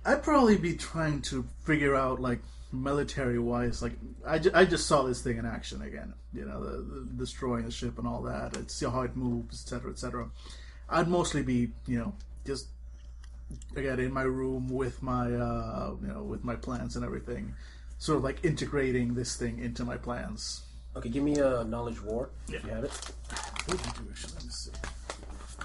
I'd 0.05 0.23
probably 0.23 0.57
be 0.57 0.75
trying 0.75 1.21
to 1.23 1.45
figure 1.63 1.95
out 1.95 2.19
like 2.19 2.39
military 2.71 3.37
wise, 3.37 3.81
like 3.81 3.93
I, 4.25 4.39
ju- 4.39 4.51
I 4.53 4.65
just 4.65 4.87
saw 4.87 5.03
this 5.03 5.21
thing 5.21 5.37
in 5.37 5.45
action 5.45 5.81
again. 5.81 6.13
You 6.33 6.45
know, 6.45 6.63
the, 6.63 6.77
the 6.81 7.01
destroying 7.17 7.65
the 7.65 7.71
ship 7.71 7.97
and 7.97 8.07
all 8.07 8.21
that. 8.23 8.55
And 8.55 8.69
see 8.69 8.85
how 8.85 9.01
it 9.01 9.15
moves, 9.15 9.63
etc., 9.63 9.91
etc. 9.91 10.29
I'd 10.89 11.07
mostly 11.07 11.43
be 11.43 11.69
you 11.87 11.99
know 11.99 12.13
just 12.45 12.67
again 13.75 13.99
in 13.99 14.11
my 14.13 14.23
room 14.23 14.69
with 14.69 15.01
my 15.03 15.25
uh, 15.33 15.95
you 16.01 16.07
know 16.07 16.23
with 16.23 16.43
my 16.43 16.55
plans 16.55 16.95
and 16.95 17.05
everything, 17.05 17.53
sort 17.97 18.17
of 18.17 18.23
like 18.23 18.43
integrating 18.43 19.13
this 19.13 19.35
thing 19.35 19.59
into 19.59 19.83
my 19.83 19.97
plans. 19.97 20.63
Okay, 20.95 21.09
give 21.09 21.23
me 21.23 21.37
a 21.37 21.63
knowledge 21.63 22.01
war. 22.01 22.29
If 22.49 22.63
you 22.65 22.71
have 22.71 22.83
it. 22.85 23.11
What 23.65 23.77
did 23.77 23.85
you 23.85 23.93
do 24.03 24.09
actually? 24.09 24.33
Let 24.35 24.43
me 24.43 24.49
see. 24.49 24.71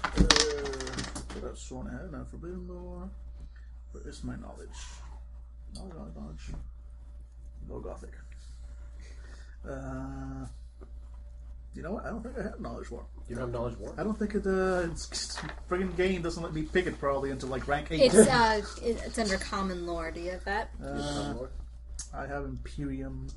Uh, 0.05 1.41
that's 1.47 1.61
Sworn 1.61 1.87
Ahead, 1.87 2.11
now 2.11 2.25
Forbidden 2.29 2.67
Lore. 2.67 3.09
Where 3.91 4.07
is 4.07 4.23
my 4.23 4.35
knowledge? 4.35 4.69
Knowledge, 5.75 5.93
knowledge, 5.95 6.13
knowledge. 6.15 6.41
No 7.69 7.79
Gothic. 7.79 8.11
Uh, 9.67 10.45
you 11.75 11.83
know 11.83 11.91
what? 11.93 12.05
I 12.05 12.09
don't 12.09 12.23
think 12.23 12.37
I 12.39 12.43
have 12.43 12.59
Knowledge 12.59 12.89
War. 12.89 13.05
You 13.27 13.35
don't 13.35 13.43
have 13.45 13.51
knowledge 13.53 13.77
war. 13.77 13.93
I 13.97 14.03
don't 14.03 14.17
think 14.17 14.35
it, 14.35 14.47
uh, 14.47 14.89
it's, 14.89 15.37
friggin' 15.69 15.95
game 15.97 16.21
doesn't 16.21 16.41
let 16.41 16.53
me 16.53 16.61
pick 16.63 16.87
it 16.87 16.97
probably 16.97 17.29
until 17.31 17.49
like 17.49 17.67
rank 17.67 17.87
8. 17.91 17.99
It's 18.01 18.15
uh, 18.15 18.61
it- 18.81 19.01
it's 19.05 19.19
under 19.19 19.37
common 19.37 19.85
lore. 19.85 20.09
Do 20.11 20.21
you 20.21 20.31
have 20.31 20.45
that? 20.45 20.69
Uh, 20.83 21.33
I 22.15 22.25
have 22.25 22.45
Imperium 22.45 23.27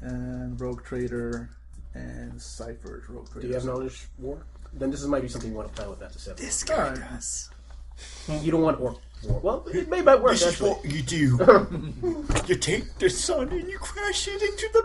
and 0.00 0.58
Rogue 0.60 0.84
Trader 0.84 1.50
and 1.94 2.40
Cypher's 2.40 3.08
Rogue 3.08 3.26
Trader. 3.30 3.40
Do 3.42 3.48
you 3.48 3.54
have 3.54 3.64
knowledge 3.64 4.06
war? 4.18 4.44
Then 4.72 4.90
this 4.90 5.02
is 5.02 5.08
might 5.08 5.22
be 5.22 5.28
something 5.28 5.50
you 5.50 5.56
want 5.56 5.68
to 5.68 5.74
plan 5.74 5.90
with 5.90 6.02
after 6.02 6.18
seven. 6.18 6.42
This 6.44 6.64
guy 6.64 6.90
right. 6.90 6.98
does. 6.98 7.50
You 8.28 8.50
don't 8.50 8.62
want 8.62 8.80
orc 8.80 8.98
war. 9.22 9.40
Well, 9.40 9.68
it 9.72 9.88
may 9.88 10.02
might 10.02 10.20
work 10.20 10.32
This 10.32 10.42
is 10.42 10.52
actually. 10.54 10.70
what 10.70 10.84
you 10.84 11.02
do. 11.02 12.26
you 12.48 12.56
take 12.56 12.98
the 12.98 13.10
sun 13.10 13.50
and 13.50 13.68
you 13.68 13.78
crash 13.78 14.28
it 14.28 14.42
into 14.42 14.68
the 14.72 14.82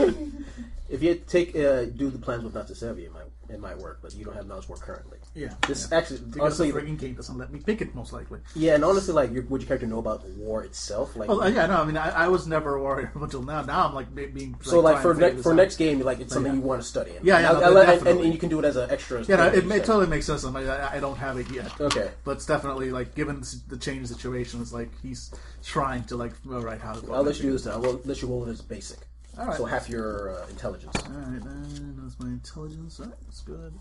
planet. 0.00 0.16
If 0.86 1.02
you 1.02 1.14
take 1.14 1.56
uh, 1.56 1.86
do 1.86 2.10
the 2.10 2.18
plans 2.18 2.44
with 2.44 2.54
not 2.54 2.66
to 2.68 2.74
Sevi, 2.74 3.06
it 3.06 3.12
might 3.12 3.33
it 3.48 3.60
might 3.60 3.78
work, 3.78 3.98
but 4.02 4.14
you 4.14 4.24
don't 4.24 4.34
have 4.34 4.46
knowledge 4.46 4.68
war 4.68 4.78
currently. 4.78 5.18
Yeah. 5.34 5.54
This 5.66 5.88
yeah. 5.90 5.98
actually, 5.98 6.20
Because 6.20 6.40
honestly, 6.40 6.70
the 6.70 6.80
game 6.96 7.14
doesn't 7.14 7.36
let 7.36 7.52
me 7.52 7.60
pick 7.60 7.80
it, 7.80 7.94
most 7.94 8.12
likely. 8.12 8.40
yeah, 8.54 8.74
and 8.74 8.84
honestly, 8.84 9.14
like, 9.14 9.32
your, 9.32 9.44
would 9.44 9.60
your 9.62 9.68
character 9.68 9.86
know 9.86 9.98
about 9.98 10.22
the 10.22 10.30
war 10.32 10.64
itself? 10.64 11.16
Like, 11.16 11.28
Well, 11.28 11.48
yeah, 11.50 11.66
no, 11.66 11.82
I 11.82 11.84
mean, 11.84 11.96
I, 11.96 12.10
I 12.24 12.28
was 12.28 12.46
never 12.46 12.74
a 12.76 12.80
warrior 12.80 13.12
until 13.16 13.42
now. 13.42 13.62
Now 13.62 13.86
I'm 13.86 13.94
like 13.94 14.14
be- 14.14 14.26
being. 14.26 14.56
so 14.62 14.80
like 14.80 15.02
for 15.02 15.14
ne- 15.14 15.36
for 15.42 15.52
out. 15.52 15.56
next 15.56 15.76
game, 15.76 16.00
like 16.00 16.20
it's 16.20 16.32
something 16.32 16.52
yeah. 16.52 16.58
you 16.58 16.64
want 16.64 16.82
to 16.82 16.86
study. 16.86 17.16
And, 17.16 17.24
Yeah, 17.24 17.40
yeah, 17.40 17.52
I- 17.52 17.70
no, 17.70 17.76
I- 17.80 17.92
and- 17.92 18.06
and, 18.06 18.20
and 18.20 18.32
you 18.32 18.38
can 18.38 18.48
do 18.48 18.58
it 18.58 18.64
as 18.64 18.76
an 18.76 18.90
extra. 18.90 19.22
Yeah, 19.24 19.36
no, 19.36 19.46
it, 19.48 19.64
it 19.70 19.84
totally 19.84 20.06
makes 20.06 20.26
sense. 20.26 20.44
I, 20.44 20.50
mean, 20.50 20.68
I, 20.68 20.96
I 20.96 21.00
don't 21.00 21.16
have 21.16 21.38
it 21.38 21.50
yet. 21.50 21.80
Okay. 21.80 22.10
But 22.24 22.32
it's 22.32 22.46
definitely 22.46 22.90
like 22.90 23.14
given 23.14 23.42
the 23.68 23.76
change 23.76 24.08
situation, 24.08 24.60
it's 24.60 24.72
like 24.72 24.90
he's 25.02 25.32
trying 25.62 26.04
to 26.04 26.16
like 26.16 26.32
all 26.50 26.60
right 26.60 26.80
how. 26.80 26.94
I'll 27.12 27.22
let 27.22 27.36
you 27.36 27.42
do 27.42 27.52
this. 27.52 27.66
I'll 27.66 27.80
let 27.80 28.20
you 28.22 28.28
roll 28.28 28.46
it 28.46 28.50
as 28.50 28.60
basic. 28.60 28.98
All 29.38 29.46
right. 29.46 29.56
So 29.56 29.64
half 29.64 29.88
your 29.88 30.30
uh, 30.36 30.46
intelligence. 30.48 30.94
All 30.96 31.12
right, 31.12 31.42
then 31.42 31.98
that's 32.02 32.18
my 32.20 32.28
intelligence. 32.28 33.00
All 33.00 33.06
right, 33.06 33.14
that's 33.26 33.40
good. 33.40 33.74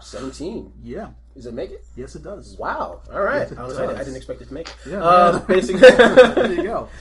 Seventeen. 0.00 0.72
Yeah, 0.82 1.08
Does 1.34 1.46
it 1.46 1.52
make 1.54 1.70
it? 1.70 1.84
yes, 1.96 2.14
it 2.14 2.22
does. 2.22 2.56
Wow. 2.58 3.02
All 3.12 3.20
right. 3.20 3.40
Yes, 3.40 3.52
it 3.52 3.58
Honestly, 3.58 3.84
I. 3.86 3.90
I 3.92 3.98
didn't 3.98 4.16
expect 4.16 4.40
it 4.40 4.48
to 4.48 4.54
make 4.54 4.68
it. 4.68 4.76
Yeah, 4.88 5.02
Uh, 5.02 5.32
yeah. 5.32 5.54
basic. 5.54 5.76
there 5.80 6.52
you 6.52 6.62
go. 6.62 6.88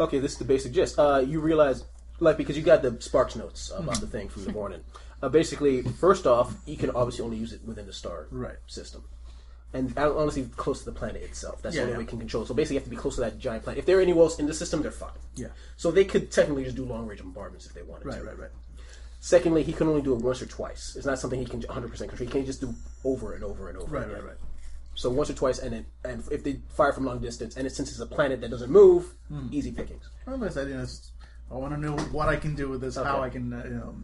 Okay, 0.00 0.20
this 0.20 0.30
is 0.30 0.38
the 0.38 0.44
basic 0.44 0.70
gist. 0.70 0.96
Uh, 0.96 1.24
you 1.26 1.40
realize, 1.40 1.82
like, 2.20 2.36
because 2.36 2.56
you 2.56 2.62
got 2.62 2.82
the 2.82 2.96
Sparks 3.00 3.34
notes 3.34 3.72
about 3.76 4.00
the 4.00 4.06
thing 4.06 4.28
from 4.28 4.44
the 4.44 4.52
morning. 4.60 4.78
Uh, 5.20 5.28
basically, 5.28 5.82
first 5.82 6.24
off, 6.24 6.54
you 6.66 6.76
can 6.76 6.90
obviously 6.90 7.24
only 7.24 7.36
use 7.36 7.52
it 7.52 7.64
within 7.64 7.84
the 7.84 7.92
star 7.92 8.28
Right. 8.30 8.54
system. 8.68 9.02
And 9.74 9.96
uh, 9.98 10.16
honestly, 10.16 10.48
close 10.56 10.78
to 10.80 10.86
the 10.86 10.92
planet 10.92 11.22
itself. 11.22 11.60
That's 11.60 11.74
Yeah, 11.76 11.82
the 11.82 11.86
only 11.88 11.92
yeah. 11.92 11.98
way 11.98 12.04
you 12.04 12.08
can 12.08 12.18
control. 12.18 12.46
So 12.46 12.54
basically, 12.54 12.76
you 12.76 12.80
have 12.80 12.84
to 12.84 12.90
be 12.90 12.96
close 12.96 13.16
to 13.16 13.20
that 13.20 13.38
giant 13.38 13.64
planet. 13.64 13.78
If 13.78 13.84
they're 13.86 14.00
anywhere 14.00 14.24
else 14.24 14.38
in 14.38 14.46
the 14.46 14.54
system, 14.54 14.80
they're 14.80 14.90
fine. 14.90 15.10
Yeah. 15.36 15.48
So 15.76 15.90
they 15.90 16.04
could 16.06 16.30
technically 16.30 16.64
just 16.64 16.76
do 16.76 16.84
long 16.86 17.06
range 17.06 17.20
bombardments 17.22 17.66
if 17.66 17.74
they 17.74 17.82
wanted 17.82 18.06
Right, 18.06 18.18
to. 18.18 18.24
right, 18.24 18.38
right. 18.38 18.40
right. 18.44 18.50
Secondly, 19.20 19.62
he 19.62 19.72
can 19.72 19.88
only 19.88 20.00
do 20.00 20.14
it 20.14 20.22
once 20.22 20.40
or 20.40 20.46
twice. 20.46 20.94
It's 20.96 21.04
not 21.04 21.18
something 21.18 21.38
he 21.38 21.44
can 21.44 21.60
100% 21.60 21.68
control. 21.98 22.16
He 22.18 22.26
can't 22.26 22.46
just 22.46 22.60
do 22.60 22.74
over 23.04 23.34
and 23.34 23.44
over 23.44 23.68
and 23.68 23.76
over. 23.76 23.90
Right, 23.90 24.04
again. 24.04 24.14
right, 24.14 24.24
right. 24.28 24.36
So 24.94 25.10
once 25.10 25.28
or 25.30 25.34
twice, 25.34 25.58
and 25.58 25.72
then 25.72 25.86
and 26.04 26.24
if 26.30 26.42
they 26.44 26.60
fire 26.70 26.92
from 26.92 27.04
long 27.04 27.18
distance, 27.20 27.56
and 27.56 27.66
it, 27.66 27.70
since 27.74 27.90
it's 27.90 28.00
a 28.00 28.06
planet 28.06 28.40
that 28.40 28.50
doesn't 28.50 28.70
move, 28.70 29.12
Hmm. 29.28 29.48
easy 29.52 29.70
pickings. 29.70 30.08
I 30.26 30.48
said, 30.48 30.68
you 30.68 30.74
know, 30.74 30.82
it's- 30.82 31.10
I 31.50 31.54
want 31.54 31.72
to 31.74 31.80
know 31.80 31.96
what 32.10 32.28
I 32.28 32.36
can 32.36 32.54
do 32.54 32.68
with 32.68 32.80
this, 32.80 32.96
how 32.96 33.20
I 33.22 33.28
can, 33.30 33.52
uh, 33.52 33.62
you 33.64 33.70
know, 33.74 33.94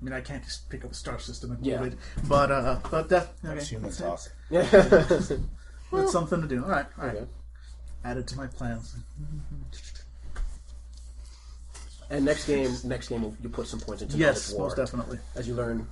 I 0.00 0.04
mean, 0.04 0.12
I 0.14 0.20
can't 0.22 0.42
just 0.42 0.68
pick 0.70 0.84
up 0.84 0.92
a 0.92 0.94
star 0.94 1.18
system 1.18 1.52
and 1.52 1.64
Yeah. 1.64 1.80
move 1.82 1.92
it, 1.92 1.98
but 2.28 2.50
uh, 2.50 2.78
but 2.90 3.08
that 3.10 3.22
okay, 3.44 3.54
That's 3.54 3.68
human 3.68 3.90
that's, 3.90 3.98
talk. 3.98 4.20
that's 5.92 6.12
something 6.12 6.40
to 6.40 6.48
do. 6.48 6.62
All 6.64 6.70
right, 6.70 6.86
all 6.98 7.06
right. 7.06 7.16
Okay. 7.16 7.26
Add 8.04 8.16
it 8.16 8.26
to 8.28 8.36
my 8.36 8.46
plans. 8.46 8.96
And 12.08 12.24
next 12.24 12.46
game, 12.46 12.74
next 12.84 13.08
game, 13.08 13.36
you 13.42 13.48
put 13.50 13.66
some 13.68 13.78
points 13.78 14.02
into 14.02 14.16
Yes, 14.16 14.48
knowledge 14.50 14.58
war 14.58 14.68
most 14.68 14.76
definitely. 14.76 15.18
as 15.36 15.46
you 15.46 15.54
learn 15.54 15.86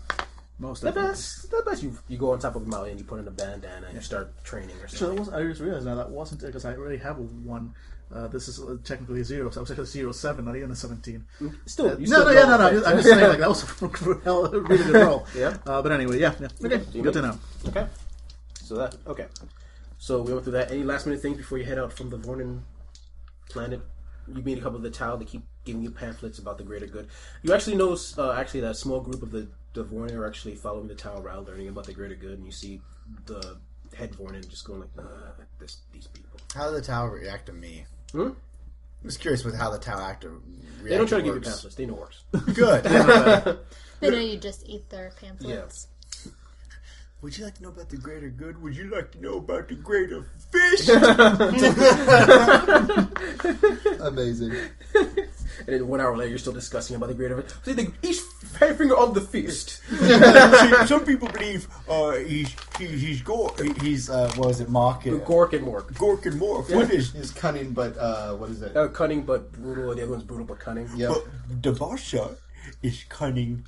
Most 0.58 0.80
The 0.80 0.88
definitely. 0.88 1.10
best, 1.10 1.50
the 1.50 1.62
best. 1.64 1.82
You 1.84 1.96
you 2.08 2.18
go 2.18 2.32
on 2.32 2.38
top 2.40 2.56
of 2.56 2.62
a 2.62 2.66
mountain, 2.68 2.98
you 2.98 3.04
put 3.04 3.20
in 3.20 3.28
a 3.28 3.30
bandana, 3.30 3.86
and 3.86 3.94
you 3.94 4.00
start 4.00 4.42
training 4.42 4.74
or 4.82 4.88
So 4.88 4.96
something. 4.96 5.16
that 5.16 5.20
was, 5.20 5.28
I 5.32 5.42
just 5.46 5.60
realized 5.60 5.84
now 5.86 5.94
that 5.94 6.10
wasn't 6.10 6.40
because 6.40 6.64
I 6.64 6.74
already 6.74 6.96
have 6.96 7.18
a 7.18 7.22
one. 7.22 7.74
Uh, 8.14 8.26
this 8.28 8.48
is 8.48 8.58
uh, 8.60 8.76
technically 8.84 9.20
a 9.20 9.24
zero, 9.24 9.50
so 9.50 9.60
I 9.60 9.62
was 9.62 9.70
actually 9.70 9.82
a 9.84 9.86
zero 9.86 10.12
seven, 10.12 10.44
not 10.46 10.56
even 10.56 10.70
a 10.70 10.76
seventeen. 10.76 11.24
Still, 11.66 11.90
Uh, 11.90 11.96
you 11.98 12.06
no, 12.08 12.20
still 12.20 12.24
no, 12.24 12.30
yeah, 12.30 12.42
go 12.44 12.56
no, 12.56 12.56
no. 12.80 12.84
I'm 12.86 12.96
just 12.96 13.08
saying 13.08 13.28
like 13.28 13.38
that 13.38 13.48
was 13.48 13.62
a 13.82 14.24
hell- 14.24 14.50
really 14.50 14.84
good 14.84 14.94
roll. 14.94 15.26
Yeah. 15.36 15.56
Uh, 15.66 15.82
but 15.82 15.92
anyway, 15.92 16.18
yeah, 16.18 16.34
yeah. 16.40 16.48
Okay, 16.64 16.82
you 16.92 17.02
good 17.02 17.12
to 17.14 17.22
know. 17.22 17.30
know. 17.32 17.38
Okay. 17.68 17.86
So 18.54 18.76
that 18.76 18.96
okay. 19.06 19.26
So 19.98 20.22
we 20.22 20.32
went 20.32 20.44
through 20.44 20.52
that. 20.54 20.70
Any 20.70 20.84
last 20.84 21.04
minute 21.06 21.20
things 21.20 21.36
before 21.36 21.58
you 21.58 21.64
head 21.64 21.78
out 21.78 21.92
from 21.92 22.08
the 22.08 22.16
Vornin 22.16 22.60
planet? 23.50 23.80
You 24.26 24.42
meet 24.42 24.58
a 24.58 24.60
couple 24.62 24.76
of 24.76 24.82
the 24.82 24.90
Tau. 24.90 25.16
They 25.16 25.24
keep 25.26 25.42
giving 25.64 25.82
you 25.82 25.90
pamphlets 25.90 26.38
about 26.38 26.56
the 26.58 26.64
greater 26.64 26.86
good. 26.86 27.08
You 27.42 27.52
actually 27.52 27.76
know, 27.76 27.96
uh, 28.16 28.32
actually, 28.32 28.60
that 28.60 28.76
small 28.76 29.00
group 29.00 29.22
of 29.22 29.30
the 29.32 29.48
the 29.74 29.84
Vornin 29.84 30.14
are 30.14 30.26
actually 30.26 30.54
following 30.54 30.88
the 30.88 30.94
Tau 30.94 31.20
around, 31.20 31.46
learning 31.46 31.68
about 31.68 31.84
the 31.84 31.92
greater 31.92 32.14
good. 32.14 32.38
And 32.38 32.46
you 32.46 32.52
see 32.52 32.80
the 33.26 33.58
head 33.94 34.12
Vornin 34.12 34.48
just 34.48 34.64
going 34.64 34.80
like, 34.80 34.90
uh, 34.98 35.30
this, 35.58 35.78
these 35.92 36.06
people. 36.06 36.38
How 36.54 36.70
did 36.70 36.82
the 36.82 36.86
Tau 36.86 37.06
react 37.06 37.46
to 37.46 37.52
me? 37.52 37.84
Hmm? 38.12 38.20
I'm 38.20 38.36
just 39.04 39.20
curious 39.20 39.44
with 39.44 39.54
how 39.56 39.70
the 39.70 39.78
tower 39.78 40.02
actor. 40.02 40.32
They 40.82 40.96
don't 40.96 41.06
try 41.06 41.18
to 41.18 41.24
give 41.24 41.34
you 41.34 41.40
works. 41.40 41.48
pamphlets. 41.48 41.76
They 41.76 41.86
know 41.86 41.94
it 41.94 42.00
works. 42.00 42.24
Good. 42.54 43.58
They 44.00 44.10
know 44.10 44.18
you 44.18 44.38
just 44.38 44.62
eat 44.68 44.88
their 44.90 45.10
pamphlets. 45.20 45.88
Would 47.20 47.36
you 47.36 47.44
like 47.44 47.56
to 47.56 47.62
know 47.64 47.70
about 47.70 47.88
the 47.88 47.96
greater 47.96 48.28
good? 48.28 48.62
Would 48.62 48.76
you 48.76 48.90
like 48.94 49.10
to 49.10 49.20
know 49.20 49.38
about 49.38 49.66
the 49.66 49.74
greater 49.74 50.24
fish? 50.52 50.88
Amazing. 54.00 54.52
And 54.94 55.66
then 55.66 55.88
one 55.88 56.00
hour 56.00 56.16
later, 56.16 56.28
you're 56.30 56.38
still 56.38 56.52
discussing 56.52 56.94
about 56.94 57.08
the 57.08 57.16
greater. 57.16 57.44
See, 57.64 57.72
the, 57.72 57.90
each 58.04 58.20
finger 58.66 58.96
of 58.96 59.14
the 59.14 59.20
feast. 59.20 59.80
See, 59.88 60.86
some 60.86 61.04
people 61.04 61.28
believe 61.28 61.68
uh, 61.88 62.12
he's 62.12 62.54
he, 62.78 62.86
he's 62.86 63.22
gore. 63.22 63.52
He's 63.80 64.10
uh, 64.10 64.30
what 64.36 64.48
was 64.48 64.60
it, 64.60 64.68
Mock? 64.68 65.06
and- 65.06 65.20
Gork 65.22 65.52
and 65.52 65.66
Mork. 65.66 65.92
Gork 65.94 66.26
and 66.26 66.40
Morph. 66.40 66.74
What 66.74 66.90
is? 66.90 67.12
He's 67.12 67.30
cunning, 67.30 67.72
but 67.72 67.96
uh, 67.98 68.34
what 68.34 68.50
is 68.50 68.62
it? 68.62 68.76
Uh, 68.76 68.88
cunning 68.88 69.22
but 69.22 69.52
brutal, 69.52 69.90
and 69.90 69.98
the 69.98 70.02
other 70.04 70.12
one's 70.12 70.24
brutal 70.24 70.46
but 70.46 70.58
cunning. 70.58 70.88
Yeah. 70.96 71.08
But 71.48 71.62
Dabasha 71.62 72.36
is 72.82 73.04
cunning 73.08 73.66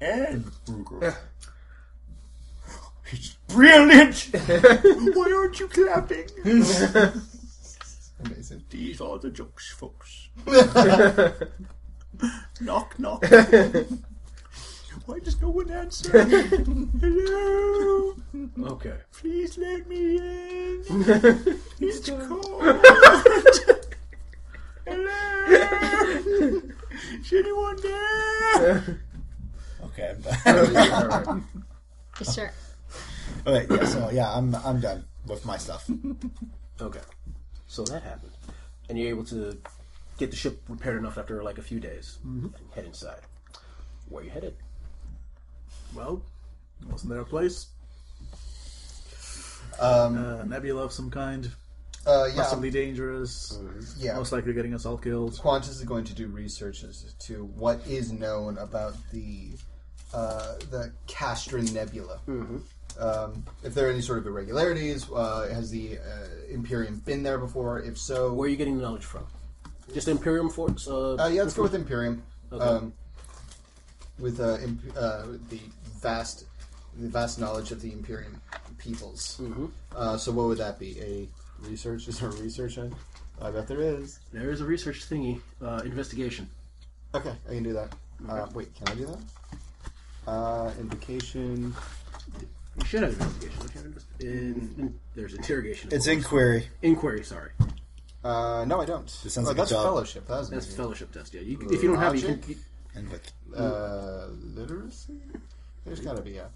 and 0.00 0.44
brutal. 0.64 1.02
It's 3.12 3.36
brilliant. 3.48 4.28
Why 4.32 5.32
aren't 5.36 5.58
you 5.58 5.66
clapping? 5.66 6.28
Amazing. 8.24 8.64
These 8.70 9.00
are 9.00 9.18
the 9.18 9.30
jokes, 9.30 9.70
folks. 9.72 10.28
knock, 12.60 12.98
knock. 12.98 13.24
Why 15.10 15.18
does 15.18 15.42
no 15.42 15.50
one 15.50 15.68
answer? 15.72 16.22
Hello. 17.02 18.14
Okay. 18.78 18.94
Please 19.10 19.58
let 19.58 19.88
me 19.88 20.18
in. 20.22 20.84
It's 21.80 22.08
cold. 22.08 22.62
Hello. 24.86 25.50
Is 27.18 27.32
anyone 27.32 27.76
there? 27.82 29.02
Okay, 29.82 30.14
I'm 30.14 30.20
done. 30.22 30.38
Alright. 30.46 31.42
You 32.20 32.26
Sure. 32.30 32.52
okay, 33.46 33.66
yeah, 33.68 33.84
so 33.86 34.10
yeah, 34.14 34.30
I'm 34.30 34.54
I'm 34.54 34.78
done 34.78 35.02
with 35.26 35.44
my 35.44 35.58
stuff. 35.58 35.90
Okay. 36.80 37.02
So 37.66 37.82
that 37.90 38.04
happened. 38.04 38.38
And 38.88 38.96
you're 38.96 39.10
able 39.10 39.24
to 39.34 39.58
get 40.18 40.30
the 40.30 40.36
ship 40.36 40.62
repaired 40.68 40.98
enough 41.02 41.18
after 41.18 41.42
like 41.42 41.58
a 41.58 41.66
few 41.66 41.80
days 41.80 42.18
mm-hmm. 42.24 42.54
and 42.54 42.64
head 42.76 42.84
inside. 42.84 43.26
Where 44.06 44.22
you 44.22 44.30
headed? 44.30 44.54
Well, 45.94 46.22
wasn't 46.90 47.10
there 47.12 47.20
a 47.20 47.24
place? 47.24 47.66
Um, 49.80 50.18
Uh, 50.18 50.44
nebula 50.44 50.82
of 50.84 50.92
some 50.92 51.10
kind, 51.10 51.50
uh, 52.06 52.26
yeah. 52.26 52.34
possibly 52.42 52.70
dangerous, 52.70 53.58
Yeah. 53.98 54.14
most 54.16 54.32
likely 54.32 54.52
getting 54.52 54.74
us 54.74 54.84
all 54.84 54.98
killed. 54.98 55.34
Qantas 55.34 55.70
is 55.70 55.82
going 55.84 56.04
to 56.04 56.14
do 56.14 56.28
research 56.28 56.84
as 56.84 57.14
to 57.20 57.44
what 57.56 57.80
is 57.86 58.12
known 58.12 58.58
about 58.58 58.94
the 59.12 59.52
uh, 60.12 60.56
the 60.72 60.92
Castron 61.06 61.72
Nebula. 61.72 62.18
Um, 62.98 63.44
if 63.62 63.74
there 63.74 63.86
are 63.86 63.90
any 63.92 64.02
sort 64.02 64.18
of 64.18 64.26
irregularities, 64.26 65.08
uh, 65.08 65.48
has 65.52 65.70
the 65.70 65.98
uh, 65.98 66.02
Imperium 66.48 66.98
been 67.06 67.22
there 67.22 67.38
before? 67.38 67.78
If 67.80 67.96
so, 67.96 68.32
Where 68.32 68.46
are 68.46 68.50
you 68.50 68.56
getting 68.56 68.76
the 68.76 68.82
knowledge 68.82 69.04
from? 69.04 69.24
Just 69.94 70.06
the 70.06 70.10
Imperium 70.12 70.50
Forts? 70.50 70.88
Uh, 70.88 71.14
Uh, 71.14 71.28
yeah, 71.28 71.42
let's 71.44 71.54
go 71.54 71.62
with 71.62 71.74
Imperium. 71.76 72.24
Okay. 72.52 72.64
Um, 72.64 72.92
with 74.18 74.40
uh, 74.40 74.58
imp- 74.58 74.96
uh, 74.96 75.26
the 75.48 75.60
vast, 76.02 76.44
the 76.98 77.08
vast 77.08 77.38
knowledge 77.38 77.70
of 77.72 77.80
the 77.80 77.92
Imperium 77.92 78.40
peoples. 78.78 79.38
Mm-hmm. 79.40 79.66
Uh, 79.94 80.16
so, 80.16 80.32
what 80.32 80.46
would 80.48 80.58
that 80.58 80.78
be? 80.78 81.00
A 81.00 81.28
research? 81.68 82.08
Is 82.08 82.18
there 82.20 82.28
a 82.30 82.32
research? 82.32 82.78
on- 82.78 82.94
I 83.42 83.50
bet 83.50 83.66
there 83.68 83.80
is. 83.80 84.18
There 84.32 84.50
is 84.50 84.60
a 84.60 84.66
research 84.66 85.08
thingy, 85.08 85.40
uh, 85.62 85.80
investigation. 85.84 86.48
Okay, 87.14 87.32
I 87.48 87.54
can 87.54 87.62
do 87.62 87.72
that. 87.72 87.92
Uh, 88.28 88.46
wait, 88.54 88.74
can 88.74 88.88
I 88.88 88.94
do 88.94 89.06
that? 89.06 90.30
Uh, 90.30 90.70
indication. 90.78 91.74
You 92.78 92.84
should 92.84 93.02
have 93.02 93.12
investigation. 93.12 93.58
don't 93.60 93.74
you 93.74 93.78
have 93.80 93.86
invest- 93.86 94.06
in, 94.20 94.74
in, 94.78 95.00
there's 95.14 95.34
interrogation. 95.34 95.88
of 95.88 95.94
It's 95.94 96.04
course. 96.06 96.16
inquiry. 96.16 96.68
inquiry. 96.82 97.24
Sorry, 97.24 97.50
Uh, 98.22 98.64
no, 98.66 98.80
I 98.82 98.84
don't. 98.84 99.06
It 99.24 99.30
sounds 99.30 99.38
oh, 99.38 99.50
like 99.50 99.54
a 99.54 99.56
that's 99.60 99.70
job. 99.70 99.84
fellowship. 99.84 100.26
That's, 100.28 100.50
that's 100.50 100.66
easy. 100.66 100.76
fellowship 100.76 101.10
test. 101.12 101.32
Yeah, 101.32 101.40
you, 101.40 101.58
if 101.70 101.82
you 101.82 101.88
don't 101.88 101.98
have 101.98 102.14
it, 102.14 102.20
you 102.20 102.26
can. 102.28 102.40
Logic? 102.42 102.56
And 102.94 103.08
with 103.10 103.32
Uh, 103.56 104.26
literacy. 104.54 105.14
There's 105.90 106.00
got 106.00 106.16
to 106.16 106.22
be 106.22 106.36
a. 106.38 106.48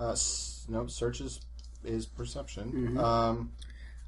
Uh, 0.00 0.12
s- 0.12 0.64
no, 0.68 0.86
search 0.86 1.20
is 1.20 1.40
is 1.84 2.06
perception. 2.06 2.96
Um, 2.96 3.50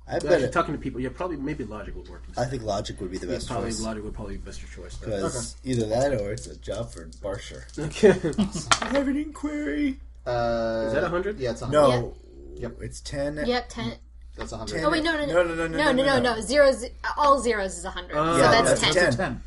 I 0.07 0.15
Actually, 0.17 0.29
bet 0.29 0.41
it, 0.43 0.53
talking 0.53 0.75
to 0.75 0.81
people, 0.81 1.01
yeah, 1.01 1.09
probably 1.13 1.37
maybe 1.39 1.65
logic 1.65 1.97
would 1.97 2.09
work. 2.09 2.23
I 2.37 2.45
think 2.45 2.63
logic 2.63 3.01
would 3.01 3.11
be 3.11 3.19
the 3.19 3.27
Yeah, 3.27 3.33
best 3.35 3.49
probably 3.49 3.71
choice 3.71 3.81
logic 3.81 4.05
would 4.05 4.15
probably 4.15 4.37
be 4.37 4.43
best 4.45 4.63
your 4.63 4.71
choice. 4.71 4.97
but- 4.97 5.07
because 5.11 5.57
either 5.65 5.87
that 5.87 6.13
or 6.21 6.31
it's 6.33 6.47
a 6.47 6.57
job 6.57 6.93
for 6.93 7.07
Barsher. 7.21 7.63
Okay. 7.79 8.11
I 8.87 8.91
have 8.97 9.09
an 9.09 9.17
inquiry. 9.17 9.99
uh, 10.25 10.85
Is 10.87 10.93
that 10.93 11.03
100? 11.03 11.41
Yeah, 11.41 11.51
it's 11.51 11.63
a 11.63 11.67
hundred. 11.67 11.81
No, 11.81 12.15
Yep. 12.57 12.77
it's 12.83 13.01
ten. 13.01 13.43
Yep, 13.45 13.69
ten. 13.69 13.95
That's 14.37 14.53
a 14.53 14.57
hundred. 14.59 14.85
Oh 14.85 14.91
wait, 14.91 15.03
no, 15.03 15.17
no, 15.17 15.27
No, 15.27 15.43
no, 15.43 15.55
no, 15.55 15.55
no, 15.55 15.67
no, 15.67 15.67
no, 15.67 15.93
no, 15.93 16.05
no, 16.05 16.21
no. 16.21 16.35
no. 16.37 16.41
Zeros, 16.41 16.85
all 17.17 17.41
zeros 17.41 17.77
is 17.77 17.85
a 17.85 17.91
hundred. 17.91 18.13
So 18.15 18.37
Yeah, 18.37 18.63
that's, 18.63 18.81
that's 18.81 18.95
ten. 18.95 19.17
ten. 19.17 19.43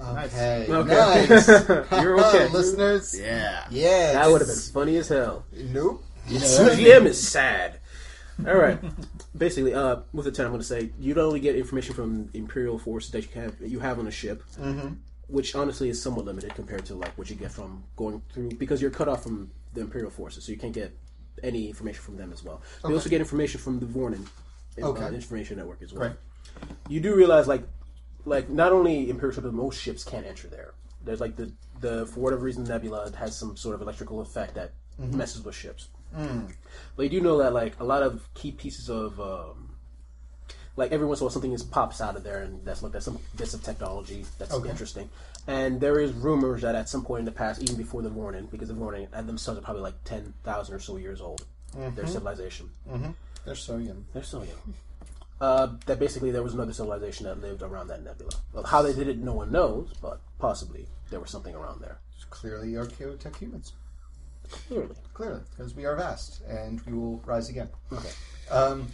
Okay. 0.00 0.66
Okay. 0.68 1.26
Nice. 1.28 1.48
You're 2.02 2.20
okay. 2.26 2.48
listeners. 2.52 3.18
Yeah. 3.18 3.66
Yeah. 3.70 4.12
That 4.14 4.28
would 4.30 4.40
have 4.42 4.48
been 4.48 4.56
funny 4.58 4.96
as 4.96 5.08
hell. 5.08 5.44
Nope. 5.52 6.04
You 6.28 6.38
know? 6.38 6.44
GM 6.46 7.06
is 7.06 7.26
sad. 7.28 7.80
All 8.46 8.54
right. 8.56 8.78
Basically, 9.36 9.72
uh, 9.72 9.96
with 10.12 10.26
the 10.26 10.32
ten, 10.32 10.44
I'm 10.46 10.52
going 10.52 10.60
to 10.60 10.66
say 10.66 10.90
you 11.00 11.14
don't 11.14 11.24
only 11.28 11.40
get 11.40 11.56
information 11.56 11.94
from 11.94 12.28
Imperial 12.34 12.78
forces 12.78 13.10
that 13.12 13.22
you 13.34 13.40
have 13.40 13.54
you 13.60 13.80
have 13.80 13.98
on 13.98 14.06
a 14.06 14.10
ship, 14.10 14.42
which 15.28 15.54
honestly 15.54 15.88
is 15.88 16.02
somewhat 16.02 16.26
limited 16.26 16.54
compared 16.54 16.84
to 16.86 16.94
like 16.94 17.16
what 17.16 17.30
you 17.30 17.36
get 17.36 17.50
from 17.52 17.82
going 17.96 18.20
through 18.32 18.50
because 18.50 18.82
you're 18.82 18.90
cut 18.90 19.08
off 19.08 19.22
from 19.22 19.50
the 19.72 19.80
Imperial 19.80 20.10
forces, 20.10 20.44
so 20.44 20.52
you 20.52 20.58
can't 20.58 20.74
get 20.74 20.94
any 21.42 21.68
information 21.68 22.02
from 22.02 22.16
them 22.18 22.30
as 22.32 22.44
well. 22.44 22.60
You 22.86 22.94
also 22.94 23.08
get 23.08 23.20
information 23.20 23.58
from 23.60 23.78
the 23.80 23.86
Vornin 23.86 24.26
uh, 24.82 24.86
Okay. 24.88 25.14
information 25.14 25.56
network 25.56 25.80
as 25.82 25.92
well. 25.94 26.08
Right. 26.08 26.16
You 26.88 27.00
do 27.00 27.14
realize 27.14 27.48
like 27.48 27.66
like 28.26 28.50
not 28.50 28.72
only 28.72 29.08
Imperial 29.08 29.40
but 29.40 29.54
most 29.54 29.80
ships 29.80 30.04
can't 30.04 30.26
enter 30.26 30.48
there. 30.48 30.74
There's 31.04 31.20
like 31.20 31.36
the 31.36 31.52
the 31.80 32.06
for 32.06 32.20
whatever 32.20 32.42
reason 32.42 32.64
Nebula 32.64 33.12
has 33.16 33.36
some 33.36 33.56
sort 33.56 33.74
of 33.74 33.80
electrical 33.82 34.20
effect 34.20 34.54
that 34.54 34.72
mm-hmm. 35.00 35.16
messes 35.16 35.42
with 35.42 35.54
ships. 35.54 35.88
Mm. 36.14 36.52
But 36.96 37.04
you 37.04 37.08
do 37.08 37.20
know 37.20 37.38
that 37.38 37.52
like 37.52 37.78
a 37.80 37.84
lot 37.84 38.02
of 38.02 38.28
key 38.34 38.52
pieces 38.52 38.90
of 38.90 39.20
um, 39.20 39.76
like 40.76 40.92
every 40.92 41.06
once 41.06 41.20
in 41.20 41.24
a 41.24 41.26
while 41.26 41.32
something 41.32 41.52
just 41.52 41.70
pops 41.70 42.00
out 42.00 42.16
of 42.16 42.24
there 42.24 42.42
and 42.42 42.64
that's 42.64 42.82
like 42.82 42.92
that's 42.92 43.04
some 43.04 43.18
bits 43.36 43.54
of 43.54 43.62
technology 43.62 44.24
that's 44.38 44.52
Okay. 44.52 44.68
interesting. 44.68 45.08
And 45.46 45.80
there 45.80 46.00
is 46.00 46.12
rumors 46.12 46.62
that 46.62 46.74
at 46.74 46.88
some 46.88 47.04
point 47.04 47.20
in 47.20 47.24
the 47.24 47.32
past, 47.32 47.62
even 47.62 47.76
before 47.76 48.02
the 48.02 48.10
warning, 48.10 48.46
because 48.50 48.68
the 48.68 48.74
warning 48.74 49.04
at 49.12 49.14
uh, 49.14 49.22
themselves 49.22 49.58
are 49.60 49.62
probably 49.62 49.82
like 49.82 50.02
ten 50.04 50.34
thousand 50.42 50.74
or 50.74 50.80
so 50.80 50.96
years 50.96 51.20
old, 51.20 51.44
their 51.72 51.90
mm-hmm. 51.90 52.06
civilization. 52.06 52.70
Mm-hmm. 52.90 53.10
They're 53.44 53.54
so 53.54 53.76
young. 53.76 54.04
They're 54.12 54.24
so 54.24 54.38
young. 54.42 54.74
Uh, 55.40 55.68
that 55.84 55.98
basically 55.98 56.30
there 56.30 56.42
was 56.42 56.54
another 56.54 56.72
civilization 56.72 57.26
that 57.26 57.40
lived 57.42 57.62
around 57.62 57.88
that 57.88 58.02
nebula. 58.02 58.30
Well, 58.52 58.64
how 58.64 58.80
they 58.80 58.94
did 58.94 59.06
it, 59.08 59.18
no 59.18 59.34
one 59.34 59.52
knows, 59.52 59.92
but 60.00 60.20
possibly 60.38 60.86
there 61.10 61.20
was 61.20 61.30
something 61.30 61.54
around 61.54 61.82
there. 61.82 61.98
Clearly, 62.30 62.72
archaeotech 62.72 63.36
humans. 63.36 63.72
Clearly. 64.50 64.94
Clearly, 65.14 65.40
because 65.50 65.74
we 65.74 65.84
are 65.84 65.96
vast 65.96 66.42
and 66.48 66.80
we 66.82 66.92
will 66.94 67.18
rise 67.26 67.48
again. 67.48 67.68
Okay. 67.92 68.08
Um, 68.50 68.88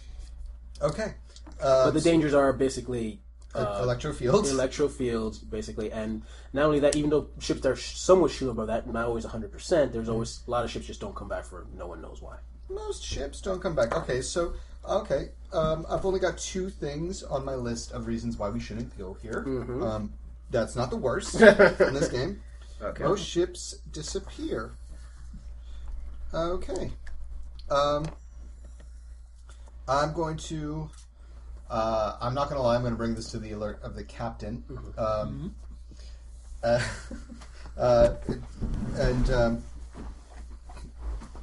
okay. 0.81 1.15
Uh, 1.61 1.87
But 1.87 1.95
the 1.95 2.01
dangers 2.01 2.35
are 2.35 2.53
basically 2.53 3.21
uh, 3.55 3.81
electro 3.83 4.13
fields. 4.13 4.51
electro 4.51 4.89
fields, 4.89 5.39
basically, 5.39 5.93
and 5.93 6.23
not 6.53 6.65
only 6.65 6.81
that, 6.81 6.97
even 6.97 7.11
though 7.11 7.29
ships 7.39 7.65
are 7.67 7.77
somewhat 7.77 8.31
shielded 8.31 8.57
by 8.57 8.65
that, 8.67 8.93
not 8.93 9.07
always 9.07 9.27
100%, 9.27 9.93
there's 9.93 10.09
always 10.09 10.41
a 10.47 10.51
lot 10.51 10.65
of 10.65 10.71
ships 10.71 10.87
just 10.87 11.01
don't 11.01 11.15
come 11.15 11.29
back 11.29 11.45
for 11.45 11.67
no 11.77 11.87
one 11.87 12.01
knows 12.01 12.21
why. 12.23 12.37
Most 12.69 13.05
ships 13.05 13.41
don't 13.41 13.61
come 13.61 13.75
back. 13.75 13.95
Okay, 13.95 14.23
so 14.23 14.55
okay, 14.89 15.31
um, 15.53 15.87
I've 15.89 16.05
only 16.05 16.21
got 16.21 16.39
two 16.39 16.71
things 16.71 17.23
on 17.23 17.45
my 17.45 17.55
list 17.55 17.93
of 17.93 18.07
reasons 18.07 18.39
why 18.39 18.51
we 18.51 18.61
shouldn't 18.61 18.97
go 18.99 19.15
here. 19.15 19.45
Um, 19.83 20.13
that's 20.51 20.77
not 20.77 20.91
the 20.91 20.97
worst 20.97 21.35
in 21.41 21.95
this 21.95 22.09
game. 22.09 22.41
Okay. 22.81 23.05
Most 23.05 23.25
ships 23.25 23.77
disappear. 23.93 24.73
Okay. 26.35 26.93
Um, 27.71 28.07
I'm 29.89 30.13
going 30.13 30.37
to. 30.39 30.91
Uh, 31.71 32.17
I'm 32.21 32.35
not 32.35 32.49
going 32.49 32.57
to 32.57 32.63
lie. 32.63 32.75
I'm 32.75 32.83
going 32.83 32.93
to 32.93 32.99
bring 32.99 33.15
this 33.15 33.31
to 33.31 33.39
the 33.39 33.53
alert 33.53 33.81
of 33.83 33.95
the 33.95 34.05
captain. 34.05 34.63
Um, 34.99 35.55
uh, 36.63 36.83
uh, 37.79 38.15
and 38.97 39.31
um, 39.31 39.65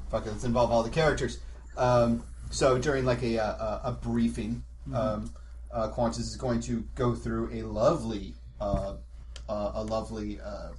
fuck 0.09 0.25
it, 0.25 0.31
let's 0.31 0.43
involve 0.43 0.71
all 0.71 0.83
the 0.83 0.89
characters. 0.89 1.39
Um, 1.77 2.23
so 2.49 2.77
during 2.77 3.05
like 3.05 3.23
a 3.23 3.37
a, 3.37 3.81
a 3.85 3.91
briefing, 3.91 4.63
um, 4.93 5.33
uh, 5.71 5.89
Qantas 5.89 6.19
is 6.19 6.35
going 6.35 6.59
to 6.61 6.83
go 6.95 7.13
through 7.13 7.49
a 7.53 7.63
lovely, 7.63 8.33
uh, 8.59 8.95
uh, 9.47 9.71
a 9.75 9.83
lovely 9.83 10.39
uh, 10.41 10.69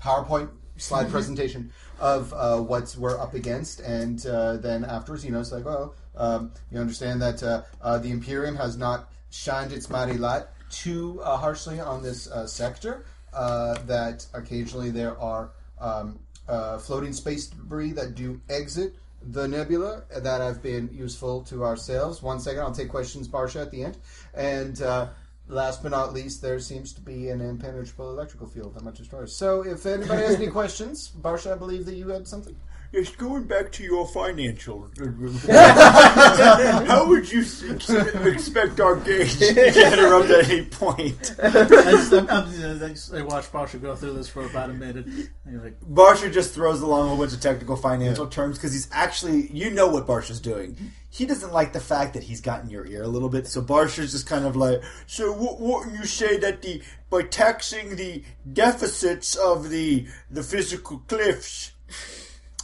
PowerPoint 0.00 0.50
slide 0.76 1.10
presentation 1.10 1.72
of 2.00 2.32
uh, 2.34 2.58
what 2.58 2.94
we're 2.98 3.18
up 3.18 3.34
against, 3.34 3.80
and 3.80 4.26
uh, 4.26 4.56
then 4.56 4.84
afterwards, 4.84 5.24
you 5.24 5.30
know, 5.30 5.40
it's 5.40 5.52
like, 5.52 5.64
well, 5.64 5.94
um, 6.16 6.52
you 6.70 6.78
understand 6.78 7.20
that 7.22 7.42
uh, 7.42 7.62
uh, 7.80 7.98
the 7.98 8.10
Imperium 8.10 8.56
has 8.56 8.76
not 8.76 9.10
shined 9.30 9.72
its 9.72 9.88
mighty 9.88 10.18
light 10.18 10.44
too 10.70 11.20
uh, 11.22 11.36
harshly 11.36 11.80
on 11.80 12.02
this 12.02 12.30
uh, 12.30 12.46
sector. 12.46 13.04
Uh, 13.32 13.74
that 13.84 14.26
occasionally 14.32 14.90
there 14.90 15.18
are 15.20 15.50
um, 15.78 16.18
uh, 16.48 16.78
floating 16.78 17.12
space 17.12 17.48
debris 17.48 17.92
that 17.92 18.14
do 18.14 18.40
exit 18.48 18.94
the 19.30 19.48
nebula 19.48 20.04
that 20.10 20.40
have 20.40 20.62
been 20.62 20.88
useful 20.92 21.42
to 21.44 21.64
ourselves. 21.64 22.22
One 22.22 22.40
second, 22.40 22.60
I'll 22.60 22.72
take 22.72 22.88
questions, 22.88 23.28
Barsha, 23.28 23.62
at 23.62 23.70
the 23.70 23.84
end. 23.84 23.98
And 24.34 24.80
uh, 24.80 25.08
last 25.48 25.82
but 25.82 25.90
not 25.90 26.12
least, 26.12 26.42
there 26.42 26.58
seems 26.60 26.92
to 26.94 27.00
be 27.00 27.30
an 27.30 27.40
impenetrable 27.40 28.10
electrical 28.10 28.46
field 28.46 28.74
that 28.74 28.84
might 28.84 28.94
destroy 28.94 29.24
us. 29.24 29.32
So 29.32 29.62
if 29.64 29.84
anybody 29.86 30.22
has 30.22 30.36
any 30.36 30.46
questions, 30.60 31.12
Barsha, 31.20 31.52
I 31.52 31.56
believe 31.56 31.86
that 31.86 31.94
you 31.94 32.08
had 32.08 32.26
something. 32.28 32.56
Yes, 32.92 33.10
going 33.10 33.44
back 33.44 33.72
to 33.72 33.82
your 33.82 34.06
financial. 34.06 34.90
How 35.48 37.06
would 37.08 37.30
you 37.30 37.40
expect 37.40 38.80
our 38.80 38.96
gauge 38.96 39.38
to 39.38 39.92
interrupt 39.92 40.30
at 40.30 40.50
any 40.50 40.64
point? 40.64 41.34
I, 41.42 41.50
just, 41.50 42.12
I'm, 42.12 42.30
I'm, 42.30 42.82
I, 42.82 42.88
just, 42.88 43.12
I 43.12 43.22
watched 43.22 43.52
Barsha 43.52 43.80
go 43.80 43.96
through 43.96 44.14
this 44.14 44.28
for 44.28 44.46
about 44.46 44.70
a 44.70 44.74
minute. 44.74 45.06
And 45.06 45.28
you're 45.50 45.62
like, 45.62 45.80
Barsha 45.80 46.32
just 46.32 46.54
throws 46.54 46.80
along 46.80 47.06
a 47.06 47.08
whole 47.08 47.18
bunch 47.18 47.32
of 47.32 47.40
technical 47.40 47.76
financial 47.76 48.26
terms 48.26 48.56
because 48.56 48.72
he's 48.72 48.88
actually, 48.92 49.50
you 49.52 49.70
know 49.70 49.88
what 49.88 50.06
Barsha's 50.06 50.40
doing. 50.40 50.76
He 51.10 51.24
doesn't 51.24 51.52
like 51.52 51.72
the 51.72 51.80
fact 51.80 52.14
that 52.14 52.22
he's 52.22 52.40
gotten 52.40 52.68
your 52.68 52.86
ear 52.86 53.02
a 53.02 53.08
little 53.08 53.30
bit, 53.30 53.46
so 53.46 53.62
Barsha's 53.62 54.12
just 54.12 54.26
kind 54.26 54.44
of 54.44 54.54
like, 54.54 54.82
So, 55.06 55.32
what, 55.32 55.58
what 55.58 55.90
you 55.90 56.04
say 56.04 56.36
that 56.38 56.60
the 56.60 56.82
by 57.08 57.22
taxing 57.22 57.96
the 57.96 58.22
deficits 58.52 59.34
of 59.34 59.70
the 59.70 60.06
the 60.30 60.42
physical 60.42 60.98
cliffs, 61.06 61.72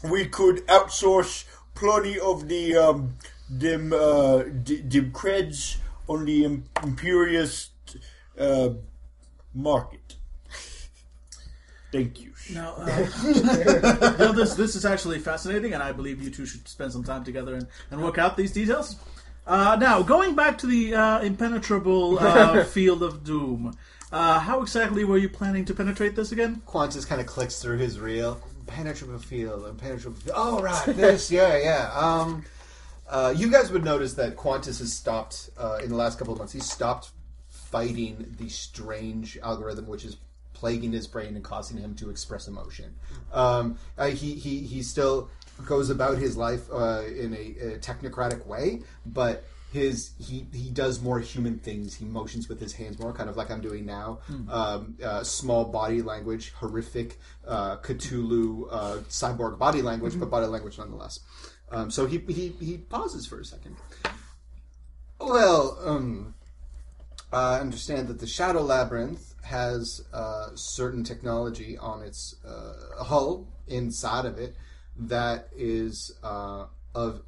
we 0.04 0.26
could 0.26 0.66
outsource 0.66 1.44
plenty 1.74 2.18
of 2.18 2.48
the 2.48 2.76
um, 2.76 3.16
them 3.48 3.92
uh, 3.92 4.42
d- 4.42 4.82
them 4.82 5.12
creds 5.12 5.76
on 6.08 6.24
the 6.24 6.44
im- 6.44 6.64
imperious 6.82 7.70
uh, 8.38 8.70
market. 9.54 10.16
Thank 11.92 12.20
you. 12.20 12.32
No, 12.52 12.74
uh, 12.78 12.86
no, 14.18 14.32
this 14.32 14.54
this 14.54 14.74
is 14.74 14.84
actually 14.84 15.18
fascinating, 15.18 15.74
and 15.74 15.82
I 15.82 15.92
believe 15.92 16.22
you 16.22 16.30
two 16.30 16.46
should 16.46 16.66
spend 16.66 16.92
some 16.92 17.04
time 17.04 17.22
together 17.22 17.54
and, 17.54 17.66
and 17.90 18.02
work 18.02 18.18
out 18.18 18.36
these 18.36 18.52
details. 18.52 18.96
Uh, 19.46 19.76
now, 19.78 20.02
going 20.02 20.34
back 20.34 20.56
to 20.58 20.66
the 20.66 20.94
uh, 20.94 21.20
impenetrable 21.20 22.18
uh, 22.18 22.64
field 22.76 23.02
of 23.02 23.24
doom, 23.24 23.76
uh, 24.12 24.38
how 24.38 24.62
exactly 24.62 25.04
were 25.04 25.18
you 25.18 25.28
planning 25.28 25.64
to 25.64 25.74
penetrate 25.74 26.14
this 26.16 26.32
again? 26.32 26.62
Qantas 26.66 27.06
kind 27.06 27.20
of 27.20 27.26
clicks 27.26 27.60
through 27.60 27.78
his 27.78 27.98
reel. 27.98 28.40
Impenetrable 28.66 29.18
field, 29.18 29.66
impenetrable 29.66 30.16
field. 30.18 30.36
Oh, 30.36 30.60
right, 30.60 30.86
this, 30.86 31.30
yeah, 31.30 31.58
yeah. 31.58 31.90
Um, 31.94 32.44
uh, 33.08 33.34
you 33.36 33.50
guys 33.50 33.70
would 33.70 33.84
notice 33.84 34.14
that 34.14 34.36
Qantas 34.36 34.78
has 34.78 34.92
stopped, 34.92 35.50
uh, 35.58 35.80
in 35.82 35.90
the 35.90 35.96
last 35.96 36.18
couple 36.18 36.32
of 36.32 36.38
months, 36.38 36.52
he's 36.52 36.70
stopped 36.70 37.10
fighting 37.48 38.34
the 38.38 38.48
strange 38.48 39.38
algorithm 39.42 39.86
which 39.86 40.04
is 40.04 40.16
plaguing 40.52 40.92
his 40.92 41.06
brain 41.08 41.34
and 41.34 41.42
causing 41.42 41.76
him 41.76 41.94
to 41.96 42.08
express 42.08 42.46
emotion. 42.46 42.94
Um, 43.32 43.78
uh, 43.98 44.06
he, 44.06 44.34
he, 44.34 44.60
he 44.60 44.82
still 44.82 45.28
goes 45.66 45.90
about 45.90 46.18
his 46.18 46.36
life 46.36 46.62
uh, 46.72 47.02
in 47.04 47.34
a, 47.34 47.74
a 47.74 47.78
technocratic 47.78 48.46
way, 48.46 48.82
but 49.04 49.44
his 49.72 50.10
he 50.18 50.46
he 50.52 50.68
does 50.68 51.00
more 51.00 51.18
human 51.18 51.58
things. 51.58 51.94
He 51.94 52.04
motions 52.04 52.48
with 52.48 52.60
his 52.60 52.74
hands 52.74 52.98
more, 52.98 53.12
kind 53.12 53.30
of 53.30 53.36
like 53.36 53.50
I'm 53.50 53.62
doing 53.62 53.86
now. 53.86 54.18
Um, 54.50 54.96
uh, 55.02 55.24
small 55.24 55.64
body 55.64 56.02
language, 56.02 56.50
horrific 56.50 57.18
uh, 57.46 57.78
Cthulhu 57.78 58.68
uh, 58.70 58.96
cyborg 59.08 59.58
body 59.58 59.80
language, 59.80 60.18
but 60.18 60.30
body 60.30 60.46
language 60.46 60.78
nonetheless. 60.78 61.20
Um, 61.70 61.90
so 61.90 62.04
he, 62.04 62.18
he 62.18 62.48
he 62.60 62.76
pauses 62.78 63.26
for 63.26 63.40
a 63.40 63.44
second. 63.44 63.76
Well, 65.18 65.78
um, 65.82 66.34
I 67.32 67.58
understand 67.58 68.08
that 68.08 68.18
the 68.18 68.26
Shadow 68.26 68.62
Labyrinth 68.62 69.34
has 69.42 70.04
uh, 70.12 70.50
certain 70.54 71.02
technology 71.02 71.78
on 71.78 72.02
its 72.02 72.36
uh, 72.44 73.02
hull 73.02 73.48
inside 73.68 74.26
of 74.26 74.38
it 74.38 74.54
that 74.98 75.48
is 75.56 76.12
uh, 76.22 76.66
of 76.94 77.22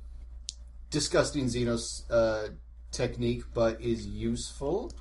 disgusting 0.95 1.47
Xenos 1.47 2.05
uh, 2.09 2.51
technique, 2.93 3.43
but 3.53 3.81
is 3.81 4.07
useful. 4.07 4.93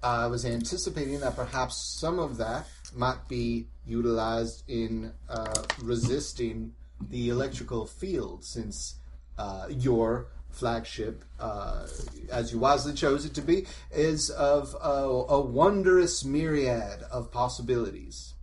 I 0.00 0.28
was 0.28 0.46
anticipating 0.46 1.18
that 1.18 1.34
perhaps 1.34 1.76
some 2.00 2.20
of 2.20 2.36
that 2.36 2.68
might 2.94 3.28
be 3.28 3.66
utilized 3.84 4.62
in 4.68 5.12
uh, 5.28 5.64
resisting 5.82 6.74
the 7.10 7.28
electrical 7.28 7.86
field, 7.86 8.44
since 8.44 8.94
uh, 9.36 9.66
your 9.68 10.28
flagship, 10.50 11.24
uh, 11.40 11.88
as 12.30 12.52
you 12.52 12.60
wisely 12.60 12.92
chose 12.92 13.24
it 13.24 13.34
to 13.34 13.42
be, 13.42 13.66
is 13.90 14.30
of 14.30 14.76
a, 14.80 15.08
a 15.08 15.40
wondrous 15.40 16.24
myriad 16.24 17.02
of 17.10 17.32
possibilities. 17.32 18.34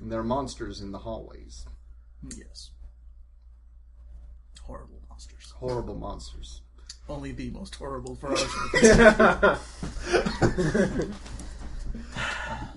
And 0.00 0.10
there 0.10 0.20
are 0.20 0.24
monsters 0.24 0.80
in 0.80 0.92
the 0.92 0.98
hallways, 1.00 1.66
Yes. 2.36 2.70
Horrible. 4.62 4.97
Horrible 5.58 5.96
monsters. 5.96 6.62
Only 7.08 7.32
the 7.32 7.50
most 7.50 7.74
horrible 7.74 8.16
for 8.16 8.32
us. 8.32 8.44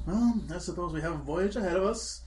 well, 0.05 0.41
I 0.53 0.57
suppose 0.57 0.93
we 0.93 1.01
have 1.01 1.13
a 1.13 1.17
voyage 1.17 1.57
ahead 1.57 1.75
of 1.75 1.83
us. 1.83 2.21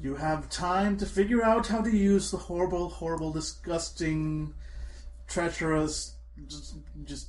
You 0.00 0.14
have 0.14 0.48
time 0.48 0.96
to 0.98 1.06
figure 1.06 1.44
out 1.44 1.66
how 1.66 1.82
to 1.82 1.94
use 1.94 2.30
the 2.30 2.38
horrible, 2.38 2.88
horrible, 2.88 3.32
disgusting, 3.32 4.54
treacherous, 5.26 6.14
just, 6.46 6.76
just 7.04 7.28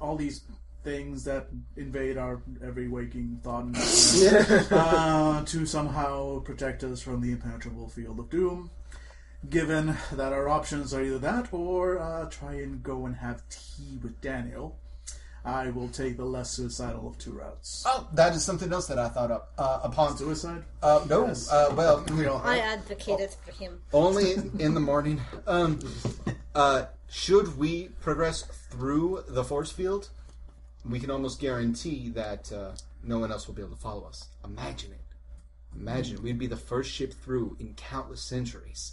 all 0.00 0.16
these 0.16 0.42
things 0.84 1.24
that 1.24 1.48
invade 1.76 2.18
our 2.18 2.42
every 2.62 2.88
waking 2.88 3.40
thought 3.42 3.64
and 3.64 3.76
uh, 4.70 5.42
to 5.44 5.66
somehow 5.66 6.38
protect 6.40 6.84
us 6.84 7.00
from 7.00 7.20
the 7.20 7.32
impenetrable 7.32 7.88
field 7.88 8.18
of 8.18 8.30
doom. 8.30 8.70
Given 9.50 9.96
that 10.12 10.32
our 10.32 10.48
options 10.48 10.94
are 10.94 11.02
either 11.02 11.18
that 11.18 11.52
or 11.52 11.98
uh, 11.98 12.28
try 12.30 12.54
and 12.54 12.82
go 12.82 13.04
and 13.06 13.16
have 13.16 13.42
tea 13.50 13.98
with 14.02 14.20
Daniel, 14.20 14.78
I 15.44 15.68
will 15.70 15.88
take 15.88 16.16
the 16.16 16.24
less 16.24 16.50
suicidal 16.50 17.06
of 17.08 17.18
two 17.18 17.32
routes. 17.32 17.84
Oh, 17.86 18.08
that 18.14 18.34
is 18.34 18.42
something 18.42 18.72
else 18.72 18.86
that 18.86 18.98
I 18.98 19.08
thought 19.10 19.30
of. 19.30 19.42
Uh, 19.58 19.80
upon 19.82 20.16
Suicide? 20.16 20.62
uh, 20.82 21.04
no, 21.10 21.26
Yes. 21.26 21.50
uh, 21.52 21.74
well, 21.76 22.04
you 22.08 22.22
know, 22.24 22.40
I 22.42 22.58
advocated 22.58 23.34
for 23.44 23.52
him. 23.52 23.82
only 23.92 24.32
in, 24.32 24.52
in 24.60 24.72
the 24.74 24.80
morning. 24.80 25.20
Um, 25.46 25.80
uh, 26.54 26.86
should 27.10 27.58
we 27.58 27.88
progress 28.00 28.42
through 28.70 29.24
the 29.28 29.44
force 29.44 29.70
field, 29.70 30.08
we 30.88 30.98
can 31.00 31.10
almost 31.10 31.38
guarantee 31.38 32.08
that 32.10 32.50
uh, 32.50 32.70
no 33.02 33.18
one 33.18 33.30
else 33.30 33.46
will 33.46 33.54
be 33.54 33.60
able 33.62 33.74
to 33.76 33.80
follow 33.82 34.04
us. 34.06 34.28
Imagine 34.44 34.92
it. 34.92 35.00
Imagine 35.76 36.16
it. 36.16 36.22
We'd 36.22 36.38
be 36.38 36.46
the 36.46 36.56
first 36.56 36.90
ship 36.90 37.12
through 37.12 37.56
in 37.60 37.74
countless 37.74 38.22
centuries. 38.22 38.92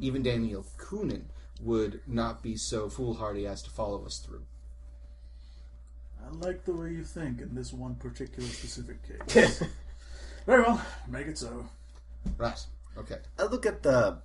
Even 0.00 0.22
Daniel 0.22 0.66
Coonan 0.78 1.24
would 1.60 2.00
not 2.06 2.42
be 2.42 2.56
so 2.56 2.88
foolhardy 2.88 3.46
as 3.46 3.62
to 3.62 3.70
follow 3.70 4.04
us 4.04 4.18
through. 4.18 4.42
I 6.24 6.30
like 6.30 6.64
the 6.64 6.74
way 6.74 6.90
you 6.90 7.04
think 7.04 7.40
in 7.40 7.54
this 7.54 7.72
one 7.72 7.96
particular 7.96 8.48
specific 8.48 8.96
case. 9.28 9.62
Very 10.46 10.62
well, 10.62 10.84
make 11.08 11.26
it 11.26 11.38
so. 11.38 11.66
Right. 12.38 12.64
Okay. 12.96 13.18
I 13.38 13.44
look 13.44 13.66
at 13.66 13.82
the 13.82 14.18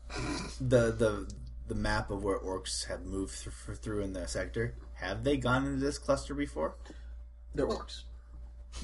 the 0.60 0.92
the 0.92 1.32
the 1.68 1.76
map 1.76 2.10
of 2.10 2.24
where 2.24 2.40
orcs 2.40 2.88
have 2.88 3.06
moved 3.06 3.34
through, 3.34 3.76
through 3.76 4.02
in 4.02 4.14
the 4.14 4.28
sector. 4.28 4.76
Have 4.96 5.24
they 5.24 5.38
gone 5.38 5.66
into 5.66 5.80
this 5.80 5.98
cluster 5.98 6.34
before? 6.34 6.76
They're 7.54 7.68
orcs. 7.68 8.04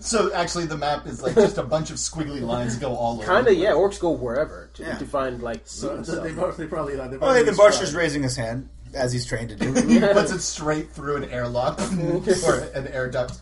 So 0.00 0.32
actually, 0.34 0.66
the 0.66 0.76
map 0.76 1.06
is 1.06 1.22
like 1.22 1.34
just 1.34 1.58
a 1.58 1.62
bunch 1.62 1.90
of 1.90 1.96
squiggly 1.96 2.40
lines 2.40 2.76
go 2.76 2.94
all 2.96 3.14
over. 3.16 3.24
Kind 3.24 3.46
of, 3.46 3.54
yeah. 3.54 3.70
Orcs 3.70 4.00
go 4.00 4.10
wherever 4.10 4.70
to, 4.74 4.82
Yeah. 4.82 4.98
to 4.98 5.04
find 5.06 5.40
like 5.42 5.60
So 5.64 5.88
loot 5.88 5.96
and 5.96 6.06
they, 6.06 6.12
stuff. 6.32 6.36
both, 6.36 6.56
they 6.56 6.66
probably 6.66 6.96
they 6.96 7.02
oh, 7.02 7.18
probably 7.18 7.42
then 7.44 7.54
Barsha's 7.54 7.94
raising 7.94 8.22
his 8.22 8.36
hand, 8.36 8.68
as 8.94 9.12
he's 9.12 9.24
trained 9.24 9.50
to 9.50 9.56
do. 9.56 9.72
He 9.88 10.00
puts 10.00 10.32
it 10.32 10.40
straight 10.40 10.90
through 10.90 11.16
an 11.16 11.30
airlock 11.30 11.78
or 12.46 12.54
an 12.74 12.88
air 12.88 13.08
duct. 13.10 13.40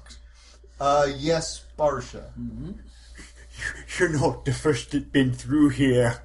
Uh, 0.79 1.07
yes, 1.17 1.65
Barsha. 1.79 2.25
you're 3.99 4.09
not 4.11 4.45
the 4.45 4.53
first 4.53 4.91
that's 4.93 5.05
been 5.07 5.33
through 5.33 5.71
here. 5.71 6.23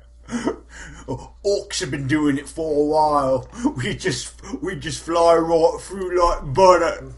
Orcs 1.07 1.79
have 1.81 1.91
been 1.91 2.07
doing 2.07 2.37
it 2.37 2.49
for 2.49 2.81
a 2.81 2.85
while. 2.85 3.47
We 3.77 3.95
just 3.95 4.33
we 4.61 4.75
just 4.75 5.03
fly 5.03 5.35
right 5.35 5.77
through 5.79 6.19
like 6.21 6.53
butter. 6.53 7.13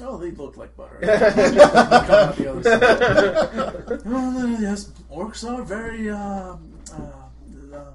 Oh, 0.00 0.16
they 0.16 0.30
look 0.30 0.56
like 0.56 0.76
butter. 0.76 0.98
Come 1.00 2.10
out 2.10 2.36
the 2.36 2.50
other 2.50 2.62
side. 2.62 4.02
well, 4.04 4.38
uh, 4.38 4.60
yes, 4.60 4.90
orcs 5.10 5.48
are 5.48 5.62
very. 5.62 6.08
Um, 6.10 6.78
uh, 6.92 7.76
um, 7.76 7.94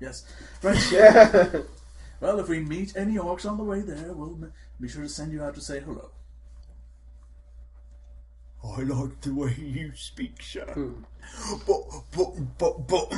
yes, 0.00 0.24
right. 0.62 1.62
well, 2.20 2.40
if 2.40 2.48
we 2.48 2.60
meet 2.60 2.96
any 2.96 3.16
orcs 3.16 3.48
on 3.48 3.56
the 3.56 3.64
way 3.64 3.80
there, 3.80 4.12
we'll 4.12 4.50
be 4.80 4.88
sure 4.88 5.02
to 5.02 5.08
send 5.08 5.32
you 5.32 5.42
out 5.42 5.54
to 5.54 5.60
say 5.60 5.80
hello. 5.80 6.10
I 8.64 8.82
like 8.82 9.20
the 9.20 9.32
way 9.32 9.54
you 9.58 9.92
speak, 9.94 10.42
sir. 10.42 10.66
But 11.66 11.82
but 12.12 12.58
but 12.58 12.88
but 12.88 13.12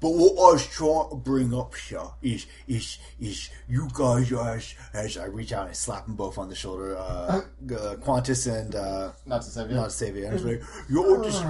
but 0.00 0.10
what 0.10 0.32
I 0.32 0.52
was 0.52 0.66
trying 0.66 1.10
to 1.10 1.16
bring 1.16 1.54
up, 1.54 1.74
sir, 1.74 2.02
is 2.22 2.46
is 2.66 2.98
is 3.20 3.50
you 3.68 3.88
guys 3.92 4.32
as 4.32 4.74
as 4.94 5.16
I 5.16 5.24
reach 5.26 5.52
out 5.52 5.66
and 5.66 5.76
slap 5.76 6.06
them 6.06 6.14
both 6.14 6.38
on 6.38 6.48
the 6.48 6.54
shoulder, 6.54 6.96
uh, 6.96 7.02
uh 7.02 7.42
Qantas 7.96 8.46
and 8.52 8.74
uh, 8.74 9.12
Not 9.26 9.42
to 9.42 9.50
save 9.50 9.70
you. 9.70 9.76
not 9.76 9.88
Savia. 9.90 10.24
And 10.24 10.30
I 10.30 10.32
was 10.34 10.44
like, 10.44 10.62
you're 10.88 11.24
just 11.24 11.44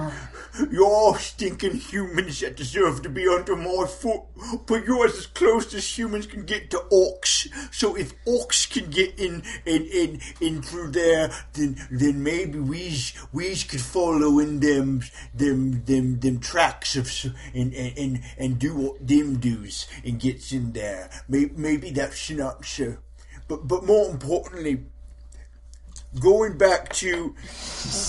you're 0.71 1.17
stinking 1.19 1.75
humans 1.75 2.39
that 2.39 2.55
deserve 2.57 3.01
to 3.03 3.09
be 3.09 3.27
under 3.27 3.55
my 3.55 3.85
foot, 3.87 4.21
but 4.65 4.83
you're 4.85 5.05
as 5.05 5.27
close 5.27 5.73
as 5.73 5.97
humans 5.97 6.25
can 6.25 6.45
get 6.45 6.69
to 6.71 6.77
orcs. 6.91 7.47
So 7.73 7.95
if 7.95 8.13
orcs 8.25 8.69
can 8.69 8.89
get 8.89 9.19
in 9.19 9.43
in 9.65 9.83
in, 9.83 10.21
in 10.41 10.61
through 10.61 10.91
there, 10.91 11.29
then 11.53 11.77
then 11.91 12.23
maybe 12.23 12.59
we 12.59 12.95
we 13.31 13.55
could 13.55 13.81
follow 13.81 14.39
in 14.39 14.59
them 14.59 15.03
them 15.33 15.83
them 15.85 16.19
them 16.19 16.39
tracks 16.39 16.95
of 16.95 17.05
s- 17.07 17.27
and 17.53 17.73
and 17.73 17.97
and, 17.97 18.19
and 18.39 18.57
do 18.57 18.73
what 18.75 19.05
them 19.05 19.37
does 19.37 19.87
and 20.03 20.19
gets 20.19 20.51
in 20.51 20.71
there. 20.71 21.09
Maybe, 21.27 21.51
maybe 21.55 21.91
that's 21.91 22.29
an 22.29 22.41
answer. 22.41 22.99
But 23.47 23.67
but 23.67 23.85
more 23.85 24.09
importantly, 24.09 24.85
going 26.19 26.57
back 26.57 26.93
to 26.93 27.35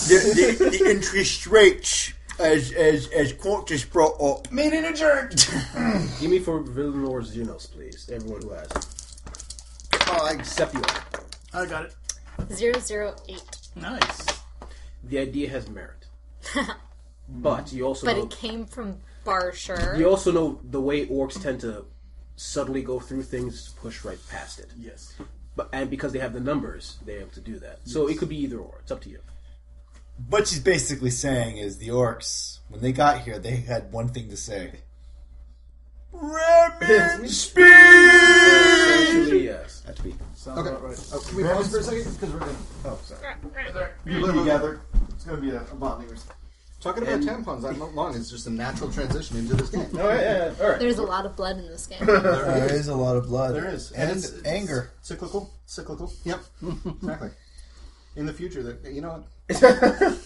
the, 0.08 0.56
the, 0.58 0.78
the 0.78 0.90
interest 0.90 1.46
rates 1.46 2.12
as 2.38 2.72
as 2.72 3.08
as 3.08 3.32
Qantas 3.32 3.90
brought 3.90 4.20
up. 4.20 4.50
Meeting 4.52 4.94
jerk. 4.94 5.30
Give 6.20 6.30
me 6.30 6.38
Forbidden 6.38 7.04
Lore 7.04 7.20
Xenos, 7.20 7.70
please. 7.70 8.08
Everyone 8.12 8.42
who 8.42 8.50
has. 8.50 8.70
Oh, 10.06 10.28
Except 10.32 10.74
you. 10.74 10.82
I 11.52 11.66
got 11.66 11.86
it. 11.86 11.94
Zero 12.52 12.78
zero 12.78 13.16
eight. 13.28 13.58
Nice. 13.76 14.26
The 15.04 15.18
idea 15.18 15.48
has 15.50 15.68
merit. 15.68 16.06
but 17.28 17.72
you 17.72 17.84
also 17.84 18.06
But 18.06 18.16
know 18.16 18.24
it 18.24 18.30
came 18.30 18.66
from 18.66 18.98
Barsher. 19.24 19.98
you 19.98 20.08
also 20.08 20.32
know 20.32 20.60
the 20.64 20.80
way 20.80 21.06
orcs 21.06 21.40
tend 21.40 21.60
to 21.60 21.84
subtly 22.36 22.82
go 22.82 22.98
through 22.98 23.22
things 23.22 23.66
to 23.70 23.80
push 23.80 24.04
right 24.04 24.18
past 24.30 24.58
it. 24.58 24.70
Yes. 24.78 25.14
But 25.56 25.68
and 25.72 25.90
because 25.90 26.12
they 26.12 26.18
have 26.20 26.32
the 26.32 26.40
numbers, 26.40 26.98
they're 27.04 27.20
able 27.20 27.30
to 27.32 27.40
do 27.40 27.58
that. 27.58 27.80
So 27.84 28.08
it 28.08 28.18
could 28.18 28.28
be 28.28 28.38
either 28.38 28.58
or. 28.58 28.78
It's 28.82 28.90
up 28.92 29.00
to 29.02 29.10
you. 29.10 29.18
What 30.28 30.46
she's 30.48 30.60
basically 30.60 31.10
saying 31.10 31.56
is 31.58 31.78
the 31.78 31.88
orcs, 31.88 32.58
when 32.68 32.80
they 32.80 32.92
got 32.92 33.22
here, 33.22 33.38
they 33.38 33.56
had 33.56 33.92
one 33.92 34.08
thing 34.08 34.28
to 34.30 34.36
say. 34.36 34.80
Ramen 36.14 37.28
speed! 37.28 37.64
Essentially, 37.64 39.44
yes. 39.44 39.82
Had 39.86 39.96
to 39.96 40.02
be. 40.02 40.14
Sounds 40.34 40.58
Okay. 40.58 40.68
about 40.70 40.82
right. 40.82 41.10
Oh, 41.12 41.20
can 41.20 41.36
we 41.36 41.42
pause 41.44 41.70
for 41.70 41.78
a 41.78 41.82
second? 41.82 42.12
Because 42.14 42.30
we're 42.32 42.38
gonna 42.40 42.52
Oh, 42.84 42.98
sorry. 43.04 43.34
We 44.04 44.12
live 44.14 44.34
together. 44.34 44.80
It's 45.10 45.24
gonna 45.24 45.40
be 45.40 45.50
a, 45.50 45.60
a 45.60 45.74
bonding. 45.74 46.08
Talking 46.80 47.02
about 47.02 47.20
tampons 47.20 47.62
that 47.62 47.78
long 47.94 48.14
is 48.14 48.30
just 48.30 48.46
a 48.46 48.50
natural 48.50 48.90
transition 48.90 49.36
into 49.36 49.54
this 49.54 49.70
game. 49.70 49.86
All 49.94 50.08
right, 50.08 50.20
yeah, 50.20 50.46
yeah. 50.46 50.52
all 50.60 50.70
right. 50.70 50.78
There's 50.78 50.98
a 50.98 51.02
lot 51.02 51.26
of 51.26 51.36
blood 51.36 51.58
in 51.58 51.66
this 51.66 51.86
game. 51.86 52.04
There 52.04 52.72
is 52.72 52.88
a 52.88 52.94
lot 52.94 53.16
of 53.16 53.26
blood. 53.26 53.54
There 53.54 53.68
is, 53.68 53.92
and, 53.92 54.10
it's, 54.10 54.30
it's 54.30 54.46
anger. 54.46 54.90
cyclical, 55.02 55.52
cyclical. 55.66 56.12
Yep, 56.24 56.40
exactly. 56.62 57.30
In 58.16 58.26
the 58.26 58.32
future, 58.32 58.62
that 58.62 58.92
you 58.92 59.00
know 59.02 59.24
what? 59.48 59.60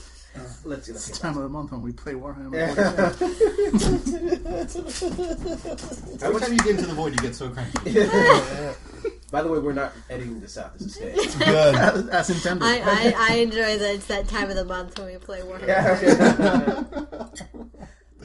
Let's 0.64 0.86
see. 0.86 0.92
Let's 0.92 1.04
see. 1.04 1.12
Time 1.12 1.36
of 1.36 1.44
the 1.44 1.48
month 1.48 1.70
when 1.70 1.82
we 1.82 1.92
play 1.92 2.14
Warhammer. 2.14 2.54
Every 6.22 6.40
time 6.40 6.52
you 6.52 6.58
get 6.58 6.70
into 6.70 6.86
the 6.86 6.94
void, 6.94 7.12
you 7.12 7.18
get 7.18 7.36
so 7.36 7.50
cranky. 7.50 7.90
By 9.34 9.42
the 9.42 9.48
way, 9.48 9.58
we're 9.58 9.72
not 9.72 9.92
editing 10.08 10.38
this 10.38 10.56
out. 10.56 10.78
This 10.78 10.86
is 10.86 10.94
staying. 10.94 11.14
Good. 11.38 11.74
As, 11.74 12.08
as 12.08 12.30
intended. 12.30 12.64
I, 12.64 12.78
I, 12.78 13.14
I 13.18 13.34
enjoy 13.38 13.78
that 13.78 13.94
it's 13.96 14.06
that 14.06 14.28
time 14.28 14.48
of 14.48 14.54
the 14.54 14.64
month 14.64 14.96
when 14.96 15.08
we 15.08 15.16
play 15.16 15.40
Warhammer. 15.40 15.66
Yeah. 15.66 17.26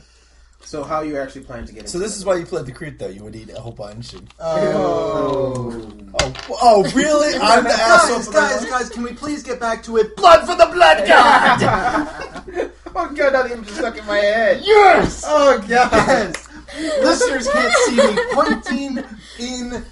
so, 0.61 0.83
how 0.83 1.01
you 1.01 1.17
actually 1.17 1.45
plan 1.45 1.65
to 1.65 1.73
get 1.73 1.79
into 1.79 1.89
So 1.89 1.97
this 1.97 2.15
is 2.15 2.25
why 2.25 2.35
you 2.35 2.45
played 2.45 2.67
the 2.67 2.71
Crete, 2.71 2.99
though. 2.99 3.07
You 3.07 3.23
would 3.23 3.35
eat 3.35 3.49
a 3.49 3.59
whole 3.59 3.71
bunch. 3.71 4.13
And... 4.13 4.31
Oh, 4.39 5.71
um, 5.71 6.11
Oh, 6.13 6.33
oh, 6.49 6.57
oh 6.61 6.91
really? 6.91 7.35
I'm 7.41 7.63
the 7.63 7.71
asshole. 7.71 8.17
guys, 8.17 8.27
for 8.27 8.33
guys, 8.33 8.61
that 8.61 8.69
guys! 8.69 8.89
Can 8.91 9.01
we 9.01 9.13
please 9.13 9.41
get 9.41 9.59
back 9.59 9.81
to 9.85 9.97
it? 9.97 10.15
Blood 10.15 10.41
for 10.41 10.55
the 10.55 10.67
blood 10.71 11.07
god! 11.07 12.71
Oh 12.95 13.11
god, 13.15 13.31
that 13.31 13.49
image 13.49 13.67
is 13.67 13.75
stuck 13.75 13.97
in 13.97 14.05
my 14.05 14.17
head. 14.17 14.61
yes! 14.63 15.23
Oh 15.25 15.57
god. 15.67 16.35
Yes! 16.77 17.01
Listeners 17.01 17.47
can't 17.49 17.73
see 17.73 17.95
me 17.95 18.17
pointing 18.33 19.03
in 19.39 19.85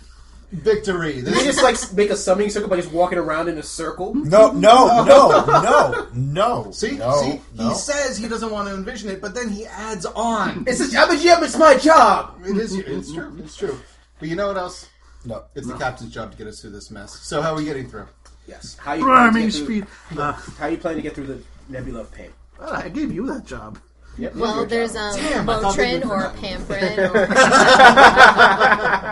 victory. 0.51 1.21
They 1.21 1.31
This 1.31 1.39
is 1.39 1.45
just 1.55 1.63
like 1.63 1.97
make 1.97 2.09
a 2.09 2.15
summoning 2.15 2.49
circle 2.49 2.69
by 2.69 2.77
just 2.77 2.91
walking 2.91 3.17
around 3.17 3.49
in 3.49 3.57
a 3.57 3.63
circle. 3.63 4.13
No, 4.13 4.51
no, 4.51 5.03
no, 5.03 5.45
no, 5.45 6.07
no. 6.13 6.71
see, 6.71 6.97
no, 6.97 7.13
see. 7.21 7.41
no. 7.55 7.69
He 7.69 7.75
says 7.75 8.17
he 8.17 8.27
doesn't 8.27 8.51
want 8.51 8.67
to 8.69 8.75
envision 8.75 9.09
it, 9.09 9.21
but 9.21 9.35
then 9.35 9.49
he 9.49 9.65
adds 9.65 10.05
on. 10.05 10.63
It's 10.67 10.79
a 10.79 10.89
job, 10.91 11.09
job. 11.19 11.43
It's 11.43 11.57
my 11.57 11.77
job. 11.77 12.39
It 12.45 12.57
is. 12.57 12.75
It's 12.75 13.13
true. 13.13 13.35
It's 13.39 13.55
true. 13.55 13.79
But 14.19 14.29
you 14.29 14.35
know 14.35 14.47
what 14.47 14.57
else? 14.57 14.89
No. 15.25 15.43
It's 15.55 15.67
the 15.67 15.77
captain's 15.77 16.11
job 16.13 16.31
to 16.31 16.37
get 16.37 16.47
us 16.47 16.61
through 16.61 16.71
this 16.71 16.89
mess. 16.91 17.19
So 17.19 17.41
how 17.41 17.53
are 17.53 17.57
we 17.57 17.65
getting 17.65 17.89
through? 17.89 18.07
Yes. 18.47 18.77
How 18.79 18.93
you 18.93 19.03
plan 19.03 19.15
to 19.15 19.21
Rhyming 19.39 19.43
get 19.49 19.53
through, 19.53 19.65
speed. 19.65 19.87
Uh, 20.17 20.31
How 20.31 20.67
you 20.67 20.77
plan 20.77 20.95
to 20.95 21.01
get 21.01 21.15
through 21.15 21.27
the 21.27 21.41
nebula 21.67 22.01
of 22.01 22.11
pain? 22.11 22.29
I 22.61 22.87
gave 22.89 23.11
you 23.11 23.27
that 23.27 23.45
job. 23.45 23.77
Yep. 24.17 24.35
Well, 24.35 24.65
there's 24.65 24.95
um, 24.95 25.15
Damn, 25.15 25.49
I 25.49 25.59
thought 25.61 25.75
they 25.75 25.99
Motrin 25.99 26.05
were 26.05 26.15
or 26.15 26.19
not. 26.21 26.35
Pamprin 26.37 26.97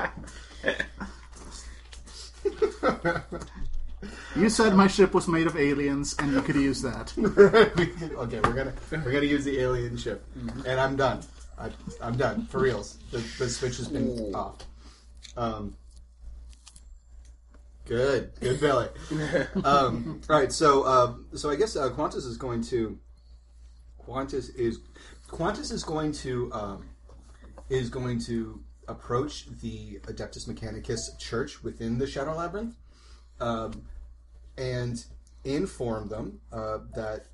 or 0.08 0.14
You 4.36 4.50
said 4.50 4.76
my 4.76 4.88
ship 4.88 5.14
was 5.14 5.28
made 5.28 5.48
of 5.48 5.56
aliens, 5.56 6.16
and 6.20 6.34
you 6.34 6.42
could 6.42 6.56
use 6.56 6.82
that. 6.82 7.14
okay, 7.18 8.40
we're 8.42 8.54
gonna 8.54 8.74
we're 8.92 9.12
gonna 9.12 9.26
use 9.26 9.46
the 9.46 9.60
alien 9.60 9.98
ship, 9.98 10.24
and 10.66 10.80
I'm 10.80 10.96
done. 10.96 11.22
I, 11.58 11.70
I'm 12.02 12.18
done 12.18 12.46
for 12.48 12.60
reals. 12.60 12.98
The, 13.12 13.20
the 13.40 13.50
switch 13.50 13.78
has 13.78 13.88
been 13.88 14.36
off. 14.36 14.58
Um, 15.38 15.76
good, 17.86 18.32
good, 18.42 18.60
Billy. 18.60 18.90
um, 19.64 20.22
all 20.30 20.40
right, 20.40 20.52
so 20.52 20.86
um, 20.86 21.28
so 21.34 21.50
I 21.50 21.56
guess 21.56 21.78
uh, 21.78 21.90
Qantas 21.90 22.28
is 22.28 22.38
going 22.38 22.62
to 22.64 23.00
Qantas 24.06 24.54
is 24.56 24.80
Qantas 25.30 25.72
is 25.72 25.84
going 25.84 26.12
to 26.12 26.52
um, 26.52 26.86
is 27.70 27.90
going 27.90 28.20
to 28.22 28.62
approach 28.88 29.48
the 29.62 30.00
Adeptus 30.04 30.48
Mechanicus 30.48 31.18
church 31.20 31.64
within 31.64 31.98
the 31.98 32.08
Shadow 32.08 32.36
Labyrinth. 32.36 32.76
Um, 33.40 33.84
and 34.58 35.04
inform 35.44 36.10
them 36.10 36.40
uh, 36.52 36.80
that 36.96 37.28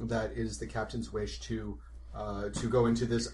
that 0.00 0.32
is 0.32 0.58
the 0.58 0.66
captain's 0.66 1.12
wish 1.12 1.40
to 1.40 1.78
uh, 2.14 2.48
to 2.50 2.68
go 2.68 2.86
into 2.86 3.06
this 3.06 3.32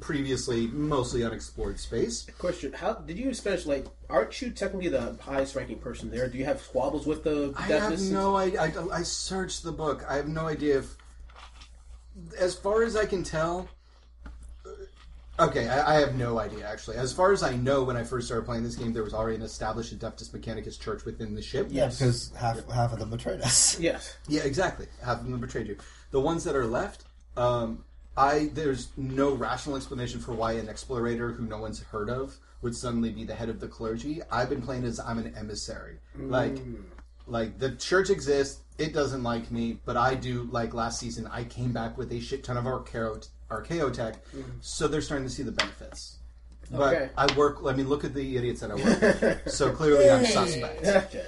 previously 0.00 0.66
mostly 0.68 1.24
unexplored 1.24 1.78
space. 1.78 2.26
Question: 2.38 2.72
How 2.72 2.94
did 2.94 3.18
you 3.18 3.30
especially 3.30 3.76
like? 3.76 3.86
Aren't 4.08 4.40
you 4.40 4.50
technically 4.50 4.88
the 4.88 5.16
highest 5.20 5.54
ranking 5.54 5.78
person 5.78 6.10
there? 6.10 6.28
Do 6.28 6.38
you 6.38 6.44
have 6.44 6.60
squabbles 6.60 7.06
with 7.06 7.24
the? 7.24 7.52
I 7.56 7.62
have 7.62 8.00
no 8.00 8.36
I, 8.36 8.46
I 8.58 8.72
I 8.92 9.02
searched 9.02 9.62
the 9.62 9.72
book. 9.72 10.04
I 10.08 10.16
have 10.16 10.28
no 10.28 10.46
idea 10.46 10.78
if, 10.78 10.96
as 12.38 12.54
far 12.54 12.82
as 12.82 12.96
I 12.96 13.06
can 13.06 13.22
tell. 13.22 13.68
Okay, 15.38 15.66
I, 15.66 15.96
I 15.96 16.00
have 16.00 16.14
no 16.16 16.38
idea 16.38 16.66
actually. 16.66 16.96
As 16.98 17.12
far 17.12 17.32
as 17.32 17.42
I 17.42 17.56
know, 17.56 17.82
when 17.82 17.96
I 17.96 18.04
first 18.04 18.26
started 18.26 18.44
playing 18.44 18.64
this 18.64 18.76
game, 18.76 18.92
there 18.92 19.02
was 19.02 19.14
already 19.14 19.36
an 19.36 19.42
established 19.42 19.98
Adeptus 19.98 20.30
Mechanicus 20.30 20.78
church 20.78 21.04
within 21.04 21.34
the 21.34 21.42
ship. 21.42 21.68
Yeah, 21.70 21.86
because 21.86 22.32
half 22.36 22.68
half 22.70 22.92
of 22.92 22.98
them 22.98 23.10
betrayed 23.10 23.40
us. 23.40 23.78
Yes. 23.80 24.16
Yeah, 24.28 24.42
exactly. 24.42 24.86
Half 25.02 25.20
of 25.20 25.30
them 25.30 25.40
betrayed 25.40 25.66
you. 25.66 25.76
The 26.10 26.20
ones 26.20 26.44
that 26.44 26.54
are 26.54 26.66
left, 26.66 27.04
um, 27.36 27.84
I 28.16 28.50
there's 28.52 28.88
no 28.96 29.32
rational 29.32 29.76
explanation 29.76 30.20
for 30.20 30.32
why 30.32 30.52
an 30.52 30.66
explorator 30.66 31.34
who 31.34 31.46
no 31.46 31.58
one's 31.58 31.82
heard 31.82 32.10
of 32.10 32.36
would 32.60 32.76
suddenly 32.76 33.10
be 33.10 33.24
the 33.24 33.34
head 33.34 33.48
of 33.48 33.58
the 33.58 33.68
clergy. 33.68 34.20
I've 34.30 34.48
been 34.50 34.62
playing 34.62 34.84
as 34.84 35.00
I'm 35.00 35.18
an 35.18 35.34
emissary. 35.36 35.98
Like, 36.16 36.58
like 37.26 37.58
the 37.58 37.72
church 37.76 38.10
exists. 38.10 38.60
It 38.78 38.92
doesn't 38.92 39.22
like 39.22 39.50
me, 39.50 39.78
but 39.84 39.96
I 39.96 40.14
do. 40.14 40.48
Like 40.52 40.74
last 40.74 41.00
season, 41.00 41.26
I 41.26 41.44
came 41.44 41.72
back 41.72 41.98
with 41.98 42.12
a 42.12 42.20
shit 42.20 42.44
ton 42.44 42.56
of 42.56 42.64
archeo 42.64 43.26
archeo 43.52 43.92
tech, 43.92 44.14
so 44.60 44.88
they're 44.88 45.02
starting 45.02 45.26
to 45.26 45.32
see 45.32 45.42
the 45.42 45.52
benefits. 45.52 46.16
But 46.70 46.94
Okay. 46.94 47.10
I 47.18 47.32
work. 47.36 47.58
I 47.66 47.72
mean, 47.74 47.88
look 47.88 48.04
at 48.04 48.14
the 48.14 48.36
idiots 48.36 48.60
that 48.60 48.70
I 48.70 48.74
work 48.76 49.00
with. 49.00 49.40
So 49.52 49.72
clearly, 49.72 50.08
I'm 50.10 50.24
suspect. 50.24 50.86
Okay. 50.86 51.26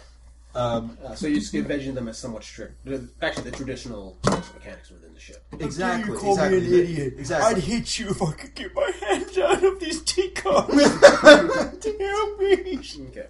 Um, 0.54 0.96
Uh, 1.04 1.14
so 1.16 1.26
you're 1.26 1.40
just 1.40 1.52
envisioning 1.54 1.96
them 1.96 2.06
as 2.08 2.16
somewhat 2.16 2.44
strict. 2.44 2.74
Actually, 3.20 3.50
the 3.50 3.56
traditional 3.56 4.16
mechanics 4.54 4.88
within 4.90 5.12
the 5.12 5.18
ship. 5.20 5.44
exactly. 5.58 6.12
You 6.14 6.18
call 6.18 6.34
exactly. 6.34 6.60
me 6.60 6.66
an 6.66 6.72
idiot. 6.80 7.14
Exactly. 7.18 7.56
I'd 7.56 7.62
hit 7.62 7.98
you 7.98 8.08
if 8.10 8.22
I 8.22 8.32
could 8.32 8.54
get 8.54 8.72
my 8.74 8.90
hands 9.02 9.36
out 9.36 9.64
of 9.64 9.80
these 9.80 10.00
teacups. 10.02 10.72
Help 11.24 12.38
me. 12.40 12.78
Okay. 13.08 13.26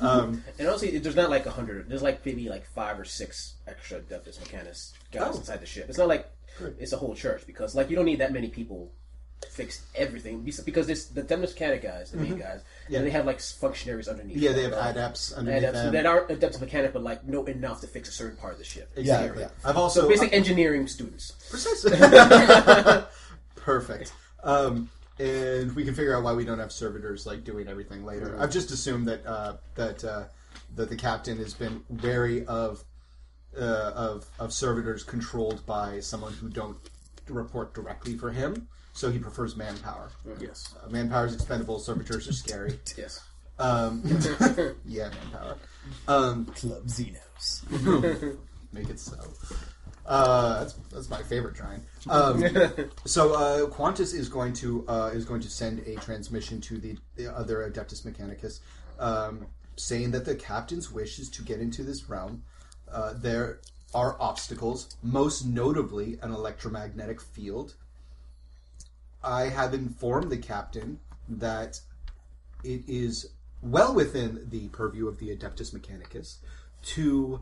Um, 0.00 0.42
And 0.58 0.68
also, 0.68 0.86
there's 0.86 1.16
not 1.16 1.30
like 1.30 1.46
a 1.46 1.50
hundred. 1.50 1.88
There's 1.88 2.02
like 2.02 2.24
maybe 2.26 2.48
like 2.48 2.66
five 2.66 2.98
or 2.98 3.04
six 3.04 3.54
extra 3.66 4.00
Adeptus 4.00 4.38
Mechanicus 4.40 4.92
guys 5.12 5.32
Oh. 5.34 5.38
inside 5.38 5.60
the 5.60 5.66
ship. 5.66 5.86
It's 5.88 5.98
not 5.98 6.08
like 6.08 6.26
it's 6.78 6.92
a 6.92 6.96
whole 6.96 7.14
church 7.14 7.46
because 7.46 7.74
like 7.74 7.90
you 7.90 7.96
don't 7.96 8.04
need 8.06 8.20
that 8.20 8.32
many 8.32 8.48
people 8.48 8.92
to 9.42 9.48
fix 9.50 9.84
everything 9.94 10.40
because 10.64 10.86
this 10.86 11.06
the 11.08 11.22
Adeptus 11.22 11.50
Mechanic 11.52 11.82
guys, 11.82 12.10
the 12.10 12.16
main 12.16 12.38
guys, 12.38 12.60
Mm-hmm. 12.60 12.92
Yeah. 12.92 12.98
and 12.98 13.06
they 13.06 13.10
have 13.10 13.26
like 13.26 13.40
functionaries 13.40 14.08
underneath. 14.08 14.36
yeah, 14.38 14.50
them, 14.50 14.56
they 14.56 14.62
have 14.64 14.72
right? 14.72 14.90
adepts 14.90 15.32
underneath 15.32 15.58
Adepts 15.64 15.78
them. 15.82 15.92
that 15.92 16.06
aren't 16.06 16.28
Adeptus 16.28 16.60
Mechanic, 16.60 16.92
but 16.94 17.02
like 17.02 17.24
know 17.24 17.44
enough 17.44 17.80
to 17.82 17.86
fix 17.86 18.08
a 18.08 18.12
certain 18.12 18.36
part 18.38 18.52
of 18.54 18.58
the 18.58 18.64
ship. 18.64 18.90
Exactly. 18.96 19.42
yeah. 19.42 19.48
I've 19.64 19.76
also 19.76 20.02
So 20.02 20.08
basic 20.08 20.32
engineering 20.32 20.86
students. 20.86 21.32
Precisely. 21.50 21.92
Perfect. 23.56 24.12
Um, 24.42 24.88
and 25.18 25.74
we 25.74 25.84
can 25.84 25.94
figure 25.94 26.16
out 26.16 26.22
why 26.22 26.32
we 26.34 26.44
don't 26.44 26.58
have 26.58 26.70
servitors 26.72 27.26
like 27.26 27.42
doing 27.44 27.68
everything 27.68 28.04
later. 28.04 28.36
I've 28.40 28.50
just 28.50 28.70
assumed 28.70 29.08
that 29.08 29.26
uh, 29.26 29.56
that 29.74 30.04
uh, 30.04 30.24
that 30.76 30.88
the 30.88 30.96
captain 30.96 31.38
has 31.38 31.54
been 31.54 31.82
wary 32.02 32.44
of 32.46 32.84
uh, 33.58 33.92
of 33.94 34.26
of 34.38 34.52
servitors 34.52 35.02
controlled 35.02 35.64
by 35.66 36.00
someone 36.00 36.32
who 36.34 36.48
don't 36.48 36.76
report 37.28 37.74
directly 37.74 38.16
for 38.16 38.30
him. 38.30 38.68
So 38.92 39.10
he 39.10 39.18
prefers 39.18 39.56
manpower. 39.56 40.10
Yes. 40.40 40.74
Uh, 40.82 40.88
manpower 40.88 41.26
is 41.26 41.34
expendable. 41.34 41.78
Servitors 41.78 42.28
are 42.28 42.32
scary. 42.32 42.78
Yes. 42.96 43.22
Um, 43.58 44.02
yeah, 44.86 45.10
manpower. 45.10 45.58
Um, 46.08 46.46
Club 46.46 46.86
Xenos. 46.86 48.38
Make 48.72 48.90
it 48.90 48.98
so. 48.98 49.18
Uh, 50.06 50.60
that's 50.60 50.74
that's 50.92 51.10
my 51.10 51.22
favorite 51.22 51.54
drawing. 51.54 51.82
Um, 52.08 52.42
so 53.04 53.34
uh, 53.34 53.66
Qantas 53.70 54.14
is 54.14 54.28
going 54.28 54.52
to 54.54 54.84
uh, 54.88 55.10
is 55.12 55.24
going 55.24 55.40
to 55.40 55.50
send 55.50 55.80
a 55.80 55.96
transmission 55.96 56.60
to 56.62 56.78
the, 56.78 56.96
the 57.16 57.34
other 57.34 57.68
Adeptus 57.70 58.06
Mechanicus, 58.06 58.60
um, 58.98 59.46
saying 59.76 60.12
that 60.12 60.24
the 60.24 60.34
captain's 60.34 60.92
wish 60.92 61.18
is 61.18 61.28
to 61.30 61.42
get 61.42 61.60
into 61.60 61.82
this 61.82 62.08
realm. 62.08 62.44
Uh, 62.90 63.12
there 63.14 63.60
are 63.94 64.16
obstacles, 64.20 64.96
most 65.02 65.46
notably 65.46 66.18
an 66.22 66.32
electromagnetic 66.32 67.20
field. 67.20 67.74
I 69.22 69.44
have 69.44 69.74
informed 69.74 70.30
the 70.30 70.36
captain 70.36 71.00
that 71.28 71.80
it 72.62 72.82
is 72.86 73.30
well 73.62 73.94
within 73.94 74.48
the 74.50 74.68
purview 74.68 75.08
of 75.08 75.18
the 75.18 75.34
Adeptus 75.34 75.72
Mechanicus 75.72 76.36
to 76.82 77.40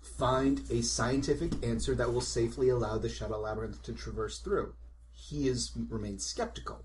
find 0.00 0.62
a 0.70 0.82
scientific 0.82 1.64
answer 1.64 1.94
that 1.94 2.12
will 2.12 2.20
safely 2.20 2.68
allow 2.68 2.98
the 2.98 3.08
Shadow 3.08 3.40
Labyrinth 3.40 3.82
to 3.82 3.92
traverse 3.92 4.38
through. 4.38 4.74
He 5.12 5.48
is 5.48 5.72
remains 5.88 6.24
skeptical. 6.24 6.84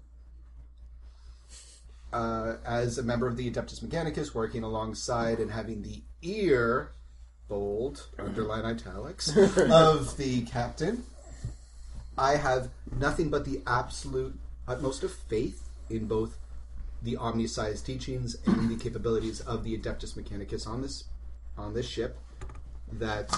Uh, 2.11 2.55
as 2.65 2.97
a 2.97 3.03
member 3.03 3.27
of 3.27 3.37
the 3.37 3.51
Adeptus 3.51 3.83
Mechanicus, 3.83 4.33
working 4.33 4.63
alongside 4.63 5.39
and 5.39 5.51
having 5.51 5.83
the 5.83 6.01
ear, 6.23 6.91
bold, 7.49 8.07
underline 8.17 8.63
italics, 8.63 9.35
of 9.57 10.15
the 10.15 10.43
captain, 10.43 11.03
I 12.17 12.35
have 12.35 12.69
nothing 12.97 13.29
but 13.29 13.43
the 13.45 13.61
absolute 13.67 14.37
utmost 14.67 15.03
of 15.03 15.11
faith 15.11 15.67
in 15.89 16.05
both 16.05 16.37
the 17.01 17.15
Omnissiah's 17.15 17.81
teachings 17.81 18.37
and 18.45 18.69
the 18.69 18.75
capabilities 18.75 19.39
of 19.41 19.63
the 19.63 19.77
Adeptus 19.77 20.15
Mechanicus 20.15 20.67
on 20.67 20.81
this 20.81 21.05
on 21.57 21.73
this 21.73 21.87
ship 21.87 22.17
that 22.93 23.35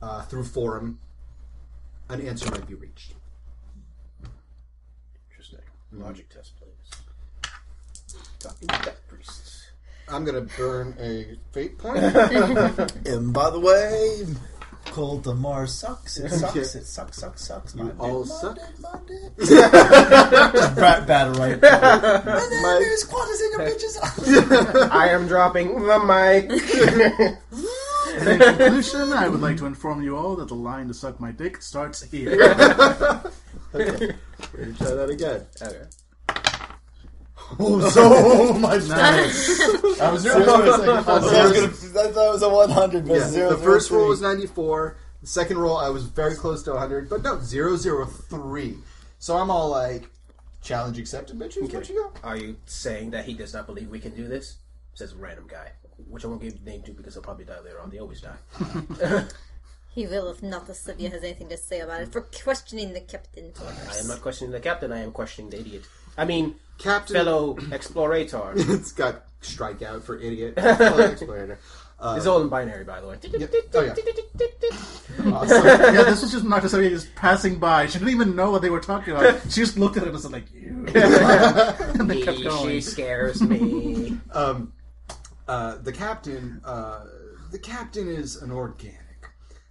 uh, 0.00 0.22
through 0.22 0.44
forum 0.44 0.98
an 2.08 2.26
answer 2.26 2.50
might 2.50 2.66
be 2.66 2.74
reached. 2.74 3.14
Interesting. 5.30 5.60
Logic 5.92 6.28
test, 6.28 6.52
please. 6.58 7.50
Talking 8.38 8.68
to 8.68 8.82
death 8.82 9.00
priests. 9.08 9.41
I'm 10.08 10.24
gonna 10.24 10.42
burn 10.56 10.94
a 11.00 11.36
fate 11.52 11.78
point. 11.78 11.98
And 13.06 13.32
by 13.32 13.50
the 13.50 13.60
way, 13.60 14.26
Cult 14.86 15.26
of 15.26 15.38
Mars 15.38 15.72
sucks. 15.74 16.18
It 16.18 16.30
sucks. 16.30 16.74
It 16.74 16.84
sucks. 16.86 17.18
Sucks. 17.18 17.44
Sucks. 17.46 17.74
You 17.74 17.84
My 17.84 17.90
all 17.98 18.24
dick, 18.24 18.32
my 18.32 18.38
suck. 18.40 18.54
dick, 18.56 18.80
my 18.80 18.98
dick. 19.06 19.38
Just 19.48 20.76
bat, 20.76 21.06
battle 21.06 21.34
right. 21.34 21.52
and 21.52 21.62
then 21.62 22.62
My- 22.62 22.78
there's 22.80 23.04
Qantas 23.04 23.40
in 23.44 23.50
your 23.52 23.60
bitches. 23.70 24.90
I 24.90 25.08
am 25.08 25.26
dropping 25.28 25.68
the 25.86 25.98
mic. 26.00 26.50
And 28.14 28.28
in 28.28 28.38
conclusion, 28.40 29.12
I 29.14 29.28
would 29.28 29.40
like 29.40 29.56
to 29.58 29.66
inform 29.66 30.02
you 30.02 30.16
all 30.16 30.36
that 30.36 30.48
the 30.48 30.54
line 30.54 30.88
to 30.88 30.94
suck 30.94 31.18
my 31.20 31.32
dick 31.32 31.62
starts 31.62 32.02
here. 32.02 32.32
okay, 32.32 32.34
we're 33.72 33.84
gonna 33.84 34.74
try 34.76 34.90
that 34.90 35.08
again. 35.10 35.46
okay. 35.62 35.84
Oh, 37.58 37.88
so 37.90 38.52
much. 38.54 38.82
Nice. 38.88 40.00
I 40.00 40.10
was 40.10 40.24
nervous 40.24 40.44
for 40.46 40.62
a 40.62 40.70
second. 40.72 40.88
I 40.90 41.02
thought 41.02 41.22
it 41.22 41.42
was 41.70 41.92
gonna- 41.92 42.08
I 42.08 42.12
thought 42.12 42.28
it 42.28 42.32
was 42.32 42.42
a 42.42 42.48
100, 42.48 43.06
but 43.08 43.14
Yeah, 43.14 43.28
zero, 43.28 43.50
the 43.50 43.56
zero, 43.56 43.72
first 43.72 43.90
roll 43.90 44.08
was 44.08 44.20
94. 44.20 44.96
The 45.20 45.26
second 45.26 45.58
roll, 45.58 45.76
I 45.76 45.88
was 45.88 46.04
very 46.04 46.34
close 46.34 46.62
to 46.64 46.72
100, 46.72 47.08
but 47.08 47.22
no, 47.22 47.38
003. 47.40 48.78
So 49.18 49.36
I'm 49.36 49.50
all 49.50 49.68
like, 49.70 50.08
challenge 50.62 50.98
accepted, 50.98 51.38
bitches. 51.38 51.72
What 51.72 51.88
you 51.88 51.94
go? 51.94 52.12
Are 52.24 52.36
you 52.36 52.56
saying 52.66 53.10
that 53.12 53.24
he 53.24 53.34
does 53.34 53.52
not 53.54 53.66
believe 53.66 53.88
we 53.88 54.00
can 54.00 54.14
do 54.16 54.26
this? 54.26 54.56
Says 54.94 55.12
a 55.12 55.16
random 55.16 55.46
guy, 55.48 55.72
which 56.08 56.24
I 56.24 56.28
won't 56.28 56.42
give 56.42 56.60
name 56.64 56.82
to 56.82 56.92
because 56.92 57.14
he'll 57.14 57.22
probably 57.22 57.44
die 57.44 57.60
later 57.60 57.80
on. 57.80 57.90
They 57.90 57.98
always 57.98 58.20
die. 58.20 59.24
He 59.94 60.06
will 60.06 60.30
if 60.30 60.42
not 60.42 60.66
the 60.66 60.72
Sylvia 60.74 61.10
has 61.10 61.22
anything 61.22 61.50
to 61.50 61.56
say 61.58 61.80
about 61.80 62.00
it 62.00 62.10
for 62.12 62.22
questioning 62.22 62.94
the 62.94 63.00
captain. 63.02 63.52
I 63.90 63.98
am 63.98 64.06
not 64.08 64.22
questioning 64.22 64.50
the 64.50 64.58
captain. 64.60 64.90
I 64.90 65.00
am 65.00 65.12
questioning 65.12 65.50
the 65.50 65.60
idiot. 65.60 65.82
I 66.16 66.24
mean, 66.24 66.54
Captain. 66.82 67.14
fellow 67.14 67.54
explorator. 67.54 68.52
it's 68.56 68.92
got 68.92 69.24
strikeout 69.40 70.02
for 70.02 70.18
idiot. 70.18 70.54
Fellow 70.60 71.08
explorator. 71.08 71.58
Uh, 71.98 72.14
It's 72.16 72.26
all 72.26 72.42
in 72.42 72.48
binary, 72.48 72.84
by 72.84 73.00
the 73.00 73.06
way. 73.06 73.16
Oh, 73.74 73.80
yeah. 73.80 73.94
awesome. 75.34 75.64
yeah, 75.66 76.02
this 76.02 76.22
was 76.22 76.32
just 76.32 76.44
not 76.44 76.56
necessarily 76.56 76.90
just 76.90 77.14
passing 77.14 77.60
by. 77.60 77.86
She 77.86 77.98
didn't 77.98 78.10
even 78.10 78.34
know 78.34 78.50
what 78.50 78.60
they 78.62 78.70
were 78.70 78.80
talking 78.80 79.14
about. 79.14 79.40
She 79.44 79.60
just 79.60 79.78
looked 79.78 79.96
at 79.96 80.02
it 80.02 80.06
and 80.06 80.12
was 80.12 80.28
like, 80.30 80.52
you. 80.52 80.86
and 80.94 82.10
they 82.10 82.22
kept 82.22 82.42
going. 82.42 82.68
She 82.70 82.80
scares 82.80 83.40
me. 83.40 84.18
Um, 84.32 84.72
uh, 85.46 85.76
the 85.78 85.92
captain. 85.92 86.60
Uh, 86.64 87.04
the 87.52 87.58
captain 87.58 88.08
is 88.08 88.42
an 88.42 88.50
organic. 88.50 88.98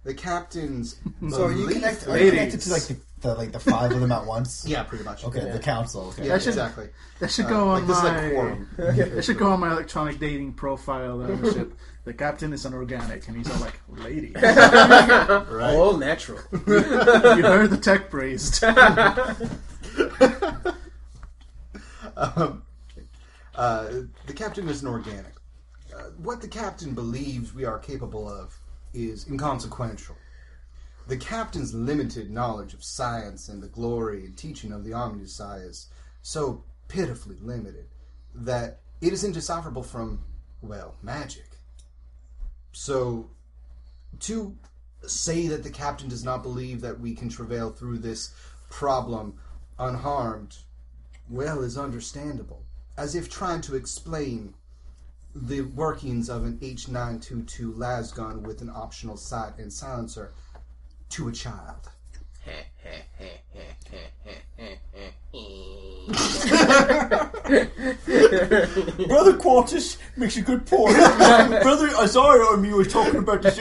The 0.04 0.14
captain's. 0.14 1.00
So 1.28 1.44
are 1.44 1.52
you, 1.52 1.66
connect, 1.66 2.08
are 2.08 2.18
you 2.18 2.30
connected 2.30 2.60
to 2.62 2.70
like 2.70 2.82
the, 2.84 2.96
the 3.22 3.34
like 3.34 3.52
the 3.52 3.58
five 3.60 3.90
of 3.92 4.00
them 4.00 4.12
at 4.12 4.26
once? 4.26 4.64
Yeah, 4.68 4.82
pretty 4.82 5.04
much. 5.04 5.24
Okay, 5.24 5.50
the 5.50 5.58
council. 5.58 6.08
Okay. 6.08 6.26
Yeah, 6.26 6.38
should- 6.38 6.48
exactly. 6.48 6.88
That 7.20 7.30
should 7.30 7.48
go 7.48 7.70
Uh, 7.70 7.74
on 7.74 7.78
like 7.78 7.86
this 7.86 7.96
is 7.98 8.02
like 8.04 8.22
my. 8.22 8.30
quorum. 8.30 8.68
that 8.76 9.24
should 9.24 9.38
go 9.38 9.50
on 9.52 9.60
my 9.60 9.70
electronic 9.72 10.18
dating 10.18 10.52
profile 10.54 11.22
on 11.22 11.40
the 11.40 11.52
ship. 11.52 11.72
The 12.04 12.12
captain 12.12 12.52
is 12.52 12.64
an 12.64 12.74
organic, 12.74 13.28
and 13.28 13.36
he's 13.36 13.48
all 13.50 13.60
like, 13.60 13.80
"Lady, 13.88 14.32
Right. 14.36 15.74
All 15.76 15.96
natural. 15.96 16.40
you 16.52 16.58
heard 17.44 17.70
the 17.70 17.78
tech 17.80 18.10
priest." 18.10 18.62
Um, 22.16 22.62
uh, 23.54 23.88
the 24.26 24.32
captain 24.34 24.68
is 24.68 24.82
an 24.82 24.88
organic. 24.88 25.32
Uh, 25.94 26.04
what 26.22 26.40
the 26.40 26.48
captain 26.48 26.94
believes 26.94 27.54
we 27.54 27.64
are 27.64 27.78
capable 27.78 28.28
of 28.28 28.58
is 28.94 29.26
inconsequential. 29.28 30.16
The 31.06 31.16
captain's 31.16 31.74
limited 31.74 32.30
knowledge 32.30 32.74
of 32.74 32.84
science 32.84 33.48
and 33.48 33.62
the 33.62 33.68
glory 33.68 34.24
and 34.24 34.36
teaching 34.36 34.72
of 34.72 34.84
the 34.84 34.92
Omnissiah 34.92 35.68
is 35.68 35.88
so 36.22 36.64
pitifully 36.88 37.36
limited 37.40 37.86
that 38.34 38.80
it 39.00 39.12
is 39.12 39.24
indecipherable 39.24 39.82
from, 39.82 40.20
well, 40.60 40.94
magic. 41.02 41.58
So, 42.72 43.30
to 44.20 44.56
say 45.06 45.48
that 45.48 45.64
the 45.64 45.70
captain 45.70 46.08
does 46.08 46.24
not 46.24 46.42
believe 46.42 46.80
that 46.80 47.00
we 47.00 47.14
can 47.14 47.28
travail 47.28 47.70
through 47.70 47.98
this 47.98 48.32
problem 48.70 49.38
unharmed 49.78 50.58
well 51.28 51.62
is 51.62 51.78
understandable, 51.78 52.62
as 52.96 53.14
if 53.14 53.28
trying 53.28 53.60
to 53.62 53.74
explain 53.74 54.54
the 55.34 55.62
workings 55.62 56.28
of 56.28 56.44
an 56.44 56.58
H922 56.58 57.74
lasgun 57.74 58.42
with 58.42 58.60
an 58.60 58.70
optional 58.70 59.16
sight 59.16 59.58
and 59.58 59.72
silencer 59.72 60.32
to 61.12 61.28
a 61.28 61.32
child. 61.32 61.76
Brother 69.12 69.34
Qantas 69.34 69.98
makes 70.16 70.36
a 70.38 70.42
good 70.42 70.66
point. 70.66 70.96
Brother 70.96 71.90
Isaiah 71.98 72.52
and 72.52 72.62
me 72.62 72.72
were 72.72 72.84
talking 72.84 73.16
about 73.16 73.42
this. 73.42 73.56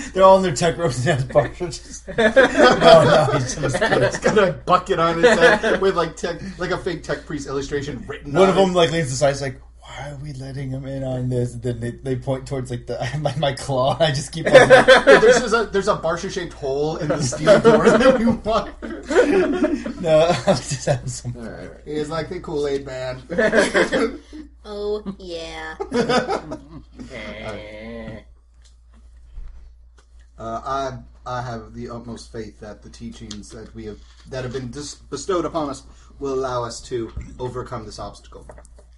They're 0.12 0.22
all 0.22 0.36
in 0.36 0.42
their 0.44 0.54
tech 0.54 0.78
robes 0.78 1.04
and 1.06 1.24
Barsha 1.24 1.66
just. 1.66 2.06
no, 2.08 2.14
no, 2.14 3.38
he's 3.38 3.56
just 3.56 3.82
It's 3.82 4.18
got 4.18 4.38
a 4.38 4.52
bucket 4.52 5.00
on 5.00 5.20
his 5.20 5.38
head 5.38 5.80
with 5.80 5.96
like 5.96 6.16
tech, 6.16 6.40
like 6.58 6.70
a 6.70 6.78
fake 6.78 7.02
tech 7.02 7.26
priest 7.26 7.48
illustration 7.48 8.04
written. 8.06 8.32
One 8.32 8.44
on 8.44 8.48
of 8.50 8.54
them 8.54 8.70
it. 8.70 8.74
like 8.74 8.92
leans 8.92 9.12
aside. 9.12 9.40
Like, 9.40 9.60
"Why 9.96 10.04
Why 10.04 10.10
are 10.10 10.16
we 10.16 10.32
letting 10.34 10.70
him 10.70 10.86
in 10.86 11.04
on 11.04 11.28
this? 11.28 11.54
And 11.54 11.62
Then 11.62 11.80
they, 11.80 11.90
they 11.90 12.16
point 12.16 12.46
towards 12.46 12.70
like 12.70 12.86
the 12.86 12.98
my, 13.20 13.34
my 13.36 13.52
claw. 13.52 13.96
I 13.98 14.08
just 14.08 14.32
keep 14.32 14.46
on. 14.46 14.52
there's, 14.68 15.38
there's 15.38 15.52
a 15.52 15.66
there's 15.66 15.88
a 15.88 15.96
Barsha 15.96 16.30
shaped 16.30 16.52
hole 16.52 16.96
in 16.96 17.08
the 17.08 17.22
steel 17.22 17.60
door 17.60 17.84
that 17.88 18.18
we 18.18 18.26
want. 18.26 20.00
no, 20.00 20.26
I'm 20.46 20.56
just 20.56 20.86
having 20.86 21.08
some. 21.08 21.78
He's 21.84 22.08
like 22.08 22.28
the 22.28 22.40
Kool 22.40 22.66
Aid 22.66 22.86
man. 22.86 23.22
Oh 24.64 25.14
yeah. 25.18 25.76
Uh, 30.38 30.60
I 30.64 30.98
I 31.24 31.42
have 31.42 31.74
the 31.74 31.88
utmost 31.90 32.30
faith 32.30 32.60
that 32.60 32.82
the 32.82 32.90
teachings 32.90 33.50
that 33.50 33.74
we 33.74 33.86
have 33.86 33.98
that 34.28 34.44
have 34.44 34.52
been 34.52 34.70
dis- 34.70 34.96
bestowed 34.96 35.44
upon 35.44 35.70
us 35.70 35.82
will 36.18 36.34
allow 36.34 36.64
us 36.64 36.80
to 36.82 37.12
overcome 37.38 37.84
this 37.86 37.98
obstacle. 37.98 38.46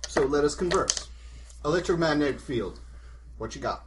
So 0.09 0.23
let 0.23 0.43
us 0.43 0.55
converse. 0.55 1.09
Electromagnetic 1.65 2.41
field. 2.41 2.81
What 3.37 3.55
you 3.55 3.61
got? 3.61 3.85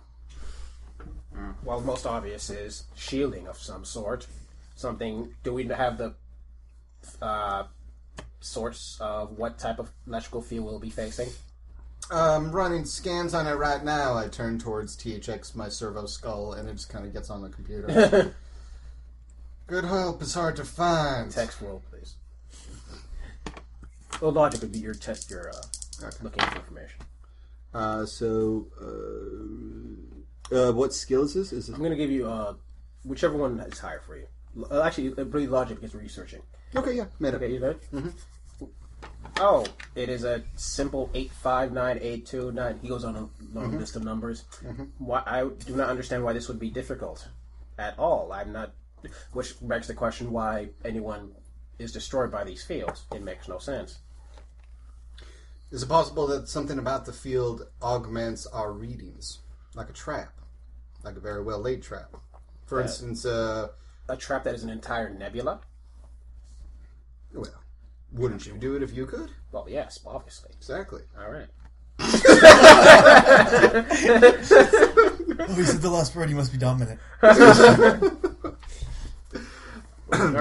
Well, 1.63 1.79
the 1.79 1.85
most 1.85 2.05
obvious 2.05 2.49
is 2.49 2.83
shielding 2.95 3.47
of 3.47 3.57
some 3.57 3.83
sort. 3.83 4.27
Something. 4.75 5.33
Do 5.43 5.53
we 5.53 5.65
have 5.65 5.97
the 5.97 6.13
uh, 7.21 7.63
source 8.39 8.97
of 9.01 9.37
what 9.37 9.57
type 9.57 9.79
of 9.79 9.91
electrical 10.07 10.41
field 10.41 10.65
we'll 10.65 10.79
be 10.79 10.91
facing? 10.91 11.29
Um, 12.11 12.51
running 12.51 12.85
scans 12.85 13.33
on 13.33 13.47
it 13.47 13.53
right 13.53 13.83
now. 13.83 14.15
I 14.15 14.27
turn 14.27 14.59
towards 14.59 14.95
THX, 14.97 15.55
my 15.55 15.69
servo 15.69 16.05
skull, 16.05 16.53
and 16.53 16.69
it 16.69 16.73
just 16.73 16.89
kind 16.89 17.05
of 17.05 17.13
gets 17.13 17.29
on 17.29 17.41
the 17.41 17.49
computer. 17.49 18.33
Good 19.67 19.85
hope 19.85 20.21
is 20.21 20.33
hard 20.33 20.55
to 20.57 20.65
find. 20.65 21.31
Text 21.31 21.61
roll, 21.61 21.81
please. 21.89 22.15
Well, 24.19 24.31
logic 24.31 24.61
would 24.61 24.71
be 24.71 24.79
your 24.79 24.93
test. 24.93 25.29
Your 25.29 25.49
uh, 25.49 25.61
looking 26.21 26.43
for 26.43 26.55
information. 26.57 26.99
Uh, 27.73 28.05
so, 28.05 28.67
uh, 28.81 30.55
uh, 30.55 30.71
what 30.73 30.93
skill 30.93 31.23
is 31.23 31.33
this? 31.33 31.53
Is 31.53 31.69
I'm 31.69 31.79
going 31.79 31.91
to 31.91 31.97
give 31.97 32.11
you 32.11 32.27
uh, 32.27 32.53
whichever 33.05 33.37
one 33.37 33.59
is 33.61 33.79
higher 33.79 34.01
for 34.05 34.17
you. 34.17 34.27
Uh, 34.69 34.81
actually, 34.81 35.11
pretty 35.25 35.47
logic 35.47 35.79
because 35.79 35.95
researching. 35.95 36.41
Okay, 36.75 36.93
yeah, 36.93 37.05
made. 37.19 37.33
Okay, 37.35 37.51
you 37.51 37.59
good? 37.59 37.79
Mm-hmm. 37.93 38.09
Oh, 39.37 39.65
it 39.95 40.09
is 40.09 40.23
a 40.23 40.43
simple 40.55 41.09
eight 41.13 41.31
five 41.31 41.71
nine 41.71 41.97
eight 42.01 42.25
two 42.25 42.51
nine. 42.51 42.79
He 42.81 42.89
goes 42.89 43.03
on 43.03 43.15
a 43.15 43.29
long 43.57 43.77
list 43.79 43.95
of 43.95 44.03
numbers. 44.03 44.43
Why 44.97 45.23
I 45.25 45.45
do 45.65 45.75
not 45.75 45.89
understand 45.89 46.23
why 46.23 46.33
this 46.33 46.47
would 46.47 46.59
be 46.59 46.69
difficult 46.69 47.27
at 47.79 47.97
all. 47.97 48.31
I'm 48.33 48.51
not. 48.51 48.73
Which 49.33 49.55
begs 49.61 49.87
the 49.87 49.95
question 49.95 50.31
why 50.31 50.69
anyone 50.85 51.31
is 51.79 51.91
destroyed 51.91 52.31
by 52.31 52.43
these 52.43 52.63
fields. 52.63 53.05
It 53.15 53.23
makes 53.23 53.47
no 53.47 53.57
sense. 53.57 53.99
Is 55.71 55.83
it 55.83 55.87
possible 55.89 56.27
that 56.27 56.49
something 56.49 56.77
about 56.77 57.05
the 57.05 57.13
field 57.13 57.67
augments 57.81 58.45
our 58.47 58.71
readings, 58.73 59.39
like 59.73 59.89
a 59.89 59.93
trap, 59.93 60.33
like 61.03 61.15
a 61.15 61.19
very 61.21 61.41
well 61.41 61.59
laid 61.59 61.81
trap? 61.81 62.15
For 62.65 62.79
Uh, 62.79 62.83
instance, 62.83 63.25
uh, 63.25 63.69
A 64.09 64.17
trap 64.17 64.43
that 64.43 64.53
is 64.55 64.63
an 64.63 64.69
entire 64.69 65.09
nebula. 65.09 65.61
well, 67.33 67.45
wouldn't 68.11 68.45
you 68.45 68.57
do 68.57 68.75
it 68.75 68.83
if 68.83 68.93
you 68.93 69.05
could? 69.05 69.29
Well, 69.53 69.65
yes, 69.69 69.99
obviously. 70.05 70.49
Exactly. 70.57 71.03
All 71.17 71.29
right. 71.31 71.47
Oh, 75.43 75.53
he 75.55 75.63
said 75.63 75.81
the 75.81 75.89
last 75.89 76.15
word. 76.15 76.27
He 76.29 76.35
must 76.35 76.51
be 76.51 76.57
dominant. 76.57 76.99
All 77.23 77.29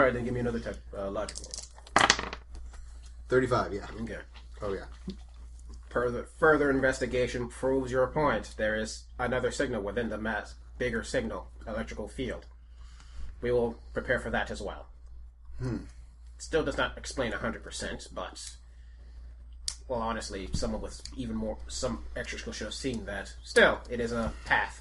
right, 0.01 0.13
then 0.13 0.25
give 0.25 0.35
me 0.35 0.41
another 0.41 0.59
type 0.59 0.79
uh, 0.97 1.11
logic 1.11 1.37
roll. 1.39 1.53
Thirty-five. 3.29 3.73
Yeah. 3.73 3.87
Okay. 4.03 4.19
Oh 4.63 4.73
yeah. 4.73 5.15
Further, 5.91 6.29
further 6.39 6.71
investigation 6.71 7.49
proves 7.49 7.91
your 7.91 8.07
point. 8.07 8.55
There 8.57 8.77
is 8.77 9.05
another 9.19 9.51
signal 9.51 9.83
within 9.83 10.09
the 10.09 10.19
mass, 10.19 10.55
bigger 10.79 11.03
signal 11.03 11.49
electrical 11.67 12.09
field. 12.09 12.47
We 13.43 13.51
will 13.51 13.77
prepare 13.93 14.21
for 14.21 14.31
that 14.31 14.51
as 14.51 14.61
well. 14.61 14.87
Hmm. 15.59 15.79
Still 16.39 16.65
does 16.65 16.77
not 16.77 16.97
explain 16.97 17.33
100%, 17.33 18.15
but. 18.15 18.51
Well, 19.89 20.01
honestly, 20.01 20.49
someone 20.53 20.81
with 20.81 21.01
even 21.17 21.35
more. 21.35 21.59
Some 21.67 22.05
extra 22.15 22.39
skill 22.39 22.53
should 22.53 22.67
have 22.67 22.75
seen 22.75 23.05
that. 23.07 23.35
Still, 23.43 23.81
it 23.91 23.99
is 23.99 24.13
a 24.13 24.33
path. 24.45 24.81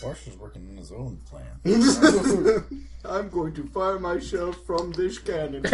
Barsha's 0.00 0.36
working 0.36 0.68
on 0.70 0.76
his 0.76 0.92
own 0.92 1.20
plan. 1.28 1.44
I'm 3.04 3.28
going 3.28 3.54
to 3.54 3.64
fire 3.68 3.98
myself 3.98 4.56
from 4.66 4.92
this 4.92 5.18
cannon. 5.18 5.64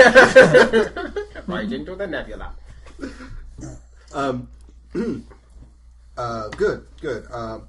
Right 1.46 1.72
into 1.72 1.96
the 1.96 2.06
nebula. 2.06 2.52
um, 4.14 4.48
uh, 6.16 6.48
good, 6.50 6.86
good. 7.00 7.26
Um, 7.30 7.68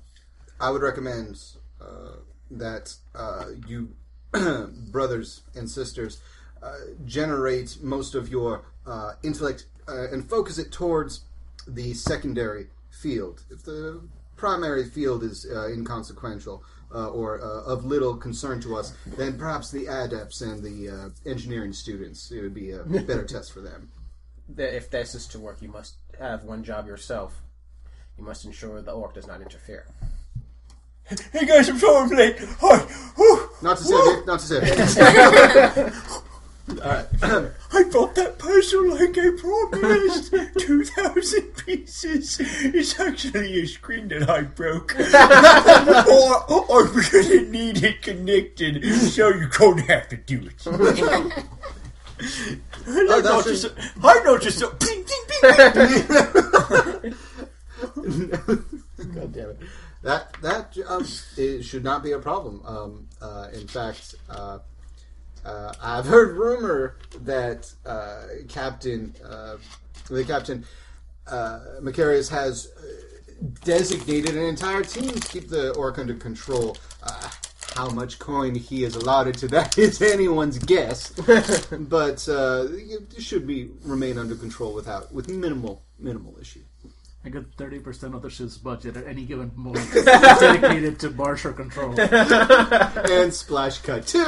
I 0.59 0.69
would 0.69 0.81
recommend 0.81 1.39
uh, 1.81 2.17
that 2.51 2.93
uh, 3.15 3.45
you 3.67 3.89
brothers 4.91 5.41
and 5.55 5.69
sisters 5.69 6.21
uh, 6.61 6.75
generate 7.05 7.77
most 7.81 8.13
of 8.13 8.29
your 8.29 8.65
uh, 8.85 9.13
intellect 9.23 9.65
uh, 9.87 10.07
and 10.11 10.29
focus 10.29 10.57
it 10.57 10.71
towards 10.71 11.21
the 11.67 11.93
secondary 11.93 12.67
field. 12.89 13.43
If 13.49 13.63
the 13.63 14.01
primary 14.41 14.83
field 14.83 15.23
is 15.23 15.45
uh, 15.45 15.67
inconsequential 15.69 16.63
uh, 16.95 17.09
or 17.09 17.39
uh, 17.39 17.61
of 17.71 17.85
little 17.85 18.17
concern 18.17 18.59
to 18.59 18.75
us, 18.75 18.95
then 19.05 19.37
perhaps 19.37 19.69
the 19.69 19.85
adepts 19.85 20.41
and 20.41 20.63
the 20.63 20.89
uh, 20.89 21.29
engineering 21.29 21.71
students 21.71 22.31
it 22.31 22.41
would 22.41 22.53
be 22.53 22.71
a 22.71 22.79
better 22.83 23.23
test 23.23 23.53
for 23.53 23.61
them. 23.61 23.91
If 24.57 24.89
this 24.89 25.13
is 25.13 25.27
to 25.27 25.39
work, 25.39 25.61
you 25.61 25.69
must 25.69 25.93
have 26.19 26.43
one 26.43 26.63
job 26.63 26.87
yourself. 26.87 27.39
You 28.17 28.23
must 28.23 28.43
ensure 28.43 28.81
the 28.81 28.91
orc 28.91 29.13
does 29.13 29.27
not 29.27 29.41
interfere. 29.41 29.85
Hey 31.31 31.45
guys, 31.45 31.69
I'm 31.69 31.77
sorry 31.77 32.03
I'm 32.03 32.09
late. 32.09 32.37
Hi. 32.61 32.77
Not 33.61 33.77
to 33.77 33.83
say, 33.83 33.93
it, 33.93 34.25
not 34.25 34.39
to 34.39 34.45
say. 34.47 36.21
it. 36.67 37.07
I 37.73 37.83
bought 37.91 38.15
that 38.15 38.37
puzzle 38.39 38.91
like 38.91 39.17
I 39.17 39.31
promised. 39.37 40.33
Two 40.59 40.83
thousand 40.83 41.55
pieces. 41.57 42.37
It's 42.39 42.99
actually 42.99 43.61
a 43.61 43.65
screen 43.67 44.07
that 44.09 44.29
I 44.29 44.41
broke. 44.43 44.95
or, 46.09 46.71
or 46.71 46.87
because 46.87 47.29
it 47.29 47.49
needed 47.49 48.01
connected, 48.01 48.83
so 48.95 49.29
you're 49.29 49.47
going 49.47 49.77
to 49.77 49.83
have 49.83 50.09
to 50.09 50.17
do 50.17 50.47
it. 50.47 50.67
I 52.87 53.21
that's 53.21 53.23
noticed. 53.23 53.67
I 54.03 54.21
noticed. 54.23 54.61
a 54.61 54.67
Ping, 54.67 55.03
ping, 55.03 55.23
ping, 55.29 55.53
ping. 57.01 57.15
God 59.15 59.33
damn 59.33 59.49
it. 59.49 59.59
That 60.03 60.35
that 60.41 60.77
um, 60.87 61.05
it 61.37 61.63
should 61.63 61.83
not 61.83 62.03
be 62.03 62.11
a 62.11 62.19
problem. 62.19 62.61
Um, 62.65 63.07
uh, 63.21 63.49
in 63.53 63.67
fact, 63.67 64.15
uh, 64.29 64.59
uh, 65.45 65.73
I've 65.81 66.05
heard 66.05 66.37
rumor 66.37 66.97
that 67.21 67.71
uh, 67.85 68.23
Captain 68.47 69.13
uh, 69.25 69.57
the 70.09 70.23
Captain 70.23 70.65
uh, 71.27 71.59
Macarius 71.81 72.29
has 72.29 72.71
uh, 72.77 73.45
designated 73.63 74.35
an 74.35 74.43
entire 74.43 74.83
team 74.83 75.09
to 75.09 75.27
keep 75.27 75.49
the 75.49 75.73
orc 75.73 75.97
under 75.97 76.13
control. 76.13 76.77
Uh, 77.03 77.29
how 77.75 77.89
much 77.89 78.19
coin 78.19 78.53
he 78.53 78.83
is 78.83 78.97
allotted 78.97 79.33
to 79.35 79.47
that 79.47 79.77
is 79.77 80.01
anyone's 80.01 80.59
guess, 80.59 81.09
but 81.71 82.27
uh, 82.27 82.67
it 82.69 83.21
should 83.21 83.47
be 83.47 83.69
remain 83.83 84.17
under 84.17 84.35
control 84.35 84.73
without 84.73 85.13
with 85.13 85.29
minimal 85.29 85.81
minimal 85.97 86.37
issue. 86.39 86.59
I 87.23 87.29
got 87.29 87.45
thirty 87.55 87.79
percent 87.79 88.13
of 88.13 88.23
the 88.23 88.29
ship's 88.29 88.57
budget 88.57 88.97
at 88.97 89.07
any 89.07 89.23
given 89.25 89.51
moment 89.55 89.89
dedicated 89.93 90.99
to 90.99 91.09
Barsha 91.11 91.55
control. 91.55 91.97
and 93.11 93.33
splash 93.33 93.77
cut 93.79 94.07
too. 94.07 94.25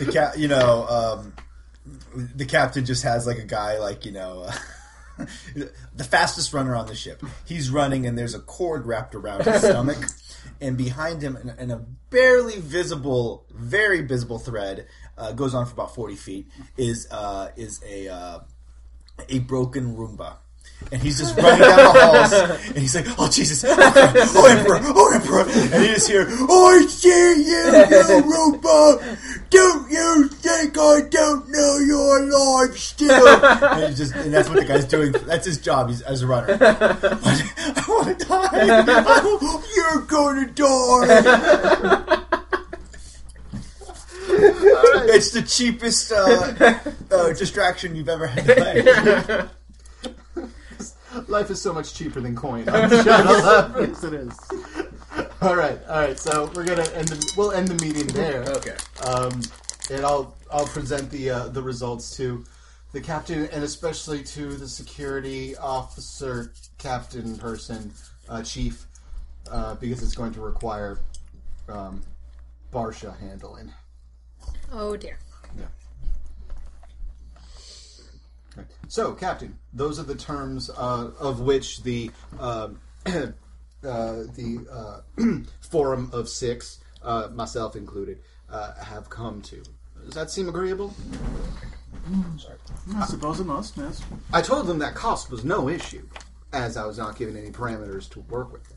The 0.00 0.10
cat, 0.10 0.38
you 0.38 0.48
know, 0.48 0.86
um, 0.88 1.34
the 2.14 2.46
captain 2.46 2.86
just 2.86 3.02
has 3.02 3.26
like 3.26 3.36
a 3.36 3.44
guy, 3.44 3.78
like 3.78 4.06
you 4.06 4.12
know, 4.12 4.46
uh, 5.18 5.26
the 5.94 6.04
fastest 6.04 6.54
runner 6.54 6.74
on 6.74 6.86
the 6.86 6.94
ship. 6.94 7.22
He's 7.44 7.68
running, 7.68 8.06
and 8.06 8.16
there's 8.16 8.34
a 8.34 8.40
cord 8.40 8.86
wrapped 8.86 9.14
around 9.14 9.44
his 9.44 9.60
stomach, 9.60 9.98
and 10.58 10.78
behind 10.78 11.20
him, 11.20 11.36
in, 11.36 11.50
in 11.58 11.70
a 11.70 11.84
barely 12.08 12.58
visible, 12.60 13.44
very 13.50 14.00
visible 14.00 14.38
thread, 14.38 14.86
uh, 15.18 15.32
goes 15.32 15.54
on 15.54 15.66
for 15.66 15.72
about 15.74 15.94
forty 15.94 16.16
feet. 16.16 16.48
Is 16.78 17.06
uh, 17.10 17.50
is 17.56 17.82
a 17.86 18.08
uh, 18.08 18.40
a 19.28 19.40
broken 19.40 19.96
Roomba. 19.96 20.36
And 20.92 21.00
he's 21.00 21.18
just 21.18 21.36
running 21.36 21.60
down 21.60 21.76
the 21.76 22.00
halls, 22.00 22.32
and 22.68 22.78
he's 22.78 22.96
like, 22.96 23.06
"Oh 23.18 23.30
Jesus! 23.30 23.64
Oh, 23.64 23.76
crap. 23.76 24.14
oh 24.16 24.46
Emperor! 24.46 24.80
Oh 24.82 25.14
Emperor!" 25.14 25.42
And 25.48 25.84
he 25.84 25.94
just 25.94 26.08
hear, 26.08 26.26
"I 26.28 26.86
see 26.88 27.08
you, 27.08 27.86
you 27.90 28.22
robot! 28.28 29.00
Don't 29.50 29.90
you 29.90 30.28
think 30.28 30.76
I 30.76 31.02
don't 31.08 31.48
know 31.48 31.78
you're 31.78 32.24
alive 32.28 32.76
still?" 32.76 33.28
And, 33.28 33.88
he's 33.88 33.98
just, 33.98 34.14
and 34.16 34.34
that's 34.34 34.48
what 34.48 34.58
the 34.58 34.64
guy's 34.64 34.84
doing. 34.84 35.12
That's 35.12 35.46
his 35.46 35.58
job. 35.58 35.90
He's 35.90 36.02
as 36.02 36.22
a 36.22 36.26
runner. 36.26 36.58
I 36.60 37.84
want 37.88 38.18
to 38.18 38.26
die. 38.26 39.62
You're 39.76 40.02
gonna 40.02 40.46
die. 40.48 42.16
It's 45.12 45.30
the 45.32 45.42
cheapest 45.42 46.12
uh, 46.12 46.54
uh, 47.10 47.32
distraction 47.32 47.96
you've 47.96 48.08
ever 48.08 48.26
had 48.26 48.46
to 48.46 48.54
play. 48.54 49.48
Life 51.28 51.50
is 51.50 51.60
so 51.60 51.72
much 51.72 51.94
cheaper 51.94 52.20
than 52.20 52.34
coin. 52.36 52.68
on 52.68 52.88
the 52.88 53.02
shuttle. 53.02 53.86
yes, 53.86 54.04
it 54.04 54.14
is. 54.14 54.38
all 55.42 55.56
right, 55.56 55.78
all 55.88 56.00
right. 56.00 56.18
So 56.18 56.50
we're 56.54 56.64
gonna 56.64 56.88
end. 56.90 57.08
The, 57.08 57.32
we'll 57.36 57.52
end 57.52 57.68
the 57.68 57.84
meeting 57.84 58.06
there. 58.08 58.42
Okay. 58.42 58.76
Um, 59.04 59.40
and 59.90 60.04
I'll 60.04 60.36
I'll 60.50 60.66
present 60.66 61.10
the 61.10 61.30
uh, 61.30 61.48
the 61.48 61.62
results 61.62 62.16
to 62.16 62.44
the 62.92 63.00
captain 63.00 63.46
and 63.52 63.62
especially 63.62 64.22
to 64.24 64.56
the 64.56 64.68
security 64.68 65.56
officer, 65.56 66.52
captain 66.78 67.36
person, 67.38 67.92
uh, 68.28 68.42
chief, 68.42 68.86
uh, 69.50 69.74
because 69.76 70.02
it's 70.02 70.14
going 70.14 70.32
to 70.32 70.40
require 70.40 70.98
um, 71.68 72.02
Barsha 72.72 73.18
handling. 73.18 73.72
Oh 74.72 74.96
dear. 74.96 75.18
Right. 78.56 78.66
So, 78.90 79.12
Captain, 79.12 79.56
those 79.72 80.00
are 80.00 80.02
the 80.02 80.16
terms 80.16 80.68
uh, 80.68 81.12
of 81.20 81.38
which 81.38 81.84
the 81.84 82.10
um 82.40 82.80
uh, 83.06 83.30
the 83.82 84.66
uh, 84.68 85.42
Forum 85.60 86.10
of 86.12 86.28
Six, 86.28 86.80
uh, 87.00 87.28
myself 87.32 87.76
included, 87.76 88.18
uh, 88.50 88.74
have 88.82 89.08
come 89.08 89.42
to. 89.42 89.62
Does 90.04 90.14
that 90.14 90.32
seem 90.32 90.48
agreeable? 90.48 90.92
Sorry. 92.36 92.56
I 92.96 93.06
suppose 93.06 93.38
it 93.38 93.44
must, 93.44 93.76
yes. 93.76 94.02
I 94.32 94.42
told 94.42 94.66
them 94.66 94.80
that 94.80 94.96
cost 94.96 95.30
was 95.30 95.44
no 95.44 95.68
issue, 95.68 96.06
as 96.52 96.76
I 96.76 96.84
was 96.84 96.98
not 96.98 97.16
given 97.16 97.36
any 97.36 97.50
parameters 97.50 98.10
to 98.10 98.20
work 98.22 98.52
with. 98.52 98.74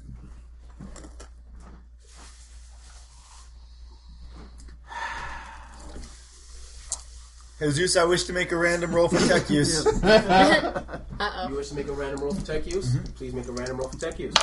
Jesus, 7.72 7.95
I 7.98 8.03
wish 8.03 8.23
to 8.26 8.34
make 8.34 8.52
a 8.52 8.57
random 8.57 8.94
roll 8.94 9.07
for 9.07 9.19
tech 9.27 9.49
use. 9.49 9.85
Uh-oh. 9.85 11.48
You 11.49 11.56
wish 11.56 11.69
to 11.69 11.76
make 11.76 11.88
a 11.88 11.94
random 11.94 12.22
roll 12.22 12.34
for 12.34 12.45
tech 12.45 12.65
use? 12.68 12.90
Mm-hmm. 12.95 13.11
Please 13.14 13.34
make 13.34 13.48
a 13.48 13.52
random 13.52 13.77
roll 13.77 13.90
for 13.90 13.98
tech 13.99 14.19
use. 14.19 14.34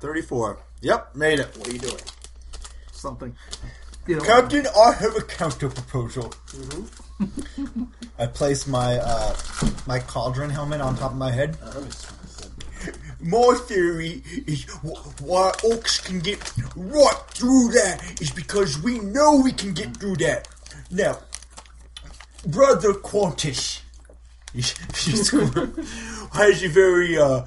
34. 0.00 0.58
Yep, 0.82 1.14
made 1.16 1.38
it. 1.40 1.56
What 1.56 1.68
are 1.68 1.72
you 1.72 1.78
doing? 1.78 2.00
Something. 2.92 3.34
You 4.06 4.16
know, 4.16 4.22
Captain, 4.24 4.66
I 4.66 4.92
have 4.92 5.16
a 5.16 5.22
counter 5.22 5.68
proposal. 5.70 6.34
Mm-hmm. 6.48 7.84
I 8.18 8.26
place 8.26 8.66
my 8.66 8.98
uh, 8.98 9.34
my 9.86 9.98
cauldron 10.00 10.50
helmet 10.50 10.80
on 10.80 10.96
top 10.96 11.12
of 11.12 11.16
my 11.16 11.30
head. 11.30 11.56
Uh-huh. 11.62 11.80
My 13.20 13.54
theory 13.66 14.22
is 14.46 14.64
wh- 14.82 15.22
why 15.22 15.52
orcs 15.62 16.04
can 16.04 16.18
get 16.20 16.38
right 16.76 17.16
through 17.30 17.68
that 17.72 18.20
is 18.20 18.30
because 18.30 18.82
we 18.82 18.98
know 18.98 19.40
we 19.42 19.52
can 19.52 19.72
get 19.72 19.96
through 19.96 20.16
that. 20.16 20.48
Now, 20.90 21.18
Brother 22.46 22.94
Quantus 22.94 23.82
he's- 24.52 24.74
has 26.32 26.62
a 26.62 26.68
very 26.68 27.18
uh, 27.18 27.44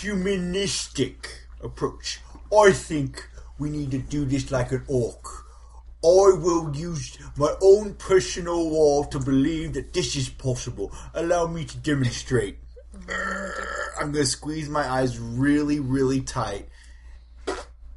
humanistic 0.00 1.28
approach. 1.62 2.20
I 2.56 2.72
think 2.72 3.28
we 3.58 3.70
need 3.70 3.90
to 3.92 3.98
do 3.98 4.24
this 4.24 4.50
like 4.50 4.72
an 4.72 4.84
orc. 4.88 5.24
I 6.04 6.34
will 6.36 6.74
use 6.74 7.16
my 7.36 7.54
own 7.62 7.94
personal 7.94 8.68
wall 8.70 9.04
to 9.04 9.20
believe 9.20 9.74
that 9.74 9.92
this 9.92 10.16
is 10.16 10.28
possible. 10.28 10.92
Allow 11.14 11.46
me 11.46 11.64
to 11.64 11.76
demonstrate. 11.78 12.58
I'm 14.00 14.10
gonna 14.12 14.24
squeeze 14.24 14.68
my 14.68 14.88
eyes 14.88 15.18
really, 15.18 15.78
really 15.78 16.20
tight. 16.20 16.68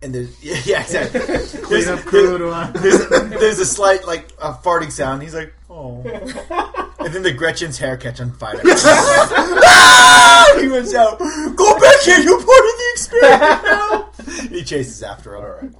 And 0.02 0.14
there's 0.14 0.44
yeah, 0.44 0.58
yeah 0.66 0.82
exactly. 0.82 1.20
There's, 1.22 1.88
uh, 1.88 2.72
there's, 2.76 3.08
there's 3.40 3.60
a 3.60 3.66
slight 3.66 4.06
like 4.06 4.32
a 4.40 4.54
farting 4.54 4.92
sound. 4.92 5.24
He's 5.24 5.34
like, 5.34 5.54
oh. 5.76 6.96
And 7.06 7.14
then 7.14 7.22
the 7.22 7.32
Gretchin's 7.32 7.78
hair 7.78 7.98
catch 7.98 8.20
on 8.20 8.32
fire. 8.32 8.60
Ah! 9.68 10.58
he 10.60 10.68
runs 10.68 10.94
out. 10.96 11.20
Go 11.20 11.80
back 11.80 12.02
here. 12.02 12.20
You're 12.20 12.38
part 12.38 12.48
of 12.48 12.48
the 12.48 12.90
experiment 12.94 13.64
now. 13.64 14.10
he 14.50 14.64
chases 14.64 15.04
after 15.04 15.36
him. 15.36 15.44
All 15.44 15.50
right. 15.50 15.72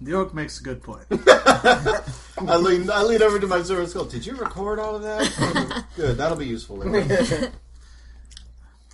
the 0.00 0.14
oak 0.14 0.32
makes 0.34 0.60
a 0.60 0.62
good 0.62 0.82
point. 0.82 1.04
I 1.10 2.56
lean, 2.56 2.90
I 2.90 3.02
lean 3.02 3.22
over 3.22 3.38
to 3.38 3.46
my 3.46 3.60
Zora 3.62 3.86
Skull. 3.86 4.04
Did 4.04 4.24
you 4.26 4.36
record 4.36 4.78
all 4.78 4.96
of 4.96 5.02
that? 5.02 5.84
Good, 5.96 6.16
that'll 6.16 6.36
be 6.36 6.46
useful 6.46 6.76
later. 6.76 7.52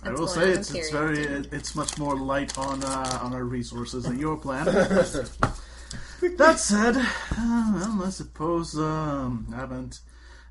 I 0.03 0.11
will 0.11 0.27
say 0.27 0.49
it's, 0.49 0.73
it's 0.73 0.89
very 0.89 1.15
too. 1.15 1.45
it's 1.51 1.75
much 1.75 1.97
more 1.97 2.17
light 2.19 2.57
on 2.57 2.83
uh, 2.83 3.19
on 3.21 3.33
our 3.33 3.45
resources 3.45 4.03
than 4.03 4.19
your 4.19 4.35
plan. 4.35 4.65
That 6.29 6.59
said, 6.59 6.95
uh, 6.97 7.71
well, 7.75 8.03
I 8.05 8.09
suppose 8.09 8.77
um, 8.77 9.47
I 9.53 9.57
haven't 9.57 10.01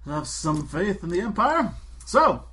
have 0.07 0.27
some 0.27 0.66
faith 0.66 1.03
in 1.03 1.09
the 1.09 1.20
empire. 1.20 1.73
So, 2.05 2.44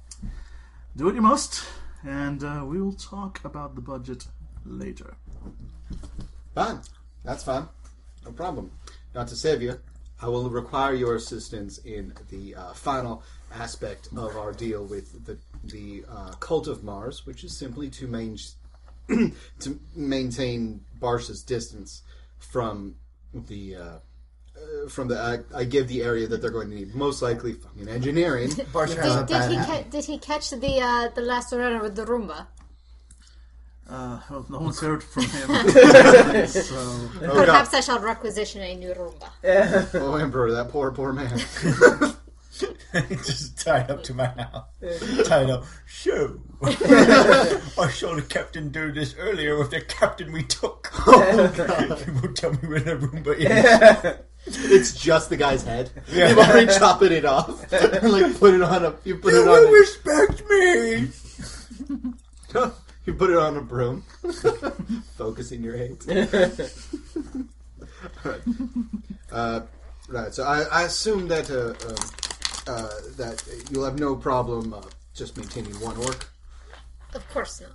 do 0.95 1.05
what 1.05 1.15
you 1.15 1.21
must, 1.21 1.65
and 2.05 2.43
uh, 2.43 2.63
we 2.65 2.81
will 2.81 2.93
talk 2.93 3.43
about 3.43 3.75
the 3.75 3.81
budget 3.81 4.27
later. 4.65 5.15
Fine. 6.55 6.81
That's 7.23 7.43
fine. 7.43 7.67
No 8.25 8.31
problem. 8.31 8.71
Not 9.13 9.27
to 9.29 9.35
save 9.35 9.61
you, 9.61 9.79
I 10.21 10.27
will 10.27 10.49
require 10.49 10.93
your 10.93 11.15
assistance 11.15 11.79
in 11.79 12.13
the 12.29 12.55
uh, 12.55 12.73
final 12.73 13.23
aspect 13.53 14.09
of 14.15 14.35
our 14.35 14.51
deal 14.51 14.85
with 14.85 15.25
the 15.25 15.37
the 15.63 16.05
uh, 16.09 16.31
cult 16.39 16.67
of 16.67 16.83
Mars, 16.83 17.25
which 17.25 17.43
is 17.43 17.57
simply 17.57 17.89
to 17.89 18.07
main 18.07 18.37
to 19.07 19.79
maintain 19.95 20.81
Barsha's 20.99 21.43
distance 21.43 22.03
from 22.37 22.95
the. 23.33 23.75
Uh, 23.75 23.99
uh, 24.57 24.89
from 24.89 25.07
the, 25.07 25.17
I, 25.53 25.59
I 25.59 25.63
give 25.63 25.87
the 25.87 26.03
area 26.03 26.27
that 26.27 26.41
they're 26.41 26.49
going 26.51 26.69
to 26.69 26.75
need. 26.75 26.93
Most 26.93 27.21
likely, 27.21 27.53
fucking 27.53 27.87
engineering. 27.87 28.49
Barsha 28.73 28.97
has 28.97 29.15
a 29.15 29.25
Did, 29.25 29.39
did 29.39 29.51
he 29.51 29.57
ca- 29.65 29.83
did 29.89 30.05
he 30.05 30.17
catch 30.17 30.49
the 30.49 30.81
uh, 30.81 31.07
the 31.15 31.21
last 31.21 31.53
runner 31.53 31.81
with 31.81 31.95
the 31.95 32.03
Roomba? 32.05 32.47
Uh, 33.89 34.19
well, 34.29 34.45
no 34.49 34.59
one's 34.59 34.79
heard 34.81 35.01
from 35.03 35.23
him. 35.23 35.47
so, 36.47 36.75
Oh, 36.75 37.09
Perhaps 37.21 37.71
God. 37.71 37.77
I 37.77 37.79
shall 37.81 37.99
requisition 37.99 38.61
a 38.61 38.75
new 38.75 38.93
Roomba. 38.93 39.29
oh, 39.95 40.15
Emperor, 40.15 40.51
that 40.51 40.69
poor, 40.69 40.91
poor 40.91 41.11
man. 41.13 41.39
just 43.09 43.59
tied 43.59 43.89
up 43.91 44.03
to 44.03 44.13
my 44.13 44.25
house. 44.25 44.65
Tied 45.25 45.49
up. 45.49 45.65
So, 45.87 46.39
I 46.61 47.89
saw 47.93 48.15
the 48.15 48.25
captain 48.27 48.69
do 48.69 48.91
this 48.91 49.15
earlier 49.17 49.57
with 49.57 49.71
the 49.71 49.81
captain 49.81 50.31
we 50.31 50.43
took. 50.43 50.91
you 51.07 52.13
won't 52.13 52.35
tell 52.37 52.51
me 52.51 52.57
where 52.67 52.79
the 52.79 52.95
Roomba 52.95 53.35
is. 53.37 54.15
It's 54.71 54.93
just 54.93 55.29
the 55.29 55.37
guy's 55.37 55.63
head. 55.63 55.91
Yeah. 56.11 56.29
You've 56.29 56.39
already 56.39 56.67
chopping 56.77 57.11
it 57.11 57.25
off, 57.25 57.71
and 57.71 58.11
like 58.11 58.37
put 58.39 58.53
it 58.53 58.61
on 58.61 58.85
a. 58.85 58.95
You 59.03 59.17
put 59.17 59.33
You 59.33 59.43
it 59.43 59.45
will 59.45 59.67
on. 59.67 59.73
respect 59.73 60.43
me. 60.49 61.09
You 63.05 63.13
put 63.13 63.29
it 63.29 63.37
on 63.37 63.57
a 63.57 63.61
broom. 63.61 64.03
Focusing 65.17 65.63
your 65.63 65.77
hate. 65.77 66.05
right. 68.23 68.41
Uh, 69.31 69.61
right. 70.07 70.33
So 70.33 70.43
I, 70.43 70.61
I 70.63 70.83
assume 70.83 71.27
that 71.27 71.49
uh, 71.51 71.73
um, 71.89 71.95
uh, 72.69 72.89
that 73.17 73.43
you'll 73.71 73.85
have 73.85 73.99
no 73.99 74.15
problem 74.15 74.73
uh, 74.73 74.81
just 75.13 75.35
maintaining 75.37 75.73
one 75.79 75.97
orc. 75.97 76.29
Of 77.13 77.27
course 77.29 77.61
not. 77.61 77.71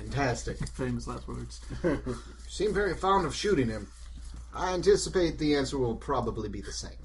Fantastic. 0.00 0.58
famous 0.68 1.06
last 1.06 1.28
words. 1.28 1.60
You 1.84 2.16
seem 2.48 2.74
very 2.74 2.94
fond 2.94 3.26
of 3.26 3.34
shooting 3.34 3.68
him. 3.68 3.88
I 4.54 4.74
anticipate 4.74 5.38
the 5.38 5.56
answer 5.56 5.78
will 5.78 5.94
probably 5.96 6.48
be 6.48 6.60
the 6.60 6.72
same. 6.72 6.98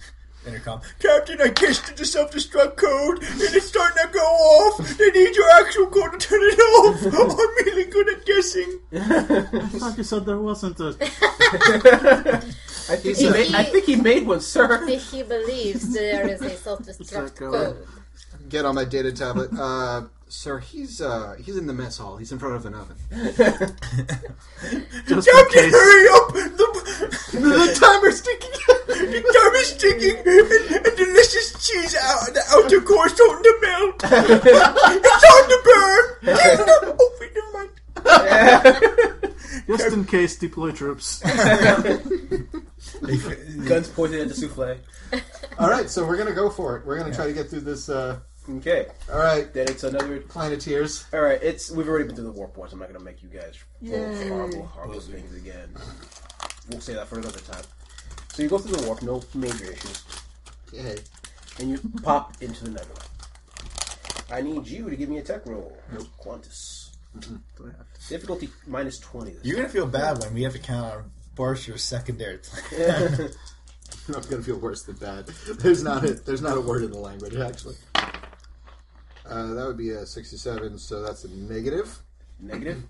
Intercom. 0.46 0.82
Captain, 1.00 1.40
I 1.42 1.50
guessed 1.50 1.96
the 1.96 2.06
self-destruct 2.06 2.76
code, 2.76 3.24
and 3.24 3.42
it's 3.42 3.68
starting 3.68 4.06
to 4.06 4.12
go 4.12 4.20
off. 4.20 4.98
They 4.98 5.10
need 5.12 5.36
your 5.36 5.50
actual 5.52 5.88
code 5.88 6.20
to 6.20 6.28
turn 6.28 6.42
it 6.42 6.60
off. 6.60 7.06
I'm 7.06 7.66
really 7.66 7.86
good 7.86 8.10
at 8.10 8.26
guessing. 8.26 8.80
I 8.92 9.68
thought 9.80 9.98
you 9.98 10.04
said 10.04 10.26
there 10.26 10.40
wasn't 10.40 10.80
a. 10.82 10.96
I 12.90 12.96
think 12.98 13.18
he 13.18 13.30
made, 13.30 13.56
I 13.56 13.64
think 13.64 13.86
he 13.86 13.96
made 13.96 14.28
one, 14.28 14.42
sir. 14.42 14.86
He 14.98 15.24
believes 15.24 15.94
there 15.94 16.28
is 16.28 16.42
a 16.42 16.50
self-destruct 16.58 17.00
It's 17.00 17.14
like, 17.14 17.42
uh, 17.42 17.52
code. 17.52 17.88
Get 18.50 18.66
on 18.66 18.76
my 18.76 18.84
data 18.84 19.12
tablet. 19.12 19.52
Uh, 19.58 20.04
sir, 20.28 20.60
he's 20.60 21.02
uh, 21.02 21.36
he's 21.42 21.56
in 21.58 21.66
the 21.66 21.74
mess 21.74 21.98
hall. 21.98 22.18
He's 22.18 22.32
in 22.32 22.40
front 22.40 22.56
of 22.56 22.66
an 22.66 22.74
oven. 22.74 22.98
Just 25.08 25.28
in 25.28 25.34
Captain, 25.34 25.64
case. 25.64 25.72
hurry 25.72 26.08
up! 26.10 26.34
The, 26.34 27.40
the 27.40 27.74
timer's 27.80 28.22
ticking. 28.22 28.52
the 28.88 29.22
timer's 29.34 29.78
ticking, 29.78 30.18
and, 30.18 30.86
and 30.86 30.98
delicious 30.98 31.54
cheese 31.66 31.96
out 32.02 32.34
the 32.34 32.44
outer 32.52 32.82
core 32.82 33.08
is 33.08 33.14
starting 33.14 33.44
to 33.44 33.54
melt. 33.62 34.04
it's 34.04 35.24
starting 35.24 35.50
to 35.50 35.60
burn. 35.64 36.06
oh, 37.00 37.12
wait, 37.20 37.32
never 37.36 37.52
mind. 37.54 37.70
Just 39.68 39.94
in 39.94 40.06
case, 40.06 40.36
deploy 40.38 40.72
troops. 40.72 41.22
Guns 43.68 43.90
pointed 43.90 44.22
at 44.22 44.28
the 44.30 44.34
souffle. 44.34 44.78
All 45.60 45.70
right, 45.70 45.90
so 45.90 46.06
we're 46.06 46.18
gonna 46.18 46.34
go 46.34 46.50
for 46.50 46.78
it. 46.78 46.86
We're 46.86 46.98
gonna 46.98 47.14
try 47.14 47.28
to 47.28 47.34
get 47.34 47.50
through 47.50 47.62
this. 47.62 47.90
Uh, 47.90 48.20
Okay, 48.50 48.88
all 49.10 49.20
right, 49.20 49.54
then 49.54 49.70
it's 49.70 49.84
another. 49.84 50.20
Planeteers. 50.20 51.06
All 51.14 51.22
right, 51.22 51.42
it's 51.42 51.72
we've 51.72 51.88
already 51.88 52.06
been 52.08 52.16
through 52.16 52.26
the 52.26 52.32
warp 52.32 52.54
points. 52.54 52.74
I'm 52.74 52.80
not 52.80 52.92
gonna 52.92 53.04
make 53.04 53.24
you 53.24 53.30
guys 53.30 53.58
roll 53.82 54.16
horrible, 54.28 54.66
horrible 54.66 55.00
things 55.00 55.34
again. 55.38 55.70
We'll 56.70 56.82
say 56.82 56.94
that 56.94 57.08
for 57.08 57.20
another 57.20 57.40
time. 57.40 57.64
So 58.34 58.44
you 58.44 58.50
go 58.50 58.58
through 58.58 58.76
the 58.76 58.86
warp, 58.86 59.02
no 59.02 59.24
major 59.34 59.72
issues, 59.72 60.04
Yay. 60.74 60.98
and 61.60 61.70
you 61.70 61.80
pop 62.02 62.36
into 62.42 62.66
the 62.66 62.72
nebula. 62.72 63.00
I 64.30 64.42
need 64.42 64.68
you 64.68 64.90
to 64.90 64.96
give 64.98 65.08
me 65.08 65.20
a 65.20 65.24
tech 65.24 65.46
roll. 65.46 65.78
Nope. 65.94 66.08
Qantas. 66.22 66.90
Do 67.20 67.40
I 67.62 67.70
Difficulty 68.10 68.50
minus 68.68 68.98
20. 69.00 69.32
This 69.32 69.46
You're 69.46 69.56
gonna 69.56 69.70
feel 69.70 69.86
bad 69.88 70.20
when 70.20 70.34
we 70.34 70.44
have 70.44 70.54
to 70.54 70.60
count 70.60 71.06
on 71.40 71.58
your 71.68 71.78
secondary 71.78 72.38
plan. 72.44 73.30
I'm 74.08 74.22
gonna 74.30 74.44
feel 74.44 74.58
worse 74.60 74.84
than 74.84 74.96
bad. 74.96 75.28
There's 75.60 75.84
not 75.84 76.04
a 76.04 76.14
there's 76.14 76.42
not 76.42 76.58
a 76.58 76.62
word 76.62 76.84
in 76.84 76.92
the 76.92 76.98
language 77.00 77.36
actually. 77.36 77.76
Uh, 79.26 79.54
that 79.54 79.66
would 79.66 79.78
be 79.78 79.92
a 79.92 80.06
67, 80.06 80.78
so 80.78 81.02
that's 81.02 81.24
a 81.24 81.30
negative. 81.30 81.98
Negative. 82.42 82.84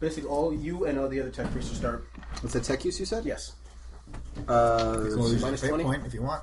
Basically, 0.00 0.28
all 0.28 0.52
you 0.52 0.86
and 0.86 0.98
all 0.98 1.08
the 1.08 1.20
other 1.20 1.30
tech 1.30 1.50
priests 1.52 1.70
will 1.70 1.78
start. 1.78 2.08
What's 2.40 2.52
the 2.54 2.60
tech 2.60 2.84
use 2.84 2.98
you 2.98 3.06
said? 3.06 3.24
Yes. 3.24 3.52
Uh, 4.48 5.02
You 5.04 5.10
can 5.14 5.18
use 5.22 5.32
your 5.32 5.40
Minus 5.40 5.60
fate 5.60 5.68
20? 5.68 5.84
point 5.84 6.06
if 6.06 6.12
you 6.12 6.22
want. 6.22 6.42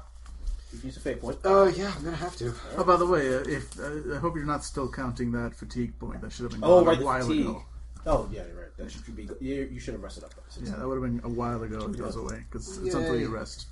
You 0.71 0.79
can 0.79 0.87
use 0.87 0.97
a 0.97 1.01
fate 1.01 1.19
point. 1.19 1.37
uh, 1.43 1.65
yeah, 1.75 1.91
I'm 1.97 2.03
gonna 2.05 2.15
have 2.15 2.37
to. 2.37 2.53
Oh, 2.77 2.85
by 2.85 2.95
the 2.95 3.05
way, 3.05 3.35
uh, 3.35 3.39
if 3.41 3.77
uh, 3.77 4.15
I 4.15 4.19
hope 4.19 4.35
you're 4.37 4.45
not 4.45 4.63
still 4.63 4.89
counting 4.89 5.33
that 5.33 5.55
fatigue 5.55 5.99
point. 5.99 6.21
That 6.21 6.31
should 6.31 6.43
have 6.43 6.51
been 6.53 6.63
Oh, 6.63 6.77
gone 6.79 6.85
right, 6.85 6.95
a 6.95 6.99
the 6.99 7.05
while 7.05 7.27
fatigue. 7.27 7.41
ago. 7.41 7.63
Oh, 8.05 8.29
yeah, 8.31 8.43
you're 8.47 8.55
right. 8.60 8.60
That 8.81 8.91
should 8.91 9.15
be. 9.15 9.29
You, 9.39 9.69
you 9.71 9.79
should 9.79 9.93
have 9.93 10.01
rested 10.01 10.23
up. 10.23 10.33
though. 10.33 10.65
Yeah, 10.65 10.75
that 10.75 10.87
would 10.87 11.01
have 11.01 11.03
been 11.03 11.21
a 11.23 11.33
while 11.33 11.61
ago. 11.61 11.85
It 11.85 11.97
goes 11.97 12.15
away 12.15 12.43
because 12.49 12.77
it's 12.79 12.95
until 12.95 13.15
Yay. 13.15 13.21
you 13.21 13.29
rest. 13.29 13.67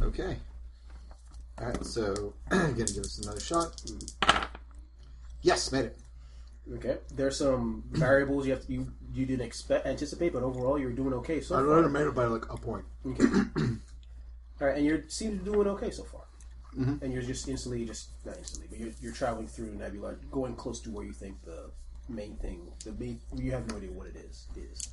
Okay. 0.00 0.36
All 1.60 1.66
right, 1.66 1.84
so 1.84 2.32
gonna 2.50 2.72
give 2.74 2.98
us 2.98 3.18
another 3.18 3.40
shot. 3.40 3.82
Yes, 5.42 5.72
made 5.72 5.86
it. 5.86 5.98
Okay. 6.74 6.98
There's 7.12 7.38
some 7.38 7.82
variables 7.90 8.46
you 8.46 8.52
have 8.52 8.64
to, 8.66 8.72
you 8.72 8.86
you 9.12 9.26
didn't 9.26 9.44
expect 9.44 9.86
anticipate, 9.86 10.32
but 10.32 10.44
overall 10.44 10.78
you're 10.78 10.92
doing 10.92 11.14
okay 11.14 11.40
so 11.40 11.56
I 11.56 11.58
far. 11.58 11.66
would 11.66 11.84
have 11.84 11.92
made 11.92 12.06
it 12.06 12.14
by 12.14 12.26
like 12.26 12.44
a 12.52 12.56
point. 12.56 12.84
Okay. 13.04 13.24
All 14.60 14.66
right, 14.66 14.76
and 14.76 14.84
you 14.86 15.02
seem 15.08 15.38
to 15.38 15.44
be 15.44 15.50
doing 15.50 15.66
okay 15.68 15.90
so 15.90 16.04
far. 16.04 16.22
Mm-hmm. 16.78 17.04
And 17.04 17.12
you're 17.12 17.22
just 17.22 17.48
instantly, 17.48 17.84
just 17.84 18.10
not 18.24 18.36
instantly, 18.36 18.68
but 18.70 18.78
you're, 18.78 18.92
you're 19.00 19.12
traveling 19.12 19.48
through 19.48 19.74
Nebula, 19.74 20.14
going 20.30 20.54
close 20.54 20.80
to 20.80 20.90
where 20.90 21.04
you 21.04 21.12
think 21.12 21.42
the 21.44 21.70
main 22.08 22.36
thing, 22.36 22.60
the 22.84 22.92
main, 22.92 23.20
you 23.36 23.50
have 23.52 23.68
no 23.70 23.76
idea 23.76 23.90
what 23.92 24.06
it 24.08 24.16
is. 24.16 24.46
Is. 24.56 24.88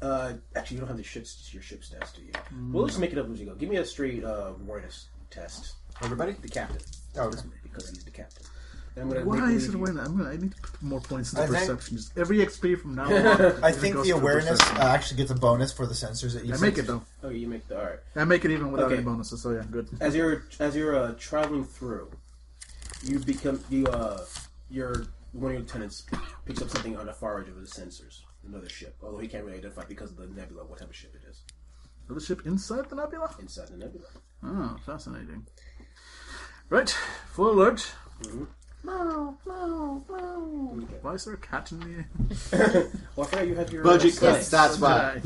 Uh, 0.00 0.34
actually, 0.54 0.76
you 0.76 0.80
don't 0.80 0.88
have 0.88 0.96
the 0.96 1.02
ship's 1.02 1.52
your 1.52 1.62
ship 1.62 1.82
stats, 1.82 2.14
do 2.14 2.22
you? 2.22 2.30
We'll 2.72 2.86
just 2.86 3.00
make 3.00 3.12
it 3.12 3.18
up 3.18 3.28
as 3.30 3.40
you 3.40 3.46
go. 3.46 3.54
Give 3.54 3.68
me 3.68 3.76
a 3.76 3.84
straight 3.84 4.24
uh, 4.24 4.52
awareness 4.60 5.08
test. 5.30 5.74
Everybody? 6.02 6.32
The 6.40 6.48
captain, 6.48 6.78
Oh, 7.16 7.22
okay. 7.26 7.38
because 7.64 7.90
he's 7.90 8.04
the 8.04 8.10
captain. 8.12 8.44
And 8.94 9.04
I'm 9.04 9.12
gonna 9.12 9.24
Why 9.26 9.50
is 9.50 9.64
it 9.68 9.72
believe 9.72 9.74
awareness? 9.90 10.06
I'm 10.08 10.16
gonna. 10.16 10.30
I 10.30 10.36
need 10.36 10.54
to 10.54 10.60
put 10.62 10.82
more 10.82 11.00
points 11.00 11.32
into 11.32 11.42
I 11.42 11.46
think- 11.46 11.58
perception. 11.58 11.96
Just 11.96 12.16
every 12.18 12.38
XP 12.38 12.80
from 12.80 12.94
now 12.94 13.04
on. 13.06 13.64
I 13.64 13.72
think 13.72 14.00
the 14.02 14.10
awareness 14.10 14.60
uh, 14.60 14.78
actually 14.82 15.16
gets 15.18 15.30
a 15.32 15.34
bonus 15.34 15.72
for 15.72 15.86
the 15.86 15.94
sensors 15.94 16.34
that 16.34 16.44
you 16.44 16.52
I 16.54 16.56
set 16.56 16.62
make 16.62 16.78
it 16.78 16.86
though. 16.86 17.02
Oh, 17.24 17.28
you 17.30 17.48
make 17.48 17.66
the 17.68 17.78
all 17.78 17.84
right. 17.86 17.98
I 18.16 18.24
make 18.24 18.44
it 18.44 18.50
even 18.52 18.70
without 18.72 18.86
Okay. 18.86 18.96
any 18.96 19.04
bonuses. 19.04 19.42
So 19.42 19.50
yeah, 19.50 19.62
good. 19.70 19.88
as 20.00 20.14
you're 20.16 20.44
as 20.60 20.74
you're 20.76 20.96
uh, 20.96 21.14
traveling 21.18 21.64
through, 21.64 22.10
you 23.04 23.18
become 23.20 23.60
you 23.68 23.86
uh 23.86 24.24
your 24.70 25.04
one 25.32 25.46
of 25.46 25.52
your 25.52 25.60
lieutenants 25.60 26.06
picks 26.46 26.62
up 26.62 26.70
something 26.70 26.96
on 26.96 27.06
the 27.06 27.12
far 27.12 27.40
edge 27.40 27.48
of 27.48 27.56
the 27.56 27.62
sensors, 27.66 28.20
another 28.46 28.68
ship. 28.68 28.96
Although 29.02 29.18
he 29.18 29.28
can't 29.28 29.44
really 29.44 29.58
identify 29.58 29.84
because 29.84 30.10
of 30.10 30.16
the 30.16 30.26
nebula 30.26 30.64
what 30.64 30.78
type 30.78 30.88
of 30.90 30.96
ship 30.96 31.14
it 31.14 31.28
is 31.28 31.42
So 32.08 32.14
the 32.14 32.20
ship 32.20 32.42
inside 32.46 32.88
the 32.90 32.96
nebula. 32.96 33.34
inside 33.40 33.68
the 33.68 33.76
nebula. 33.76 34.06
Oh, 34.44 34.76
fascinating. 34.86 35.46
Right, 36.70 36.90
full 37.32 37.50
alert. 37.52 37.92
Why 41.02 41.12
is 41.14 41.24
there 41.24 41.34
a 41.34 41.38
cat 41.38 41.72
in 41.72 41.80
the? 41.80 42.90
Well, 43.16 43.26
I 43.26 43.30
forgot 43.30 43.46
you 43.48 43.54
had 43.56 43.72
your 43.72 43.82
Budget 43.82 44.16
uh, 44.22 44.32
cuts. 44.34 44.48
stats. 44.48 44.78
That's 44.78 44.78
why. 44.80 45.20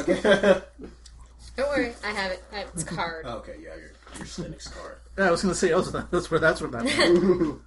Okay. 0.00 0.60
Don't 1.56 1.68
worry, 1.68 1.92
I 2.04 2.10
have 2.10 2.32
it. 2.32 2.42
I 2.52 2.56
have 2.60 2.68
its 2.74 2.82
card. 2.84 3.26
okay, 3.26 3.54
yeah, 3.62 3.76
your 3.76 3.92
your 4.16 4.26
Slinix 4.26 4.72
card. 4.74 4.98
Yeah, 5.18 5.28
I 5.28 5.30
was 5.30 5.42
gonna 5.42 5.54
say 5.54 5.70
also 5.72 5.90
that, 5.92 6.10
that's 6.10 6.30
where 6.30 6.40
that's 6.40 6.60
where 6.60 6.70
that. 6.70 6.84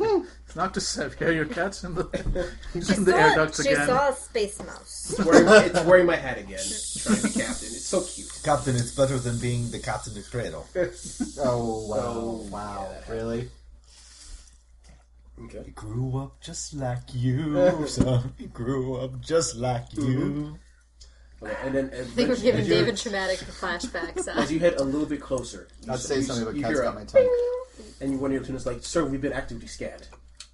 it's 0.00 0.56
not 0.56 0.74
to 0.74 0.80
Sev. 0.80 1.16
Yeah, 1.20 1.30
your 1.30 1.44
cat's 1.46 1.84
in 1.84 1.94
the 1.94 2.08
it's 2.74 2.90
in 2.96 3.04
the 3.04 3.14
air 3.16 3.34
ducts 3.34 3.62
she 3.62 3.70
again. 3.70 3.86
saw 3.86 4.08
a 4.10 4.14
space 4.14 4.58
mouse. 4.64 5.14
It's 5.18 5.24
wearing, 5.24 5.44
my, 5.46 5.64
it's 5.64 5.84
wearing 5.84 6.06
my 6.06 6.16
hat 6.16 6.38
again. 6.38 6.58
Trying 6.58 7.16
to 7.16 7.22
be 7.22 7.28
captain. 7.30 7.68
It's 7.68 7.86
so 7.86 8.02
cute. 8.02 8.40
Captain, 8.44 8.76
it's 8.76 8.94
better 8.94 9.18
than 9.18 9.38
being 9.38 9.70
the 9.70 9.78
captain 9.78 10.16
of 10.16 10.30
cradle. 10.30 10.66
Oh 11.38 11.86
wow! 11.88 11.96
Oh, 12.02 12.48
wow! 12.50 12.88
yeah. 12.90 13.12
Really? 13.12 13.48
Okay. 15.44 15.62
He 15.66 15.70
grew 15.72 16.16
up 16.18 16.40
just 16.40 16.74
like 16.74 17.14
you, 17.14 17.86
son. 17.86 18.32
Grew 18.52 18.96
up 18.96 19.20
just 19.20 19.56
like 19.56 19.92
you. 19.92 20.02
Mm-hmm. 20.02 20.54
Okay, 21.42 21.54
and 21.64 21.74
then 21.74 21.90
as, 21.90 22.06
I 22.06 22.10
think 22.10 22.28
we're 22.28 22.34
as 22.34 22.42
giving 22.42 22.64
you're- 22.64 22.78
David 22.78 22.96
traumatic 22.96 23.38
flashbacks. 23.40 24.26
As 24.28 24.48
Uh, 24.50 24.52
you 24.52 24.58
head 24.58 24.74
a 24.74 24.82
little 24.84 25.06
bit 25.06 25.20
closer, 25.20 25.68
you 25.82 25.92
I'd 25.92 25.96
s- 25.96 26.06
say 26.06 26.16
you, 26.16 26.22
something, 26.22 26.42
s- 26.42 26.46
but 26.46 26.56
you 26.56 26.62
cat's 26.62 26.74
hear 26.74 26.82
got 26.84 26.92
a 26.96 26.98
my 26.98 27.04
tongue. 27.04 27.54
and 28.00 28.10
you 28.12 28.18
one 28.18 28.30
of 28.30 28.32
your 28.32 28.40
lieutenants 28.40 28.64
like, 28.66 28.82
"Sir, 28.82 29.04
we've 29.04 29.20
been 29.20 29.34
actively 29.34 29.66
scanned. 29.68 30.08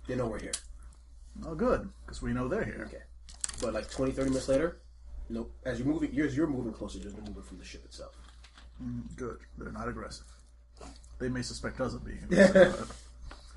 They 0.09 0.17
know 0.17 0.27
we're 0.27 0.41
here." 0.41 0.53
Oh, 1.47 1.55
good, 1.55 1.89
because 2.05 2.21
we 2.21 2.33
know 2.33 2.49
they're 2.49 2.65
here. 2.65 2.85
Okay. 2.89 3.03
But 3.61 3.75
like 3.75 3.91
20, 3.91 4.13
30 4.13 4.31
minutes 4.31 4.49
later, 4.49 4.79
nope. 5.31 5.53
As 5.65 5.79
you're 5.79 5.87
moving, 5.87 6.13
you're, 6.13 6.27
you're 6.27 6.47
moving 6.49 6.73
closer. 6.73 6.99
There's 6.99 7.15
no 7.15 7.21
movement 7.21 7.47
from 7.47 7.59
the 7.59 7.65
ship 7.65 7.85
itself. 7.85 8.17
Good. 9.17 9.39
They're 9.59 9.71
not 9.73 9.89
aggressive. 9.89 10.27
They 11.21 11.29
may 11.29 11.43
suspect 11.43 11.81
us 11.81 11.95
of 11.95 12.05
being 12.05 12.19
aggressive. 12.25 12.93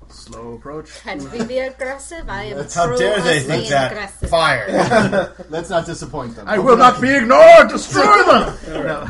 But 0.06 0.14
Slow 0.14 0.54
approach. 0.54 0.90
Can 1.02 1.30
we 1.30 1.44
be 1.44 1.58
aggressive? 1.58 2.28
I 2.28 2.44
am. 2.44 2.68
How 2.68 2.86
pro 2.86 2.98
dare 2.98 3.20
they 3.20 3.38
us 3.38 3.44
think 3.46 3.68
that? 3.68 3.92
aggressive. 3.92 4.30
Fire! 4.30 5.34
Let's 5.48 5.70
not 5.70 5.86
disappoint 5.86 6.36
them. 6.36 6.48
I 6.48 6.58
will 6.58 6.76
not 6.76 7.00
be 7.00 7.14
ignored. 7.14 7.68
Destroy 7.68 8.24
them. 8.24 8.56
No. 8.86 9.08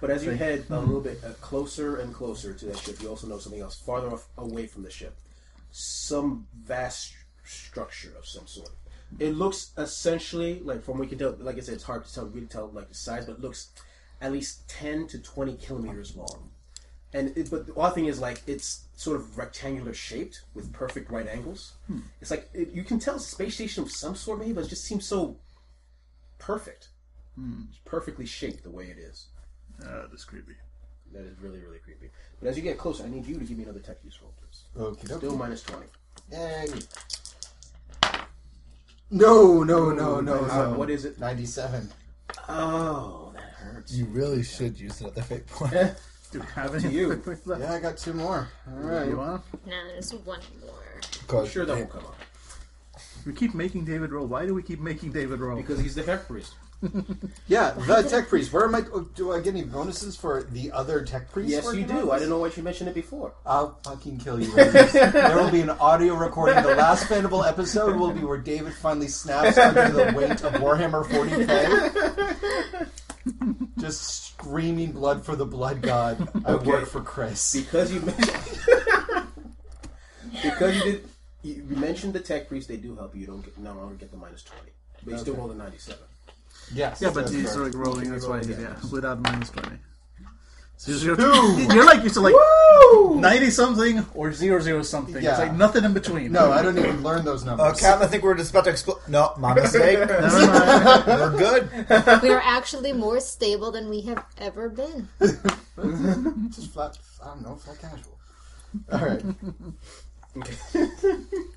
But 0.00 0.10
as 0.10 0.24
you 0.24 0.32
head 0.32 0.66
a 0.68 0.78
little 0.78 1.00
bit 1.00 1.20
uh, 1.24 1.30
closer 1.40 1.96
and 1.96 2.14
closer 2.14 2.52
to 2.52 2.66
that 2.66 2.78
ship, 2.78 3.00
you 3.02 3.08
also 3.08 3.26
know 3.26 3.38
something 3.38 3.60
else 3.60 3.76
farther 3.80 4.12
off, 4.12 4.28
away 4.36 4.66
from 4.66 4.82
the 4.82 4.90
ship. 4.90 5.16
Some 5.70 6.46
vast 6.64 7.14
structure 7.44 8.12
of 8.18 8.26
some 8.26 8.46
sort. 8.46 8.70
It 9.18 9.34
looks 9.34 9.72
essentially 9.78 10.60
like, 10.60 10.82
from 10.82 10.94
what 10.98 11.02
we 11.02 11.06
can 11.06 11.18
tell, 11.18 11.36
like 11.40 11.56
I 11.56 11.60
said, 11.60 11.74
it's 11.74 11.84
hard 11.84 12.04
to 12.04 12.14
tell, 12.14 12.26
really 12.26 12.46
tell 12.46 12.70
like 12.72 12.88
the 12.88 12.94
size, 12.94 13.24
but 13.24 13.36
it 13.36 13.40
looks 13.40 13.70
at 14.20 14.32
least 14.32 14.68
ten 14.68 15.06
to 15.08 15.18
twenty 15.18 15.54
kilometers 15.54 16.14
long. 16.14 16.50
And 17.12 17.36
it, 17.36 17.50
but 17.50 17.66
the 17.66 17.74
odd 17.76 17.94
thing 17.94 18.06
is 18.06 18.20
like 18.20 18.42
it's 18.46 18.84
sort 18.96 19.16
of 19.16 19.38
rectangular 19.38 19.94
shaped 19.94 20.42
with 20.54 20.72
perfect 20.72 21.10
right 21.10 21.26
angles. 21.26 21.72
It's 22.20 22.30
like 22.30 22.50
it, 22.52 22.70
you 22.72 22.82
can 22.84 22.98
tell 22.98 23.14
it's 23.16 23.26
a 23.26 23.30
space 23.30 23.54
station 23.54 23.82
of 23.84 23.90
some 23.90 24.14
sort, 24.14 24.38
maybe, 24.40 24.52
but 24.52 24.64
it 24.64 24.68
just 24.68 24.84
seems 24.84 25.06
so 25.06 25.36
perfect. 26.38 26.88
It's 27.68 27.78
perfectly 27.84 28.24
shaped 28.26 28.62
the 28.64 28.70
way 28.70 28.84
it 28.86 28.98
is. 28.98 29.26
Uh, 29.82 30.06
that's 30.10 30.24
creepy. 30.24 30.54
That 31.12 31.24
is 31.24 31.38
really, 31.40 31.58
really 31.60 31.78
creepy. 31.78 32.08
But 32.40 32.48
as 32.48 32.56
you 32.56 32.62
get 32.62 32.78
closer, 32.78 33.04
I 33.04 33.08
need 33.08 33.26
you 33.26 33.38
to 33.38 33.44
give 33.44 33.56
me 33.56 33.64
another 33.64 33.78
tech 33.80 33.98
use 34.04 34.18
roll, 34.22 34.32
please. 34.40 34.64
Okay, 35.06 35.14
Still 35.18 35.36
minus 35.36 35.62
20. 35.62 35.86
Yay. 36.32 36.66
No, 39.10 39.62
no, 39.62 39.90
no, 39.90 40.20
no, 40.20 40.34
Uh, 40.46 40.70
no. 40.70 40.78
what 40.78 40.90
is 40.90 41.04
it? 41.04 41.18
Ninety-seven. 41.20 41.90
Oh, 42.48 43.32
that 43.34 43.42
hurts. 43.52 43.92
you 43.94 44.06
really 44.06 44.42
should 44.42 44.78
use 44.80 45.00
another 45.00 45.22
fate 45.22 45.46
point. 45.46 45.72
Do 46.40 46.42
you 46.42 46.48
have 46.54 46.74
any? 46.74 46.94
you. 46.94 47.22
left? 47.46 47.60
Yeah, 47.62 47.72
I 47.72 47.80
got 47.80 47.96
two 47.96 48.12
more. 48.12 48.48
All 48.70 48.78
right. 48.78 49.08
You 49.08 49.16
want? 49.16 49.42
no, 49.66 49.72
there's 49.88 50.12
one 50.24 50.40
more. 50.60 50.72
Cause 51.26 51.50
Sure, 51.50 51.64
that 51.66 51.76
won't 51.76 51.90
come 51.90 52.04
up. 52.04 52.16
We 53.24 53.32
keep 53.32 53.54
making 53.54 53.84
David 53.86 54.12
roll. 54.12 54.26
Why 54.26 54.46
do 54.46 54.54
we 54.54 54.62
keep 54.62 54.78
making 54.80 55.12
David 55.12 55.40
roll? 55.40 55.56
Because 55.56 55.80
he's 55.80 55.94
the 55.94 56.02
tech 56.02 56.26
priest. 56.26 56.54
Yeah, 57.48 57.70
the 57.72 58.02
tech 58.02 58.28
priest. 58.28 58.52
Where 58.52 58.64
am 58.64 58.74
I? 58.74 58.82
oh, 58.92 59.00
Do 59.14 59.32
I 59.32 59.40
get 59.40 59.54
any 59.54 59.62
bonuses 59.64 60.14
for 60.14 60.42
the 60.42 60.70
other 60.72 61.02
tech 61.04 61.30
priest? 61.32 61.48
Yes, 61.50 61.64
you 61.64 61.68
working 61.70 61.90
on 61.90 61.96
do. 61.96 62.10
I 62.10 62.14
this? 62.14 62.20
didn't 62.22 62.30
know 62.30 62.38
why 62.40 62.50
you 62.54 62.62
mentioned 62.62 62.90
it 62.90 62.94
before. 62.94 63.32
I'll 63.46 63.78
fucking 63.84 64.18
kill 64.18 64.40
you. 64.42 64.52
Rangers. 64.54 64.92
there 64.92 65.36
will 65.36 65.50
be 65.50 65.62
an 65.62 65.70
audio 65.70 66.14
recording. 66.14 66.62
The 66.62 66.74
last 66.74 67.04
Fandible 67.06 67.46
episode 67.48 67.96
will 67.96 68.12
be 68.12 68.20
where 68.24 68.36
David 68.38 68.74
finally 68.74 69.08
snaps 69.08 69.56
under 69.58 69.88
the 69.88 70.12
weight 70.16 70.42
of 70.42 70.52
Warhammer 70.54 71.04
40k. 71.06 72.88
Just 73.78 74.26
screaming 74.28 74.92
blood 74.92 75.24
for 75.24 75.36
the 75.36 75.46
blood 75.46 75.82
god. 75.82 76.28
I 76.44 76.52
Okay. 76.52 76.66
work 76.70 76.86
for 76.86 77.00
Chris. 77.02 77.54
Because 77.56 77.92
you 77.92 78.00
mentioned. 78.00 78.38
because 80.42 80.76
you 80.76 80.82
did. 80.84 81.08
You 81.42 81.54
you 81.68 81.76
mentioned 81.76 82.12
the 82.12 82.20
tech 82.20 82.48
priest, 82.48 82.68
they 82.68 82.76
do 82.76 82.96
help 82.96 83.14
you. 83.14 83.20
You 83.22 83.26
don't 83.28 83.42
get, 83.42 83.56
no 83.58 83.72
longer 83.74 83.94
get 83.94 84.10
the 84.10 84.16
minus 84.16 84.42
20. 84.42 84.62
But 85.04 85.12
you 85.12 85.18
still 85.18 85.32
Okay. 85.34 85.38
roll 85.40 85.48
the 85.48 85.54
97. 85.54 85.98
Yes. 86.74 87.00
Yeah, 87.00 87.08
but 87.10 87.20
that's 87.20 87.32
he's 87.32 87.52
correct. 87.54 87.74
like 87.76 87.84
rolling. 87.86 88.10
That's 88.10 88.24
why. 88.26 88.38
Rolling, 88.38 88.48
He, 88.56 88.62
yeah. 88.62 88.76
yeah, 88.82 88.90
without 88.90 89.20
minus 89.22 89.50
twenty. 89.50 89.76
So 90.78 90.92
you're, 90.92 91.18
you're 91.72 91.86
like 91.86 92.02
used 92.02 92.14
to 92.14 92.20
like 92.20 92.34
ninety 93.18 93.50
something 93.50 94.04
or 94.14 94.32
zero 94.32 94.60
zero 94.60 94.82
something. 94.82 95.22
Yeah. 95.22 95.30
It's 95.30 95.38
like 95.40 95.54
nothing 95.54 95.84
in 95.84 95.94
between. 95.94 96.32
No, 96.32 96.52
I 96.52 96.62
don't 96.62 96.76
even 96.78 97.02
learn 97.02 97.24
those 97.24 97.44
numbers. 97.44 97.66
Uh, 97.66 97.74
Captain, 97.74 98.06
I 98.06 98.10
think 98.10 98.22
we're 98.22 98.34
just 98.36 98.50
about 98.50 98.64
to 98.64 98.70
explode. 98.70 98.98
No, 99.08 99.32
my 99.38 99.54
mistake. 99.54 99.98
Never 100.06 100.20
mind. 100.20 101.06
we're 101.06 101.38
good. 101.38 102.22
We 102.22 102.30
are 102.30 102.42
actually 102.44 102.92
more 102.92 103.20
stable 103.20 103.70
than 103.72 103.88
we 103.88 104.02
have 104.02 104.24
ever 104.38 104.68
been. 104.68 105.08
Just 106.50 106.72
flat. 106.72 106.98
I 107.24 107.28
don't 107.28 107.42
know, 107.42 107.56
flat 107.56 107.80
casual. 107.80 108.18
All 108.92 109.00
right. 109.00 109.22
Okay. 110.36 110.54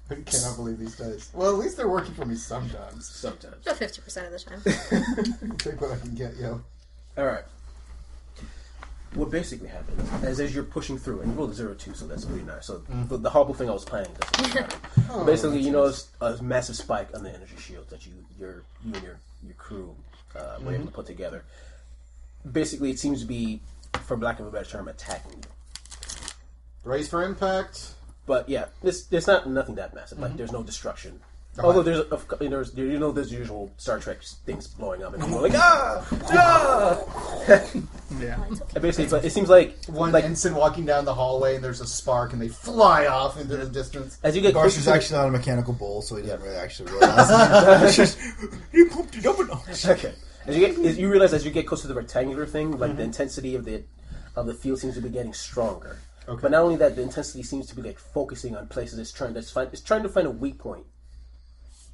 I 0.09 0.15
cannot 0.25 0.55
believe 0.55 0.79
these 0.79 0.95
dice. 0.95 1.29
Well, 1.33 1.51
at 1.51 1.57
least 1.59 1.75
they're 1.75 1.89
working 1.89 2.13
for 2.13 2.23
me 2.25 2.35
sometimes. 2.35 3.05
Sometimes. 3.09 3.57
About 3.63 3.77
fifty 3.77 4.01
percent 4.01 4.27
of 4.27 4.31
the 4.31 4.39
time. 4.39 5.57
Take 5.57 5.81
what 5.81 5.91
I 5.91 5.97
can 5.97 6.15
get, 6.15 6.37
yo. 6.37 6.61
All 7.17 7.25
right. 7.25 7.43
What 9.15 9.31
basically 9.31 9.67
happens 9.69 10.23
is 10.23 10.39
as 10.39 10.53
you're 10.53 10.63
pushing 10.63 10.97
through, 10.97 11.21
and 11.21 11.31
you 11.31 11.37
rolled 11.37 11.51
a 11.51 11.53
zero 11.53 11.73
two, 11.73 11.93
so 11.93 12.05
that's 12.07 12.25
pretty 12.25 12.43
nice. 12.43 12.65
So 12.67 12.75
Mm-hmm. 12.79 13.07
the, 13.07 13.17
the 13.17 13.29
horrible 13.29 13.53
thing 13.55 13.69
I 13.69 13.73
was 13.73 13.85
planning 13.85 14.11
doesn't 14.19 14.51
happen. 14.57 14.79
Oh, 15.11 15.25
basically, 15.25 15.59
you 15.59 15.71
notice 15.71 16.07
a 16.21 16.37
massive 16.43 16.75
spike 16.75 17.09
on 17.15 17.23
the 17.23 17.29
energy 17.33 17.55
shield 17.57 17.89
that 17.89 18.05
you 18.05 18.11
your 18.39 18.63
you 18.85 18.93
and 18.93 19.01
your 19.03 19.17
your 19.43 19.55
crew 19.57 19.95
uh, 20.35 20.39
were 20.39 20.65
Mm-hmm. 20.65 20.73
able 20.75 20.85
to 20.85 20.91
put 20.91 21.05
together. 21.07 21.43
Basically, 22.49 22.91
it 22.91 22.99
seems 22.99 23.21
to 23.21 23.25
be, 23.27 23.59
for 24.05 24.15
lack 24.17 24.39
of 24.39 24.45
a 24.45 24.51
better 24.51 24.69
term, 24.69 24.87
attacking 24.87 25.31
you. 25.31 25.41
Brace 26.83 27.09
for 27.09 27.23
impact. 27.23 27.93
But 28.27 28.47
yeah, 28.47 28.65
it's 28.83 29.07
it's 29.11 29.25
not 29.25 29.49
nothing 29.49 29.75
that 29.75 29.95
massive. 29.95 30.17
Mm-hmm. 30.19 30.27
Like 30.27 30.37
there's 30.37 30.51
no 30.51 30.61
destruction. 30.61 31.19
Although 31.63 31.83
there's 31.83 31.99
of 32.01 32.27
co- 32.27 32.37
there's 32.37 32.73
you 32.75 32.97
know 32.99 33.11
there's 33.11 33.31
usual 33.31 33.71
Star 33.77 33.99
Trek 33.99 34.21
things 34.45 34.67
blowing 34.67 35.03
up 35.03 35.13
and 35.13 35.21
people 35.23 35.39
are 35.39 35.41
like 35.41 35.53
ah 35.55 36.07
ah. 36.31 37.03
Yeah. 38.19 38.43
And 38.73 38.81
basically, 38.81 39.07
but 39.09 39.23
it 39.23 39.31
seems 39.31 39.49
like 39.49 39.85
One 39.85 40.11
like 40.11 40.23
ensign 40.23 40.55
walking 40.55 40.85
down 40.85 41.05
the 41.05 41.13
hallway, 41.13 41.55
and 41.55 41.63
there's 41.63 41.79
a 41.81 41.85
spark, 41.87 42.33
and 42.33 42.41
they 42.41 42.47
fly 42.47 43.05
off 43.07 43.39
into 43.39 43.55
the 43.57 43.65
distance. 43.67 44.17
as 44.23 44.35
you 44.35 44.41
get 44.41 44.53
closer 44.53 44.67
Barsha's 44.79 44.83
to 44.85 44.89
the- 44.89 44.95
actually 44.95 45.17
not 45.17 45.27
a 45.27 45.31
mechanical 45.31 45.73
bull, 45.73 46.01
so 46.01 46.15
he 46.15 46.23
doesn't 46.23 46.41
really 46.41 46.55
actually 46.55 46.91
realize. 46.91 48.17
You 48.73 48.89
pumped 48.89 49.15
it 49.17 49.25
up 49.25 49.39
a 49.39 49.43
notch. 49.45 49.85
Okay. 49.87 50.13
As 50.47 50.55
you 50.57 50.65
get, 50.67 50.79
as 50.85 50.97
you 50.97 51.09
realize 51.09 51.33
as 51.33 51.45
you 51.45 51.51
get 51.51 51.67
close 51.67 51.81
to 51.81 51.87
the 51.87 51.93
rectangular 51.93 52.45
thing, 52.45 52.71
like 52.77 52.89
Mm-hmm. 52.91 52.97
the 52.97 53.03
intensity 53.03 53.55
of 53.55 53.65
the 53.65 53.83
of 54.35 54.45
the 54.47 54.53
field 54.53 54.79
seems 54.79 54.95
to 54.95 55.01
be 55.01 55.09
getting 55.09 55.33
stronger. 55.33 55.97
Okay. 56.27 56.41
But 56.41 56.51
not 56.51 56.61
only 56.63 56.75
that, 56.77 56.95
the 56.95 57.01
intensity 57.01 57.43
seems 57.43 57.67
to 57.67 57.75
be 57.75 57.81
like 57.81 57.97
focusing 57.99 58.55
on 58.55 58.67
places 58.67 58.97
it's 58.99 59.11
trying 59.11 59.33
to 59.35 59.41
find. 59.41 59.69
It's 59.71 59.81
trying 59.81 60.03
to 60.03 60.09
find 60.09 60.25
a 60.27 60.31
weak 60.31 60.57
point 60.59 60.85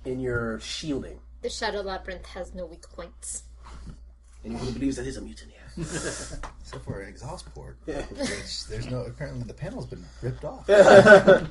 in 0.06 0.20
your 0.20 0.60
shielding, 0.60 1.20
The 1.42 1.50
Shadow 1.50 1.82
Labyrinth 1.82 2.26
has 2.28 2.54
no 2.54 2.66
weak 2.66 2.84
points. 2.90 3.44
Anyone 4.44 4.66
who 4.66 4.72
believes 4.74 4.96
that 4.98 5.08
is 5.08 5.18
a 5.18 5.22
mutiny. 5.22 5.54
Except 5.78 6.86
for 6.86 7.02
an 7.02 7.10
exhaust 7.10 7.54
port. 7.54 7.78
Yeah. 7.86 8.04
Which 8.04 8.68
there's 8.68 8.90
no. 8.90 9.02
Apparently, 9.02 9.44
the 9.44 9.54
panel's 9.54 9.88
been 9.88 10.06
ripped 10.22 10.46
off. 10.46 10.70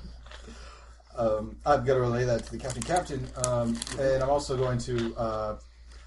Um, 1.16 1.56
I've 1.64 1.86
got 1.86 1.94
to 1.94 2.00
relay 2.00 2.24
that 2.24 2.44
to 2.44 2.50
the 2.50 2.58
captain. 2.58 2.82
Captain, 2.82 3.28
um, 3.44 3.78
and 4.00 4.22
I'm 4.22 4.30
also 4.30 4.56
going 4.56 4.78
to. 4.78 5.14
Uh, 5.14 5.58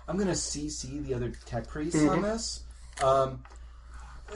I'm 0.08 0.16
going 0.16 0.28
to 0.28 0.34
CC 0.34 1.06
the 1.06 1.14
other 1.14 1.32
tech 1.46 1.68
priests 1.68 2.06
on 2.06 2.22
this. 2.22 2.64
Um, 3.02 3.44
uh, 4.30 4.36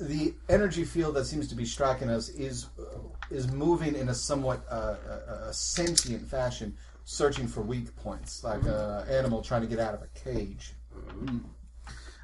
the 0.00 0.34
energy 0.48 0.84
field 0.84 1.14
that 1.16 1.24
seems 1.24 1.48
to 1.48 1.56
be 1.56 1.64
striking 1.64 2.08
us 2.08 2.28
is 2.28 2.66
uh, 2.78 2.98
is 3.30 3.50
moving 3.50 3.96
in 3.96 4.08
a 4.08 4.14
somewhat 4.14 4.64
uh, 4.70 4.94
a, 5.08 5.48
a 5.48 5.52
sentient 5.52 6.28
fashion, 6.28 6.76
searching 7.08 7.48
for 7.48 7.62
weak 7.62 7.96
points, 7.96 8.44
like 8.44 8.60
mm-hmm. 8.60 9.08
an 9.08 9.16
animal 9.16 9.40
trying 9.40 9.62
to 9.62 9.66
get 9.66 9.80
out 9.80 9.94
of 9.94 10.02
a 10.02 10.08
cage. 10.08 10.74
Mm-hmm. 10.94 11.38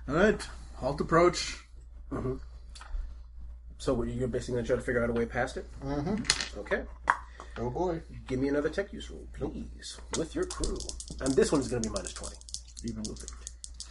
All 0.09 0.15
right. 0.15 0.47
Halt 0.75 1.01
approach. 1.01 1.65
Mm-hmm. 2.13 2.35
So 3.79 4.03
you're 4.03 4.29
basically 4.29 4.55
going 4.55 4.65
to 4.65 4.69
try 4.69 4.77
to 4.77 4.83
figure 4.83 5.03
out 5.03 5.09
a 5.09 5.15
way 5.15 5.25
past 5.25 5.57
it. 5.57 5.67
Mm-hmm. 5.83 6.61
Okay. 6.61 6.83
Oh 7.57 7.71
boy! 7.71 8.03
Give 8.27 8.41
me 8.41 8.49
another 8.49 8.69
tech 8.69 8.93
use 8.93 9.11
roll, 9.11 9.29
please, 9.33 10.01
with 10.19 10.35
your 10.35 10.45
crew. 10.45 10.77
And 11.21 11.33
this 11.35 11.53
one 11.53 11.61
is 11.61 11.69
going 11.69 11.83
to 11.83 11.89
be 11.89 11.95
minus 11.95 12.13
twenty 12.13 12.35
Even 12.83 13.03
with 13.03 13.23
it. 13.23 13.31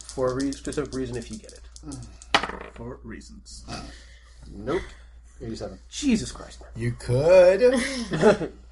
for 0.04 0.32
a 0.32 0.34
re- 0.34 0.52
specific 0.52 0.92
reason. 0.92 1.16
If 1.16 1.30
you 1.30 1.38
get 1.38 1.52
it. 1.52 1.62
Mm. 1.86 2.74
For 2.74 3.00
reasons. 3.02 3.64
Nope. 4.52 4.82
Eighty-seven. 5.40 5.78
Jesus 5.88 6.30
Christ, 6.30 6.60
man. 6.60 6.70
You 6.76 6.92
could. 6.92 8.52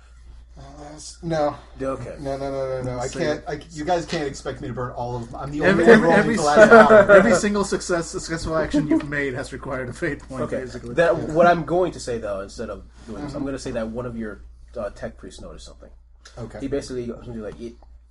No. 1.23 1.57
Okay. 1.81 2.17
No, 2.21 2.37
no, 2.37 2.51
no, 2.51 2.83
no, 2.83 2.83
no! 2.83 2.99
I 2.99 3.09
can't. 3.09 3.43
I, 3.49 3.61
you 3.71 3.85
guys 3.85 4.05
can't 4.05 4.27
expect 4.27 4.61
me 4.61 4.69
to 4.69 4.75
burn 4.75 4.93
all 4.93 5.17
of. 5.17 5.35
I'm 5.35 5.51
the 5.51 5.65
Every, 5.65 5.85
only 5.85 5.85
one 5.85 5.91
every, 5.93 6.03
rolling 6.03 6.19
every, 6.19 6.37
the 6.37 6.43
last 6.43 6.73
hour. 6.73 7.11
every 7.13 7.35
single 7.35 7.65
success, 7.65 8.09
successful 8.09 8.57
action 8.57 8.87
you've 8.87 9.09
made 9.09 9.35
has 9.35 9.53
required 9.53 9.89
a 9.89 9.93
fate 9.93 10.21
point, 10.21 10.43
Okay. 10.43 10.61
basically. 10.61 10.95
That 10.95 11.17
what 11.17 11.47
I'm 11.47 11.65
going 11.65 11.93
to 11.93 12.01
say 12.01 12.19
though, 12.19 12.41
instead 12.41 12.69
of 12.69 12.85
doing 13.07 13.25
this, 13.25 13.35
I'm 13.35 13.43
going 13.43 13.55
to 13.55 13.59
say 13.59 13.71
that 13.73 13.89
one 13.89 14.05
of 14.05 14.17
your 14.17 14.43
uh, 14.77 14.91
tech 14.91 15.17
priests 15.17 15.41
noticed 15.41 15.65
something. 15.65 15.91
Okay. 16.37 16.61
He 16.61 16.69
basically 16.69 17.07
goes 17.07 17.25
to 17.25 17.33
like, 17.33 17.55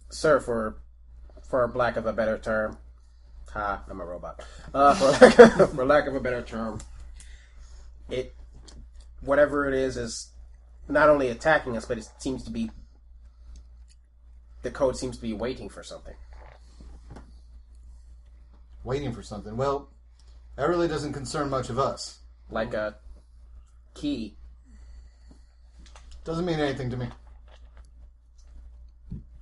"Sir, 0.10 0.40
for 0.40 0.78
for 1.48 1.72
lack 1.76 1.98
of 1.98 2.06
a 2.08 2.14
better 2.14 2.38
term, 2.40 2.78
ha, 3.52 3.84
I'm 3.90 4.02
a 4.02 4.06
robot. 4.06 4.44
Uh, 4.74 4.96
for, 4.96 5.68
for 5.68 5.86
lack 5.86 6.08
of 6.08 6.16
a 6.16 6.20
better 6.20 6.42
term, 6.42 6.80
it 8.10 8.34
whatever 9.22 9.68
it 9.68 9.76
is 9.76 9.98
is 9.98 10.31
not 10.92 11.10
only 11.10 11.30
attacking 11.30 11.78
us, 11.78 11.86
but 11.86 11.98
it 11.98 12.08
seems 12.20 12.44
to 12.44 12.52
be 12.52 12.72
the 14.62 14.72
code 14.72 14.98
seems 14.98 15.16
to 15.18 15.22
be 15.22 15.34
waiting 15.34 15.70
for 15.70 15.84
something. 15.84 16.14
Waiting 18.84 19.12
for 19.12 19.24
something. 19.24 19.58
Well, 19.58 19.90
that 20.56 20.68
really 20.70 20.88
doesn't 20.88 21.14
concern 21.14 21.50
much 21.50 21.70
of 21.70 21.80
us. 21.80 22.20
Like 22.50 22.74
a 22.74 22.96
key. 23.94 24.36
Doesn't 26.24 26.46
mean 26.46 26.60
anything 26.60 26.90
to 26.92 26.98
me. 26.98 27.08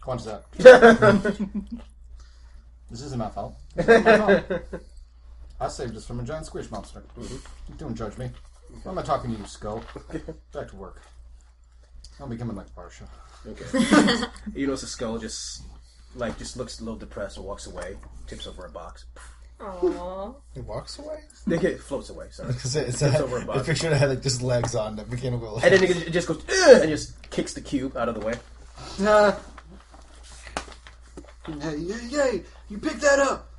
Quanti's 0.01 0.27
out. 0.27 0.49
this 2.89 3.01
isn't 3.01 3.19
my 3.19 3.29
fault. 3.29 3.55
This 3.75 3.87
isn't 3.87 4.05
my 4.05 4.41
fault. 4.41 4.61
I 5.61 5.67
saved 5.67 5.97
us 5.97 6.05
from 6.05 6.21
a 6.21 6.23
giant 6.23 6.45
squish 6.45 6.71
monster. 6.71 7.03
Mm-hmm. 7.17 7.75
Don't 7.77 7.95
judge 7.95 8.17
me. 8.17 8.29
Why 8.83 8.93
am 8.93 8.99
I 8.99 9.01
talking 9.01 9.33
to 9.33 9.37
you, 9.37 9.45
Skull? 9.45 9.83
Back 10.53 10.69
to 10.69 10.75
work. 10.77 11.01
I'm 12.21 12.29
becoming 12.29 12.55
like 12.55 12.67
Barsha. 12.75 13.07
Okay. 13.47 14.25
you 14.55 14.67
notice 14.67 14.81
the 14.81 14.87
skull 14.87 15.17
just 15.17 15.61
like 16.15 16.37
just 16.37 16.57
looks 16.57 16.79
a 16.79 16.83
little 16.83 16.99
depressed 16.99 17.37
and 17.37 17.45
walks 17.45 17.67
away, 17.67 17.95
tips 18.27 18.47
over 18.47 18.65
a 18.65 18.69
box. 18.69 19.05
Aww. 19.59 20.35
He 20.53 20.61
walks 20.61 20.99
away. 20.99 21.19
It 21.47 21.81
floats 21.81 22.09
away. 22.09 22.27
Sorry. 22.31 22.53
Because 22.53 22.75
it's 22.77 22.99
Tips 22.99 23.15
a, 23.19 23.23
over 23.23 23.37
a 23.37 23.39
the 23.41 23.45
box. 23.45 23.65
picture 23.65 23.93
had 23.93 24.09
like 24.09 24.21
just 24.21 24.41
legs 24.41 24.73
on 24.75 24.95
the 24.95 25.05
mechanical. 25.05 25.59
And 25.59 25.73
then 25.73 25.83
it 26.07 26.11
just 26.11 26.27
goes 26.27 26.41
"Ugh," 26.49 26.81
and 26.81 26.89
just 26.89 27.29
kicks 27.29 27.53
the 27.53 27.61
cube 27.61 27.97
out 27.97 28.07
of 28.09 28.15
the 28.15 28.21
way. 28.25 28.33
Nah. 28.99 29.33
Hey, 31.61 31.77
yay, 31.77 31.99
yay! 32.09 32.43
You 32.69 32.77
picked 32.77 33.01
that 33.01 33.17
up! 33.17 33.49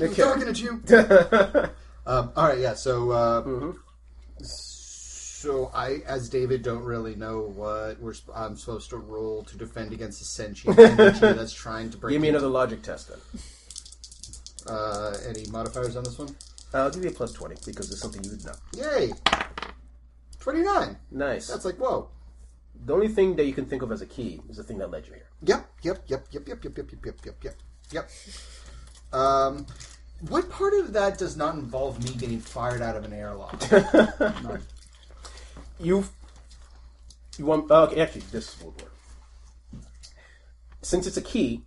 I'm 0.00 0.14
talking 0.14 0.46
at 0.46 0.60
you! 0.60 0.80
um, 2.06 2.30
Alright, 2.36 2.60
yeah, 2.60 2.74
so, 2.74 3.10
uh, 3.10 3.42
Mm-hmm. 3.42 3.70
So 5.44 5.70
I, 5.74 6.00
as 6.06 6.28
David, 6.30 6.62
don't 6.62 6.82
really 6.82 7.14
know 7.14 7.40
what 7.54 8.00
we're, 8.00 8.14
I'm 8.34 8.56
supposed 8.56 8.88
to 8.90 8.96
roll 8.96 9.44
to 9.44 9.56
defend 9.58 9.92
against 9.92 10.22
a 10.22 10.24
sentient 10.24 10.78
entity 10.78 11.18
that's 11.20 11.52
trying 11.52 11.90
to 11.90 11.98
break 11.98 12.12
Give 12.12 12.22
me 12.22 12.28
into- 12.28 12.38
another 12.38 12.52
logic 12.52 12.82
test 12.82 13.10
then. 13.10 13.18
Uh, 14.66 15.14
any 15.28 15.44
modifiers 15.50 15.96
on 15.96 16.04
this 16.04 16.18
one? 16.18 16.34
I'll 16.72 16.90
give 16.90 17.04
you 17.04 17.10
a 17.10 17.12
plus 17.12 17.32
twenty 17.32 17.56
because 17.66 17.90
it's 17.92 18.00
something 18.00 18.24
you 18.24 18.30
would 18.30 18.44
know. 18.44 18.54
Yay! 18.72 19.12
29! 20.40 20.96
Nice. 21.10 21.48
That's 21.48 21.64
like, 21.66 21.76
whoa. 21.76 22.08
the 22.86 22.94
only 22.94 23.08
thing 23.08 23.36
that 23.36 23.44
you 23.44 23.52
can 23.52 23.66
think 23.66 23.82
of 23.82 23.92
as 23.92 24.00
a 24.00 24.06
key 24.06 24.40
is 24.48 24.56
the 24.56 24.62
thing 24.64 24.78
that 24.78 24.90
led 24.90 25.06
you 25.06 25.12
here. 25.12 25.28
Yep, 25.44 25.70
yep, 25.82 26.02
yep, 26.06 26.26
yep, 26.32 26.48
yep, 26.48 26.64
yep, 26.64 26.76
yep, 26.78 26.90
yep, 26.90 27.04
yep, 27.04 27.16
yep, 27.24 27.44
yep, 27.44 27.54
yep. 27.92 28.10
Um, 29.12 29.66
what 30.28 30.50
part 30.50 30.72
of 30.74 30.94
that 30.94 31.18
does 31.18 31.36
not 31.36 31.54
involve 31.54 32.02
me 32.02 32.10
getting 32.18 32.40
fired 32.40 32.80
out 32.80 32.96
of 32.96 33.04
an 33.04 33.12
airlock? 33.12 33.62
You, 35.80 36.04
you 37.36 37.46
want? 37.46 37.66
oh, 37.70 37.84
okay, 37.84 38.00
actually, 38.00 38.22
this 38.32 38.60
will 38.60 38.70
work. 38.70 38.92
Since 40.82 41.06
it's 41.06 41.16
a 41.16 41.22
key, 41.22 41.62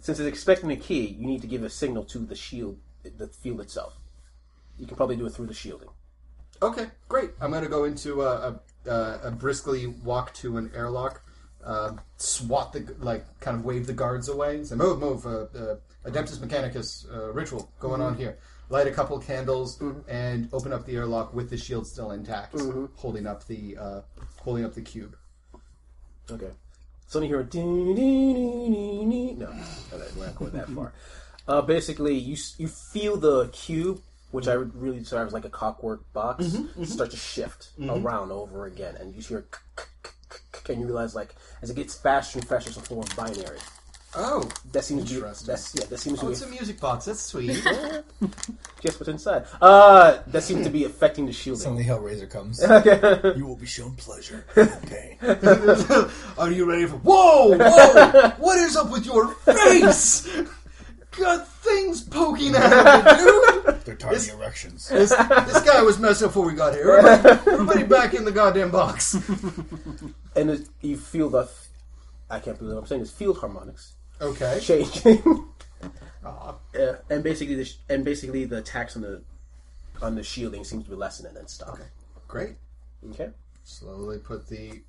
since 0.00 0.18
it's 0.18 0.28
expecting 0.28 0.70
a 0.70 0.76
key, 0.76 1.06
you 1.18 1.26
need 1.26 1.42
to 1.42 1.46
give 1.46 1.62
a 1.62 1.70
signal 1.70 2.04
to 2.06 2.20
the 2.20 2.34
shield, 2.34 2.78
the 3.02 3.26
field 3.26 3.60
itself. 3.60 3.94
You 4.78 4.86
can 4.86 4.96
probably 4.96 5.16
do 5.16 5.26
it 5.26 5.30
through 5.30 5.46
the 5.46 5.54
shielding. 5.54 5.88
okay, 6.62 6.86
great. 7.08 7.30
I'm 7.40 7.50
going 7.50 7.64
to 7.64 7.68
go 7.68 7.84
into 7.84 8.22
a, 8.22 8.58
a, 8.86 8.92
a, 9.24 9.30
briskly 9.30 9.86
walk 9.86 10.32
to 10.34 10.56
an 10.56 10.70
airlock, 10.74 11.22
uh, 11.64 11.92
swat 12.16 12.72
the, 12.72 12.94
like, 13.00 13.24
kind 13.40 13.56
of 13.56 13.64
wave 13.64 13.86
the 13.86 13.92
guards 13.92 14.28
away, 14.28 14.64
say, 14.64 14.76
move, 14.76 15.00
move, 15.00 15.26
uh, 15.26 15.46
uh, 15.58 15.76
Adeptus 16.06 16.38
Mechanicus 16.38 17.12
uh, 17.12 17.32
ritual 17.32 17.70
going 17.80 18.00
on 18.00 18.16
here. 18.16 18.38
Light 18.70 18.86
a 18.86 18.90
couple 18.90 19.18
candles 19.18 19.78
mm-hmm. 19.78 20.08
and 20.10 20.48
open 20.52 20.72
up 20.72 20.84
the 20.84 20.94
airlock 20.94 21.32
with 21.32 21.48
the 21.48 21.56
shield 21.56 21.86
still 21.86 22.10
intact, 22.10 22.54
mm-hmm. 22.54 22.86
holding 22.96 23.26
up 23.26 23.46
the 23.46 23.76
uh, 23.78 24.00
holding 24.40 24.64
up 24.64 24.74
the 24.74 24.82
cube. 24.82 25.16
Okay. 26.30 26.50
Suddenly 27.06 27.28
you 27.28 27.34
hear 27.36 27.40
a 27.40 27.48
ding, 27.48 27.94
ding, 27.94 28.34
ding, 28.34 28.72
ding, 28.72 29.10
ding. 29.10 29.38
No, 29.38 29.50
we're 29.90 30.26
not 30.26 30.36
going 30.36 30.52
that 30.52 30.68
far. 30.68 30.92
Uh, 31.48 31.62
basically, 31.62 32.14
you 32.14 32.36
you 32.58 32.68
feel 32.68 33.16
the 33.16 33.48
cube, 33.48 34.02
which 34.32 34.46
I 34.48 34.58
would 34.58 34.76
really 34.76 34.98
describe 34.98 35.28
as 35.28 35.32
like 35.32 35.46
a 35.46 35.48
clockwork 35.48 36.12
box, 36.12 36.44
mm-hmm, 36.44 36.84
start 36.84 37.10
to 37.12 37.16
shift 37.16 37.70
around 37.80 38.32
over 38.32 38.66
again, 38.66 38.96
and 38.96 39.14
you 39.14 39.22
hear, 39.22 39.46
and 40.68 40.78
you 40.78 40.84
realize 40.86 41.14
like 41.14 41.34
as 41.62 41.70
it 41.70 41.76
gets 41.76 41.96
faster 41.96 42.38
and 42.38 42.46
faster, 42.46 42.68
it's 42.68 42.76
a 42.76 42.82
form 42.82 43.00
of 43.00 43.16
binary. 43.16 43.60
Oh, 44.14 44.48
That 44.72 44.84
seems 44.84 45.04
to 45.04 45.08
be 45.10 45.14
Interesting. 45.16 45.46
that's 45.48 45.74
yeah, 45.74 45.84
that 45.84 45.98
seems 45.98 46.18
to 46.20 46.24
oh 46.24 46.28
be 46.28 46.32
it's 46.32 46.42
a 46.42 46.48
music 46.48 46.80
box. 46.80 47.04
That's 47.04 47.20
sweet. 47.20 47.62
guess 48.80 48.98
what's 48.98 49.08
inside. 49.08 49.44
Uh, 49.60 50.18
that 50.28 50.42
seems 50.42 50.64
to 50.66 50.70
be 50.72 50.84
affecting 50.84 51.26
the 51.26 51.32
shielding. 51.32 51.60
Suddenly, 51.60 51.84
Hellraiser 51.84 52.28
comes. 52.28 52.58
You 53.36 53.46
will 53.46 53.56
be 53.56 53.66
shown 53.66 53.94
pleasure 53.96 54.46
and 54.56 54.82
pain. 54.88 55.18
Are 56.38 56.50
you 56.50 56.64
ready 56.64 56.86
for? 56.86 56.96
Whoa, 56.96 57.56
whoa! 57.58 58.30
what 58.38 58.58
is 58.58 58.76
up 58.76 58.90
with 58.90 59.04
your 59.04 59.28
face? 59.28 60.26
Got 61.10 61.46
things 61.48 62.00
poking 62.02 62.54
out 62.56 62.72
of 62.72 63.06
it, 63.06 63.18
dude. 63.18 63.80
their 63.84 63.94
tardy 63.96 64.16
This- 64.16 64.32
erections. 64.32 64.88
This, 64.88 65.10
this 65.10 65.62
guy 65.64 65.82
was 65.82 65.98
messed 65.98 66.22
up 66.22 66.30
before 66.30 66.46
we 66.46 66.54
got 66.54 66.72
here. 66.74 66.90
Everybody, 66.92 67.50
everybody 67.50 67.82
back 67.84 68.14
in 68.14 68.24
the 68.24 68.32
goddamn 68.32 68.70
box. 68.70 69.14
and 70.34 70.50
it, 70.50 70.66
you 70.80 70.96
feel 70.96 71.28
the. 71.28 71.48
I 72.30 72.40
can't 72.40 72.58
believe 72.58 72.74
what 72.74 72.80
I'm 72.82 72.86
saying. 72.86 73.02
It's 73.02 73.10
field 73.10 73.38
harmonics 73.38 73.94
Okay. 74.20 74.58
changing. 74.60 75.46
Aw. 76.24 76.54
Yeah, 76.74 76.96
and 77.10 77.22
basically 77.22 77.54
the 77.54 77.64
sh- 77.64 77.76
and 77.88 78.04
basically 78.04 78.44
the 78.44 78.58
attacks 78.58 78.96
on 78.96 79.02
the 79.02 79.22
on 80.02 80.14
the 80.14 80.22
shielding 80.22 80.64
seems 80.64 80.84
to 80.84 80.90
be 80.90 80.96
lessening 80.96 81.36
and 81.36 81.48
stuff. 81.48 81.78
Great. 82.26 82.56
Okay. 83.10 83.30
Slowly 83.64 84.18
put 84.18 84.48
the 84.48 84.82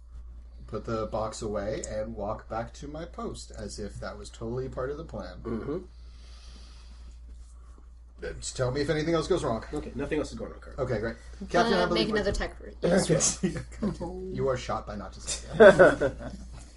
put 0.67 0.85
the 0.85 1.07
box 1.07 1.41
away 1.41 1.81
and 1.89 2.15
walk 2.15 2.47
back 2.49 2.73
to 2.73 2.87
my 2.87 3.05
post 3.05 3.51
as 3.57 3.79
if 3.79 3.95
that 3.99 4.17
was 4.17 4.29
totally 4.29 4.69
part 4.69 4.89
of 4.91 4.97
the 4.97 5.03
plan. 5.03 5.35
Mm-hmm. 5.43 5.77
Just 8.39 8.57
tell 8.57 8.69
me 8.71 8.81
if 8.81 8.89
anything 8.89 9.13
else 9.13 9.27
goes 9.27 9.43
wrong. 9.45 9.63
Okay. 9.73 9.91
Nothing 9.95 10.19
else 10.19 10.31
is 10.33 10.37
going 10.37 10.51
on 10.51 10.59
currently. 10.59 10.83
Okay, 10.85 10.99
great. 10.99 11.15
Captain, 11.49 11.73
I 11.73 11.83
Uh, 11.83 11.87
believe 11.87 12.07
make 12.07 12.15
another 12.15 12.33
tech 12.33 12.53
route. 12.59 12.75
you 14.35 14.47
are 14.49 14.57
shot 14.57 14.85
by 14.85 14.95
not 14.95 15.13
just. 15.13 15.29
say 15.29 15.47
that. 15.57 16.31